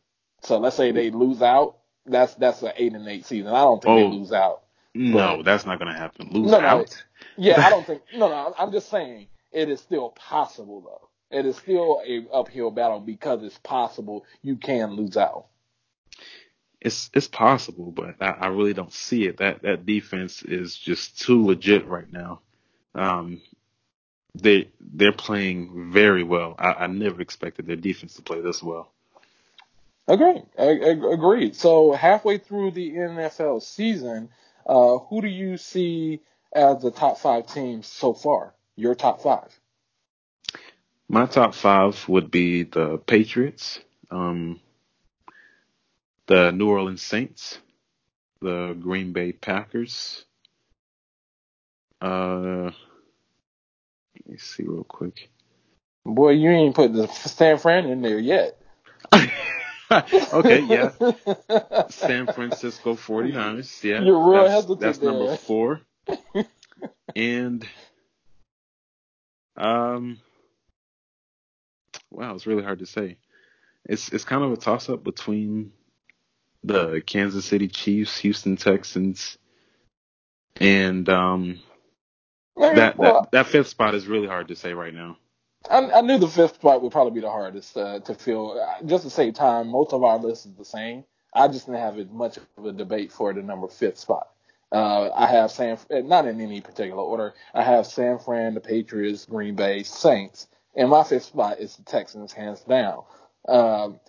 So 0.44 0.60
let's 0.60 0.76
say 0.76 0.92
they 0.92 1.10
lose 1.10 1.42
out 1.42 1.78
that's 2.10 2.34
that's 2.36 2.61
an 2.61 2.73
eight 2.76 2.94
and 2.94 3.07
eight 3.07 3.26
season. 3.26 3.48
I 3.48 3.61
don't 3.61 3.81
think 3.81 3.91
oh, 3.91 4.10
they 4.10 4.18
lose 4.18 4.31
out. 4.31 4.64
No, 4.94 5.38
but, 5.38 5.45
that's 5.45 5.65
not 5.65 5.80
going 5.80 5.94
to 5.94 5.99
happen. 5.99 6.30
Lose 6.31 6.52
no, 6.52 6.60
no, 6.60 6.68
out? 6.68 7.03
Yeah, 7.38 7.65
I 7.65 7.69
don't 7.69 7.86
think. 7.88 8.02
No, 8.14 8.30
no. 8.30 8.53
I'm 8.57 8.72
just 8.72 8.90
saying 8.90 9.27
it 9.52 9.69
is 9.69 9.80
still 9.80 10.10
possible 10.10 10.81
though. 10.81 11.38
It 11.38 11.45
is 11.45 11.57
still 11.57 12.02
a 12.06 12.26
uphill 12.34 12.72
battle 12.72 12.99
because 12.99 13.44
it's 13.44 13.57
possible 13.60 14.26
you 14.41 14.56
can 14.56 14.94
lose 14.94 15.15
out. 15.15 15.45
It's 16.81 17.10
it's 17.14 17.27
possible, 17.27 17.91
but 17.91 18.15
I, 18.22 18.30
I 18.30 18.48
really 18.48 18.73
don't 18.73 18.94
see 18.94 19.26
it. 19.26 19.38
That 19.38 19.61
that 19.64 19.86
defense 19.86 20.41
is 20.41 20.76
just 20.76 21.19
too 21.19 21.45
legit 21.45 21.86
right 21.88 22.11
now. 22.11 22.41
Um, 22.95 23.41
they 24.34 24.69
they're 24.80 25.11
playing 25.11 25.91
very 25.91 26.23
well. 26.23 26.56
I, 26.57 26.73
I 26.73 26.88
never 26.88 27.22
expected 27.22 27.68
their 27.68 27.76
defense 27.76 28.15
to 28.15 28.22
play 28.22 28.41
this 28.41 28.64
well. 28.64 28.91
Agreed. 30.10 30.44
Agreed. 30.57 31.56
So 31.56 31.94
halfway 31.94 32.38
through 32.38 32.72
the 32.72 32.91
NFL 32.91 33.61
season, 33.64 34.30
uh, 34.65 34.98
who 34.98 35.22
do 35.22 35.30
you 35.30 35.56
see 35.56 36.22
as 36.52 36.81
the 36.81 36.91
top 36.91 37.19
five 37.19 37.48
teams 37.48 37.88
so 37.88 38.14
far? 38.14 38.53
your 38.80 38.95
top 38.95 39.22
five. 39.22 39.60
My 41.10 41.26
top 41.26 41.53
five 41.53 42.07
would 42.07 42.31
be 42.31 42.64
the 42.64 42.98
Patriots, 42.98 43.80
um, 44.10 44.60
the 46.27 46.52
New 46.52 46.69
Orleans 46.69 47.02
Saints, 47.02 47.60
the 48.41 48.77
Green 48.80 49.11
Bay 49.11 49.34
Packers. 49.34 50.26
Uh, 52.02 52.72
let 52.72 54.27
me 54.27 54.38
see 54.38 54.64
real 54.64 54.84
quick. 54.84 55.30
Boy, 56.06 56.31
you 56.31 56.49
ain't 56.49 56.76
put 56.76 56.94
the 56.94 57.07
San 57.07 57.57
Fran 57.57 57.86
in 57.86 58.02
there 58.02 58.19
yet. 58.19 58.57
okay, 60.34 60.61
yeah. 60.61 60.91
San 61.90 62.28
Francisco 62.28 62.95
49ers. 62.95 63.84
Yeah. 63.84 64.02
You're 64.02 64.32
real 64.32 64.44
that's, 64.44 64.53
hesitant 64.53 64.80
That's 64.80 64.98
there. 64.99 65.11
number 65.11 65.38
four. 65.38 65.82
and, 67.16 67.68
um, 69.57 70.20
wow, 72.11 72.36
it's 72.36 72.45
really 72.45 72.64
hard 72.64 72.80
to 72.80 72.86
say. 72.86 73.18
It's, 73.86 74.10
it's 74.10 74.26
kind 74.26 74.44
of 74.44 74.52
a 74.52 74.57
toss 74.57 74.90
up 74.90 75.03
between 75.03 75.72
the 76.64 77.02
Kansas 77.06 77.45
City 77.45 77.68
Chiefs, 77.68 78.20
Houston 78.20 78.57
Texans, 78.57 79.38
and, 80.57 81.07
um, 81.10 81.60
that, 82.56 82.98
that, 82.98 83.32
that 83.32 83.48
fifth 83.48 83.70
spot 83.70 83.95
is 83.95 84.06
really 84.06 84.28
hard 84.28 84.49
to 84.49 84.56
say 84.56 84.74
right 84.74 84.94
now. 84.94 85.18
I, 85.69 85.77
I 85.91 86.02
knew 86.02 86.18
the 86.18 86.27
fifth 86.27 86.56
spot 86.56 86.81
would 86.81 86.91
probably 86.91 87.14
be 87.14 87.22
the 87.22 87.30
hardest 87.31 87.76
uh, 87.77 87.99
to 87.99 88.14
fill. 88.14 88.64
Just 88.86 89.03
to 89.03 89.10
save 89.10 89.34
time, 89.34 89.69
most 89.69 89.94
of 89.94 90.03
our 90.03 90.18
list 90.18 90.45
is 90.45 90.53
the 90.53 90.65
same. 90.65 91.03
I 91.34 91.48
just 91.48 91.65
didn't 91.65 91.80
have 91.80 91.98
as 91.98 92.10
much 92.10 92.38
of 92.57 92.65
a 92.65 92.72
debate 92.72 93.11
for 93.11 93.34
the 93.34 93.41
number 93.41 93.68
fifth 93.68 93.98
spot. 93.98 94.30
Uh, 94.72 95.10
I 95.11 95.27
have 95.27 95.52
San, 95.52 95.77
not 95.90 96.27
in 96.27 96.41
any 96.41 96.61
particular 96.61 97.02
order. 97.02 97.34
I 97.53 97.64
have 97.64 97.88
San 97.88 98.19
Fran, 98.19 98.53
the 98.53 98.61
Patriots, 98.61 99.26
Green 99.26 99.56
Bay, 99.56 99.84
Saints, 99.84 100.48
and 100.76 100.90
my 100.90 101.03
fifth 101.03 101.23
spot 101.23 101.60
is 101.60 101.76
the 101.76 101.84
Texans, 101.84 102.34
hands 102.34 102.61
down. 102.61 103.03
Um, 103.48 103.99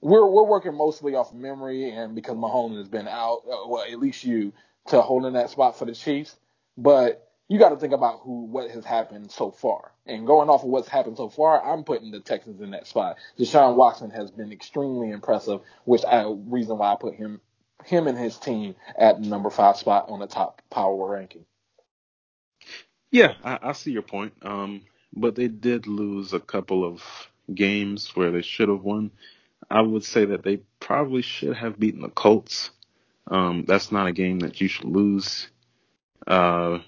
we're 0.00 0.26
we're 0.26 0.44
working 0.44 0.74
mostly 0.74 1.14
off 1.14 1.34
memory, 1.34 1.90
and 1.90 2.14
because 2.14 2.36
Mahomes 2.36 2.78
has 2.78 2.88
been 2.88 3.08
out, 3.08 3.42
uh, 3.46 3.68
well, 3.68 3.84
at 3.90 3.98
least 3.98 4.24
you 4.24 4.52
to 4.88 5.02
holding 5.02 5.34
that 5.34 5.50
spot 5.50 5.78
for 5.78 5.84
the 5.84 5.94
Chiefs. 5.94 6.36
But 6.78 7.25
you 7.48 7.58
got 7.58 7.68
to 7.70 7.76
think 7.76 7.92
about 7.92 8.20
who 8.22 8.44
what 8.44 8.70
has 8.70 8.84
happened 8.84 9.30
so 9.30 9.50
far. 9.50 9.92
And 10.06 10.26
going 10.26 10.48
off 10.48 10.62
of 10.62 10.68
what's 10.68 10.88
happened 10.88 11.16
so 11.16 11.28
far, 11.28 11.64
I'm 11.64 11.84
putting 11.84 12.10
the 12.10 12.20
Texans 12.20 12.60
in 12.60 12.72
that 12.72 12.86
spot. 12.86 13.16
Deshaun 13.38 13.76
Watson 13.76 14.10
has 14.10 14.30
been 14.30 14.52
extremely 14.52 15.10
impressive, 15.10 15.60
which 15.84 16.04
I 16.04 16.24
reason 16.26 16.78
why 16.78 16.92
I 16.92 16.96
put 16.96 17.14
him 17.14 17.40
him 17.84 18.08
and 18.08 18.18
his 18.18 18.36
team 18.36 18.74
at 18.98 19.20
number 19.20 19.50
five 19.50 19.76
spot 19.76 20.06
on 20.08 20.18
the 20.18 20.26
top 20.26 20.62
power 20.70 21.08
ranking. 21.08 21.44
Yeah, 23.10 23.34
I, 23.44 23.58
I 23.62 23.72
see 23.72 23.92
your 23.92 24.02
point. 24.02 24.34
Um, 24.42 24.82
but 25.12 25.36
they 25.36 25.48
did 25.48 25.86
lose 25.86 26.32
a 26.32 26.40
couple 26.40 26.84
of 26.84 27.02
games 27.54 28.14
where 28.16 28.32
they 28.32 28.42
should 28.42 28.68
have 28.68 28.82
won. 28.82 29.12
I 29.70 29.80
would 29.80 30.04
say 30.04 30.24
that 30.26 30.42
they 30.42 30.58
probably 30.80 31.22
should 31.22 31.56
have 31.56 31.78
beaten 31.78 32.02
the 32.02 32.08
Colts. 32.08 32.70
Um, 33.28 33.64
that's 33.66 33.90
not 33.90 34.06
a 34.06 34.12
game 34.12 34.40
that 34.40 34.60
you 34.60 34.68
should 34.68 34.84
lose. 34.84 35.48
Uh, 36.26 36.80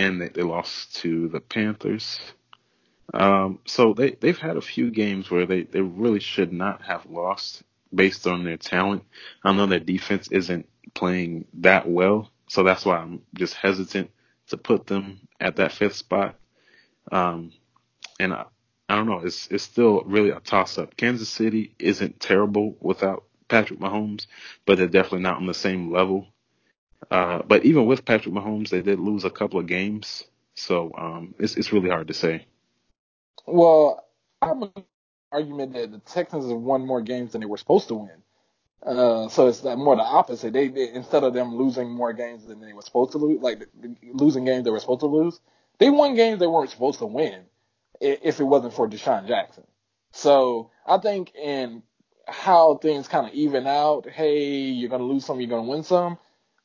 and 0.00 0.22
they, 0.22 0.42
lost 0.42 0.96
to 0.96 1.28
the 1.28 1.40
Panthers. 1.40 2.18
Um, 3.12 3.58
so 3.66 3.92
they, 3.92 4.12
they've 4.12 4.38
had 4.38 4.56
a 4.56 4.62
few 4.62 4.90
games 4.90 5.30
where 5.30 5.44
they, 5.44 5.64
they 5.64 5.82
really 5.82 6.20
should 6.20 6.52
not 6.52 6.82
have 6.82 7.04
lost 7.06 7.62
based 7.94 8.26
on 8.26 8.44
their 8.44 8.56
talent. 8.56 9.04
I 9.44 9.52
know 9.52 9.66
their 9.66 9.78
defense 9.78 10.28
isn't 10.28 10.66
playing 10.94 11.44
that 11.54 11.86
well, 11.86 12.30
so 12.48 12.62
that's 12.62 12.86
why 12.86 12.96
I'm 12.96 13.20
just 13.34 13.54
hesitant 13.54 14.10
to 14.48 14.56
put 14.56 14.86
them 14.86 15.20
at 15.38 15.56
that 15.56 15.72
fifth 15.72 15.96
spot. 15.96 16.36
Um, 17.12 17.52
and 18.18 18.32
I, 18.32 18.44
I 18.88 18.96
don't 18.96 19.06
know, 19.06 19.20
it's, 19.20 19.48
it's 19.48 19.64
still 19.64 20.02
really 20.06 20.30
a 20.30 20.40
toss 20.40 20.78
up. 20.78 20.96
Kansas 20.96 21.28
City 21.28 21.74
isn't 21.78 22.20
terrible 22.20 22.74
without 22.80 23.24
Patrick 23.48 23.80
Mahomes, 23.80 24.26
but 24.64 24.78
they're 24.78 24.86
definitely 24.86 25.20
not 25.20 25.36
on 25.36 25.46
the 25.46 25.54
same 25.54 25.92
level 25.92 26.28
uh, 27.10 27.42
but 27.46 27.64
even 27.64 27.86
with 27.86 28.04
Patrick 28.04 28.34
Mahomes, 28.34 28.68
they 28.68 28.82
did 28.82 29.00
lose 29.00 29.24
a 29.24 29.30
couple 29.30 29.60
of 29.60 29.66
games, 29.66 30.24
so 30.54 30.92
um, 30.96 31.34
it's 31.38 31.56
it's 31.56 31.72
really 31.72 31.90
hard 31.90 32.08
to 32.08 32.14
say. 32.14 32.46
Well, 33.46 34.04
I'm 34.42 34.62
an 34.62 34.72
argument 35.32 35.72
that 35.74 35.92
the 35.92 35.98
Texans 35.98 36.48
have 36.50 36.60
won 36.60 36.86
more 36.86 37.00
games 37.00 37.32
than 37.32 37.40
they 37.40 37.46
were 37.46 37.56
supposed 37.56 37.88
to 37.88 37.94
win. 37.94 38.22
Uh, 38.84 39.28
so 39.28 39.48
it's 39.48 39.62
more 39.62 39.96
the 39.96 40.02
opposite. 40.02 40.52
They, 40.52 40.68
they 40.68 40.90
instead 40.92 41.24
of 41.24 41.34
them 41.34 41.56
losing 41.56 41.90
more 41.90 42.12
games 42.12 42.46
than 42.46 42.60
they 42.60 42.72
were 42.72 42.82
supposed 42.82 43.12
to 43.12 43.18
lose, 43.18 43.40
like 43.40 43.68
losing 44.12 44.44
games 44.44 44.64
they 44.64 44.70
were 44.70 44.80
supposed 44.80 45.00
to 45.00 45.06
lose, 45.06 45.40
they 45.78 45.90
won 45.90 46.14
games 46.14 46.40
they 46.40 46.46
weren't 46.46 46.70
supposed 46.70 46.98
to 47.00 47.06
win. 47.06 47.42
If 48.00 48.40
it 48.40 48.44
wasn't 48.44 48.72
for 48.72 48.88
Deshaun 48.88 49.28
Jackson, 49.28 49.66
so 50.12 50.70
I 50.86 50.96
think 50.96 51.34
in 51.34 51.82
how 52.26 52.76
things 52.76 53.08
kind 53.08 53.26
of 53.26 53.34
even 53.34 53.66
out. 53.66 54.08
Hey, 54.08 54.48
you're 54.48 54.88
gonna 54.88 55.04
lose 55.04 55.26
some, 55.26 55.40
you're 55.40 55.50
gonna 55.50 55.68
win 55.68 55.82
some 55.82 56.16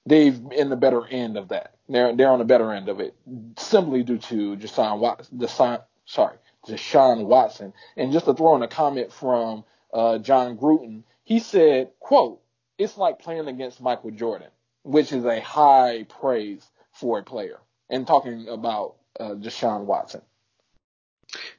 they've 0.05 0.39
in 0.51 0.69
the 0.69 0.75
better 0.75 1.05
end 1.05 1.37
of 1.37 1.49
that. 1.49 1.75
They're 1.89 2.15
they're 2.15 2.29
on 2.29 2.39
the 2.39 2.45
better 2.45 2.71
end 2.71 2.89
of 2.89 2.99
it, 2.99 3.15
simply 3.57 4.03
due 4.03 4.17
to 4.17 4.55
Deshaun 4.55 4.99
Watson. 4.99 5.37
Deshaun, 5.37 5.81
sorry, 6.05 6.37
Deshaun 6.67 7.25
Watson. 7.25 7.73
And 7.95 8.11
just 8.11 8.25
to 8.25 8.33
throw 8.33 8.55
in 8.55 8.63
a 8.63 8.67
comment 8.67 9.11
from 9.11 9.63
uh, 9.93 10.17
Jon 10.19 10.57
Gruden, 10.57 11.03
he 11.23 11.39
said, 11.39 11.91
"quote 11.99 12.41
It's 12.77 12.97
like 12.97 13.19
playing 13.19 13.47
against 13.47 13.81
Michael 13.81 14.11
Jordan, 14.11 14.49
which 14.83 15.11
is 15.11 15.25
a 15.25 15.39
high 15.41 16.05
praise 16.09 16.65
for 16.91 17.19
a 17.19 17.23
player." 17.23 17.59
And 17.89 18.07
talking 18.07 18.47
about 18.47 18.95
uh, 19.19 19.35
Deshaun 19.35 19.85
Watson. 19.85 20.21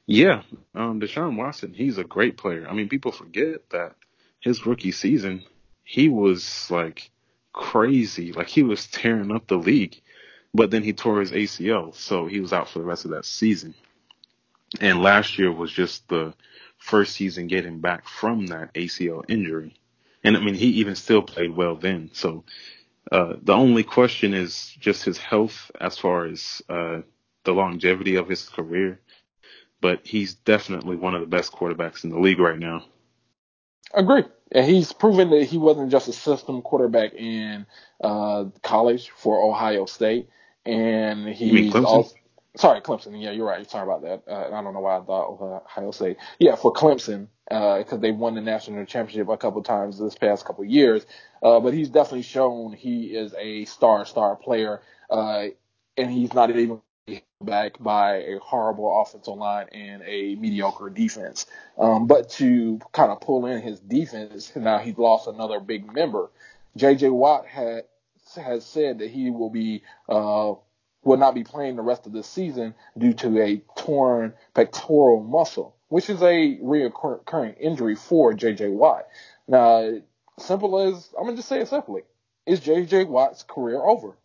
Yeah, 0.05 0.43
um, 0.75 0.99
Deshaun 0.99 1.37
Watson, 1.37 1.73
he's 1.73 1.97
a 1.97 2.03
great 2.03 2.37
player. 2.37 2.67
I 2.67 2.73
mean, 2.73 2.89
people 2.89 3.11
forget 3.11 3.69
that 3.69 3.95
his 4.39 4.65
rookie 4.65 4.91
season, 4.91 5.43
he 5.83 6.09
was 6.09 6.69
like 6.71 7.11
crazy. 7.57 8.31
Like 8.31 8.47
he 8.47 8.63
was 8.63 8.87
tearing 8.87 9.31
up 9.31 9.47
the 9.47 9.57
league, 9.57 9.99
but 10.53 10.71
then 10.71 10.83
he 10.83 10.93
tore 10.93 11.19
his 11.19 11.31
ACL, 11.31 11.93
so 11.93 12.27
he 12.27 12.39
was 12.39 12.53
out 12.53 12.69
for 12.69 12.79
the 12.79 12.85
rest 12.85 13.03
of 13.03 13.11
that 13.11 13.25
season. 13.25 13.73
And 14.79 15.01
last 15.01 15.37
year 15.37 15.51
was 15.51 15.71
just 15.71 16.07
the 16.07 16.33
first 16.77 17.15
season 17.15 17.47
getting 17.47 17.79
back 17.79 18.07
from 18.07 18.47
that 18.47 18.73
ACL 18.75 19.25
injury. 19.27 19.75
And 20.23 20.37
I 20.37 20.39
mean, 20.39 20.53
he 20.55 20.67
even 20.67 20.95
still 20.95 21.21
played 21.21 21.55
well 21.55 21.75
then. 21.75 22.11
So, 22.13 22.43
uh, 23.11 23.35
the 23.41 23.53
only 23.53 23.83
question 23.83 24.33
is 24.33 24.75
just 24.79 25.03
his 25.03 25.17
health 25.17 25.71
as 25.79 25.97
far 25.97 26.25
as, 26.25 26.61
uh, 26.69 27.01
the 27.43 27.53
longevity 27.53 28.15
of 28.15 28.27
his 28.27 28.47
career. 28.47 28.99
But 29.79 30.05
he's 30.05 30.35
definitely 30.35 30.97
one 30.97 31.15
of 31.15 31.21
the 31.21 31.27
best 31.27 31.53
quarterbacks 31.53 32.03
in 32.03 32.09
the 32.09 32.19
league 32.19 32.39
right 32.39 32.59
now. 32.59 32.83
Agree. 33.93 34.23
And 34.51 34.65
he's 34.65 34.93
proven 34.93 35.29
that 35.31 35.43
he 35.43 35.57
wasn't 35.57 35.91
just 35.91 36.07
a 36.07 36.13
system 36.13 36.61
quarterback 36.61 37.13
in 37.13 37.65
uh, 38.01 38.45
college 38.63 39.09
for 39.09 39.49
Ohio 39.49 39.85
State, 39.85 40.29
and 40.65 41.27
he's 41.27 41.75
also 41.75 42.15
sorry 42.55 42.81
Clemson. 42.81 43.21
Yeah, 43.21 43.31
you're 43.31 43.45
right. 43.45 43.69
Sorry 43.69 43.83
about 43.83 44.03
that. 44.03 44.31
Uh, 44.31 44.47
I 44.47 44.61
don't 44.61 44.73
know 44.73 44.79
why 44.79 44.97
I 44.97 45.01
thought 45.01 45.63
Ohio 45.65 45.91
State. 45.91 46.17
Yeah, 46.39 46.55
for 46.55 46.73
Clemson 46.73 47.27
because 47.47 47.93
uh, 47.93 47.97
they 47.97 48.11
won 48.11 48.35
the 48.35 48.41
national 48.41 48.85
championship 48.85 49.29
a 49.29 49.37
couple 49.37 49.63
times 49.63 49.97
this 49.97 50.15
past 50.15 50.45
couple 50.45 50.65
years. 50.65 51.05
Uh, 51.41 51.59
but 51.59 51.73
he's 51.73 51.89
definitely 51.89 52.23
shown 52.23 52.73
he 52.73 53.05
is 53.05 53.33
a 53.37 53.63
star 53.65 54.05
star 54.05 54.35
player, 54.35 54.81
uh, 55.09 55.45
and 55.95 56.11
he's 56.11 56.33
not 56.33 56.49
even 56.49 56.81
back 57.47 57.77
by 57.79 58.17
a 58.17 58.39
horrible 58.39 59.01
offensive 59.01 59.35
line 59.35 59.67
and 59.71 60.01
a 60.03 60.35
mediocre 60.35 60.89
defense. 60.89 61.45
Um, 61.77 62.07
but 62.07 62.29
to 62.31 62.79
kind 62.91 63.11
of 63.11 63.21
pull 63.21 63.45
in 63.45 63.61
his 63.61 63.79
defense, 63.79 64.51
now 64.55 64.79
he's 64.79 64.97
lost 64.97 65.27
another 65.27 65.59
big 65.59 65.91
member. 65.91 66.29
J.J. 66.75 67.09
Watt 67.09 67.45
had 67.47 67.85
has 68.35 68.65
said 68.65 68.99
that 68.99 69.09
he 69.09 69.31
will 69.31 69.49
be 69.49 69.83
uh, 70.09 70.53
will 71.03 71.17
not 71.17 71.33
be 71.33 71.43
playing 71.43 71.75
the 71.75 71.81
rest 71.81 72.05
of 72.05 72.11
the 72.11 72.23
season 72.23 72.75
due 72.97 73.13
to 73.13 73.41
a 73.41 73.61
torn 73.77 74.33
pectoral 74.53 75.23
muscle, 75.23 75.75
which 75.87 76.09
is 76.09 76.21
a 76.21 76.59
recurring 76.61 77.53
injury 77.53 77.95
for 77.95 78.33
J.J. 78.33 78.67
Watt. 78.69 79.07
Now, 79.47 80.01
simple 80.37 80.79
as 80.79 81.09
I'm 81.17 81.23
gonna 81.25 81.37
just 81.37 81.47
say 81.47 81.61
it 81.61 81.69
simply: 81.69 82.01
is 82.45 82.59
J.J. 82.59 83.05
Watt's 83.05 83.43
career 83.43 83.81
over? 83.81 84.17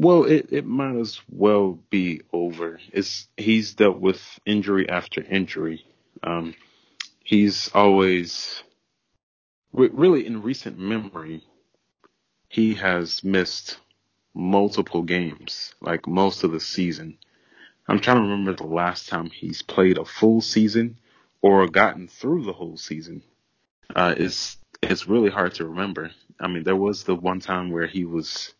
Well, 0.00 0.26
it, 0.26 0.52
it 0.52 0.64
might 0.64 0.94
as 0.94 1.20
well 1.28 1.80
be 1.90 2.20
over. 2.32 2.78
It's 2.92 3.26
he's 3.36 3.74
dealt 3.74 3.98
with 3.98 4.22
injury 4.46 4.88
after 4.88 5.24
injury. 5.24 5.84
Um, 6.22 6.54
he's 7.24 7.68
always 7.74 8.62
really 9.72 10.24
in 10.24 10.42
recent 10.42 10.78
memory, 10.78 11.42
he 12.48 12.74
has 12.74 13.24
missed 13.24 13.78
multiple 14.34 15.02
games, 15.02 15.74
like 15.80 16.06
most 16.06 16.44
of 16.44 16.52
the 16.52 16.60
season. 16.60 17.18
I'm 17.88 17.98
trying 17.98 18.18
to 18.18 18.22
remember 18.22 18.52
the 18.54 18.68
last 18.68 19.08
time 19.08 19.30
he's 19.30 19.62
played 19.62 19.98
a 19.98 20.04
full 20.04 20.40
season 20.40 21.00
or 21.42 21.66
gotten 21.66 22.06
through 22.06 22.44
the 22.44 22.52
whole 22.52 22.76
season. 22.76 23.24
Uh, 23.96 24.14
it's 24.16 24.58
it's 24.80 25.08
really 25.08 25.30
hard 25.30 25.54
to 25.54 25.66
remember. 25.66 26.12
I 26.38 26.46
mean, 26.46 26.62
there 26.62 26.76
was 26.76 27.02
the 27.02 27.16
one 27.16 27.40
time 27.40 27.72
where 27.72 27.88
he 27.88 28.04
was 28.04 28.54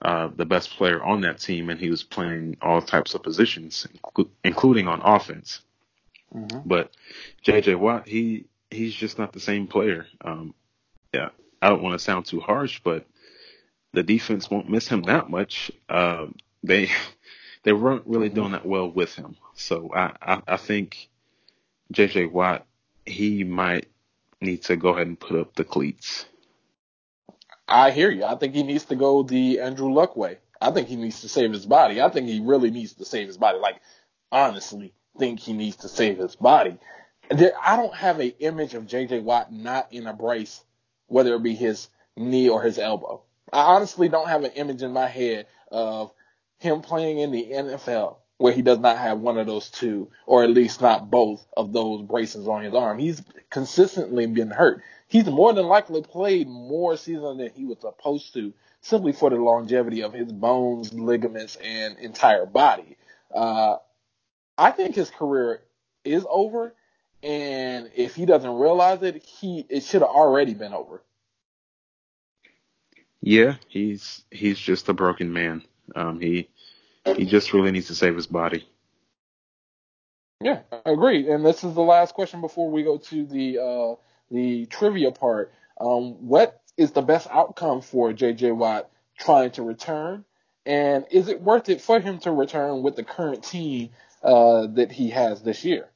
uh, 0.00 0.28
the 0.34 0.46
best 0.46 0.70
player 0.70 1.02
on 1.02 1.20
that 1.20 1.38
team, 1.38 1.68
and 1.70 1.78
he 1.78 1.90
was 1.90 2.02
playing 2.02 2.56
all 2.62 2.80
types 2.80 3.14
of 3.14 3.22
positions, 3.22 3.86
including 4.42 4.88
on 4.88 5.00
offense. 5.02 5.60
Mm-hmm. 6.34 6.60
But 6.66 6.92
J.J. 7.42 7.74
Watt, 7.74 8.08
he 8.08 8.46
he's 8.70 8.94
just 8.94 9.18
not 9.18 9.32
the 9.32 9.40
same 9.40 9.66
player. 9.66 10.06
Um, 10.22 10.54
yeah, 11.12 11.28
I 11.60 11.68
don't 11.68 11.82
want 11.82 11.92
to 11.92 12.04
sound 12.04 12.26
too 12.26 12.40
harsh, 12.40 12.80
but 12.82 13.06
the 13.92 14.02
defense 14.02 14.50
won't 14.50 14.70
miss 14.70 14.88
him 14.88 15.02
that 15.02 15.28
much. 15.28 15.70
Uh, 15.88 16.26
they 16.62 16.88
they 17.62 17.72
weren't 17.72 18.06
really 18.06 18.28
mm-hmm. 18.28 18.36
doing 18.36 18.52
that 18.52 18.66
well 18.66 18.90
with 18.90 19.14
him. 19.14 19.36
So 19.54 19.90
I, 19.94 20.14
I, 20.22 20.42
I 20.48 20.56
think 20.56 21.08
J.J. 21.90 22.26
Watt 22.26 22.66
he 23.04 23.44
might 23.44 23.88
need 24.40 24.62
to 24.62 24.76
go 24.76 24.90
ahead 24.90 25.06
and 25.06 25.18
put 25.18 25.38
up 25.38 25.54
the 25.54 25.64
cleats. 25.64 26.26
I 27.72 27.90
hear 27.90 28.10
you. 28.10 28.24
I 28.24 28.36
think 28.36 28.54
he 28.54 28.62
needs 28.62 28.84
to 28.86 28.96
go 28.96 29.22
the 29.22 29.60
Andrew 29.60 29.92
Luck 29.92 30.16
way. 30.16 30.38
I 30.60 30.70
think 30.70 30.88
he 30.88 30.96
needs 30.96 31.22
to 31.22 31.28
save 31.28 31.52
his 31.52 31.66
body. 31.66 32.00
I 32.00 32.10
think 32.10 32.28
he 32.28 32.40
really 32.40 32.70
needs 32.70 32.92
to 32.94 33.04
save 33.04 33.26
his 33.26 33.38
body. 33.38 33.58
Like 33.58 33.80
honestly, 34.30 34.92
think 35.18 35.40
he 35.40 35.54
needs 35.54 35.76
to 35.76 35.88
save 35.88 36.18
his 36.18 36.36
body. 36.36 36.78
I 37.30 37.76
don't 37.76 37.94
have 37.94 38.20
an 38.20 38.32
image 38.40 38.74
of 38.74 38.86
J.J. 38.86 39.20
Watt 39.20 39.52
not 39.52 39.92
in 39.92 40.06
a 40.06 40.12
brace, 40.12 40.62
whether 41.06 41.34
it 41.34 41.42
be 41.42 41.54
his 41.54 41.88
knee 42.16 42.48
or 42.48 42.62
his 42.62 42.78
elbow. 42.78 43.22
I 43.52 43.62
honestly 43.74 44.08
don't 44.08 44.28
have 44.28 44.44
an 44.44 44.52
image 44.52 44.82
in 44.82 44.92
my 44.92 45.06
head 45.06 45.46
of 45.70 46.12
him 46.58 46.82
playing 46.82 47.18
in 47.20 47.30
the 47.30 47.50
NFL 47.52 48.16
where 48.42 48.52
he 48.52 48.60
does 48.60 48.80
not 48.80 48.98
have 48.98 49.20
one 49.20 49.38
of 49.38 49.46
those 49.46 49.70
two, 49.70 50.10
or 50.26 50.42
at 50.42 50.50
least 50.50 50.80
not 50.80 51.08
both 51.08 51.46
of 51.56 51.72
those 51.72 52.02
braces 52.02 52.48
on 52.48 52.64
his 52.64 52.74
arm. 52.74 52.98
He's 52.98 53.22
consistently 53.50 54.26
been 54.26 54.50
hurt. 54.50 54.82
He's 55.06 55.26
more 55.26 55.52
than 55.52 55.66
likely 55.66 56.02
played 56.02 56.48
more 56.48 56.96
seasons 56.96 57.38
than 57.38 57.50
he 57.54 57.64
was 57.64 57.78
supposed 57.80 58.34
to, 58.34 58.52
simply 58.80 59.12
for 59.12 59.30
the 59.30 59.36
longevity 59.36 60.02
of 60.02 60.12
his 60.12 60.32
bones, 60.32 60.92
ligaments, 60.92 61.54
and 61.54 61.96
entire 62.00 62.44
body. 62.44 62.96
Uh, 63.32 63.76
I 64.58 64.72
think 64.72 64.96
his 64.96 65.10
career 65.10 65.62
is 66.04 66.26
over, 66.28 66.74
and 67.22 67.90
if 67.94 68.16
he 68.16 68.26
doesn't 68.26 68.54
realize 68.54 69.04
it, 69.04 69.22
he 69.22 69.64
it 69.68 69.84
should 69.84 70.02
have 70.02 70.10
already 70.10 70.54
been 70.54 70.74
over. 70.74 71.00
Yeah, 73.20 73.54
he's 73.68 74.24
he's 74.32 74.58
just 74.58 74.88
a 74.88 74.94
broken 74.94 75.32
man. 75.32 75.62
Um, 75.94 76.18
he 76.18 76.48
he 77.04 77.24
just 77.24 77.52
really 77.52 77.70
needs 77.70 77.88
to 77.88 77.94
save 77.94 78.16
his 78.16 78.26
body. 78.26 78.68
Yeah, 80.40 80.60
I 80.72 80.90
agree. 80.90 81.30
And 81.30 81.44
this 81.44 81.62
is 81.62 81.74
the 81.74 81.82
last 81.82 82.14
question 82.14 82.40
before 82.40 82.70
we 82.70 82.82
go 82.82 82.98
to 82.98 83.26
the 83.26 83.58
uh, 83.58 83.94
the 84.30 84.66
trivia 84.66 85.12
part. 85.12 85.52
Um, 85.80 86.26
what 86.26 86.60
is 86.76 86.92
the 86.92 87.02
best 87.02 87.28
outcome 87.30 87.80
for 87.80 88.12
J.J. 88.12 88.52
Watt 88.52 88.90
trying 89.18 89.50
to 89.52 89.62
return? 89.62 90.24
And 90.64 91.06
is 91.10 91.28
it 91.28 91.40
worth 91.40 91.68
it 91.68 91.80
for 91.80 92.00
him 92.00 92.18
to 92.20 92.30
return 92.30 92.82
with 92.82 92.96
the 92.96 93.04
current 93.04 93.42
team 93.44 93.90
uh, 94.22 94.66
that 94.74 94.92
he 94.92 95.10
has 95.10 95.42
this 95.42 95.64
year? 95.64 95.88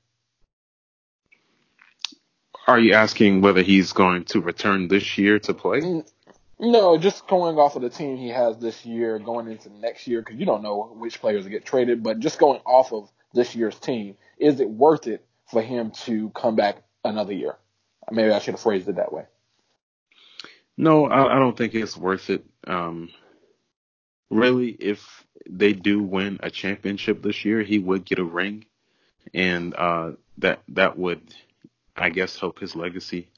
Are 2.66 2.80
you 2.80 2.94
asking 2.94 3.42
whether 3.42 3.62
he's 3.62 3.92
going 3.92 4.24
to 4.26 4.40
return 4.40 4.88
this 4.88 5.18
year 5.18 5.38
to 5.40 5.54
play? 5.54 6.02
No, 6.58 6.96
just 6.96 7.26
going 7.26 7.58
off 7.58 7.76
of 7.76 7.82
the 7.82 7.90
team 7.90 8.16
he 8.16 8.30
has 8.30 8.56
this 8.58 8.86
year, 8.86 9.18
going 9.18 9.48
into 9.48 9.68
next 9.68 10.06
year, 10.06 10.22
because 10.22 10.36
you 10.36 10.46
don't 10.46 10.62
know 10.62 10.94
which 10.96 11.20
players 11.20 11.46
get 11.46 11.66
traded, 11.66 12.02
but 12.02 12.18
just 12.18 12.38
going 12.38 12.60
off 12.64 12.92
of 12.92 13.10
this 13.34 13.54
year's 13.54 13.78
team, 13.78 14.16
is 14.38 14.60
it 14.60 14.70
worth 14.70 15.06
it 15.06 15.26
for 15.50 15.60
him 15.60 15.90
to 15.90 16.30
come 16.30 16.56
back 16.56 16.82
another 17.04 17.34
year? 17.34 17.56
Maybe 18.10 18.30
I 18.32 18.38
should 18.38 18.54
have 18.54 18.60
phrased 18.60 18.88
it 18.88 18.96
that 18.96 19.12
way. 19.12 19.24
No, 20.78 21.06
I, 21.06 21.36
I 21.36 21.38
don't 21.38 21.56
think 21.56 21.74
it's 21.74 21.96
worth 21.96 22.30
it. 22.30 22.44
Um, 22.66 23.10
really, 24.30 24.70
if 24.70 25.24
they 25.48 25.72
do 25.72 26.02
win 26.02 26.38
a 26.42 26.50
championship 26.50 27.22
this 27.22 27.44
year, 27.44 27.62
he 27.62 27.78
would 27.78 28.04
get 28.04 28.18
a 28.18 28.24
ring, 28.24 28.64
and 29.34 29.74
uh, 29.74 30.12
that 30.38 30.60
that 30.68 30.98
would, 30.98 31.34
I 31.96 32.10
guess, 32.10 32.38
help 32.38 32.58
his 32.58 32.76
legacy. 32.76 33.28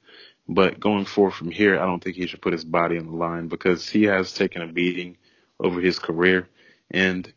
But 0.51 0.79
going 0.79 1.05
forward 1.05 1.35
from 1.35 1.51
here, 1.51 1.79
I 1.79 1.85
don't 1.85 2.03
think 2.03 2.15
he 2.15 2.25
should 2.25 2.41
put 2.41 2.53
his 2.53 2.65
body 2.65 2.97
on 2.97 3.05
the 3.05 3.15
line 3.15 3.49
because 3.49 3.87
he 3.87 4.03
has 4.05 4.33
taken 4.33 4.63
a 4.63 4.67
beating 4.67 5.15
over 5.59 5.79
his 5.79 5.99
career 5.99 6.49
and 6.89 7.31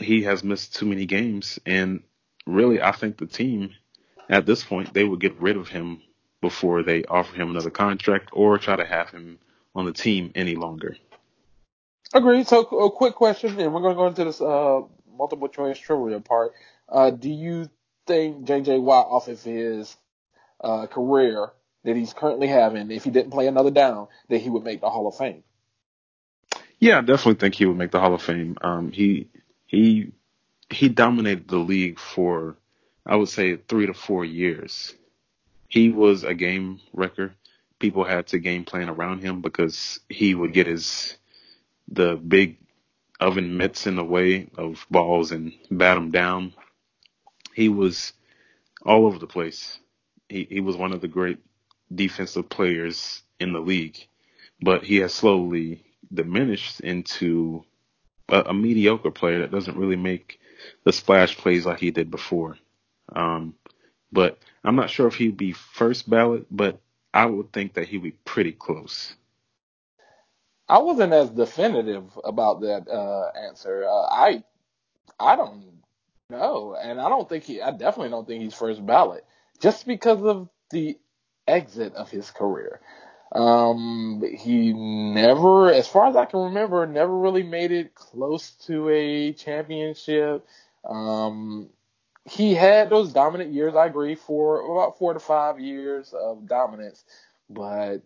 he 0.00 0.24
has 0.24 0.42
missed 0.42 0.74
too 0.74 0.86
many 0.86 1.06
games. 1.06 1.60
And 1.64 2.02
really, 2.46 2.82
I 2.82 2.90
think 2.90 3.16
the 3.16 3.26
team 3.26 3.70
at 4.28 4.44
this 4.44 4.64
point, 4.64 4.92
they 4.92 5.04
would 5.04 5.20
get 5.20 5.40
rid 5.40 5.56
of 5.56 5.68
him 5.68 6.02
before 6.40 6.82
they 6.82 7.04
offer 7.04 7.36
him 7.36 7.50
another 7.50 7.70
contract 7.70 8.30
or 8.32 8.58
try 8.58 8.74
to 8.74 8.84
have 8.84 9.10
him 9.10 9.38
on 9.74 9.86
the 9.86 9.92
team 9.92 10.32
any 10.34 10.56
longer. 10.56 10.96
Agreed. 12.12 12.48
So, 12.48 12.62
a 12.62 12.90
quick 12.90 13.14
question, 13.14 13.58
and 13.60 13.72
we're 13.72 13.82
going 13.82 13.94
to 13.94 13.98
go 13.98 14.06
into 14.08 14.24
this 14.24 14.40
uh, 14.40 14.80
multiple 15.16 15.48
choice 15.48 15.78
trivia 15.78 16.20
part. 16.20 16.52
Uh, 16.88 17.10
do 17.10 17.28
you 17.28 17.70
think 18.06 18.44
J.J. 18.44 18.78
Watt, 18.78 19.06
off 19.08 19.28
of 19.28 19.42
his 19.42 19.96
uh, 20.60 20.86
career, 20.86 21.52
that 21.88 21.96
he's 21.96 22.12
currently 22.12 22.48
having, 22.48 22.90
if 22.90 23.04
he 23.04 23.10
didn't 23.10 23.30
play 23.30 23.46
another 23.46 23.70
down, 23.70 24.08
that 24.28 24.42
he 24.42 24.50
would 24.50 24.62
make 24.62 24.82
the 24.82 24.90
Hall 24.90 25.08
of 25.08 25.16
Fame? 25.16 25.42
Yeah, 26.78 26.98
I 26.98 27.00
definitely 27.00 27.40
think 27.40 27.54
he 27.54 27.64
would 27.64 27.78
make 27.78 27.90
the 27.90 27.98
Hall 27.98 28.12
of 28.12 28.20
Fame. 28.20 28.58
Um, 28.60 28.92
he 28.92 29.28
he 29.66 30.12
he 30.68 30.90
dominated 30.90 31.48
the 31.48 31.56
league 31.56 31.98
for 31.98 32.56
I 33.06 33.16
would 33.16 33.30
say 33.30 33.56
three 33.56 33.86
to 33.86 33.94
four 33.94 34.22
years. 34.22 34.94
He 35.66 35.88
was 35.88 36.24
a 36.24 36.34
game 36.34 36.80
wrecker. 36.92 37.34
People 37.78 38.04
had 38.04 38.26
to 38.28 38.38
game 38.38 38.64
plan 38.64 38.90
around 38.90 39.20
him 39.20 39.40
because 39.40 39.98
he 40.10 40.34
would 40.34 40.52
get 40.52 40.66
his 40.66 41.16
the 41.88 42.16
big 42.16 42.58
oven 43.18 43.56
mitts 43.56 43.86
in 43.86 43.96
the 43.96 44.04
way 44.04 44.50
of 44.58 44.86
balls 44.90 45.32
and 45.32 45.54
bat 45.70 45.94
them 45.94 46.10
down. 46.10 46.52
He 47.54 47.70
was 47.70 48.12
all 48.84 49.06
over 49.06 49.18
the 49.18 49.26
place. 49.26 49.78
He 50.28 50.46
he 50.50 50.60
was 50.60 50.76
one 50.76 50.92
of 50.92 51.00
the 51.00 51.08
great 51.08 51.38
defensive 51.94 52.48
players 52.48 53.22
in 53.40 53.52
the 53.52 53.60
league, 53.60 54.06
but 54.60 54.84
he 54.84 54.96
has 54.96 55.14
slowly 55.14 55.84
diminished 56.12 56.80
into 56.80 57.64
a, 58.28 58.40
a 58.46 58.54
mediocre 58.54 59.10
player 59.10 59.40
that 59.40 59.50
doesn't 59.50 59.76
really 59.76 59.96
make 59.96 60.40
the 60.84 60.92
splash 60.92 61.36
plays 61.36 61.66
like 61.66 61.78
he 61.78 61.90
did 61.90 62.10
before. 62.10 62.58
Um, 63.14 63.54
but 64.12 64.38
I'm 64.64 64.76
not 64.76 64.90
sure 64.90 65.06
if 65.06 65.14
he'd 65.14 65.36
be 65.36 65.52
first 65.52 66.08
ballot, 66.08 66.46
but 66.50 66.80
I 67.12 67.26
would 67.26 67.52
think 67.52 67.74
that 67.74 67.88
he'd 67.88 68.02
be 68.02 68.10
pretty 68.10 68.52
close. 68.52 69.14
I 70.68 70.78
wasn't 70.78 71.14
as 71.14 71.30
definitive 71.30 72.18
about 72.24 72.60
that 72.60 72.88
uh, 72.88 73.30
answer. 73.38 73.84
Uh, 73.88 74.02
I 74.02 74.44
I 75.18 75.36
don't 75.36 75.64
know, 76.28 76.76
and 76.80 77.00
I 77.00 77.08
don't 77.08 77.28
think 77.28 77.44
he. 77.44 77.62
I 77.62 77.70
definitely 77.70 78.10
don't 78.10 78.26
think 78.26 78.42
he's 78.42 78.54
first 78.54 78.84
ballot, 78.84 79.24
just 79.60 79.86
because 79.86 80.22
of 80.22 80.50
the 80.70 80.98
exit 81.48 81.94
of 81.94 82.10
his 82.10 82.30
career. 82.30 82.80
Um, 83.32 84.22
he 84.38 84.72
never, 84.72 85.72
as 85.72 85.86
far 85.86 86.08
as 86.08 86.16
I 86.16 86.24
can 86.24 86.40
remember, 86.40 86.86
never 86.86 87.16
really 87.16 87.42
made 87.42 87.72
it 87.72 87.94
close 87.94 88.52
to 88.66 88.88
a 88.88 89.32
championship. 89.32 90.46
Um, 90.84 91.68
he 92.24 92.54
had 92.54 92.90
those 92.90 93.12
dominant 93.12 93.52
years, 93.52 93.74
I 93.74 93.86
agree, 93.86 94.14
for 94.14 94.60
about 94.60 94.98
four 94.98 95.12
to 95.14 95.20
five 95.20 95.60
years 95.60 96.14
of 96.14 96.46
dominance, 96.46 97.04
but 97.50 97.98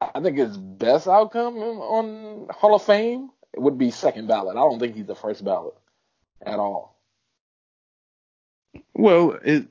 I 0.00 0.20
think 0.20 0.38
his 0.38 0.56
best 0.56 1.06
outcome 1.06 1.56
on 1.56 2.48
Hall 2.50 2.74
of 2.74 2.82
Fame 2.82 3.30
would 3.56 3.78
be 3.78 3.90
second 3.90 4.28
ballot. 4.28 4.56
I 4.56 4.60
don't 4.60 4.78
think 4.78 4.96
he's 4.96 5.06
the 5.06 5.14
first 5.14 5.44
ballot 5.44 5.74
at 6.44 6.58
all. 6.58 6.96
Well, 8.94 9.38
it, 9.44 9.68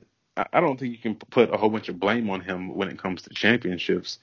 I 0.52 0.60
don't 0.60 0.78
think 0.78 0.92
you 0.92 0.98
can 0.98 1.14
put 1.14 1.52
a 1.52 1.56
whole 1.56 1.70
bunch 1.70 1.88
of 1.88 2.00
blame 2.00 2.30
on 2.30 2.40
him 2.40 2.74
when 2.74 2.88
it 2.88 2.98
comes 2.98 3.22
to 3.22 3.30
championships. 3.30 4.18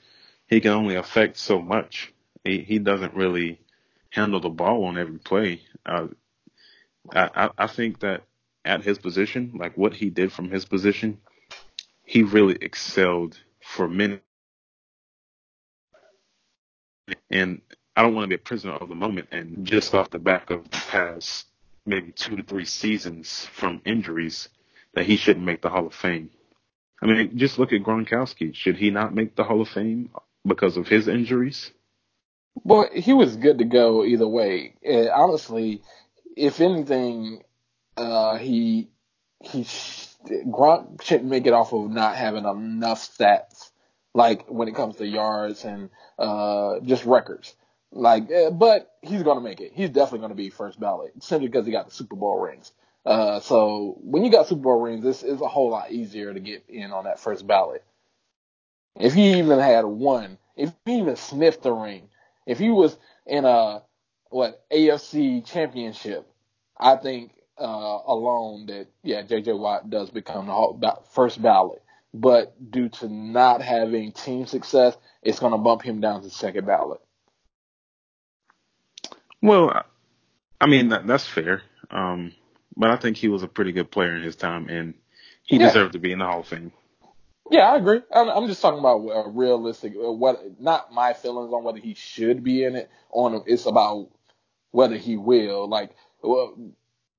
He 0.47 0.61
can 0.61 0.71
only 0.71 0.95
affect 0.95 1.37
so 1.37 1.61
much. 1.61 2.13
He 2.43 2.59
he 2.59 2.79
doesn't 2.79 3.13
really 3.13 3.59
handle 4.09 4.39
the 4.39 4.49
ball 4.49 4.85
on 4.85 4.97
every 4.97 5.19
play. 5.19 5.61
Uh, 5.85 6.07
I 7.13 7.49
I 7.57 7.67
think 7.67 7.99
that 7.99 8.23
at 8.65 8.83
his 8.83 8.97
position, 8.97 9.53
like 9.55 9.77
what 9.77 9.93
he 9.93 10.09
did 10.09 10.31
from 10.31 10.49
his 10.49 10.65
position, 10.65 11.19
he 12.03 12.23
really 12.23 12.57
excelled 12.61 13.39
for 13.61 13.87
many. 13.87 14.19
And 17.29 17.61
I 17.95 18.01
don't 18.01 18.13
want 18.13 18.25
to 18.25 18.29
be 18.29 18.35
a 18.35 18.39
prisoner 18.39 18.73
of 18.73 18.89
the 18.89 18.95
moment. 18.95 19.29
And 19.31 19.65
just 19.65 19.93
off 19.93 20.09
the 20.09 20.19
back 20.19 20.49
of 20.49 20.63
the 20.63 20.69
past 20.69 21.47
maybe 21.85 22.11
two 22.11 22.35
to 22.35 22.43
three 22.43 22.65
seasons 22.65 23.45
from 23.45 23.81
injuries, 23.85 24.49
that 24.97 25.05
he 25.05 25.15
shouldn't 25.15 25.45
make 25.45 25.61
the 25.61 25.69
Hall 25.69 25.85
of 25.85 25.93
Fame. 25.93 26.31
I 26.99 27.05
mean, 27.05 27.37
just 27.37 27.59
look 27.59 27.71
at 27.71 27.83
Gronkowski. 27.83 28.55
Should 28.55 28.77
he 28.77 28.89
not 28.89 29.13
make 29.13 29.35
the 29.35 29.43
Hall 29.43 29.61
of 29.61 29.69
Fame 29.69 30.09
because 30.43 30.75
of 30.75 30.87
his 30.87 31.07
injuries? 31.07 31.69
Well, 32.63 32.89
he 32.91 33.13
was 33.13 33.35
good 33.35 33.59
to 33.59 33.65
go 33.65 34.03
either 34.03 34.27
way. 34.27 34.73
And 34.83 35.09
honestly, 35.09 35.83
if 36.35 36.59
anything, 36.61 37.43
uh, 37.95 38.37
he 38.37 38.89
he 39.39 39.61
Gronk 40.47 41.03
shouldn't 41.03 41.29
make 41.29 41.45
it 41.45 41.53
off 41.53 41.73
of 41.73 41.91
not 41.91 42.15
having 42.15 42.45
enough 42.45 43.07
stats, 43.15 43.69
like 44.15 44.47
when 44.47 44.67
it 44.67 44.73
comes 44.73 44.95
to 44.95 45.05
yards 45.05 45.63
and 45.63 45.91
uh, 46.17 46.79
just 46.79 47.05
records. 47.05 47.53
Like, 47.91 48.31
uh, 48.31 48.49
but 48.49 48.95
he's 49.03 49.21
gonna 49.21 49.41
make 49.41 49.61
it. 49.61 49.73
He's 49.75 49.91
definitely 49.91 50.21
gonna 50.21 50.33
be 50.33 50.49
first 50.49 50.79
ballot 50.79 51.11
simply 51.21 51.49
because 51.49 51.67
he 51.67 51.71
got 51.71 51.85
the 51.85 51.93
Super 51.93 52.15
Bowl 52.15 52.39
rings. 52.39 52.71
Uh, 53.07 53.39
so 53.39 53.95
when 54.01 54.25
you 54.25 54.29
got 54.29 54.49
Super 54.49 54.63
Bowl 54.63 54.81
rings, 54.81 55.23
is 55.23 55.39
a 55.39 55.47
whole 55.47 55.69
lot 55.69 55.93
easier 55.93 56.33
to 56.33 56.41
get 56.41 56.65
in 56.67 56.91
on 56.91 57.05
that 57.05 57.21
first 57.21 57.47
ballot. 57.47 57.81
If 58.99 59.15
you 59.15 59.37
even 59.37 59.59
had 59.59 59.85
one, 59.85 60.37
if 60.57 60.73
you 60.85 60.97
even 60.97 61.15
sniffed 61.15 61.63
the 61.63 61.71
ring, 61.71 62.09
if 62.45 62.59
he 62.59 62.69
was 62.69 62.97
in 63.25 63.45
a 63.45 63.81
what 64.29 64.61
AFC 64.69 65.45
championship, 65.45 66.29
I 66.77 66.97
think 66.97 67.31
uh, 67.57 67.63
alone 67.65 68.65
that 68.65 68.87
yeah, 69.03 69.21
JJ 69.21 69.57
Watt 69.57 69.89
does 69.89 70.09
become 70.09 70.47
the 70.47 70.97
first 71.13 71.41
ballot. 71.41 71.81
But 72.13 72.71
due 72.71 72.89
to 72.89 73.07
not 73.07 73.61
having 73.61 74.11
team 74.11 74.47
success, 74.47 74.97
it's 75.23 75.39
going 75.39 75.53
to 75.53 75.57
bump 75.57 75.81
him 75.81 76.01
down 76.01 76.23
to 76.23 76.29
second 76.29 76.65
ballot. 76.65 76.99
Well, 79.41 79.85
I 80.59 80.67
mean 80.67 80.89
that, 80.89 81.07
that's 81.07 81.25
fair. 81.25 81.61
Um, 81.89 82.33
but 82.77 82.91
I 82.91 82.95
think 82.95 83.17
he 83.17 83.27
was 83.27 83.43
a 83.43 83.47
pretty 83.47 83.71
good 83.71 83.91
player 83.91 84.15
in 84.15 84.23
his 84.23 84.35
time, 84.35 84.69
and 84.69 84.93
he 85.43 85.57
yeah. 85.57 85.67
deserved 85.67 85.93
to 85.93 85.99
be 85.99 86.11
in 86.11 86.19
the 86.19 86.25
Hall 86.25 86.41
of 86.41 86.47
Fame. 86.47 86.71
Yeah, 87.49 87.71
I 87.71 87.77
agree. 87.77 88.01
I'm, 88.13 88.29
I'm 88.29 88.47
just 88.47 88.61
talking 88.61 88.79
about 88.79 88.99
a 88.99 89.29
realistic, 89.29 89.93
uh, 89.95 90.11
what 90.11 90.59
not 90.59 90.93
my 90.93 91.13
feelings 91.13 91.51
on 91.53 91.63
whether 91.63 91.79
he 91.79 91.93
should 91.93 92.43
be 92.43 92.63
in 92.63 92.75
it. 92.75 92.89
On 93.11 93.41
it's 93.47 93.65
about 93.65 94.09
whether 94.71 94.97
he 94.97 95.17
will. 95.17 95.67
Like, 95.67 95.91
well, 96.21 96.55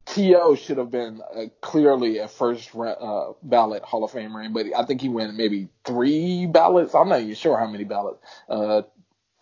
T.O. 0.06 0.54
should 0.54 0.78
have 0.78 0.90
been 0.90 1.20
uh, 1.34 1.44
clearly 1.60 2.18
a 2.18 2.28
first 2.28 2.74
uh, 2.74 3.32
ballot 3.42 3.82
Hall 3.82 4.04
of 4.04 4.12
Famer, 4.12 4.52
but 4.52 4.66
I 4.76 4.84
think 4.84 5.00
he 5.00 5.08
went 5.08 5.34
maybe 5.34 5.68
three 5.84 6.46
ballots. 6.46 6.94
I'm 6.94 7.08
not 7.08 7.20
even 7.20 7.34
sure 7.34 7.58
how 7.58 7.66
many 7.66 7.84
ballots 7.84 8.22
uh, 8.48 8.82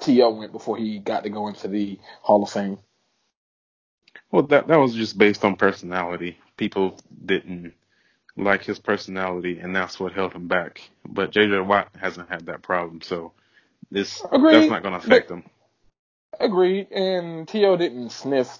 T.O. 0.01 0.31
went 0.31 0.53
before 0.53 0.77
he 0.77 0.99
got 0.99 1.25
to 1.25 1.31
go 1.31 1.49
into 1.49 1.69
the 1.69 1.99
Hall 2.23 2.43
of 2.43 2.51
Fame. 2.51 2.79
Well, 4.37 4.47
that 4.49 4.67
that 4.67 4.77
was 4.77 4.93
just 4.93 5.17
based 5.17 5.47
on 5.47 5.57
personality. 5.57 6.39
People 6.59 7.01
didn't 7.25 7.73
like 8.37 8.65
his 8.65 8.79
personality, 8.79 9.61
and 9.61 9.75
that's 9.75 9.99
what 9.99 10.13
held 10.13 10.35
him 10.35 10.47
back. 10.47 10.83
But 11.09 11.31
J.J. 11.31 11.61
Watt 11.61 11.89
hasn't 11.99 12.29
had 12.29 12.45
that 12.45 12.61
problem, 12.61 13.01
so 13.01 13.33
this 13.91 14.23
Agreed, 14.31 14.53
that's 14.53 14.71
not 14.71 14.83
going 14.83 14.93
to 14.93 14.99
affect 14.99 15.31
him. 15.31 15.43
Agreed. 16.39 16.93
And 16.93 17.49
T.O. 17.49 17.79
didn't 17.79 18.11
sniff 18.11 18.59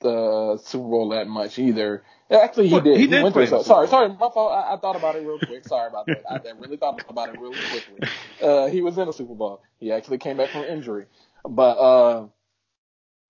the 0.00 0.58
Super 0.64 0.88
Bowl 0.88 1.10
that 1.10 1.28
much 1.28 1.58
either. 1.58 2.02
Actually, 2.30 2.68
he 2.68 2.80
did. 2.80 2.96
He, 2.96 3.06
he 3.06 3.22
went 3.22 3.34
to 3.34 3.62
Sorry, 3.62 3.88
sorry, 3.88 4.08
my 4.08 4.16
fault. 4.16 4.52
I, 4.52 4.72
I, 4.72 4.78
thought 4.78 4.96
about 4.96 5.16
it 5.16 5.18
real 5.18 5.38
quick. 5.38 5.68
Sorry 5.68 5.86
about 5.86 6.06
that. 6.06 6.22
I, 6.30 6.36
I 6.36 6.52
really 6.58 6.78
thought 6.78 7.04
about 7.10 7.28
it 7.28 7.38
really 7.38 7.58
quickly. 7.70 8.08
Uh, 8.40 8.68
he 8.68 8.80
was 8.80 8.96
in 8.96 9.06
a 9.06 9.12
Super 9.12 9.34
Bowl. 9.34 9.60
He 9.80 9.92
actually 9.92 10.16
came 10.16 10.38
back 10.38 10.48
from 10.48 10.64
injury, 10.64 11.04
but 11.46 11.76
uh, 11.76 12.26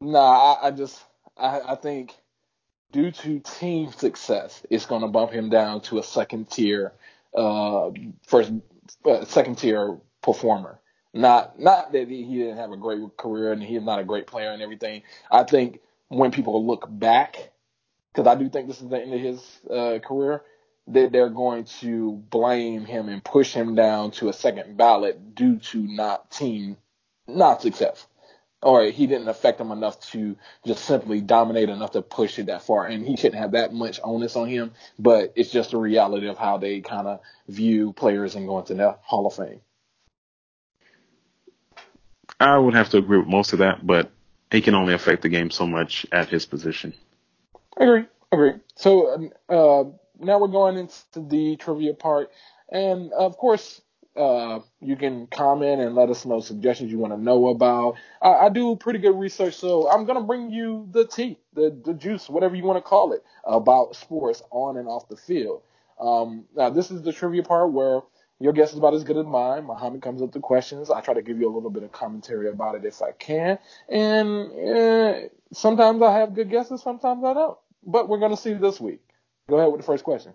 nah, 0.01 0.55
I, 0.55 0.69
I 0.69 0.71
just 0.71 1.03
I, 1.41 1.73
I 1.73 1.75
think 1.77 2.15
due 2.93 3.11
to 3.11 3.41
team 3.41 3.93
success, 3.93 4.65
it's 4.71 4.87
going 4.87 5.03
to 5.03 5.09
bump 5.09 5.33
him 5.33 5.49
down 5.49 5.81
to 5.83 5.99
a 5.99 6.03
second 6.03 6.51
tier, 6.51 6.93
uh, 7.35 7.91
first, 8.27 8.53
uh, 9.05 9.25
second 9.25 9.59
tier 9.59 9.99
performer. 10.23 10.79
Not, 11.13 11.59
not 11.59 11.93
that 11.93 12.09
he, 12.09 12.25
didn't 12.25 12.59
have 12.59 12.71
a 12.71 12.77
great 12.77 13.17
career 13.17 13.53
and 13.53 13.63
he's 13.63 13.83
not 13.83 13.99
a 13.99 14.05
great 14.05 14.27
player 14.27 14.53
and 14.53 14.63
everything. 14.63 15.03
I 15.31 15.43
think 15.43 15.81
when 16.09 16.31
people 16.31 16.65
look 16.65 16.87
back, 16.89 17.51
because 18.13 18.29
I 18.29 18.37
do 18.37 18.49
think 18.49 18.69
this 18.69 18.81
is 18.81 18.89
the 18.89 19.01
end 19.01 19.15
of 19.15 19.21
his 19.21 19.61
uh, 19.69 19.99
career, 20.07 20.43
that 20.89 21.13
they're 21.13 21.29
going 21.29 21.65
to 21.81 22.13
blame 22.31 22.85
him 22.85 23.09
and 23.09 23.23
push 23.25 23.53
him 23.53 23.75
down 23.75 24.13
to 24.13 24.29
a 24.29 24.33
second 24.33 24.77
ballot 24.77 25.35
due 25.35 25.59
to 25.59 25.79
not 25.79 26.31
team, 26.31 26.77
not 27.27 27.63
success 27.63 28.07
or 28.63 28.85
he 28.85 29.07
didn't 29.07 29.29
affect 29.29 29.61
him 29.61 29.71
enough 29.71 30.01
to 30.11 30.37
just 30.67 30.85
simply 30.85 31.21
dominate 31.21 31.69
enough 31.69 31.93
to 31.93 32.03
push 32.03 32.39
it 32.39 32.47
that 32.47 32.63
far. 32.63 32.87
And 32.87 33.07
he 33.07 33.17
shouldn't 33.17 33.41
have 33.41 33.53
that 33.53 33.73
much 33.73 34.01
onus 34.03 34.37
on 34.37 34.49
him, 34.49 34.73
but 34.99 35.33
it's 35.37 35.51
just 35.51 35.73
a 35.73 35.79
reality 35.79 36.29
of 36.29 36.37
how 36.37 36.59
they 36.59 36.81
kind 36.81 37.07
of 37.07 37.21
view 37.49 37.93
players 37.93 38.35
and 38.35 38.47
going 38.47 38.67
to 38.67 38.75
the 38.75 38.97
Hall 39.03 39.27
of 39.27 39.35
Fame. 39.35 39.61
I 42.39 42.57
would 42.59 42.75
have 42.75 42.91
to 42.91 42.99
agree 42.99 43.19
with 43.19 43.29
most 43.29 43.53
of 43.53 43.59
that, 43.59 43.87
but 43.87 44.11
he 44.51 44.61
can 44.61 44.75
only 44.75 44.95
affect 44.95 45.23
the 45.23 45.29
game 45.29 45.51
so 45.51 45.67
much 45.67 46.07
at 46.11 46.29
his 46.29 46.47
position. 46.47 46.95
Agree, 47.77 48.07
agree. 48.33 48.55
So 48.77 49.31
uh, 49.49 49.85
now 50.19 50.39
we're 50.39 50.49
going 50.49 50.77
into 50.77 50.95
the 51.17 51.57
trivia 51.57 51.95
part, 51.95 52.31
and 52.71 53.13
of 53.13 53.37
course, 53.37 53.81
uh, 54.21 54.61
you 54.81 54.97
can 54.97 55.27
comment 55.29 55.81
and 55.81 55.95
let 55.95 56.11
us 56.11 56.27
know 56.27 56.41
suggestions 56.41 56.93
you 56.93 56.99
want 56.99 57.15
to 57.15 57.21
know 57.21 57.49
about. 57.49 57.97
I, 58.21 58.33
I, 58.33 58.49
do 58.51 58.77
pretty 58.77 58.99
good 58.99 59.19
research, 59.19 59.55
so 59.55 59.91
I'm 59.91 60.05
gonna 60.05 60.23
bring 60.23 60.51
you 60.51 60.87
the 60.91 61.07
tea, 61.07 61.39
the 61.55 61.75
the 61.85 61.95
juice, 61.95 62.29
whatever 62.29 62.55
you 62.55 62.65
want 62.65 62.77
to 62.77 62.87
call 62.87 63.15
it, 63.15 63.25
about 63.45 63.97
sports 63.97 64.43
on 64.51 64.77
and 64.77 64.87
off 64.87 65.09
the 65.09 65.17
field. 65.17 65.63
Um, 65.99 66.45
now 66.55 66.69
this 66.69 66.91
is 66.91 67.01
the 67.01 67.15
trivia 67.15 67.43
part 67.43 67.73
where 67.73 68.03
your 68.39 68.53
guess 68.53 68.73
is 68.73 68.79
about 68.79 68.93
as 68.93 69.05
good 69.05 69.17
as 69.17 69.25
mine. 69.25 69.65
Muhammad 69.65 70.03
comes 70.03 70.21
up 70.21 70.35
with 70.35 70.43
questions. 70.43 70.91
I 70.91 71.01
try 71.01 71.15
to 71.15 71.23
give 71.23 71.39
you 71.39 71.51
a 71.51 71.55
little 71.55 71.71
bit 71.71 71.83
of 71.83 71.93
commentary 71.93 72.51
about 72.51 72.75
it 72.75 72.85
if 72.85 73.01
I 73.01 73.13
can, 73.13 73.59
and 73.89 74.53
uh, 74.77 75.15
sometimes 75.55 76.03
I 76.03 76.19
have 76.19 76.35
good 76.35 76.51
guesses, 76.51 76.83
sometimes 76.83 77.25
I 77.25 77.33
don't. 77.33 77.57
But 77.87 78.11
we're 78.11 78.21
gonna 78.21 78.37
see 78.37 78.53
this 78.53 78.79
week. 78.79 79.01
Go 79.49 79.57
ahead 79.57 79.73
with 79.73 79.81
the 79.81 79.87
first 79.87 80.05
question. 80.05 80.35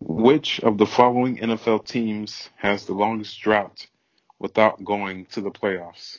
Which 0.00 0.60
of 0.60 0.76
the 0.76 0.86
following 0.86 1.38
NFL 1.38 1.86
teams 1.86 2.50
has 2.56 2.84
the 2.84 2.92
longest 2.92 3.40
drought 3.40 3.86
without 4.38 4.84
going 4.84 5.26
to 5.26 5.40
the 5.40 5.50
playoffs? 5.50 6.18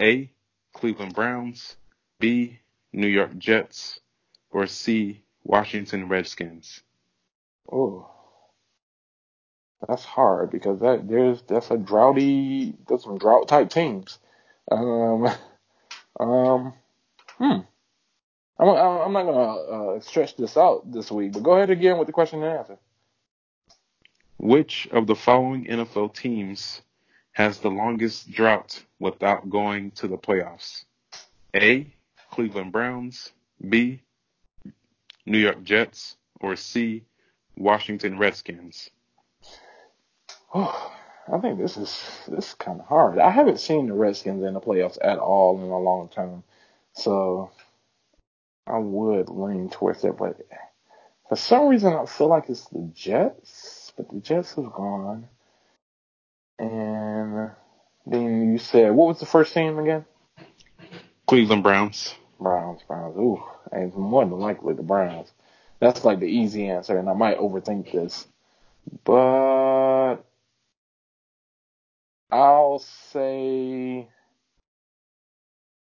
A. 0.00 0.30
Cleveland 0.72 1.14
Browns, 1.14 1.76
B. 2.18 2.60
New 2.92 3.06
York 3.06 3.36
Jets, 3.36 4.00
or 4.50 4.66
C. 4.66 5.22
Washington 5.44 6.08
Redskins? 6.08 6.82
Oh, 7.70 8.08
that's 9.86 10.04
hard 10.04 10.50
because 10.50 10.80
that 10.80 11.06
there's 11.06 11.42
that's 11.42 11.70
a 11.70 11.76
droughty, 11.76 12.74
there's 12.88 13.04
some 13.04 13.18
drought 13.18 13.48
type 13.48 13.68
teams. 13.70 14.18
Um, 14.70 15.28
um, 16.18 16.72
hmm. 17.36 17.60
I'm, 18.58 18.68
I'm 18.68 19.12
not 19.12 19.24
gonna 19.24 19.96
uh, 19.96 20.00
stretch 20.00 20.36
this 20.36 20.56
out 20.56 20.90
this 20.90 21.10
week, 21.10 21.32
but 21.32 21.42
go 21.42 21.52
ahead 21.52 21.70
again 21.70 21.98
with 21.98 22.06
the 22.06 22.12
question 22.12 22.42
and 22.42 22.58
answer. 22.58 22.78
Which 24.38 24.86
of 24.92 25.08
the 25.08 25.16
following 25.16 25.64
NFL 25.64 26.14
teams 26.14 26.80
has 27.32 27.58
the 27.58 27.70
longest 27.70 28.30
drought 28.30 28.84
without 29.00 29.50
going 29.50 29.90
to 29.92 30.06
the 30.06 30.16
playoffs? 30.16 30.84
A. 31.56 31.92
Cleveland 32.30 32.70
Browns, 32.70 33.32
B. 33.68 34.00
New 35.26 35.38
York 35.38 35.64
Jets, 35.64 36.16
or 36.40 36.54
C. 36.54 37.04
Washington 37.56 38.16
Redskins? 38.16 38.90
Oh, 40.54 40.92
I 41.32 41.38
think 41.38 41.58
this 41.58 41.76
is 41.76 42.00
this 42.28 42.50
is 42.50 42.54
kind 42.54 42.78
of 42.80 42.86
hard. 42.86 43.18
I 43.18 43.30
haven't 43.30 43.58
seen 43.58 43.88
the 43.88 43.94
Redskins 43.94 44.44
in 44.44 44.54
the 44.54 44.60
playoffs 44.60 44.98
at 45.02 45.18
all 45.18 45.60
in 45.60 45.68
a 45.68 45.78
long 45.78 46.10
time, 46.10 46.44
so 46.92 47.50
I 48.68 48.78
would 48.78 49.30
lean 49.30 49.68
towards 49.68 50.04
it. 50.04 50.16
But 50.16 50.40
for 51.28 51.34
some 51.34 51.66
reason, 51.66 51.92
I 51.92 52.06
feel 52.06 52.28
like 52.28 52.48
it's 52.48 52.66
the 52.68 52.88
Jets 52.94 53.77
but 53.98 54.08
the 54.10 54.20
Jets 54.20 54.54
have 54.54 54.72
gone. 54.72 55.28
And 56.58 57.50
then 58.06 58.52
you 58.52 58.58
said, 58.58 58.92
what 58.92 59.08
was 59.08 59.20
the 59.20 59.26
first 59.26 59.52
team 59.52 59.78
again? 59.78 60.06
Cleveland 61.26 61.62
Browns. 61.62 62.14
Browns, 62.40 62.80
Browns. 62.86 63.16
Ooh, 63.18 63.42
it's 63.72 63.96
more 63.96 64.24
than 64.24 64.38
likely 64.38 64.74
the 64.74 64.82
Browns. 64.82 65.30
That's 65.80 66.04
like 66.04 66.20
the 66.20 66.26
easy 66.26 66.68
answer, 66.68 66.96
and 66.98 67.10
I 67.10 67.12
might 67.12 67.38
overthink 67.38 67.92
this. 67.92 68.26
But 69.04 70.16
I'll 72.30 72.78
say, 72.78 74.08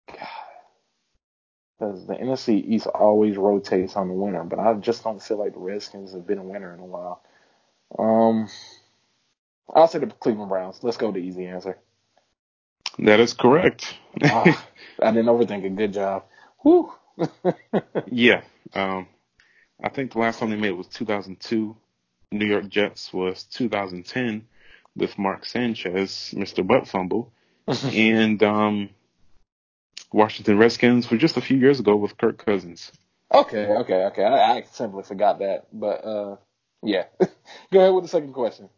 God, 0.07 0.27
because 1.79 2.05
the 2.07 2.13
NFC 2.15 2.63
East 2.65 2.87
always 2.87 3.37
rotates 3.37 3.95
on 3.95 4.07
the 4.09 4.13
winner, 4.13 4.43
but 4.43 4.59
I 4.59 4.73
just 4.75 5.03
don't 5.03 5.21
feel 5.21 5.37
like 5.37 5.53
the 5.53 5.59
Redskins 5.59 6.13
have 6.13 6.27
been 6.27 6.37
a 6.37 6.43
winner 6.43 6.73
in 6.73 6.79
a 6.79 6.85
while. 6.85 7.21
Um, 7.97 8.49
I'll 9.73 9.87
say 9.87 9.99
the 9.99 10.07
Cleveland 10.07 10.49
Browns. 10.49 10.79
Let's 10.81 10.97
go 10.97 11.11
the 11.11 11.19
easy 11.19 11.45
answer. 11.45 11.77
That 12.99 13.19
is 13.19 13.33
correct. 13.33 13.95
oh, 14.23 14.65
I 15.01 15.11
didn't 15.11 15.25
overthink 15.25 15.63
it. 15.63 15.75
Good 15.75 15.93
job. 15.93 16.25
Whew. 16.59 16.91
yeah. 18.07 18.41
Um, 18.73 19.07
I 19.83 19.89
think 19.89 20.13
the 20.13 20.19
last 20.19 20.39
time 20.39 20.49
they 20.49 20.55
made 20.55 20.69
it 20.69 20.77
was 20.77 20.87
2002. 20.87 21.75
New 22.31 22.45
York 22.45 22.67
Jets 22.67 23.13
was 23.13 23.43
2010 23.43 24.47
with 24.95 25.17
Mark 25.17 25.45
Sanchez, 25.45 26.33
Mr. 26.35 26.65
Butt 26.65 26.87
Fumble. 26.87 27.31
and 27.67 28.41
um, 28.43 28.89
Washington 30.11 30.57
Redskins 30.57 31.09
were 31.09 31.17
just 31.17 31.37
a 31.37 31.41
few 31.41 31.57
years 31.57 31.79
ago 31.79 31.95
with 31.95 32.17
Kirk 32.17 32.43
Cousins. 32.43 32.91
Okay, 33.33 33.65
okay, 33.65 34.05
okay. 34.05 34.23
I, 34.23 34.57
I 34.57 34.63
simply 34.71 35.03
forgot 35.03 35.39
that. 35.39 35.67
But 35.71 36.05
uh, 36.05 36.35
yeah. 36.83 37.05
Go 37.71 37.79
ahead 37.79 37.93
with 37.93 38.03
the 38.03 38.09
second 38.09 38.33
question. 38.33 38.69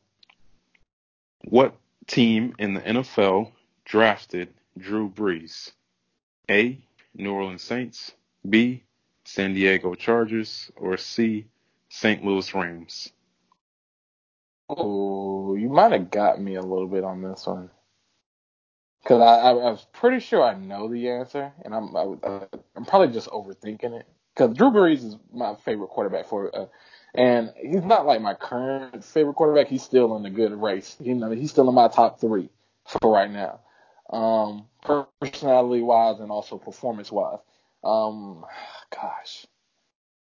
What 1.44 1.76
team 2.08 2.56
in 2.60 2.74
the 2.74 2.82
NFL 2.82 3.52
drafted 3.86 4.50
Drew 4.78 5.10
Brees? 5.10 5.72
A. 6.50 6.80
New 7.16 7.32
Orleans 7.32 7.64
Saints. 7.64 8.14
B. 8.48 8.84
San 9.24 9.54
Diego 9.54 9.96
Chargers. 9.96 10.72
Or 10.76 10.98
C. 10.98 11.46
St. 11.90 12.24
Louis 12.24 12.54
Rams? 12.54 13.12
Oh, 14.68 15.56
you 15.56 15.70
might 15.70 15.92
have 15.92 16.10
got 16.10 16.42
me 16.42 16.56
a 16.56 16.62
little 16.62 16.88
bit 16.88 17.04
on 17.04 17.22
this 17.22 17.46
one. 17.46 17.70
Because 19.04 19.22
I, 19.22 19.36
I, 19.36 19.50
I, 19.52 19.72
was 19.72 19.86
pretty 19.94 20.20
sure 20.20 20.44
I 20.44 20.56
know 20.56 20.88
the 20.88 21.10
answer, 21.10 21.54
and 21.64 21.76
I'm 21.76 21.96
I, 21.96 22.02
am 22.76 22.86
probably 22.86 23.14
just 23.14 23.30
overthinking 23.30 24.00
it. 24.00 24.08
Because 24.34 24.58
Drew 24.58 24.72
Brees 24.72 25.06
is 25.06 25.18
my 25.32 25.54
favorite 25.64 25.90
quarterback 25.90 26.26
for, 26.26 26.54
uh, 26.56 26.66
and 27.18 27.54
he's 27.62 27.84
not 27.84 28.06
like 28.06 28.22
my 28.22 28.34
current 28.34 29.04
favorite 29.04 29.34
quarterback. 29.36 29.68
He's 29.68 29.84
still 29.84 30.16
in 30.18 30.24
the 30.24 30.30
good 30.30 30.54
race. 30.54 30.96
He, 31.02 31.12
I 31.12 31.36
he's 31.36 31.52
still 31.52 31.68
in 31.70 31.76
my 31.76 31.88
top 31.88 32.20
three 32.20 32.50
for 32.86 33.12
right 33.12 33.32
now, 33.32 33.60
um, 34.10 34.66
personality 35.22 35.82
wise 35.82 36.20
and 36.20 36.32
also 36.32 36.58
performance 36.58 37.12
wise. 37.12 37.40
Um, 37.84 38.46
gosh, 38.94 39.46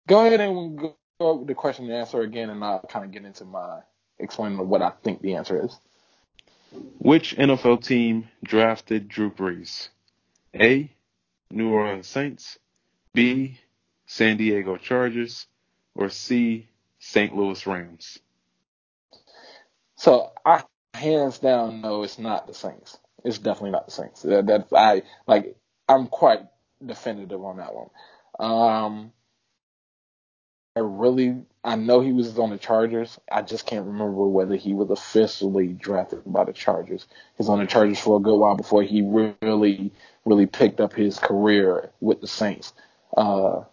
go 0.06 0.26
ahead 0.26 0.40
and 0.40 0.78
go, 0.78 0.96
go 1.20 1.36
with 1.36 1.48
the 1.48 1.54
question 1.54 1.86
and 1.86 1.94
answer 1.94 2.20
again, 2.20 2.50
and 2.50 2.62
I'll 2.62 2.80
kind 2.80 3.04
of 3.04 3.10
get 3.10 3.24
into 3.24 3.44
my 3.44 3.80
explaining 4.18 4.66
what 4.68 4.82
I 4.82 4.90
think 5.02 5.22
the 5.22 5.34
answer 5.34 5.64
is. 5.64 5.76
Which 6.98 7.36
NFL 7.36 7.84
team 7.84 8.28
drafted 8.42 9.08
Drew 9.08 9.30
Brees? 9.30 9.88
A. 10.54 10.90
New 11.50 11.70
Orleans 11.70 12.06
Saints. 12.06 12.58
B. 13.12 13.58
San 14.06 14.36
Diego 14.36 14.76
Chargers. 14.76 15.46
Or 15.94 16.08
C. 16.08 16.68
St. 17.02 17.34
Louis 17.34 17.66
Rams? 17.66 18.18
So 19.96 20.30
I 20.46 20.62
hands 20.94 21.40
down 21.40 21.80
know 21.80 22.04
it's 22.04 22.18
not 22.18 22.46
the 22.46 22.54
Saints. 22.54 22.96
It's 23.24 23.38
definitely 23.38 23.72
not 23.72 23.86
the 23.86 23.92
Saints. 23.92 24.22
That, 24.22 24.46
that 24.46 24.68
I 24.72 25.02
like. 25.26 25.56
I'm 25.88 26.06
quite 26.06 26.42
definitive 26.84 27.44
on 27.44 27.56
that 27.56 27.74
one. 27.74 27.90
Um, 28.38 29.12
I 30.76 30.80
really, 30.80 31.42
I 31.64 31.74
know 31.74 32.00
he 32.00 32.12
was 32.12 32.38
on 32.38 32.50
the 32.50 32.56
Chargers. 32.56 33.18
I 33.30 33.42
just 33.42 33.66
can't 33.66 33.86
remember 33.86 34.26
whether 34.28 34.54
he 34.54 34.72
was 34.72 34.90
officially 34.90 35.68
drafted 35.68 36.22
by 36.24 36.44
the 36.44 36.52
Chargers. 36.52 37.06
He's 37.36 37.48
on 37.48 37.58
the 37.58 37.66
Chargers 37.66 37.98
for 37.98 38.16
a 38.16 38.22
good 38.22 38.38
while 38.38 38.56
before 38.56 38.84
he 38.84 39.02
really, 39.02 39.92
really 40.24 40.46
picked 40.46 40.80
up 40.80 40.94
his 40.94 41.18
career 41.18 41.90
with 42.00 42.20
the 42.20 42.28
Saints. 42.28 42.72
Uh, 43.16 43.64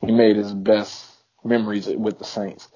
he 0.00 0.12
made 0.12 0.36
his 0.36 0.52
best 0.52 1.09
memories 1.44 1.86
with 1.86 2.18
the 2.18 2.24
Saints. 2.24 2.68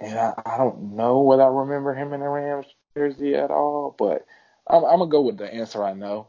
And 0.00 0.18
I, 0.18 0.34
I 0.46 0.58
don't 0.58 0.94
know 0.94 1.20
whether 1.22 1.42
I 1.42 1.48
remember 1.48 1.94
him 1.94 2.12
in 2.12 2.20
the 2.20 2.28
Rams 2.28 2.66
jersey 2.96 3.34
at 3.34 3.50
all, 3.50 3.94
but 3.98 4.26
I'm, 4.68 4.84
I'm 4.84 4.98
gonna 4.98 5.10
go 5.10 5.22
with 5.22 5.38
the 5.38 5.52
answer 5.52 5.82
I 5.82 5.94
know. 5.94 6.28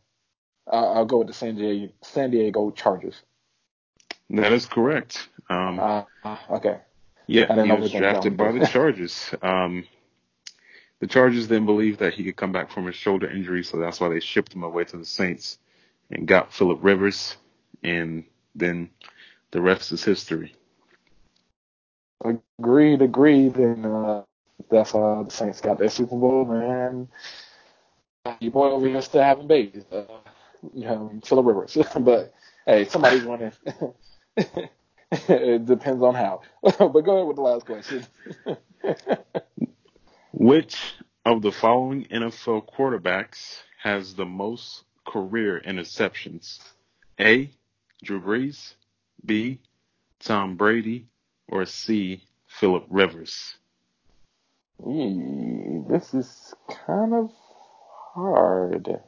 Uh, 0.71 0.93
I'll 0.93 1.05
go 1.05 1.19
with 1.19 1.27
the 1.27 1.33
San 1.33 1.55
Diego, 1.55 1.91
San 2.01 2.31
Diego 2.31 2.71
Chargers. 2.71 3.21
That 4.29 4.51
is 4.53 4.65
correct. 4.65 5.29
Um, 5.49 5.79
uh, 5.79 6.03
okay. 6.51 6.79
Yeah, 7.27 7.63
he 7.63 7.71
was 7.71 7.91
drafted 7.91 8.37
by 8.37 8.51
the 8.51 8.65
Chargers. 8.71 9.33
Um, 9.41 9.85
the 10.99 11.07
Chargers 11.07 11.47
then 11.47 11.65
believed 11.65 11.99
that 11.99 12.13
he 12.13 12.23
could 12.23 12.35
come 12.35 12.51
back 12.51 12.71
from 12.71 12.85
his 12.85 12.95
shoulder 12.95 13.29
injury, 13.29 13.63
so 13.63 13.77
that's 13.77 13.99
why 13.99 14.09
they 14.09 14.19
shipped 14.19 14.53
him 14.53 14.63
away 14.63 14.83
to 14.85 14.97
the 14.97 15.05
Saints 15.05 15.57
and 16.11 16.27
got 16.27 16.53
Philip 16.53 16.79
Rivers, 16.81 17.37
and 17.83 18.23
then 18.55 18.89
the 19.51 19.61
rest 19.61 19.91
is 19.91 20.03
history. 20.03 20.55
Agreed, 22.59 23.01
agreed, 23.01 23.55
and 23.55 23.85
uh, 23.85 24.23
that's 24.69 24.91
how 24.91 25.23
the 25.23 25.31
Saints 25.31 25.61
got 25.61 25.77
their 25.77 25.89
Super 25.89 26.17
Bowl, 26.17 26.45
man. 26.45 27.07
Your 28.39 28.51
boy 28.51 28.71
over 28.71 28.87
here 28.87 29.01
still 29.01 29.23
having 29.23 29.47
babies, 29.47 29.85
uh, 29.91 30.03
you 30.73 30.83
know, 30.85 31.11
Philip 31.23 31.45
Rivers, 31.45 31.77
but 31.99 32.33
hey, 32.65 32.85
somebody's 32.85 33.23
winning. 33.23 33.53
it 35.11 35.65
depends 35.65 36.03
on 36.03 36.13
how. 36.13 36.41
but 36.61 36.77
go 36.77 37.17
ahead 37.17 37.27
with 37.27 37.37
the 37.37 37.41
last 37.41 37.65
question. 37.65 38.05
Which 40.33 40.75
of 41.25 41.41
the 41.41 41.51
following 41.51 42.05
NFL 42.05 42.69
quarterbacks 42.73 43.61
has 43.81 44.13
the 44.13 44.25
most 44.25 44.83
career 45.05 45.61
interceptions? 45.65 46.59
A. 47.19 47.49
Drew 48.03 48.21
Brees. 48.21 48.73
B. 49.25 49.59
Tom 50.19 50.55
Brady. 50.55 51.07
Or 51.47 51.65
C. 51.65 52.23
Philip 52.47 52.85
Rivers. 52.89 53.57
this 55.89 56.13
is 56.13 56.53
kind 56.85 57.13
of 57.13 57.31
hard. 58.13 58.99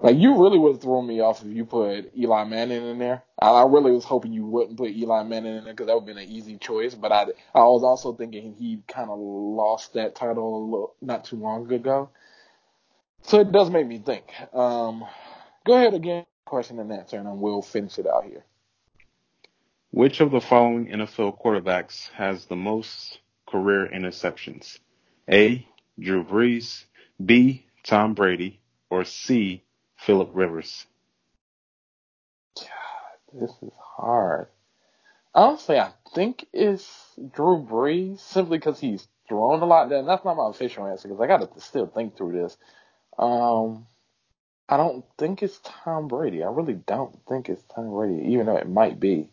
Like 0.00 0.16
you 0.16 0.42
really 0.42 0.58
would 0.58 0.72
have 0.72 0.82
thrown 0.82 1.06
me 1.06 1.20
off 1.20 1.42
if 1.42 1.48
you 1.48 1.64
put 1.64 2.12
Eli 2.16 2.44
Manning 2.44 2.86
in 2.86 2.98
there. 2.98 3.22
I, 3.40 3.62
really 3.62 3.92
was 3.92 4.04
hoping 4.04 4.32
you 4.32 4.44
wouldn't 4.44 4.76
put 4.76 4.90
Eli 4.90 5.22
Manning 5.22 5.56
in 5.56 5.64
there 5.64 5.72
because 5.72 5.86
that 5.86 5.94
would 5.94 6.06
have 6.06 6.16
been 6.16 6.22
an 6.22 6.30
easy 6.30 6.58
choice. 6.58 6.94
But 6.94 7.12
I, 7.12 7.22
I 7.54 7.60
was 7.60 7.82
also 7.82 8.12
thinking 8.12 8.54
he 8.58 8.82
kind 8.86 9.08
of 9.08 9.18
lost 9.18 9.94
that 9.94 10.14
title 10.14 10.70
little, 10.70 10.94
not 11.00 11.24
too 11.24 11.36
long 11.36 11.72
ago. 11.72 12.10
So 13.22 13.40
it 13.40 13.52
does 13.52 13.70
make 13.70 13.86
me 13.86 13.98
think. 13.98 14.24
Um, 14.52 15.04
go 15.64 15.74
ahead 15.74 15.94
again, 15.94 16.26
question 16.44 16.78
and 16.78 16.92
answer, 16.92 17.16
and 17.16 17.40
we'll 17.40 17.62
finish 17.62 17.98
it 17.98 18.06
out 18.06 18.24
here. 18.24 18.44
Which 19.90 20.20
of 20.20 20.30
the 20.30 20.40
following 20.40 20.88
NFL 20.88 21.40
quarterbacks 21.40 22.08
has 22.10 22.46
the 22.46 22.56
most 22.56 23.20
career 23.46 23.88
interceptions? 23.94 24.78
A. 25.30 25.66
Drew 25.98 26.24
Brees. 26.24 26.84
B. 27.24 27.66
Tom 27.84 28.14
Brady. 28.14 28.60
Or 28.90 29.04
C. 29.04 29.62
Philip 29.96 30.30
Rivers? 30.32 30.86
God, 32.56 32.68
this 33.40 33.50
is 33.62 33.72
hard. 33.96 34.48
Honestly, 35.34 35.78
I 35.78 35.92
think 36.14 36.44
it's 36.52 36.88
Drew 37.32 37.64
Brees 37.64 38.20
simply 38.20 38.58
because 38.58 38.80
he's 38.80 39.06
thrown 39.28 39.62
a 39.62 39.64
lot. 39.64 39.92
And 39.92 40.08
that's 40.08 40.24
not 40.24 40.36
my 40.36 40.50
official 40.50 40.86
answer 40.86 41.08
because 41.08 41.20
I 41.20 41.26
got 41.26 41.54
to 41.54 41.60
still 41.60 41.86
think 41.86 42.16
through 42.16 42.32
this. 42.32 42.56
Um, 43.18 43.86
I 44.68 44.76
don't 44.76 45.04
think 45.18 45.42
it's 45.42 45.60
Tom 45.62 46.08
Brady. 46.08 46.42
I 46.42 46.48
really 46.48 46.74
don't 46.74 47.18
think 47.28 47.48
it's 47.48 47.62
Tom 47.74 47.90
Brady, 47.90 48.32
even 48.32 48.46
though 48.46 48.56
it 48.56 48.68
might 48.68 48.98
be. 48.98 49.28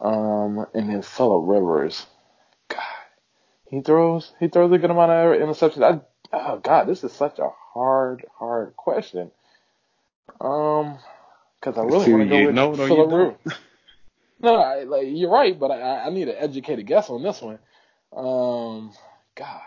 Um, 0.00 0.66
and 0.74 0.90
then 0.90 1.02
Philip 1.02 1.44
Rivers. 1.46 2.06
God, 2.68 2.82
he 3.70 3.80
throws 3.80 4.32
he 4.38 4.48
throws 4.48 4.70
a 4.72 4.78
good 4.78 4.90
amount 4.90 5.12
of 5.12 5.40
interceptions. 5.40 5.82
I 5.82 6.00
oh 6.32 6.58
god, 6.58 6.86
this 6.86 7.04
is 7.04 7.12
such 7.12 7.38
a 7.38 7.50
hard, 7.72 8.24
hard 8.34 8.76
question. 8.76 9.30
Um, 10.40 10.98
because 11.58 11.78
I 11.78 11.82
really 11.82 12.12
want 12.12 12.24
to 12.24 12.28
go 12.28 12.44
with 12.44 12.54
know, 12.54 12.74
Philip 12.74 13.10
Rivers. 13.10 13.58
no, 14.40 14.56
I, 14.56 14.82
like 14.84 15.06
you're 15.08 15.30
right, 15.30 15.58
but 15.58 15.70
I, 15.70 16.04
I 16.04 16.10
need 16.10 16.28
an 16.28 16.36
educated 16.38 16.86
guess 16.86 17.08
on 17.08 17.22
this 17.22 17.40
one. 17.40 17.58
Um, 18.14 18.92
God. 19.34 19.62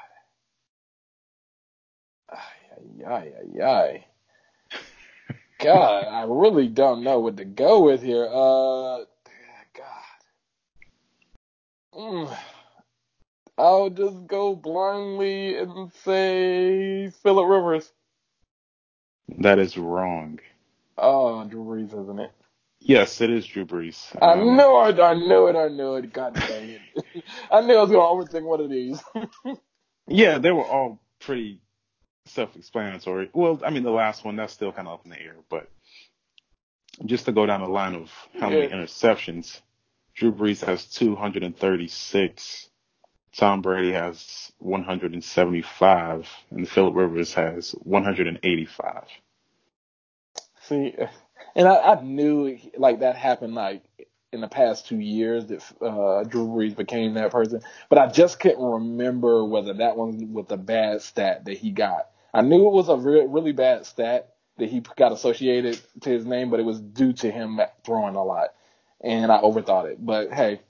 Ay, 2.31 3.03
ay, 3.07 3.34
ay, 3.57 3.64
ay. 3.64 4.06
God, 5.60 6.07
I 6.07 6.23
really 6.23 6.68
don't 6.68 7.03
know 7.03 7.19
what 7.19 7.38
to 7.38 7.45
go 7.45 7.81
with 7.81 8.02
here. 8.02 8.26
Uh, 8.26 9.03
God. 9.73 10.19
Mm. 11.94 12.38
I'll 13.57 13.90
just 13.90 14.26
go 14.26 14.56
blindly 14.56 15.57
and 15.57 15.91
say 16.06 17.10
Philip 17.10 17.48
Rivers. 17.49 17.91
That 19.40 19.60
is 19.60 19.77
wrong. 19.77 20.40
Oh, 20.98 21.44
Drew 21.44 21.65
Brees, 21.65 21.88
isn't 21.88 22.19
it? 22.19 22.31
Yes, 22.80 23.19
it 23.19 23.30
is 23.30 23.45
Drew 23.45 23.65
Brees. 23.65 24.15
I 24.22 24.34
um, 24.34 24.56
know 24.56 24.86
it. 24.86 24.99
I 24.99 25.14
knew 25.14 25.48
it. 25.48 25.57
I 25.57 25.68
knew 25.68 25.95
it. 25.95 26.14
God 26.14 26.34
dang 26.36 26.69
it! 26.69 27.23
I 27.52 27.61
knew 27.61 27.76
I 27.76 27.81
was 27.81 27.91
going 27.91 28.27
to 28.27 28.34
overthink 28.34 28.44
one 28.44 28.61
of 28.61 28.69
these. 28.69 29.03
yeah, 30.07 30.38
they 30.38 30.52
were 30.52 30.64
all 30.64 31.02
pretty 31.19 31.60
self-explanatory. 32.30 33.30
Well, 33.34 33.61
I 33.65 33.69
mean, 33.69 33.84
the 33.84 33.91
last 33.91 34.23
one 34.23 34.35
that's 34.35 34.53
still 34.53 34.72
kind 34.72 34.88
of 34.88 34.95
up 34.95 35.06
in 35.06 35.11
the 35.11 35.22
air, 35.22 35.35
but 35.49 35.69
just 37.06 37.26
to 37.26 37.31
go 37.31 37.45
down 37.45 37.61
the 37.61 37.68
line 37.68 37.95
of 37.95 38.11
how 38.39 38.49
yeah. 38.49 38.68
many 38.68 38.73
interceptions, 38.73 39.61
Drew 40.15 40.31
Brees 40.31 40.65
has 40.65 40.85
236. 40.85 42.69
Tom 43.35 43.61
Brady 43.61 43.91
has 43.91 44.51
175 44.57 46.30
and 46.49 46.68
Philip 46.68 46.95
Rivers 46.95 47.34
has 47.35 47.72
185. 47.72 49.03
See, 50.68 50.95
and 51.56 51.68
I, 51.68 51.76
I 51.77 52.01
knew 52.01 52.57
like 52.77 52.99
that 52.99 53.15
happened 53.15 53.56
like 53.56 53.84
in 54.31 54.41
the 54.41 54.47
past 54.47 54.88
two 54.88 54.99
years 54.99 55.45
that 55.47 55.64
uh, 55.81 56.23
Drew 56.23 56.47
Brees 56.47 56.76
became 56.76 57.15
that 57.15 57.31
person, 57.31 57.61
but 57.89 57.97
I 57.97 58.07
just 58.07 58.39
couldn't 58.39 58.64
remember 58.64 59.43
whether 59.45 59.73
that 59.76 59.97
one 59.97 60.34
was 60.34 60.47
a 60.49 60.57
bad 60.57 61.01
stat 61.01 61.45
that 61.45 61.57
he 61.57 61.72
got. 61.72 62.10
I 62.34 62.41
knew 62.41 62.68
it 62.68 62.73
was 62.73 62.89
a 62.89 62.95
re- 62.95 63.26
really 63.27 63.51
bad 63.51 63.85
stat 63.85 64.34
that 64.57 64.69
he 64.69 64.81
got 64.95 65.11
associated 65.11 65.80
to 66.01 66.10
his 66.10 66.26
name, 66.26 66.49
but 66.49 66.60
it 66.60 66.64
was 66.64 66.80
due 66.80 67.14
to 67.14 67.31
him 67.31 67.60
throwing 67.85 68.15
a 68.15 68.23
lot, 68.23 68.49
and 69.01 69.31
I 69.31 69.39
overthought 69.39 69.91
it. 69.91 70.06
But 70.06 70.31
hey, 70.31 70.61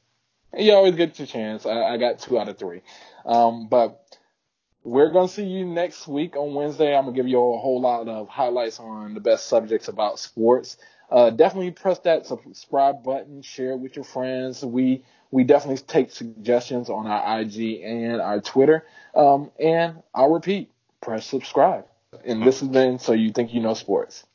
you 0.57 0.73
always 0.73 0.95
get 0.95 1.19
your 1.19 1.27
chance. 1.27 1.65
I, 1.65 1.84
I 1.84 1.98
got 1.98 2.19
two 2.19 2.40
out 2.40 2.49
of 2.49 2.57
three. 2.57 2.81
Um, 3.26 3.68
but 3.68 4.03
we're 4.84 5.11
gonna 5.11 5.27
see 5.27 5.44
you 5.44 5.65
next 5.65 6.07
week 6.07 6.36
on 6.36 6.53
Wednesday. 6.53 6.95
I'm 6.95 7.06
gonna 7.06 7.15
give 7.15 7.27
you 7.27 7.38
a 7.38 7.57
whole 7.60 7.81
lot 7.81 8.07
of 8.07 8.30
highlights 8.30 8.80
on 8.80 9.14
the 9.14 9.19
best 9.19 9.48
subjects 9.48 9.88
about 9.88 10.19
sports. 10.19 10.77
Uh, 11.11 11.31
definitely 11.31 11.72
press 11.72 11.99
that 11.99 12.26
subscribe 12.26 13.03
button, 13.03 13.41
share 13.41 13.72
it 13.72 13.80
with 13.80 13.95
your 13.95 14.06
friends. 14.06 14.64
We 14.64 15.03
we 15.31 15.44
definitely 15.44 15.84
take 15.86 16.11
suggestions 16.11 16.90
on 16.90 17.06
our 17.07 17.41
IG 17.41 17.81
and 17.84 18.22
our 18.22 18.40
Twitter. 18.41 18.86
Um, 19.14 19.52
and 19.60 20.02
I'll 20.14 20.31
repeat, 20.31 20.72
press 21.02 21.26
subscribe. 21.28 21.86
And 22.26 22.46
this 22.46 22.60
has 22.62 22.70
been 22.70 23.00
So 23.00 23.14
You 23.14 23.32
Think 23.32 23.54
You 23.54 23.62
Know 23.62 23.74
Sports. 23.76 24.26